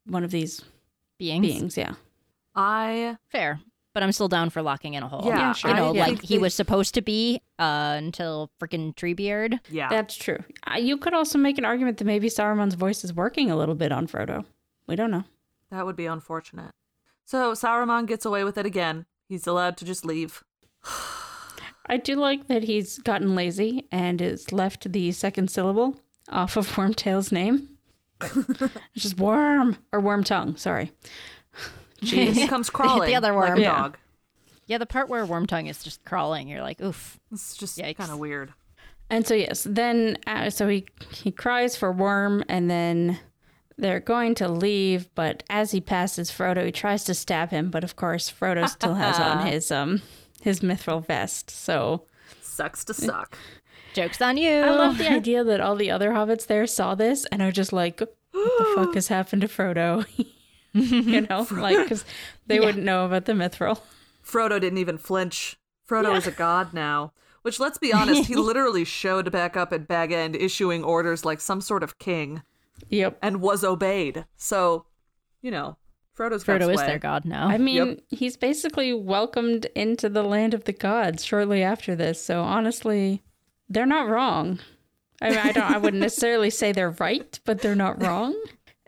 one 0.07 0.25
of 0.25 0.31
these 0.31 0.63
beings. 1.19 1.47
beings. 1.47 1.77
Yeah. 1.77 1.95
I 2.55 3.17
Fair. 3.29 3.61
But 3.93 4.05
I'm 4.05 4.13
still 4.13 4.29
down 4.29 4.51
for 4.51 4.63
locking 4.63 4.95
in 4.95 5.03
a 5.03 5.09
hole. 5.09 5.23
Yeah, 5.25 5.39
Yeah, 5.39 5.53
sure. 5.53 5.71
You 5.71 5.77
know, 5.77 5.89
I 5.89 5.91
like 5.93 6.07
think 6.19 6.23
he 6.23 6.39
was 6.39 6.55
supposed 6.55 6.95
to 6.95 7.03
be 7.03 7.41
uh, 7.59 7.95
until 7.99 8.51
freaking 8.61 8.95
Treebeard. 8.95 9.59
yeah. 9.69 9.89
That's 9.89 10.15
true. 10.15 10.39
Uh, 10.65 10.79
You 10.79 10.97
could 10.97 11.13
also 11.13 11.39
make 11.39 11.59
an 11.59 11.65
argument 11.65 11.99
that 11.99 12.05
maybe 12.05 12.29
Saruman's 12.29 12.75
voice 12.75 13.03
is 13.03 13.13
working 13.13 13.51
a 13.51 13.57
little 13.57 13.75
bit 13.75 13.91
on 13.91 14.07
Frodo. 14.07 14.45
We 14.87 14.95
don't 14.95 15.11
know. 15.11 15.25
That 15.73 15.87
would 15.87 15.97
be 15.97 16.07
unfortunate. 16.07 16.71
So 17.25 17.53
Sauron 17.53 18.07
gets 18.07 18.25
away 18.25 18.45
with 18.45 18.57
it 18.59 18.67
again. 18.67 19.07
He's 19.29 19.47
allowed 19.49 19.77
to 19.79 19.85
just 19.85 20.05
leave. 20.05 20.45
I 21.87 21.97
do 21.97 22.15
like 22.17 22.47
that 22.49 22.65
he's 22.65 22.99
gotten 22.99 23.35
lazy 23.35 23.87
and 23.91 24.21
has 24.21 24.53
left 24.53 24.93
the 24.93 25.13
second 25.13 25.51
syllable 25.51 25.97
off 26.29 26.57
of 26.57 26.69
Wormtail's 26.77 27.33
name. 27.33 27.69
it's 28.21 28.71
just 28.95 29.19
worm 29.19 29.77
or 29.93 30.01
worm 30.01 30.25
tongue. 30.25 30.57
Sorry. 30.57 30.93
He 32.03 32.47
comes 32.49 32.71
crawling. 32.71 33.09
The 33.11 33.15
other 33.17 33.33
like 33.35 33.51
worm. 33.51 33.59
a 33.59 33.63
Yeah. 33.63 33.77
dog. 33.77 33.99
Yeah, 34.67 34.79
the 34.79 34.87
part 34.87 35.11
where 35.11 35.27
worm 35.27 35.47
tongue 35.47 35.67
is 35.67 35.83
just 35.85 36.03
crawling, 36.07 36.49
you're 36.49 36.63
like, 36.63 36.81
oof. 36.81 37.21
It's 37.31 37.55
just 37.59 37.77
Yikes. 37.79 37.97
kind 37.99 38.11
of 38.11 38.19
weird. 38.19 38.55
And 39.11 39.27
so 39.27 39.35
yes, 39.35 39.67
then 39.69 40.17
uh, 40.27 40.49
so 40.49 40.67
he 40.69 40.87
he 41.13 41.31
cries 41.31 41.77
for 41.77 41.93
worm, 41.93 42.43
and 42.49 42.71
then 42.71 43.19
they're 43.77 44.01
going 44.01 44.35
to 44.37 44.49
leave. 44.49 45.15
But 45.15 45.43
as 45.51 45.73
he 45.73 45.81
passes 45.83 46.31
Frodo, 46.31 46.65
he 46.65 46.73
tries 46.73 47.05
to 47.05 47.15
stab 47.15 47.51
him, 47.51 47.71
but 47.71 47.85
of 47.85 47.97
course 47.97 48.31
Frodo 48.33 48.67
still 48.67 48.95
has 48.95 49.19
on 49.19 49.45
his 49.47 49.71
um 49.71 50.01
his 50.41 50.61
mithril 50.61 51.05
vest. 51.07 51.51
So 51.51 52.05
Sucks 52.43 52.85
to 52.85 52.95
suck. 52.95 53.37
Joke's 53.95 54.21
on 54.21 54.37
you. 54.37 54.61
I 54.61 54.71
love 54.71 54.99
the 54.99 55.11
idea 55.11 55.43
that 55.45 55.61
all 55.61 55.75
the 55.77 55.91
other 55.91 56.11
hobbits 56.11 56.47
there 56.47 56.67
saw 56.67 56.95
this 56.95 57.25
and 57.27 57.43
are 57.43 57.51
just 57.51 57.73
like, 57.73 58.01
"What 58.01 58.17
the 58.33 58.73
fuck 58.77 58.95
has 58.95 59.09
happened 59.09 59.43
to 59.43 59.49
Frodo?" 59.49 60.07
you 60.73 61.23
know, 61.23 61.47
like 61.51 61.77
because 61.79 62.05
they 62.47 62.61
wouldn't 62.61 62.85
know 62.85 63.05
about 63.05 63.25
the 63.25 63.33
mithril. 63.33 63.81
Frodo 64.25 64.61
didn't 64.61 64.79
even 64.79 64.99
flinch. 64.99 65.59
Frodo 65.89 66.17
is 66.17 66.27
a 66.27 66.31
god 66.31 66.73
now. 66.73 67.13
Which, 67.43 67.59
let's 67.59 67.79
be 67.79 67.93
honest, 67.93 68.29
he 68.29 68.37
literally 68.37 68.85
showed 68.85 69.33
back 69.33 69.57
up 69.57 69.73
at 69.73 69.89
Bag 69.89 70.13
End 70.13 70.37
issuing 70.37 70.85
orders 70.85 71.25
like 71.25 71.41
some 71.41 71.61
sort 71.63 71.83
of 71.83 71.99
king 71.99 72.43
Yep. 72.91 73.19
and 73.23 73.41
was 73.41 73.65
obeyed. 73.65 74.27
So, 74.37 74.85
you 75.41 75.51
know, 75.51 75.79
Frodo's 76.17 76.45
Frodo 76.45 76.69
is 76.73 76.79
sway. 76.79 76.87
their 76.87 76.99
god 76.99 77.25
now. 77.25 77.49
I 77.49 77.57
mean, 77.59 77.77
Yep. 77.89 77.99
he's 78.11 78.37
basically 78.37 78.93
welcomed 78.93 79.67
into 79.75 80.09
the 80.09 80.23
land 80.23 80.53
of 80.55 80.65
the 80.65 80.73
gods 80.73 81.25
shortly 81.25 81.63
after 81.63 81.95
this. 81.97 82.23
So 82.23 82.43
honestly, 82.43 83.23
they're 83.69 83.87
not 83.87 84.09
wrong. 84.09 84.59
I 85.23 85.31
mean, 85.31 85.39
I 85.39 85.53
don't. 85.53 85.71
I 85.71 85.79
wouldn't 85.79 86.01
necessarily 86.03 86.51
say 86.51 86.73
they're 86.73 86.91
right, 86.99 87.39
but 87.45 87.61
they're 87.61 87.75
not 87.75 88.03
wrong. 88.03 88.35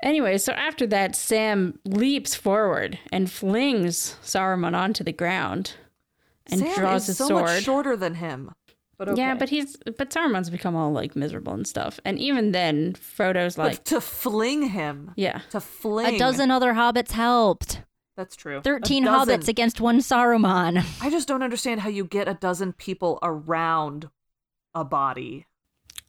Anyway, 0.02 0.36
so 0.38 0.52
after 0.52 0.86
that, 0.88 1.14
Sam 1.14 1.78
leaps 1.84 2.34
forward 2.34 2.98
and 3.12 3.30
flings 3.30 4.16
Saruman 4.22 4.74
onto 4.74 5.04
the 5.04 5.12
ground 5.12 5.74
and 6.48 6.60
Sam 6.60 6.74
draws 6.74 7.02
is 7.02 7.06
his 7.08 7.18
so 7.18 7.28
sword. 7.28 7.44
much 7.44 7.62
shorter 7.62 7.96
than 7.96 8.16
him. 8.16 8.50
But 8.98 9.08
okay. 9.10 9.20
Yeah, 9.22 9.34
but 9.34 9.48
he's 9.48 9.76
but 9.98 10.10
Saruman's 10.10 10.50
become 10.50 10.76
all 10.76 10.92
like 10.92 11.16
miserable 11.16 11.54
and 11.54 11.66
stuff. 11.66 11.98
And 12.04 12.18
even 12.18 12.52
then, 12.52 12.94
Frodo's 12.94 13.56
But 13.56 13.66
like, 13.66 13.84
to 13.84 14.00
fling 14.00 14.68
him, 14.68 15.12
yeah, 15.16 15.40
to 15.50 15.60
fling 15.60 16.14
a 16.14 16.18
dozen 16.18 16.50
other 16.50 16.72
hobbits 16.74 17.10
helped. 17.12 17.82
That's 18.16 18.36
true. 18.36 18.60
13 18.60 19.04
hobbits 19.04 19.48
against 19.48 19.80
one 19.80 19.98
Saruman. 20.00 20.84
I 21.02 21.10
just 21.10 21.26
don't 21.26 21.42
understand 21.42 21.80
how 21.80 21.88
you 21.88 22.04
get 22.04 22.28
a 22.28 22.34
dozen 22.34 22.74
people 22.74 23.18
around 23.22 24.10
a 24.74 24.84
body. 24.84 25.46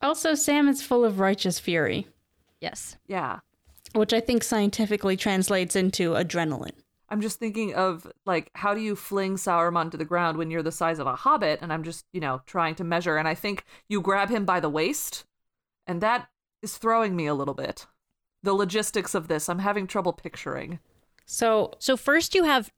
Also, 0.02 0.36
Sam 0.36 0.68
is 0.68 0.84
full 0.84 1.06
of 1.06 1.20
righteous 1.22 1.60
fury, 1.60 2.08
Yes. 2.60 2.98
Yeah. 3.08 3.40
which 3.94 4.12
I 4.12 4.20
think 4.20 4.44
scientifically 4.44 5.16
translates 5.16 5.78
into 5.78 6.12
adrenaline. 6.12 6.74
I'm 7.14 7.22
just 7.22 7.38
thinking 7.38 7.76
of 7.76 8.12
like 8.26 8.50
how 8.56 8.74
do 8.74 8.82
you 8.82 8.96
fling 8.96 9.36
Sauron 9.36 9.92
to 9.92 9.98
the 9.98 10.04
ground 10.04 10.36
when 10.36 10.50
you're 10.50 10.64
the 10.64 10.72
size 10.72 10.98
of 10.98 11.06
a 11.06 11.16
hobbit 11.16 11.60
and 11.62 11.72
I'm 11.72 11.84
just, 11.84 12.06
you 12.12 12.20
know, 12.20 12.42
trying 12.48 12.74
to 12.74 12.84
measure 12.84 13.18
and 13.18 13.28
I 13.28 13.36
think 13.36 13.66
you 13.88 14.02
grab 14.02 14.32
him 14.32 14.46
by 14.46 14.60
the 14.60 14.68
waist 14.68 15.24
and 15.86 16.02
that 16.02 16.28
is 16.64 16.76
throwing 16.76 17.16
me 17.16 17.28
a 17.28 17.36
little 17.36 17.54
bit. 17.54 17.86
The 18.42 18.56
logistics 18.56 19.14
of 19.14 19.28
this, 19.28 19.48
I'm 19.48 19.60
having 19.60 19.86
trouble 19.86 20.12
picturing. 20.12 20.80
So 21.28 21.74
So 21.78 21.96
first 21.96 22.34
you 22.34 22.46
have 22.46 22.72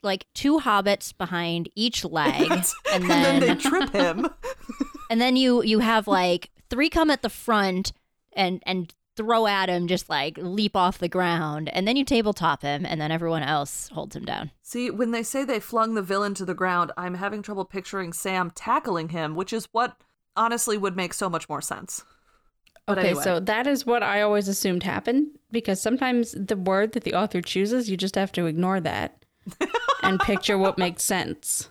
like 0.00 0.26
two 0.32 0.60
hobbits 0.60 1.12
behind 1.18 1.68
each 1.74 2.04
leg, 2.18 2.52
and 2.52 2.64
and 2.92 3.10
then, 3.10 3.40
then 3.40 3.40
they 3.40 3.54
trip 3.56 3.90
him. 3.92 4.28
and 5.10 5.20
then 5.20 5.34
you 5.34 5.60
you 5.64 5.80
have 5.80 6.06
like 6.06 6.50
three 6.70 6.88
come 6.88 7.10
at 7.10 7.22
the 7.22 7.28
front 7.28 7.92
and 8.32 8.62
and 8.64 8.94
throw 9.16 9.46
at 9.46 9.68
him, 9.68 9.86
just 9.86 10.08
like 10.08 10.38
leap 10.38 10.76
off 10.76 10.98
the 10.98 11.08
ground, 11.08 11.68
and 11.72 11.86
then 11.86 11.96
you 11.96 12.04
tabletop 12.04 12.62
him, 12.62 12.86
and 12.86 13.00
then 13.00 13.10
everyone 13.10 13.42
else 13.42 13.88
holds 13.88 14.16
him 14.16 14.24
down. 14.24 14.50
See, 14.62 14.90
when 14.90 15.10
they 15.10 15.22
say 15.22 15.44
they 15.44 15.60
flung 15.60 15.94
the 15.94 16.02
villain 16.02 16.34
to 16.34 16.44
the 16.44 16.54
ground, 16.54 16.92
I'm 16.96 17.14
having 17.14 17.42
trouble 17.42 17.64
picturing 17.64 18.12
Sam 18.12 18.50
tackling 18.54 19.10
him, 19.10 19.34
which 19.34 19.52
is 19.52 19.68
what 19.72 19.96
honestly 20.36 20.78
would 20.78 20.96
make 20.96 21.12
so 21.14 21.28
much 21.28 21.48
more 21.48 21.60
sense. 21.60 22.04
But 22.86 22.98
okay, 22.98 23.08
anyway. 23.08 23.22
so 23.22 23.40
that 23.40 23.66
is 23.66 23.86
what 23.86 24.02
I 24.02 24.22
always 24.22 24.48
assumed 24.48 24.82
happened 24.82 25.28
because 25.52 25.80
sometimes 25.80 26.32
the 26.32 26.56
word 26.56 26.92
that 26.92 27.04
the 27.04 27.14
author 27.14 27.40
chooses, 27.40 27.88
you 27.88 27.96
just 27.96 28.16
have 28.16 28.32
to 28.32 28.46
ignore 28.46 28.80
that 28.80 29.24
and 30.02 30.18
picture 30.18 30.58
what 30.58 30.78
makes 30.78 31.04
sense. 31.04 31.68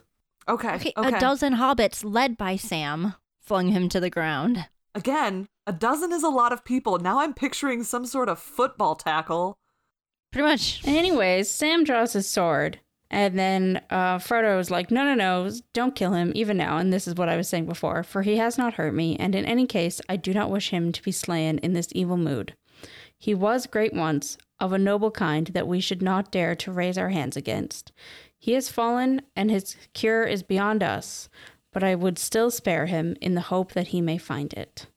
Okay, 0.48 0.76
Okay, 0.76 0.94
okay. 0.96 1.16
a 1.16 1.20
dozen 1.20 1.56
hobbits 1.56 2.04
led 2.06 2.38
by 2.38 2.56
Sam 2.56 3.16
flung 3.40 3.70
him 3.70 3.90
to 3.90 4.00
the 4.00 4.10
ground. 4.10 4.68
Again, 4.94 5.48
a 5.66 5.74
dozen 5.74 6.12
is 6.12 6.24
a 6.24 6.30
lot 6.30 6.52
of 6.52 6.66
people. 6.66 7.00
Now 7.00 7.20
I'm 7.20 7.34
picturing 7.34 7.84
some 7.84 8.06
sort 8.06 8.30
of 8.30 8.40
football 8.40 8.96
tackle. 8.96 9.58
Pretty 10.32 10.48
much. 10.48 10.82
Anyways, 10.86 11.50
Sam 11.50 11.84
draws 11.84 12.14
his 12.14 12.30
sword, 12.30 12.80
and 13.10 13.38
then 13.38 13.82
uh, 13.90 14.18
Frodo 14.18 14.60
is 14.60 14.72
like, 14.72 14.92
"No, 14.92 15.04
no, 15.04 15.14
no! 15.14 15.52
Don't 15.74 15.96
kill 15.96 16.14
him, 16.14 16.32
even 16.36 16.58
now." 16.58 16.78
And 16.78 16.92
this 16.92 17.08
is 17.08 17.16
what 17.16 17.30
I 17.30 17.38
was 17.38 17.48
saying 17.48 17.66
before: 17.66 18.04
"For 18.04 18.22
he 18.22 18.38
has 18.38 18.58
not 18.58 18.76
hurt 18.76 18.94
me, 18.94 19.16
and 19.18 19.36
in 19.36 19.46
any 19.46 19.66
case, 19.66 20.02
I 20.08 20.16
do 20.16 20.34
not 20.34 20.50
wish 20.50 20.70
him 20.70 20.92
to 20.92 21.04
be 21.04 21.12
slain 21.12 21.58
in 21.60 21.74
this 21.74 21.90
evil 21.94 22.18
mood. 22.18 22.56
He 23.18 23.36
was 23.36 23.68
great 23.68 23.94
once, 23.94 24.38
of 24.60 24.72
a 24.72 24.78
noble 24.78 25.12
kind 25.12 25.48
that 25.48 25.68
we 25.68 25.80
should 25.80 26.02
not 26.02 26.32
dare 26.32 26.56
to 26.56 26.72
raise 26.72 26.98
our 26.98 27.10
hands 27.10 27.36
against. 27.36 27.92
He 28.38 28.54
has 28.54 28.70
fallen, 28.70 29.22
and 29.36 29.52
his 29.52 29.76
cure 29.94 30.24
is 30.24 30.44
beyond 30.44 30.82
us. 30.82 31.30
But 31.72 31.84
I 31.84 31.96
would 31.96 32.20
still 32.20 32.52
spare 32.52 32.86
him 32.86 33.16
in 33.22 33.36
the 33.36 33.42
hope 33.42 33.72
that 33.74 33.88
he 33.90 34.02
may 34.02 34.18
find 34.18 34.54
it." 34.54 34.88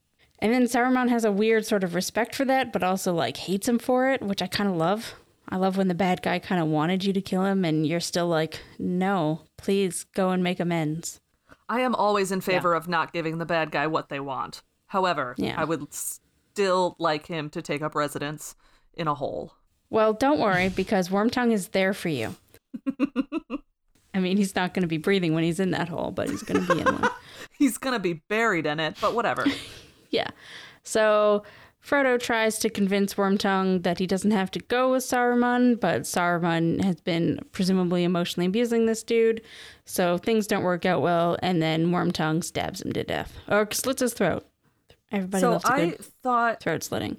And 0.40 0.52
then 0.52 0.64
Saruman 0.64 1.08
has 1.08 1.24
a 1.24 1.32
weird 1.32 1.64
sort 1.64 1.84
of 1.84 1.94
respect 1.94 2.34
for 2.34 2.44
that, 2.44 2.72
but 2.72 2.82
also 2.82 3.14
like 3.14 3.36
hates 3.38 3.68
him 3.68 3.78
for 3.78 4.10
it, 4.10 4.20
which 4.20 4.42
I 4.42 4.46
kind 4.46 4.68
of 4.68 4.76
love. 4.76 5.14
I 5.48 5.56
love 5.56 5.76
when 5.76 5.88
the 5.88 5.94
bad 5.94 6.22
guy 6.22 6.38
kind 6.38 6.60
of 6.60 6.68
wanted 6.68 7.04
you 7.04 7.12
to 7.12 7.20
kill 7.20 7.44
him 7.44 7.64
and 7.64 7.86
you're 7.86 8.00
still 8.00 8.26
like, 8.28 8.60
no, 8.78 9.42
please 9.56 10.04
go 10.14 10.30
and 10.30 10.42
make 10.42 10.58
amends. 10.58 11.20
I 11.68 11.80
am 11.80 11.94
always 11.94 12.32
in 12.32 12.40
favor 12.40 12.74
of 12.74 12.88
not 12.88 13.12
giving 13.12 13.38
the 13.38 13.46
bad 13.46 13.70
guy 13.70 13.86
what 13.86 14.08
they 14.08 14.20
want. 14.20 14.62
However, 14.88 15.34
Yeah. 15.38 15.54
I 15.58 15.64
would 15.64 15.92
still 15.94 16.96
like 16.98 17.26
him 17.26 17.50
to 17.50 17.62
take 17.62 17.82
up 17.82 17.94
residence 17.94 18.54
in 18.94 19.06
a 19.08 19.14
hole. 19.14 19.54
Well, 19.90 20.12
don't 20.12 20.40
worry 20.40 20.68
because 20.68 21.08
Wormtongue 21.08 21.52
is 21.52 21.68
there 21.68 21.94
for 21.94 22.08
you. 22.08 22.36
I 24.14 24.20
mean, 24.20 24.36
he's 24.36 24.54
not 24.54 24.72
going 24.74 24.82
to 24.82 24.88
be 24.88 24.96
breathing 24.98 25.34
when 25.34 25.44
he's 25.44 25.60
in 25.60 25.72
that 25.72 25.88
hole, 25.88 26.10
but 26.12 26.30
he's 26.30 26.42
going 26.42 26.64
to 26.64 26.74
be 26.74 26.80
in 26.80 26.86
one. 26.86 27.10
He's 27.56 27.78
gonna 27.78 28.00
be 28.00 28.14
buried 28.14 28.66
in 28.66 28.80
it, 28.80 28.96
but 29.00 29.14
whatever. 29.14 29.44
Yeah. 30.10 30.28
So 30.82 31.44
Frodo 31.84 32.20
tries 32.20 32.58
to 32.60 32.70
convince 32.70 33.14
Wormtongue 33.14 33.82
that 33.82 33.98
he 33.98 34.06
doesn't 34.06 34.30
have 34.30 34.50
to 34.52 34.58
go 34.60 34.90
with 34.92 35.02
Saruman, 35.04 35.78
but 35.78 36.02
Saruman 36.02 36.82
has 36.82 37.00
been 37.00 37.40
presumably 37.52 38.04
emotionally 38.04 38.46
abusing 38.46 38.86
this 38.86 39.02
dude. 39.02 39.40
So 39.84 40.18
things 40.18 40.46
don't 40.46 40.62
work 40.62 40.86
out 40.86 41.02
well, 41.02 41.36
and 41.42 41.60
then 41.60 41.88
Wormtongue 41.92 42.42
stabs 42.44 42.82
him 42.82 42.92
to 42.92 43.04
death 43.04 43.36
or 43.48 43.68
slits 43.72 44.00
his 44.00 44.14
throat. 44.14 44.44
Everybody 45.12 45.40
so 45.42 45.50
loves 45.52 45.64
a 45.64 45.72
I 45.72 45.90
thought 46.22 46.60
throat 46.60 46.82
slitting. 46.82 47.16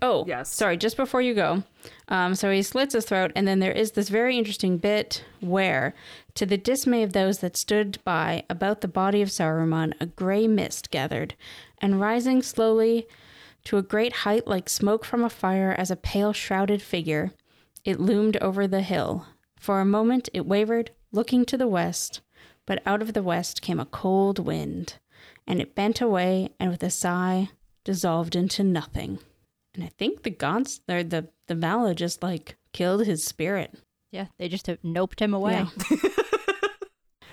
Oh, 0.00 0.24
Yes. 0.28 0.52
Sorry, 0.52 0.76
just 0.76 0.96
before 0.96 1.22
you 1.22 1.34
go. 1.34 1.62
Um, 2.08 2.34
so 2.34 2.50
he 2.52 2.62
slits 2.62 2.94
his 2.94 3.04
throat, 3.04 3.32
and 3.34 3.48
then 3.48 3.58
there 3.58 3.72
is 3.72 3.92
this 3.92 4.08
very 4.08 4.36
interesting 4.38 4.78
bit 4.78 5.24
where, 5.40 5.94
to 6.34 6.46
the 6.46 6.56
dismay 6.56 7.02
of 7.02 7.12
those 7.12 7.38
that 7.38 7.56
stood 7.56 7.98
by 8.04 8.44
about 8.48 8.80
the 8.80 8.88
body 8.88 9.22
of 9.22 9.28
Saruman, 9.28 9.92
a 10.00 10.06
gray 10.06 10.48
mist 10.48 10.90
gathered, 10.90 11.34
and 11.78 12.00
rising 12.00 12.42
slowly 12.42 13.06
to 13.64 13.76
a 13.76 13.82
great 13.82 14.12
height 14.12 14.46
like 14.46 14.68
smoke 14.68 15.04
from 15.04 15.22
a 15.22 15.30
fire 15.30 15.74
as 15.76 15.90
a 15.90 15.96
pale 15.96 16.32
shrouded 16.32 16.82
figure, 16.82 17.32
it 17.84 18.00
loomed 18.00 18.36
over 18.38 18.66
the 18.66 18.82
hill. 18.82 19.26
For 19.58 19.80
a 19.80 19.84
moment 19.84 20.28
it 20.32 20.46
wavered, 20.46 20.90
looking 21.12 21.44
to 21.46 21.56
the 21.56 21.68
west, 21.68 22.20
but 22.66 22.82
out 22.86 23.02
of 23.02 23.12
the 23.12 23.22
west 23.22 23.62
came 23.62 23.78
a 23.78 23.86
cold 23.86 24.38
wind, 24.38 24.98
and 25.46 25.60
it 25.60 25.74
bent 25.74 26.00
away 26.00 26.50
and 26.58 26.70
with 26.70 26.82
a 26.82 26.90
sigh 26.90 27.50
dissolved 27.84 28.34
into 28.34 28.64
nothing. 28.64 29.18
And 29.74 29.84
I 29.84 29.88
think 29.98 30.22
the 30.22 30.30
gods 30.30 30.80
or 30.88 31.02
the 31.02 31.28
the 31.46 31.54
Vala 31.54 31.94
just 31.94 32.22
like 32.22 32.56
killed 32.72 33.06
his 33.06 33.24
spirit. 33.24 33.74
Yeah, 34.10 34.26
they 34.38 34.48
just 34.48 34.66
have 34.66 34.82
noped 34.82 35.20
him 35.20 35.32
away. 35.32 35.66
Yeah, 35.90 35.98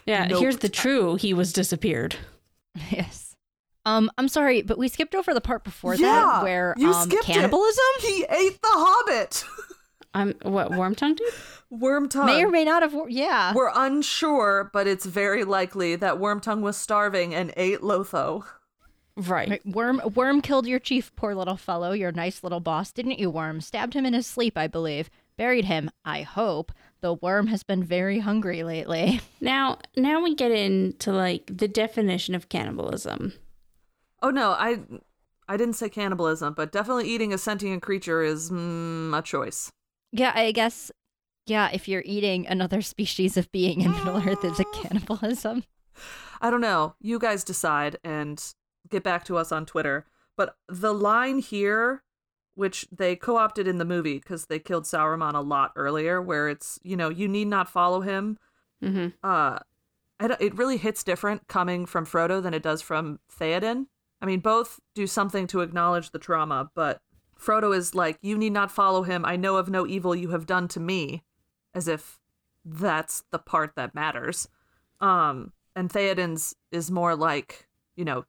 Nope. 0.10 0.40
here's 0.41 0.57
the 0.57 0.69
true 0.69 1.15
he 1.15 1.34
was 1.34 1.53
disappeared. 1.53 2.15
yes. 2.91 3.36
Um, 3.86 4.11
I'm 4.18 4.27
sorry, 4.27 4.61
but 4.61 4.77
we 4.77 4.88
skipped 4.88 5.15
over 5.15 5.34
the 5.34 5.41
part 5.41 5.64
before 5.64 5.95
yeah, 5.95 6.07
that 6.07 6.44
where 6.44 6.76
you 6.77 6.91
um 6.91 7.07
skipped 7.10 7.23
it. 7.30 7.34
cannibalism 7.34 7.84
He 8.02 8.26
ate 8.30 8.61
the 8.61 8.68
hobbit. 8.72 9.44
I'm 10.14 10.34
what 10.41 10.72
Wormtongue 10.72 11.18
did? 11.18 11.34
Wormtongue. 11.72 12.26
may 12.26 12.44
or 12.44 12.49
may 12.49 12.65
not 12.65 12.81
have. 12.81 12.94
wor- 12.94 13.10
Yeah. 13.10 13.53
We're 13.53 13.72
unsure, 13.73 14.69
but 14.73 14.88
it's 14.88 15.06
very 15.06 15.44
likely 15.44 15.95
that 15.98 16.19
worm 16.19 16.40
tongue 16.41 16.61
was 16.61 16.77
starving 16.77 17.34
and 17.36 17.53
ate 17.56 17.81
Lotho. 17.81 18.44
Right. 19.15 19.49
Right, 19.49 19.65
Worm 19.65 20.02
Worm 20.15 20.41
killed 20.41 20.65
your 20.65 20.80
chief, 20.80 21.14
poor 21.15 21.36
little 21.36 21.57
fellow, 21.57 21.91
your 21.91 22.11
nice 22.11 22.41
little 22.44 22.60
boss, 22.61 22.91
didn't 22.91 23.19
you, 23.19 23.30
Worm? 23.30 23.60
Stabbed 23.61 23.94
him 23.94 24.06
in 24.06 24.14
his 24.14 24.26
sleep, 24.26 24.57
I 24.57 24.68
believe. 24.68 25.10
Buried 25.38 25.65
him, 25.65 25.90
I 26.03 26.22
hope. 26.23 26.72
The 27.01 27.13
worm 27.13 27.47
has 27.47 27.63
been 27.63 27.84
very 27.84 28.19
hungry 28.19 28.63
lately. 28.63 29.21
Now 29.41 29.80
now 29.95 30.21
we 30.21 30.35
get 30.35 30.51
into 30.51 31.13
like 31.13 31.45
the 31.47 31.67
definition 31.67 32.35
of 32.35 32.49
cannibalism. 32.49 33.34
Oh 34.21 34.31
no, 34.31 34.51
I 34.51 34.80
I 35.47 35.57
didn't 35.57 35.76
say 35.76 35.89
cannibalism, 35.89 36.53
but 36.53 36.71
definitely 36.71 37.07
eating 37.07 37.34
a 37.34 37.38
sentient 37.38 37.81
creature 37.81 38.21
is 38.21 38.51
mm, 38.51 39.17
a 39.17 39.21
choice. 39.21 39.71
Yeah, 40.11 40.34
I 40.35 40.51
guess. 40.51 40.91
Yeah, 41.47 41.69
if 41.73 41.88
you're 41.88 42.03
eating 42.05 42.45
another 42.47 42.81
species 42.93 43.38
of 43.38 43.51
being 43.51 43.81
in 43.81 43.91
Middle 43.91 44.17
Earth, 44.17 44.43
is 44.43 44.59
a 44.59 44.65
cannibalism? 44.73 45.63
I 46.41 46.51
don't 46.51 46.61
know. 46.61 46.95
You 47.01 47.17
guys 47.17 47.43
decide 47.43 47.97
and 48.03 48.43
get 48.89 49.03
back 49.03 49.26
to 49.26 49.38
us 49.38 49.51
on 49.51 49.65
Twitter. 49.65 50.05
But 50.38 50.55
the 50.67 50.93
line 50.93 51.39
here, 51.39 52.03
which 52.60 52.86
they 52.91 53.15
co 53.15 53.38
opted 53.38 53.69
in 53.69 53.77
the 53.77 53.86
movie 53.86 54.19
because 54.19 54.48
they 54.48 54.60
killed 54.60 54.84
Sauron 54.84 55.34
a 55.34 55.40
lot 55.40 55.72
earlier, 55.77 56.22
where 56.22 56.49
it's, 56.49 56.77
you 56.84 56.98
know, 56.98 57.07
you 57.07 57.26
need 57.26 57.48
not 57.48 57.69
follow 57.69 58.02
him. 58.02 58.38
Mm-hmm. 58.84 59.07
Uh, 59.23 59.60
it, 60.19 60.36
it 60.41 60.57
really 60.57 60.76
hits 60.76 61.02
different 61.06 61.48
coming 61.48 61.86
from 61.86 62.06
Frodo 62.06 62.44
than 62.44 62.53
it 62.53 62.61
does 62.61 62.81
from 62.81 63.19
Theoden. 63.31 63.86
I 64.22 64.26
mean, 64.26 64.41
both 64.41 64.81
do 64.94 65.07
something 65.07 65.48
to 65.48 65.61
acknowledge 65.61 66.11
the 66.11 66.19
trauma, 66.19 66.69
but 66.76 66.99
Frodo 67.40 67.73
is 67.73 67.95
like, 67.95 68.18
You 68.22 68.38
need 68.38 68.52
not 68.52 68.72
follow 68.72 69.03
him. 69.03 69.23
I 69.23 69.38
know 69.38 69.56
of 69.56 69.69
no 69.69 69.88
evil 69.88 70.14
you 70.14 70.31
have 70.31 70.45
done 70.45 70.68
to 70.68 70.81
me, 70.81 71.23
as 71.73 71.88
if 71.88 72.19
that's 72.65 73.23
the 73.31 73.40
part 73.40 73.77
that 73.77 73.95
matters. 73.95 74.49
Um, 74.99 75.53
and 75.77 75.90
Theoden's 75.90 76.57
is 76.73 76.91
more 76.91 77.15
like, 77.15 77.69
you 77.95 78.03
know, 78.03 78.26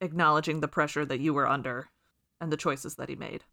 acknowledging 0.00 0.60
the 0.60 0.68
pressure 0.68 1.04
that 1.04 1.20
you 1.20 1.34
were 1.34 1.46
under 1.46 1.90
and 2.42 2.52
the 2.52 2.56
choices 2.56 2.96
that 2.96 3.08
he 3.08 3.14
made. 3.14 3.44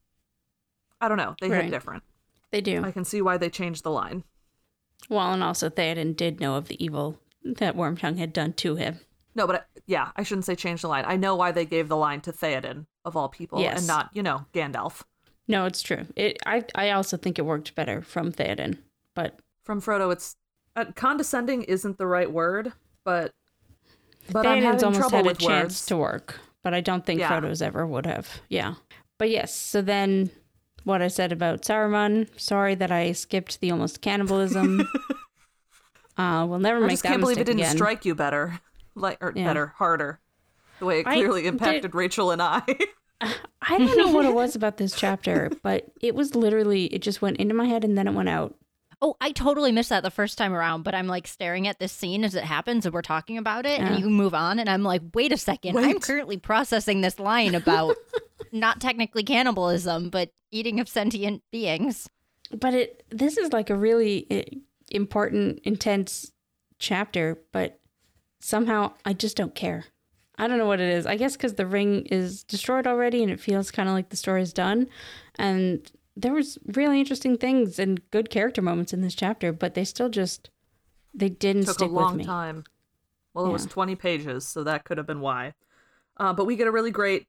I 1.00 1.08
don't 1.08 1.18
know. 1.18 1.36
They 1.40 1.50
Right. 1.50 1.66
hit 1.66 1.72
different. 1.72 2.04
They 2.52 2.60
do. 2.62 2.84
I 2.84 2.92
can 2.92 3.06
see 3.06 3.22
why 3.22 3.38
they 3.38 3.50
changed 3.50 3.84
the 3.84 3.92
line. 3.92 4.24
Well, 5.08 5.32
and 5.32 5.44
also 5.44 5.70
Theoden 5.70 6.16
did 6.18 6.40
know 6.42 6.56
of 6.56 6.68
the 6.68 6.84
evil 6.84 7.20
that 7.44 7.76
Wormtongue 7.76 8.18
had 8.18 8.34
done 8.34 8.54
to 8.54 8.76
him. 8.76 9.00
No, 9.36 9.46
but 9.48 9.56
I, 9.56 9.80
yeah, 9.86 10.10
I 10.16 10.24
shouldn't 10.24 10.46
say 10.46 10.56
change 10.56 10.82
the 10.82 10.88
line. 10.90 11.06
I 11.08 11.16
know 11.16 11.36
why 11.36 11.52
they 11.52 11.66
gave 11.66 11.88
the 11.88 11.96
line 11.96 12.20
to 12.22 12.34
Theoden 12.34 12.88
of 13.06 13.16
all 13.16 13.30
people 13.30 13.62
Yes. 13.62 13.78
and 13.78 13.88
not, 13.88 14.10
you 14.14 14.24
know, 14.24 14.46
Gandalf. 14.54 15.04
No, 15.48 15.66
it's 15.66 15.82
true. 15.82 16.06
It 16.16 16.38
I 16.46 16.66
I 16.76 16.90
also 16.92 17.16
think 17.16 17.40
it 17.40 17.44
worked 17.46 17.76
better 17.76 18.02
from 18.02 18.32
Theoden, 18.32 18.80
but 19.16 19.40
From 19.64 19.82
Frodo, 19.82 20.12
it's 20.12 20.36
uh, 20.76 20.86
condescending 20.96 21.64
isn't 21.64 21.98
the 21.98 22.08
right 22.08 22.32
word, 22.32 22.74
but 23.06 23.34
but 24.32 24.46
I'm 24.46 24.58
Theoden's 24.62 24.82
having 24.82 24.84
almost 24.86 25.00
trouble 25.00 25.18
had 25.18 25.26
a 25.26 25.30
with 25.30 25.40
chance 25.40 25.64
words. 25.74 25.86
to 25.88 25.98
work, 25.98 26.40
but 26.64 26.74
I 26.74 26.82
don't 26.82 27.06
think 27.06 27.20
Yeah. 27.20 27.28
Frodo's 27.30 27.62
ever 27.62 27.86
would 27.86 28.06
have. 28.06 28.42
Yeah, 28.50 28.76
but 29.18 29.30
yes. 29.30 29.54
So 29.56 29.82
then, 29.82 30.30
what 30.84 31.02
I 31.02 31.08
said 31.08 31.32
about 31.32 31.62
Saruman. 31.64 32.28
Sorry 32.40 32.76
that 32.76 32.92
I 32.92 33.12
skipped 33.12 33.60
the 33.62 33.72
almost 33.72 34.02
cannibalism. 34.02 34.88
uh, 36.18 36.46
we'll 36.50 36.60
never 36.60 36.78
I 36.80 36.82
make 36.82 36.90
just 36.92 37.04
that 37.04 37.10
can't 37.10 37.22
believe 37.22 37.38
it 37.38 37.46
didn't 37.46 37.60
again. 37.62 37.76
strike 37.76 38.06
you 38.06 38.16
better, 38.16 38.60
like 38.96 39.18
or 39.22 39.32
Yeah. 39.36 39.46
better, 39.46 39.68
harder, 39.78 40.20
the 40.80 40.86
way 40.86 41.00
it 41.02 41.08
I 41.08 41.16
clearly 41.16 41.44
did- 41.44 41.50
impacted 41.50 41.96
Rachel 41.96 42.32
and 42.32 42.42
I. 42.42 42.62
I 43.62 43.78
don't 43.78 43.98
know 43.98 44.12
what 44.14 44.26
it 44.26 44.34
was 44.34 44.56
about 44.56 44.78
this 44.78 44.96
chapter, 44.96 45.52
but 45.62 45.86
it 46.02 46.16
was 46.16 46.36
literally 46.36 46.86
it 46.86 47.02
just 47.02 47.22
went 47.22 47.38
into 47.38 47.54
my 47.54 47.66
head 47.66 47.84
and 47.84 47.98
then 47.98 48.08
it 48.08 48.14
went 48.14 48.30
out. 48.30 48.56
Oh, 49.02 49.16
I 49.22 49.32
totally 49.32 49.72
missed 49.72 49.90
that 49.90 50.04
the 50.04 50.12
first 50.12 50.38
time 50.38 50.54
around, 50.54 50.84
but 50.84 50.94
I'm 50.94 51.08
like 51.08 51.26
staring 51.26 51.68
at 51.68 51.80
this 51.80 51.92
scene 51.94 52.24
as 52.26 52.36
it 52.36 52.44
happens 52.44 52.86
and 52.86 52.94
we're 52.94 53.02
talking 53.02 53.38
about 53.38 53.66
it 53.66 53.80
Yeah. 53.80 53.88
and 53.94 54.00
you 54.04 54.10
move 54.10 54.34
on 54.34 54.60
and 54.60 54.70
I'm 54.70 54.84
like, 54.84 55.02
wait 55.14 55.32
a 55.32 55.38
second, 55.38 55.78
I'm 55.78 56.00
currently 56.00 56.38
processing 56.38 57.00
this 57.02 57.18
line 57.20 57.56
about 57.56 57.96
not 58.52 58.82
technically 58.82 59.24
cannibalism, 59.24 60.10
but 60.10 60.32
eating 60.52 60.80
of 60.82 60.90
sentient 60.90 61.44
beings. 61.52 62.10
but 62.52 62.74
it 62.74 63.04
this 63.10 63.38
is 63.38 63.54
like 63.54 63.70
a 63.70 63.76
really 63.76 64.64
important, 64.92 65.60
intense 65.64 66.32
chapter, 66.78 67.38
but 67.54 67.80
somehow 68.42 68.92
I 69.06 69.14
just 69.14 69.38
don't 69.38 69.56
care. 69.56 69.86
I 70.38 70.48
don't 70.48 70.58
know 70.58 70.66
what 70.68 70.80
it 70.80 70.90
is. 70.90 71.06
I 71.06 71.16
guess 71.18 71.36
because 71.38 71.56
the 71.56 71.66
ring 71.66 72.06
is 72.06 72.44
destroyed 72.44 72.88
already, 72.88 73.22
and 73.24 73.32
it 73.32 73.40
feels 73.42 73.72
kind 73.72 73.90
of 73.90 73.94
like 73.96 74.10
the 74.10 74.16
story 74.18 74.42
is 74.42 74.54
done. 74.54 74.88
And 75.38 75.90
there 76.22 76.34
was 76.34 76.58
really 76.66 77.00
interesting 77.00 77.38
things 77.38 77.80
and 77.80 78.02
good 78.12 78.30
character 78.30 78.62
moments 78.62 78.94
in 78.94 79.02
this 79.02 79.16
chapter, 79.16 79.52
but 79.52 79.74
they 79.74 79.84
still 79.86 80.10
just 80.10 80.50
they 81.14 81.30
didn't 81.30 81.66
Took 81.66 81.76
stick 81.76 81.90
a 81.90 81.94
long 81.94 82.12
with 82.14 82.20
me. 82.20 82.26
time. 82.26 82.64
Well, 83.34 83.46
it 83.46 83.52
was 83.52 83.66
20 83.66 83.96
pages, 83.96 84.48
so 84.48 84.64
that 84.64 84.84
could 84.86 84.98
have 84.98 85.08
been 85.08 85.22
why. 85.22 85.54
Uh, 86.18 86.34
but 86.34 86.46
we 86.46 86.56
get 86.56 86.68
a 86.68 86.72
really 86.72 86.92
great 86.92 87.28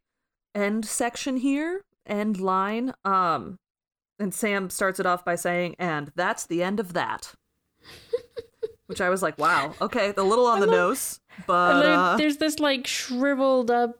end 0.54 0.84
section 0.86 1.36
here, 1.36 1.84
end 2.06 2.40
line. 2.40 2.92
Um, 3.04 3.58
and 4.18 4.34
Sam 4.34 4.70
starts 4.70 4.98
it 4.98 5.06
off 5.06 5.24
by 5.24 5.34
saying, 5.36 5.76
"And 5.78 6.10
that's 6.16 6.46
the 6.46 6.62
end 6.62 6.80
of 6.80 6.92
that." 6.94 7.34
Which 8.86 9.00
I 9.00 9.08
was 9.08 9.22
like, 9.22 9.38
"Wow, 9.38 9.74
okay, 9.80 10.12
a 10.16 10.22
little 10.22 10.46
on 10.46 10.58
the 10.60 10.66
nose, 10.66 11.20
but 11.46 11.80
there- 11.82 11.92
uh, 11.94 12.16
there's 12.16 12.38
this 12.38 12.58
like 12.58 12.86
shriveled 12.88 13.70
up 13.70 13.98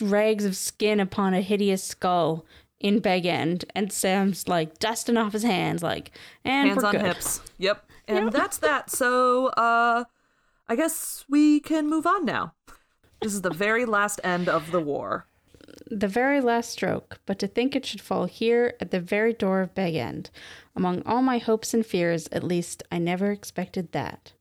rags 0.00 0.44
of 0.44 0.56
skin 0.56 1.00
upon 1.00 1.34
a 1.34 1.40
hideous 1.40 1.82
skull 1.82 2.44
in 2.80 2.98
Bag 2.98 3.26
End, 3.26 3.64
and 3.74 3.92
Sam's 3.92 4.48
like 4.48 4.78
dusting 4.78 5.16
off 5.16 5.34
his 5.34 5.42
hands, 5.42 5.82
like, 5.82 6.10
and 6.44 6.68
hands 6.68 6.82
on 6.82 6.92
good. 6.92 7.02
hips. 7.02 7.40
Yep, 7.58 7.84
and 8.08 8.32
that's 8.32 8.58
that. 8.58 8.90
So, 8.90 9.48
uh, 9.48 10.04
I 10.68 10.76
guess 10.76 11.24
we 11.28 11.60
can 11.60 11.88
move 11.88 12.06
on 12.06 12.24
now. 12.24 12.54
This 13.20 13.34
is 13.34 13.42
the 13.42 13.50
very 13.50 13.84
last 13.84 14.20
end 14.24 14.48
of 14.48 14.70
the 14.70 14.80
war. 14.80 15.26
The 15.90 16.08
very 16.08 16.40
last 16.40 16.70
stroke, 16.70 17.20
but 17.26 17.38
to 17.40 17.46
think 17.46 17.76
it 17.76 17.84
should 17.84 18.00
fall 18.00 18.24
here 18.24 18.74
at 18.80 18.90
the 18.90 19.00
very 19.00 19.32
door 19.32 19.60
of 19.60 19.74
Bag 19.74 19.94
End. 19.94 20.30
Among 20.74 21.02
all 21.04 21.20
my 21.20 21.38
hopes 21.38 21.74
and 21.74 21.84
fears, 21.84 22.28
at 22.32 22.42
least, 22.42 22.82
I 22.90 22.98
never 22.98 23.30
expected 23.30 23.92
that. 23.92 24.32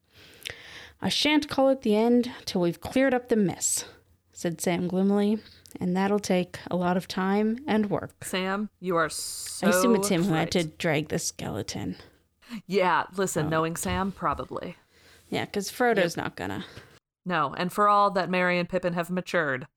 I 1.02 1.10
shan't 1.10 1.50
call 1.50 1.70
it 1.70 1.82
the 1.82 1.96
end 1.96 2.32
till 2.46 2.62
we've 2.62 2.82
cleared 2.82 3.14
up 3.14 3.30
the 3.30 3.36
mess, 3.36 3.86
said 4.32 4.62
Sam 4.62 4.88
gloomily, 4.88 5.40
and 5.80 5.96
that'll 5.96 6.20
take 6.20 6.58
a 6.72 6.76
lot 6.76 6.98
of 6.98 7.08
time 7.08 7.60
and 7.68 7.90
work. 7.90 8.24
Sam, 8.24 8.70
you 8.80 8.96
are 8.96 9.10
so. 9.10 9.68
I 9.68 9.70
assume 9.72 9.96
it's 9.96 10.08
him 10.10 10.24
who 10.24 10.34
had 10.34 10.52
to 10.52 10.64
drag 10.64 11.10
the 11.10 11.20
skeleton. 11.20 11.96
Yeah, 12.66 13.04
listen, 13.16 13.46
Oh. 13.48 13.50
knowing 13.50 13.76
Sam, 13.76 14.12
probably. 14.12 14.76
Yeah, 15.30 15.46
because 15.46 15.70
Frodo's 15.70 16.18
not 16.18 16.36
gonna. 16.36 16.66
No, 17.26 17.54
and 17.58 17.72
for 17.72 17.88
all 17.88 18.10
that 18.12 18.30
Merry 18.30 18.58
and 18.58 18.68
Pippin 18.68 18.94
have 18.94 19.10
matured, 19.12 19.68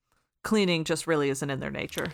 cleaning 0.42 0.84
just 0.84 1.06
really 1.06 1.28
isn't 1.28 1.50
in 1.50 1.60
their 1.60 1.70
nature. 1.70 2.12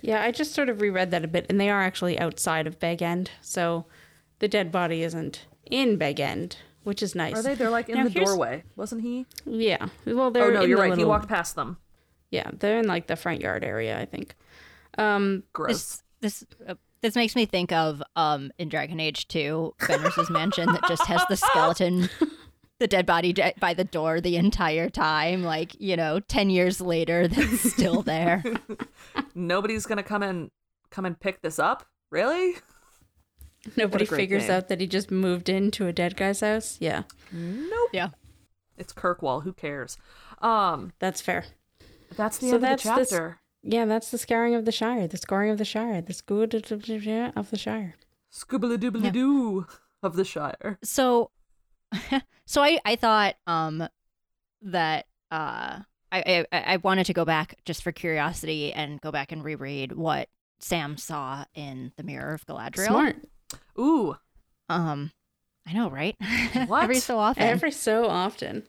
Yeah, 0.00 0.22
I 0.22 0.30
just 0.32 0.54
sort 0.54 0.68
of 0.68 0.80
reread 0.80 1.10
that 1.12 1.24
a 1.24 1.28
bit, 1.28 1.46
and 1.48 1.60
they 1.60 1.68
are 1.70 1.82
actually 1.82 2.18
outside 2.18 2.66
of 2.66 2.80
Bag 2.80 3.02
End, 3.02 3.30
so 3.42 3.84
the 4.38 4.48
dead 4.48 4.72
body 4.72 5.02
isn't 5.02 5.44
in 5.70 5.96
Bag 5.98 6.18
End, 6.18 6.56
which 6.82 7.02
is 7.02 7.14
nice. 7.14 7.34
Are 7.36 7.42
they? 7.42 7.54
They're 7.54 7.70
like 7.70 7.88
in 7.88 7.96
Now, 7.98 8.04
the 8.04 8.10
here's- 8.10 8.28
doorway, 8.28 8.64
wasn't 8.76 9.02
he? 9.02 9.26
Yeah. 9.44 9.88
Well, 10.06 10.30
they're 10.30 10.44
oh 10.46 10.50
no, 10.50 10.62
in 10.62 10.68
you're 10.70 10.78
the 10.82 10.88
right. 10.90 10.98
He 10.98 11.04
walked 11.04 11.28
past 11.28 11.54
them. 11.54 11.76
Yeah, 12.30 12.50
they're 12.52 12.78
in 12.78 12.86
like 12.86 13.06
the 13.06 13.16
front 13.16 13.40
yard 13.40 13.64
area, 13.64 13.98
I 13.98 14.04
think. 14.06 14.36
Um, 14.98 15.44
Gross. 15.52 16.02
This 16.20 16.42
this 16.42 16.46
uh, 16.68 16.74
this 17.00 17.14
makes 17.14 17.34
me 17.34 17.46
think 17.46 17.72
of 17.72 18.02
um 18.16 18.52
in 18.58 18.68
Dragon 18.68 19.00
Age 19.00 19.26
2, 19.28 19.74
Fenris's 19.78 20.30
mansion 20.30 20.66
that 20.66 20.84
just 20.86 21.06
has 21.06 21.22
the 21.28 21.36
skeleton 21.36 22.08
the 22.78 22.86
dead 22.86 23.06
body 23.06 23.32
de- 23.32 23.54
by 23.60 23.74
the 23.74 23.84
door 23.84 24.20
the 24.20 24.36
entire 24.36 24.88
time 24.88 25.42
like, 25.42 25.78
you 25.80 25.96
know, 25.96 26.18
10 26.20 26.50
years 26.50 26.80
later 26.80 27.28
that's 27.28 27.72
still 27.72 28.02
there. 28.02 28.42
Nobody's 29.34 29.86
gonna 29.86 30.02
come 30.02 30.22
and 30.22 30.50
come 30.90 31.04
and 31.04 31.18
pick 31.18 31.42
this 31.42 31.58
up. 31.58 31.84
Really? 32.10 32.56
nobody 33.76 34.04
figures 34.04 34.48
out 34.48 34.68
that 34.68 34.80
he 34.80 34.86
just 34.86 35.10
moved 35.10 35.48
into 35.48 35.86
a 35.86 35.92
dead 35.92 36.16
guy's 36.16 36.40
house. 36.40 36.76
Yeah, 36.80 37.02
Nope. 37.32 37.90
Yeah. 37.92 38.08
It's 38.78 38.94
Kirkwall. 38.94 39.42
Who 39.42 39.52
cares? 39.52 39.98
Um, 40.40 40.92
that's 40.98 41.20
fair. 41.20 41.44
That's 42.16 42.38
the 42.38 42.48
So 42.48 42.54
end 42.56 42.64
that's 42.64 42.84
of 42.86 42.94
the 42.94 43.00
this- 43.00 43.10
chapter. 43.10 43.40
Yeah, 43.62 43.84
that's 43.84 44.10
the 44.10 44.16
scouring 44.16 44.54
of 44.54 44.64
the 44.64 44.72
Shire, 44.72 45.06
the 45.06 45.18
scoring 45.18 45.50
of 45.50 45.58
the 45.58 45.66
Shire, 45.66 46.00
the 46.00 46.14
school 46.14 46.42
of 46.44 46.50
the 46.50 47.58
Shire. 47.58 47.94
Scoobly 48.32 48.78
doobly 48.78 49.12
doo 49.12 49.66
of 50.02 50.16
the 50.16 50.24
Shire. 50.24 50.78
So 50.82 51.30
so 52.46 52.62
I 52.62 52.80
I 52.84 52.96
thought 52.96 53.34
um 53.46 53.86
that 54.62 55.06
uh 55.30 55.80
I, 56.12 56.46
I 56.50 56.62
I 56.74 56.76
wanted 56.78 57.04
to 57.06 57.12
go 57.12 57.24
back 57.26 57.56
just 57.66 57.82
for 57.82 57.92
curiosity 57.92 58.72
and 58.72 59.00
go 59.00 59.12
back 59.12 59.30
and 59.30 59.44
reread 59.44 59.92
what 59.92 60.28
Sam 60.60 60.96
saw 60.96 61.44
in 61.54 61.92
the 61.96 62.02
Mirror 62.02 62.34
of 62.34 62.46
Galadriel. 62.46 62.86
Smart. 62.86 63.16
Ooh, 63.78 64.16
Um, 64.68 65.10
I 65.66 65.72
know, 65.72 65.90
right? 65.90 66.16
What? 66.66 66.82
Every 66.84 66.96
so 67.00 67.18
often. 67.18 67.42
Every 67.42 67.70
so 67.72 68.06
often. 68.06 68.64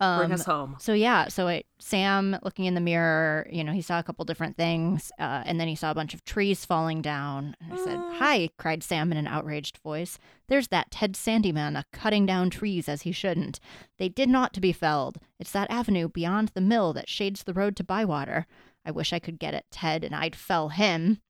Um, 0.00 0.18
bring 0.18 0.32
us 0.32 0.44
home. 0.44 0.76
So 0.78 0.92
yeah, 0.92 1.28
so 1.28 1.48
it, 1.48 1.66
Sam 1.78 2.36
looking 2.42 2.64
in 2.64 2.74
the 2.74 2.80
mirror, 2.80 3.46
you 3.50 3.62
know, 3.62 3.72
he 3.72 3.82
saw 3.82 3.98
a 3.98 4.02
couple 4.02 4.24
different 4.24 4.56
things, 4.56 5.12
uh, 5.18 5.42
and 5.44 5.60
then 5.60 5.68
he 5.68 5.74
saw 5.74 5.90
a 5.90 5.94
bunch 5.94 6.14
of 6.14 6.24
trees 6.24 6.64
falling 6.64 7.02
down. 7.02 7.54
And 7.60 7.72
I 7.72 7.84
said, 7.84 7.98
"Hi!" 8.18 8.50
cried 8.58 8.82
Sam 8.82 9.12
in 9.12 9.18
an 9.18 9.26
outraged 9.26 9.78
voice. 9.78 10.18
"There's 10.48 10.68
that 10.68 10.90
Ted 10.90 11.12
Sandyman 11.12 11.78
a 11.78 11.84
cutting 11.92 12.26
down 12.26 12.50
trees 12.50 12.88
as 12.88 13.02
he 13.02 13.12
shouldn't. 13.12 13.60
They 13.98 14.08
did 14.08 14.28
not 14.28 14.52
to 14.54 14.60
be 14.60 14.72
felled. 14.72 15.18
It's 15.38 15.52
that 15.52 15.70
avenue 15.70 16.08
beyond 16.08 16.48
the 16.48 16.60
mill 16.60 16.92
that 16.94 17.08
shades 17.08 17.42
the 17.42 17.54
road 17.54 17.76
to 17.76 17.84
Bywater. 17.84 18.46
I 18.84 18.90
wish 18.90 19.12
I 19.12 19.18
could 19.18 19.38
get 19.38 19.54
at 19.54 19.70
Ted 19.70 20.02
and 20.02 20.14
I'd 20.14 20.34
fell 20.36 20.70
him." 20.70 21.20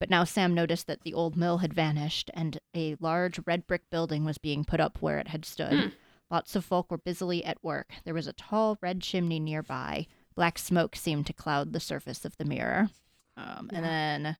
But 0.00 0.10
now 0.10 0.22
Sam 0.22 0.54
noticed 0.54 0.86
that 0.86 1.02
the 1.02 1.14
old 1.14 1.36
mill 1.36 1.58
had 1.58 1.74
vanished 1.74 2.30
and 2.32 2.60
a 2.74 2.96
large 3.00 3.40
red 3.46 3.66
brick 3.66 3.82
building 3.90 4.24
was 4.24 4.38
being 4.38 4.64
put 4.64 4.78
up 4.78 4.98
where 5.00 5.18
it 5.18 5.28
had 5.28 5.44
stood. 5.44 5.92
Lots 6.30 6.54
of 6.56 6.64
folk 6.64 6.90
were 6.90 6.98
busily 6.98 7.44
at 7.44 7.62
work. 7.62 7.92
There 8.04 8.14
was 8.14 8.26
a 8.26 8.32
tall 8.34 8.76
red 8.82 9.00
chimney 9.00 9.40
nearby. 9.40 10.06
Black 10.34 10.58
smoke 10.58 10.94
seemed 10.94 11.26
to 11.26 11.32
cloud 11.32 11.72
the 11.72 11.80
surface 11.80 12.24
of 12.24 12.36
the 12.36 12.44
mirror. 12.44 12.90
Um, 13.36 13.70
and 13.72 13.84
then, 13.84 14.36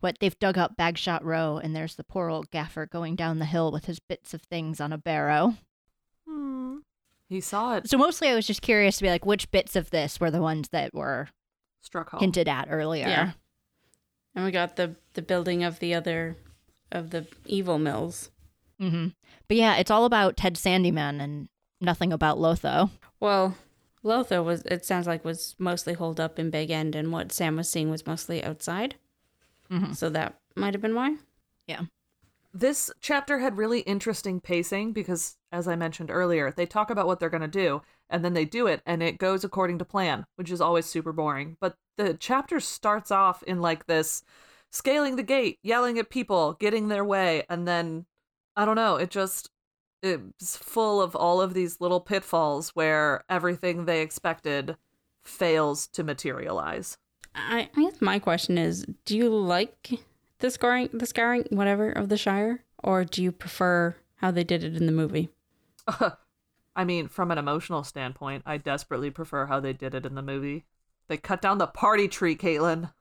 what 0.00 0.16
they've 0.20 0.38
dug 0.38 0.56
up 0.56 0.76
Bagshot 0.76 1.22
Row, 1.22 1.58
and 1.62 1.74
there's 1.74 1.96
the 1.96 2.04
poor 2.04 2.28
old 2.30 2.50
gaffer 2.50 2.86
going 2.86 3.16
down 3.16 3.38
the 3.38 3.44
hill 3.44 3.70
with 3.70 3.84
his 3.86 3.98
bits 3.98 4.32
of 4.34 4.42
things 4.42 4.80
on 4.80 4.92
a 4.92 4.98
barrow. 4.98 5.54
Hmm. 6.26 6.78
He 7.28 7.40
saw 7.40 7.76
it. 7.76 7.88
So 7.90 7.98
mostly, 7.98 8.28
I 8.28 8.34
was 8.34 8.46
just 8.46 8.62
curious 8.62 8.96
to 8.98 9.02
be 9.02 9.10
like, 9.10 9.26
which 9.26 9.50
bits 9.50 9.76
of 9.76 9.90
this 9.90 10.18
were 10.20 10.30
the 10.30 10.42
ones 10.42 10.68
that 10.70 10.94
were 10.94 11.28
Struck 11.80 12.10
home. 12.10 12.20
hinted 12.20 12.48
at 12.48 12.68
earlier? 12.70 13.06
Yeah. 13.08 13.32
And 14.34 14.44
we 14.44 14.50
got 14.52 14.76
the 14.76 14.96
the 15.14 15.22
building 15.22 15.64
of 15.64 15.80
the 15.80 15.94
other 15.94 16.36
of 16.92 17.10
the 17.10 17.26
evil 17.46 17.78
mills. 17.78 18.30
Hmm 18.80 19.08
But 19.48 19.56
yeah, 19.56 19.76
it's 19.76 19.90
all 19.90 20.04
about 20.04 20.36
Ted 20.36 20.54
Sandyman 20.54 21.20
and 21.20 21.48
nothing 21.80 22.12
about 22.12 22.38
Lotho. 22.38 22.90
Well, 23.20 23.56
Lotho 24.04 24.44
was 24.44 24.62
it 24.62 24.84
sounds 24.84 25.06
like 25.06 25.24
was 25.24 25.54
mostly 25.58 25.94
holed 25.94 26.20
up 26.20 26.38
in 26.38 26.50
Bag 26.50 26.70
End 26.70 26.94
and 26.94 27.12
what 27.12 27.32
Sam 27.32 27.56
was 27.56 27.68
seeing 27.68 27.90
was 27.90 28.06
mostly 28.06 28.42
outside. 28.44 28.96
Mhm. 29.70 29.96
So 29.96 30.08
that 30.10 30.38
might 30.54 30.74
have 30.74 30.80
been 30.82 30.94
why. 30.94 31.16
Yeah. 31.66 31.82
This 32.54 32.90
chapter 33.00 33.40
had 33.40 33.58
really 33.58 33.80
interesting 33.80 34.40
pacing 34.40 34.92
because, 34.92 35.36
as 35.52 35.68
I 35.68 35.76
mentioned 35.76 36.10
earlier, 36.10 36.50
they 36.50 36.64
talk 36.64 36.90
about 36.90 37.06
what 37.06 37.20
they're 37.20 37.28
going 37.28 37.42
to 37.42 37.48
do 37.48 37.82
and 38.08 38.24
then 38.24 38.32
they 38.32 38.44
do 38.46 38.66
it 38.66 38.80
and 38.86 39.02
it 39.02 39.18
goes 39.18 39.44
according 39.44 39.78
to 39.78 39.84
plan, 39.84 40.24
which 40.36 40.50
is 40.50 40.60
always 40.60 40.86
super 40.86 41.12
boring. 41.12 41.56
But 41.60 41.76
the 41.96 42.14
chapter 42.14 42.60
starts 42.60 43.10
off 43.10 43.42
in 43.42 43.60
like 43.60 43.86
this 43.86 44.22
scaling 44.70 45.16
the 45.16 45.22
gate, 45.22 45.58
yelling 45.62 45.98
at 45.98 46.08
people, 46.08 46.54
getting 46.54 46.88
their 46.88 47.04
way, 47.04 47.44
and 47.50 47.66
then 47.68 48.06
I 48.56 48.64
don't 48.64 48.76
know, 48.76 48.96
it 48.96 49.10
just 49.10 49.50
it's 50.02 50.56
full 50.56 51.00
of 51.00 51.16
all 51.16 51.40
of 51.40 51.54
these 51.54 51.80
little 51.80 52.00
pitfalls 52.00 52.70
where 52.70 53.24
everything 53.28 53.84
they 53.84 54.02
expected 54.02 54.76
fails 55.22 55.86
to 55.88 56.04
materialize. 56.04 56.98
I, 57.34 57.68
I 57.76 57.82
guess 57.82 58.00
my 58.00 58.18
question 58.18 58.56
is, 58.56 58.86
do 59.04 59.16
you 59.16 59.28
like 59.28 60.00
the 60.38 60.50
scoring 60.50 60.88
the 60.92 61.06
scouring 61.06 61.44
whatever 61.50 61.90
of 61.90 62.08
the 62.08 62.16
Shire? 62.16 62.62
Or 62.82 63.04
do 63.04 63.22
you 63.22 63.32
prefer 63.32 63.96
how 64.16 64.30
they 64.30 64.44
did 64.44 64.62
it 64.62 64.76
in 64.76 64.86
the 64.86 64.92
movie? 64.92 65.30
I 66.76 66.84
mean, 66.84 67.08
from 67.08 67.30
an 67.30 67.38
emotional 67.38 67.84
standpoint, 67.84 68.42
I 68.46 68.58
desperately 68.58 69.10
prefer 69.10 69.46
how 69.46 69.60
they 69.60 69.72
did 69.72 69.94
it 69.94 70.06
in 70.06 70.14
the 70.14 70.22
movie. 70.22 70.66
They 71.08 71.16
cut 71.16 71.40
down 71.40 71.58
the 71.58 71.66
party 71.66 72.06
tree, 72.06 72.36
Caitlin. 72.36 72.92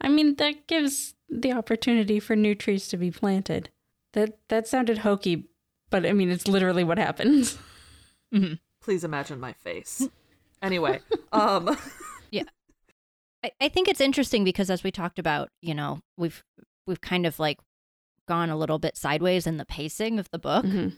I 0.00 0.08
mean, 0.08 0.36
that 0.36 0.66
gives 0.66 1.14
the 1.28 1.52
opportunity 1.52 2.20
for 2.20 2.36
new 2.36 2.54
trees 2.54 2.88
to 2.88 2.96
be 2.96 3.10
planted. 3.10 3.70
That 4.12 4.38
that 4.48 4.66
sounded 4.68 4.98
hokey, 4.98 5.48
but 5.90 6.04
I 6.04 6.12
mean, 6.12 6.30
it's 6.30 6.46
literally 6.48 6.84
what 6.84 6.98
happens. 6.98 7.58
Please 8.82 9.04
imagine 9.04 9.38
my 9.40 9.52
face. 9.52 10.08
Anyway, 10.60 11.00
um, 11.32 11.76
Yeah. 12.30 12.42
I, 13.44 13.50
I 13.60 13.68
think 13.68 13.88
it's 13.88 14.00
interesting 14.00 14.44
because 14.44 14.70
as 14.70 14.82
we 14.84 14.90
talked 14.90 15.18
about, 15.18 15.50
you 15.60 15.74
know, 15.74 16.00
we've 16.16 16.42
we've 16.86 17.00
kind 17.00 17.26
of 17.26 17.38
like 17.38 17.58
gone 18.28 18.50
a 18.50 18.56
little 18.56 18.78
bit 18.78 18.96
sideways 18.96 19.46
in 19.46 19.56
the 19.56 19.64
pacing 19.64 20.18
of 20.18 20.30
the 20.30 20.38
book, 20.38 20.64
Mhm. 20.64 20.96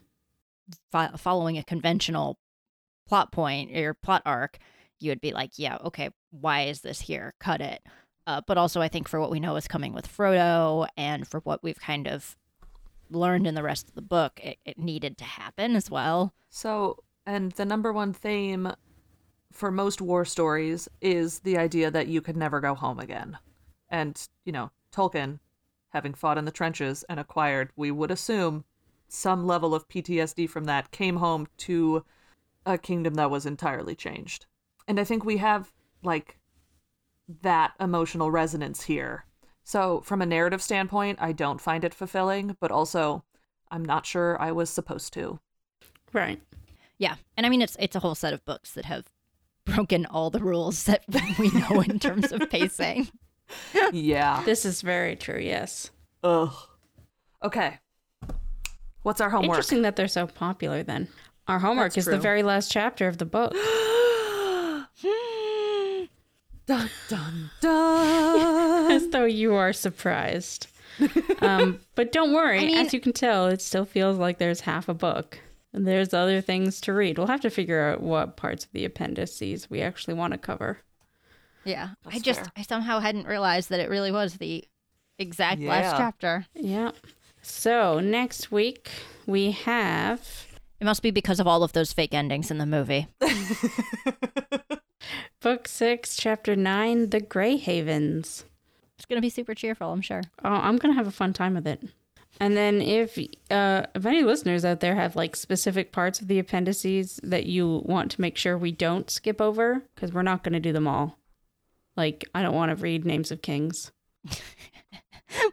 fo- 0.93 1.17
following 1.17 1.57
a 1.59 1.63
conventional 1.65 2.39
plot 3.09 3.33
point 3.33 3.75
or 3.77 3.95
plot 3.95 4.23
arc. 4.27 4.59
You 5.01 5.11
would 5.11 5.21
be 5.21 5.33
like, 5.33 5.53
yeah, 5.59 5.79
okay, 5.85 6.11
why 6.31 6.63
is 6.63 6.81
this 6.83 7.01
here? 7.03 7.35
Cut 7.41 7.61
it. 7.61 7.83
Uh, 8.27 8.41
but 8.47 8.57
also, 8.57 8.81
I 8.81 8.89
think 8.89 9.09
for 9.09 9.21
what 9.21 9.31
we 9.31 9.41
know 9.41 9.57
is 9.57 9.69
coming 9.69 9.93
with 9.93 10.09
Frodo 10.09 10.87
and 10.97 11.27
for 11.29 11.41
what 11.41 11.63
we've 11.63 11.79
kind 11.81 12.07
of 12.07 12.37
learned 13.15 13.47
in 13.47 13.55
the 13.55 13.63
rest 13.63 13.89
of 13.89 13.95
the 13.95 14.03
book, 14.03 14.41
it, 14.43 14.59
it 14.65 14.79
needed 14.79 15.19
to 15.19 15.25
happen 15.25 15.77
as 15.77 15.91
well. 15.91 16.35
So, 16.51 17.03
and 17.27 17.53
the 17.53 17.65
number 17.65 17.93
one 17.93 18.13
theme 18.13 18.73
for 19.53 19.71
most 19.71 20.01
war 20.01 20.25
stories 20.25 20.89
is 21.01 21.41
the 21.41 21.57
idea 21.57 21.91
that 21.91 22.09
you 22.09 22.21
could 22.21 22.37
never 22.37 22.61
go 22.61 22.75
home 22.75 22.99
again. 22.99 23.39
And, 23.89 24.21
you 24.45 24.53
know, 24.53 24.71
Tolkien, 24.93 25.39
having 25.91 26.15
fought 26.15 26.39
in 26.39 26.45
the 26.45 26.51
trenches 26.51 27.05
and 27.09 27.21
acquired, 27.21 27.71
we 27.77 27.91
would 27.91 28.11
assume, 28.11 28.65
some 29.07 29.47
level 29.47 29.75
of 29.75 29.89
PTSD 29.89 30.49
from 30.51 30.65
that, 30.65 30.91
came 30.91 31.17
home 31.17 31.47
to 31.59 32.05
a 32.67 32.77
kingdom 32.77 33.15
that 33.15 33.31
was 33.31 33.47
entirely 33.47 33.95
changed. 33.95 34.47
And 34.89 34.99
I 34.99 35.05
think 35.05 35.25
we 35.25 35.37
have, 35.37 35.73
like, 36.03 36.39
that 37.43 37.73
emotional 37.79 38.31
resonance 38.31 38.83
here. 38.83 39.25
So, 39.65 40.03
from 40.03 40.21
a 40.21 40.27
narrative 40.27 40.63
standpoint, 40.63 41.19
I 41.21 41.33
don't 41.33 41.61
find 41.61 41.85
it 41.85 41.95
fulfilling, 41.95 42.57
but 42.61 42.71
also, 42.71 43.25
I'm 43.71 43.85
not 43.85 44.05
sure 44.05 44.41
I 44.41 44.53
was 44.53 44.69
supposed 44.69 45.15
to. 45.15 45.41
Right. 46.13 46.41
Yeah, 46.99 47.17
and 47.37 47.47
I 47.47 47.49
mean 47.49 47.63
it's 47.63 47.77
it's 47.81 47.97
a 47.97 48.01
whole 48.01 48.15
set 48.15 48.35
of 48.35 48.45
books 48.45 48.73
that 48.73 48.85
have 48.85 49.07
broken 49.65 50.07
all 50.07 50.31
the 50.31 50.39
rules 50.39 50.85
that 50.85 51.05
we 51.39 51.51
know 51.51 51.81
in 51.81 51.99
terms 51.99 52.31
of 52.31 52.49
pacing. 52.51 53.09
Yeah. 53.93 54.43
This 54.47 54.65
is 54.65 54.81
very 54.81 55.17
true, 55.17 55.39
yes. 55.39 55.91
Ugh. 56.25 56.51
Okay. 57.43 57.79
What's 59.03 59.21
our 59.21 59.29
homework? 59.29 59.51
Interesting 59.51 59.83
that 59.83 59.97
they're 59.97 60.09
so 60.09 60.27
popular 60.27 60.83
then. 60.83 61.09
Our 61.47 61.59
homework 61.59 61.93
That's 61.93 62.07
is 62.07 62.11
the 62.11 62.19
very 62.19 62.43
last 62.43 62.73
chapter 62.73 63.07
of 63.07 63.19
the 63.19 63.27
book. 63.27 63.55
Hmm. 65.03 65.34
Dun 66.67 66.89
dun 67.09 67.51
dun. 67.61 68.91
As 68.93 69.09
though 69.09 69.25
you 69.25 69.55
are 69.55 69.73
surprised. 69.73 70.67
um, 71.41 71.81
but 71.95 72.13
don't 72.13 72.33
worry, 72.35 72.59
I 72.59 72.65
mean- 72.67 72.79
as 72.79 72.93
you 72.95 73.01
can 73.01 73.13
tell, 73.13 73.47
it 73.49 73.61
still 73.61 73.85
feels 73.85 74.19
like 74.19 74.39
there's 74.39 74.61
half 74.61 74.89
a 74.89 74.95
book. 74.95 75.39
And 75.73 75.89
there's 75.89 76.15
other 76.15 76.41
things 76.41 76.81
to 76.83 76.93
read. 76.93 77.19
We'll 77.19 77.27
have 77.27 77.41
to 77.41 77.51
figure 77.51 77.81
out 77.91 78.01
what 78.01 78.37
parts 78.37 78.65
of 78.65 78.71
the 78.71 78.85
appendices 78.85 79.69
we 79.69 79.81
actually 79.83 80.15
want 80.15 80.31
to 80.33 80.39
cover. 80.39 80.79
Yeah, 81.65 81.89
I 82.07 82.21
just 82.21 82.41
fair. 82.43 82.53
I 82.57 82.63
somehow 82.63 83.01
hadn't 83.01 83.27
realized 83.27 83.71
that 83.71 83.81
it 83.81 83.91
really 83.91 84.13
was 84.13 84.35
the 84.35 84.63
exact 85.19 85.61
Yeah. 85.61 85.71
last 85.71 85.97
chapter. 85.97 86.47
Yeah. 86.55 86.93
So 87.43 87.99
next 87.99 88.53
week 88.53 88.89
we 89.27 89.51
have 89.51 90.47
It 90.79 90.85
must 90.85 91.03
be 91.03 91.11
because 91.11 91.41
of 91.41 91.49
all 91.49 91.65
of 91.65 91.73
those 91.73 91.93
fake 91.93 92.15
endings 92.15 92.53
in 92.53 92.59
the 92.59 92.67
movie. 92.67 93.09
book 95.41 95.69
six, 95.69 96.17
chapter 96.17 96.55
nine, 96.57 97.11
The 97.11 97.21
Grey 97.21 97.57
Havens. 97.57 98.45
It's 98.97 99.07
gonna 99.07 99.21
be 99.21 99.31
super 99.31 99.55
cheerful, 99.55 99.91
I'm 99.91 100.01
sure. 100.01 100.23
Oh, 100.45 100.49
I'm 100.51 100.77
gonna 100.79 100.95
have 100.95 101.07
a 101.07 101.11
fun 101.13 101.33
time 101.33 101.55
with 101.55 101.67
it. 101.67 101.83
And 102.41 102.57
then 102.57 102.81
if 102.83 103.17
uh, 103.51 103.87
if 103.95 104.05
any 104.07 104.23
listeners 104.23 104.65
out 104.65 104.81
there 104.81 104.95
have 104.97 105.15
like 105.17 105.37
specific 105.37 105.93
parts 105.93 106.21
of 106.21 106.27
the 106.29 106.39
appendices 106.39 107.21
that 107.23 107.47
you 107.47 107.83
want 107.85 108.11
to 108.13 108.21
make 108.21 108.37
sure 108.37 108.59
we 108.59 108.73
don't 108.73 109.11
skip 109.11 109.41
over, 109.41 109.83
because 109.95 110.13
we're 110.13 110.23
not 110.23 110.43
gonna 110.43 110.61
do 110.61 110.73
them 110.73 110.89
all. 110.89 111.19
Like 111.97 112.25
I 112.35 112.43
don't 112.43 112.55
want 112.55 112.71
to 112.77 112.83
read 112.83 113.05
names 113.05 113.31
of 113.31 113.43
kings. 113.43 113.93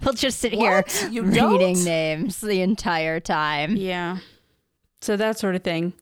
We'll 0.03 0.13
just 0.13 0.39
sit 0.39 0.53
What? 0.53 0.91
here 0.91 1.09
You 1.09 1.23
reading 1.23 1.75
don't? 1.75 1.85
names 1.85 2.39
the 2.41 2.61
entire 2.61 3.19
time. 3.19 3.75
Yeah. 3.75 4.17
So 5.01 5.17
that 5.17 5.39
sort 5.39 5.55
of 5.55 5.63
thing. 5.63 5.93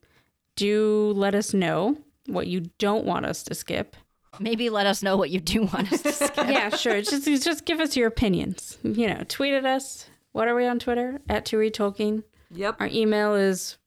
Do 0.57 1.13
let 1.15 1.34
us 1.34 1.53
know 1.53 1.97
what 2.30 2.47
you 2.47 2.69
don't 2.77 3.06
want 3.06 3.26
us 3.26 3.43
to 3.43 3.53
skip. 3.56 3.95
Maybe 4.39 4.69
let 4.69 4.85
us 4.85 5.01
know 5.03 5.18
what 5.18 5.30
you 5.31 5.39
do 5.39 5.64
want 5.64 5.91
us 5.91 6.01
to 6.03 6.11
skip. 6.14 6.38
yeah, 6.38 6.69
sure. 6.69 7.01
Just 7.01 7.26
just 7.26 7.65
give 7.65 7.80
us 7.80 7.97
your 7.97 8.07
opinions. 8.07 8.77
You 8.84 9.07
know, 9.07 9.23
tweet 9.27 9.53
at 9.53 9.65
us. 9.65 10.10
What 10.31 10.47
are 10.47 10.56
we 10.56 10.65
on 10.68 10.80
Twitter? 10.80 11.19
At 11.27 11.45
to 11.45 11.57
read 11.57 11.73
Tolkien. 11.73 12.23
Yep. 12.51 12.76
Our 12.80 12.88
email 12.88 13.35
is 13.35 13.77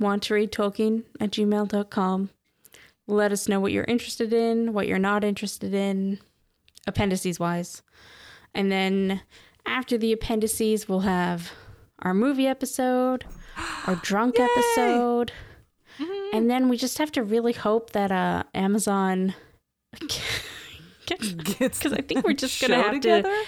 want 0.00 0.22
to 0.24 0.34
read 0.34 0.50
Tolkien 0.52 1.04
at 1.20 1.30
gmail.com. 1.30 2.30
Let 3.06 3.32
us 3.32 3.48
know 3.48 3.60
what 3.60 3.72
you're 3.72 3.84
interested 3.84 4.32
in, 4.32 4.72
what 4.72 4.86
you're 4.88 4.98
not 4.98 5.24
interested 5.24 5.74
in, 5.74 6.18
appendices 6.86 7.38
wise. 7.38 7.82
And 8.54 8.70
then 8.72 9.20
after 9.66 9.98
the 9.98 10.12
appendices, 10.12 10.88
we'll 10.88 11.00
have 11.00 11.52
our 12.00 12.14
movie 12.14 12.46
episode, 12.46 13.24
our 13.86 13.96
drunk 13.96 14.36
episode. 14.40 15.32
And 16.32 16.50
then 16.50 16.68
we 16.68 16.76
just 16.76 16.98
have 16.98 17.12
to 17.12 17.22
really 17.22 17.52
hope 17.52 17.90
that 17.90 18.10
uh, 18.10 18.44
Amazon 18.54 19.34
gets 21.06 21.32
Gets 21.32 21.78
because 21.78 21.92
I 21.92 22.00
think 22.00 22.24
we're 22.24 22.32
just 22.32 22.60
gonna 22.60 22.76
have 22.82 22.92
together? 22.92 23.28
to. 23.28 23.44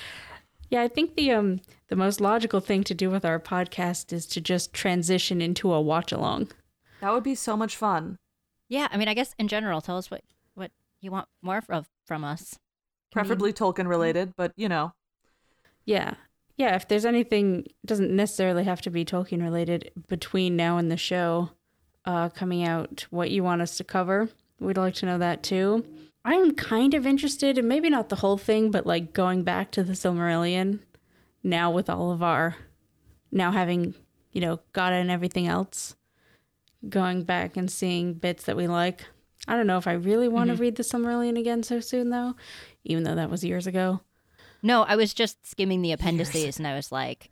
Yeah, 0.70 0.82
I 0.82 0.88
think 0.88 1.14
the 1.14 1.32
um 1.32 1.60
the 1.88 1.96
most 1.96 2.20
logical 2.20 2.60
thing 2.60 2.84
to 2.84 2.94
do 2.94 3.10
with 3.10 3.24
our 3.24 3.38
podcast 3.38 4.12
is 4.12 4.26
to 4.26 4.40
just 4.40 4.72
transition 4.72 5.40
into 5.40 5.72
a 5.72 5.80
watch 5.80 6.12
along. 6.12 6.48
That 7.00 7.12
would 7.12 7.22
be 7.22 7.34
so 7.34 7.56
much 7.56 7.76
fun. 7.76 8.16
Yeah, 8.68 8.88
I 8.90 8.96
mean, 8.96 9.08
I 9.08 9.14
guess 9.14 9.34
in 9.38 9.48
general, 9.48 9.80
tell 9.80 9.96
us 9.96 10.10
what 10.10 10.22
what 10.54 10.70
you 11.00 11.10
want 11.10 11.28
more 11.42 11.62
of 11.68 11.88
from 12.06 12.24
us. 12.24 12.50
Can 12.50 12.58
we- 12.58 13.28
Preferably 13.28 13.52
Tolkien 13.52 13.88
related, 13.88 14.34
but 14.36 14.52
you 14.56 14.68
know. 14.68 14.92
Yeah. 15.86 16.14
Yeah, 16.56 16.76
if 16.76 16.86
there's 16.86 17.04
anything 17.04 17.66
doesn't 17.84 18.10
necessarily 18.14 18.64
have 18.64 18.80
to 18.82 18.90
be 18.90 19.04
Tolkien 19.04 19.42
related 19.42 19.90
between 20.08 20.54
now 20.56 20.76
and 20.78 20.90
the 20.90 20.96
show 20.96 21.50
uh 22.04 22.28
coming 22.30 22.64
out 22.64 23.06
what 23.10 23.30
you 23.30 23.42
want 23.42 23.62
us 23.62 23.76
to 23.76 23.84
cover. 23.84 24.28
We'd 24.60 24.76
like 24.76 24.94
to 24.94 25.06
know 25.06 25.18
that 25.18 25.42
too. 25.42 25.84
I'm 26.24 26.54
kind 26.54 26.94
of 26.94 27.06
interested 27.06 27.58
and 27.58 27.68
maybe 27.68 27.90
not 27.90 28.08
the 28.08 28.16
whole 28.16 28.38
thing, 28.38 28.70
but 28.70 28.86
like 28.86 29.12
going 29.12 29.42
back 29.42 29.70
to 29.72 29.84
the 29.84 29.92
Silmarillion 29.92 30.80
now 31.42 31.70
with 31.70 31.90
all 31.90 32.10
of 32.10 32.22
our 32.22 32.56
now 33.30 33.52
having, 33.52 33.94
you 34.32 34.40
know, 34.40 34.60
got 34.72 34.92
and 34.92 35.10
everything 35.10 35.46
else. 35.46 35.96
Going 36.88 37.24
back 37.24 37.56
and 37.56 37.70
seeing 37.70 38.14
bits 38.14 38.44
that 38.44 38.56
we 38.56 38.66
like. 38.66 39.06
I 39.46 39.56
don't 39.56 39.66
know 39.66 39.76
if 39.76 39.86
I 39.86 39.92
really 39.92 40.28
want 40.28 40.48
to 40.48 40.56
read 40.56 40.76
the 40.76 40.82
Silmarillion 40.82 41.38
again 41.38 41.62
so 41.62 41.80
soon 41.80 42.08
though, 42.10 42.34
even 42.84 43.04
though 43.04 43.14
that 43.14 43.30
was 43.30 43.44
years 43.44 43.66
ago. 43.66 44.00
No, 44.62 44.82
I 44.82 44.96
was 44.96 45.12
just 45.12 45.46
skimming 45.46 45.82
the 45.82 45.92
appendices 45.92 46.56
and 46.56 46.66
I 46.66 46.74
was 46.74 46.90
like 46.90 47.30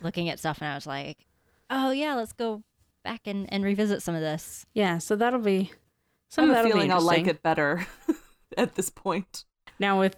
looking 0.00 0.30
at 0.30 0.38
stuff 0.38 0.58
and 0.62 0.68
I 0.68 0.74
was 0.74 0.86
like, 0.86 1.26
oh 1.68 1.90
yeah, 1.90 2.14
let's 2.14 2.32
go 2.32 2.62
back 3.02 3.22
and, 3.26 3.52
and 3.52 3.64
revisit 3.64 4.02
some 4.02 4.14
of 4.14 4.20
this. 4.20 4.66
Yeah, 4.74 4.98
so 4.98 5.16
that'll 5.16 5.40
be 5.40 5.70
I 5.72 5.76
some 6.28 6.44
of 6.44 6.54
that'll 6.54 6.70
be 6.70 6.72
feeling 6.72 6.92
I'll 6.92 7.00
like 7.00 7.26
it 7.26 7.42
better 7.42 7.86
at 8.56 8.74
this 8.74 8.90
point. 8.90 9.44
Now 9.78 10.00
with 10.00 10.16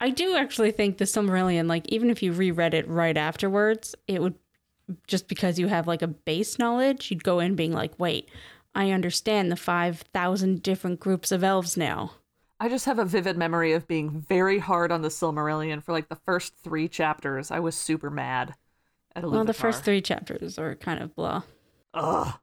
I 0.00 0.10
do 0.10 0.36
actually 0.36 0.70
think 0.70 0.98
the 0.98 1.04
Silmarillion, 1.04 1.66
like 1.68 1.88
even 1.88 2.10
if 2.10 2.22
you 2.22 2.32
reread 2.32 2.74
it 2.74 2.88
right 2.88 3.16
afterwards, 3.16 3.94
it 4.06 4.22
would 4.22 4.36
just 5.06 5.28
because 5.28 5.58
you 5.58 5.66
have 5.68 5.86
like 5.86 6.02
a 6.02 6.06
base 6.06 6.58
knowledge, 6.58 7.10
you'd 7.10 7.24
go 7.24 7.40
in 7.40 7.56
being 7.56 7.72
like, 7.72 7.92
wait, 7.98 8.28
I 8.74 8.90
understand 8.90 9.50
the 9.50 9.56
five 9.56 10.02
thousand 10.14 10.62
different 10.62 11.00
groups 11.00 11.32
of 11.32 11.42
elves 11.42 11.76
now. 11.76 12.12
I 12.60 12.68
just 12.68 12.86
have 12.86 12.98
a 12.98 13.04
vivid 13.04 13.36
memory 13.36 13.72
of 13.72 13.86
being 13.86 14.10
very 14.10 14.58
hard 14.58 14.90
on 14.90 15.02
the 15.02 15.08
Silmarillion 15.08 15.82
for 15.82 15.92
like 15.92 16.08
the 16.08 16.16
first 16.16 16.54
three 16.56 16.88
chapters. 16.88 17.50
I 17.50 17.60
was 17.60 17.76
super 17.76 18.10
mad 18.10 18.54
at 19.14 19.22
Iluvatar. 19.22 19.32
Well, 19.32 19.44
the 19.44 19.54
first 19.54 19.84
three 19.84 20.00
chapters 20.00 20.58
are 20.58 20.74
kind 20.74 21.00
of 21.00 21.14
blah. 21.14 21.42
Ugh, 21.98 22.34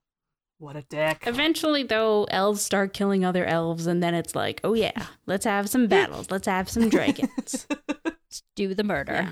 what 0.58 0.76
a 0.76 0.82
dick. 0.84 1.24
Eventually, 1.26 1.84
though, 1.84 2.26
elves 2.26 2.62
start 2.62 2.94
killing 2.94 3.24
other 3.26 3.46
elves, 3.46 3.88
and 3.88 4.02
then 4.04 4.14
it's 4.14 4.36
like, 4.36 4.60
oh 4.64 4.74
yeah, 4.74 5.06
let's 5.26 5.46
have 5.46 5.70
some 5.70 5.88
battles, 5.88 6.30
let's 6.32 6.48
have 6.48 6.70
some 6.70 6.90
dragons. 6.90 7.68
Let's 8.06 8.44
do 8.56 8.74
the 8.74 8.84
murder. 8.84 9.14
Yeah. 9.14 9.32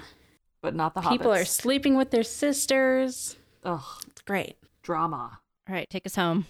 But 0.62 0.76
not 0.76 0.94
the 0.94 1.02
People 1.02 1.34
are 1.34 1.44
sleeping 1.46 1.96
with 1.98 2.12
their 2.12 2.24
sisters. 2.24 3.36
Ugh, 3.66 3.82
It's 4.08 4.22
great. 4.22 4.56
drama. 4.82 5.40
All 5.68 5.76
right, 5.76 5.90
take 5.90 6.06
us 6.06 6.16
home. 6.16 6.46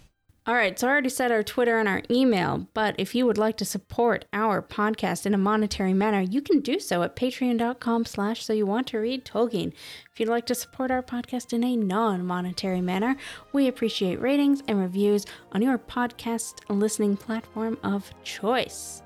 All 0.45 0.55
right, 0.55 0.77
so 0.77 0.87
I 0.87 0.91
already 0.91 1.07
said 1.07 1.31
our 1.31 1.41
Twitter 1.41 1.79
and 1.79 1.87
our 1.87 2.01
email, 2.11 2.67
but 2.73 2.95
if 2.97 3.15
you 3.15 3.25
would 3.25 3.37
like 3.37 3.55
to 3.57 3.65
support 3.65 4.25
our 4.33 4.61
podcast 4.61 5.25
in 5.25 5.33
a 5.33 5.37
monetary 5.37 5.93
manner, 5.93 6.19
you 6.19 6.41
can 6.41 6.59
do 6.59 6.81
so 6.81 7.01
at 7.01 7.15
patreon.com 7.15 8.03
slash 8.03 8.43
so 8.43 8.51
you 8.51 8.65
want 8.65 8.87
to 8.87 8.99
read 8.99 9.23
Tolkien. 9.23 9.71
If 10.11 10.19
you'd 10.19 10.27
like 10.27 10.45
to 10.47 10.55
support 10.55 10.91
our 10.91 11.01
podcast 11.01 11.53
in 11.53 11.63
a 11.63 11.77
non-monetary 11.77 12.81
manner, 12.81 13.15
we 13.53 13.69
appreciate 13.69 14.19
ratings 14.19 14.61
and 14.67 14.81
reviews 14.81 15.25
on 15.53 15.61
your 15.61 15.77
podcast 15.77 16.55
listening 16.67 17.15
platform 17.15 17.77
of 17.81 18.11
choice. 18.25 19.01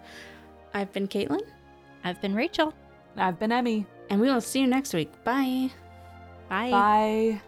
I've 0.74 0.92
been 0.92 1.08
Caitlin, 1.08 1.44
I've 2.04 2.20
been 2.20 2.34
Rachel. 2.34 2.74
I've 3.16 3.38
been 3.38 3.52
Emmy. 3.52 3.86
and 4.10 4.20
we 4.20 4.28
will 4.32 4.42
see 4.42 4.62
you 4.62 4.68
next 4.68 4.92
week. 4.94 5.12
Bye. 5.24 5.70
Bye. 6.50 6.72
Bye. 6.72 7.42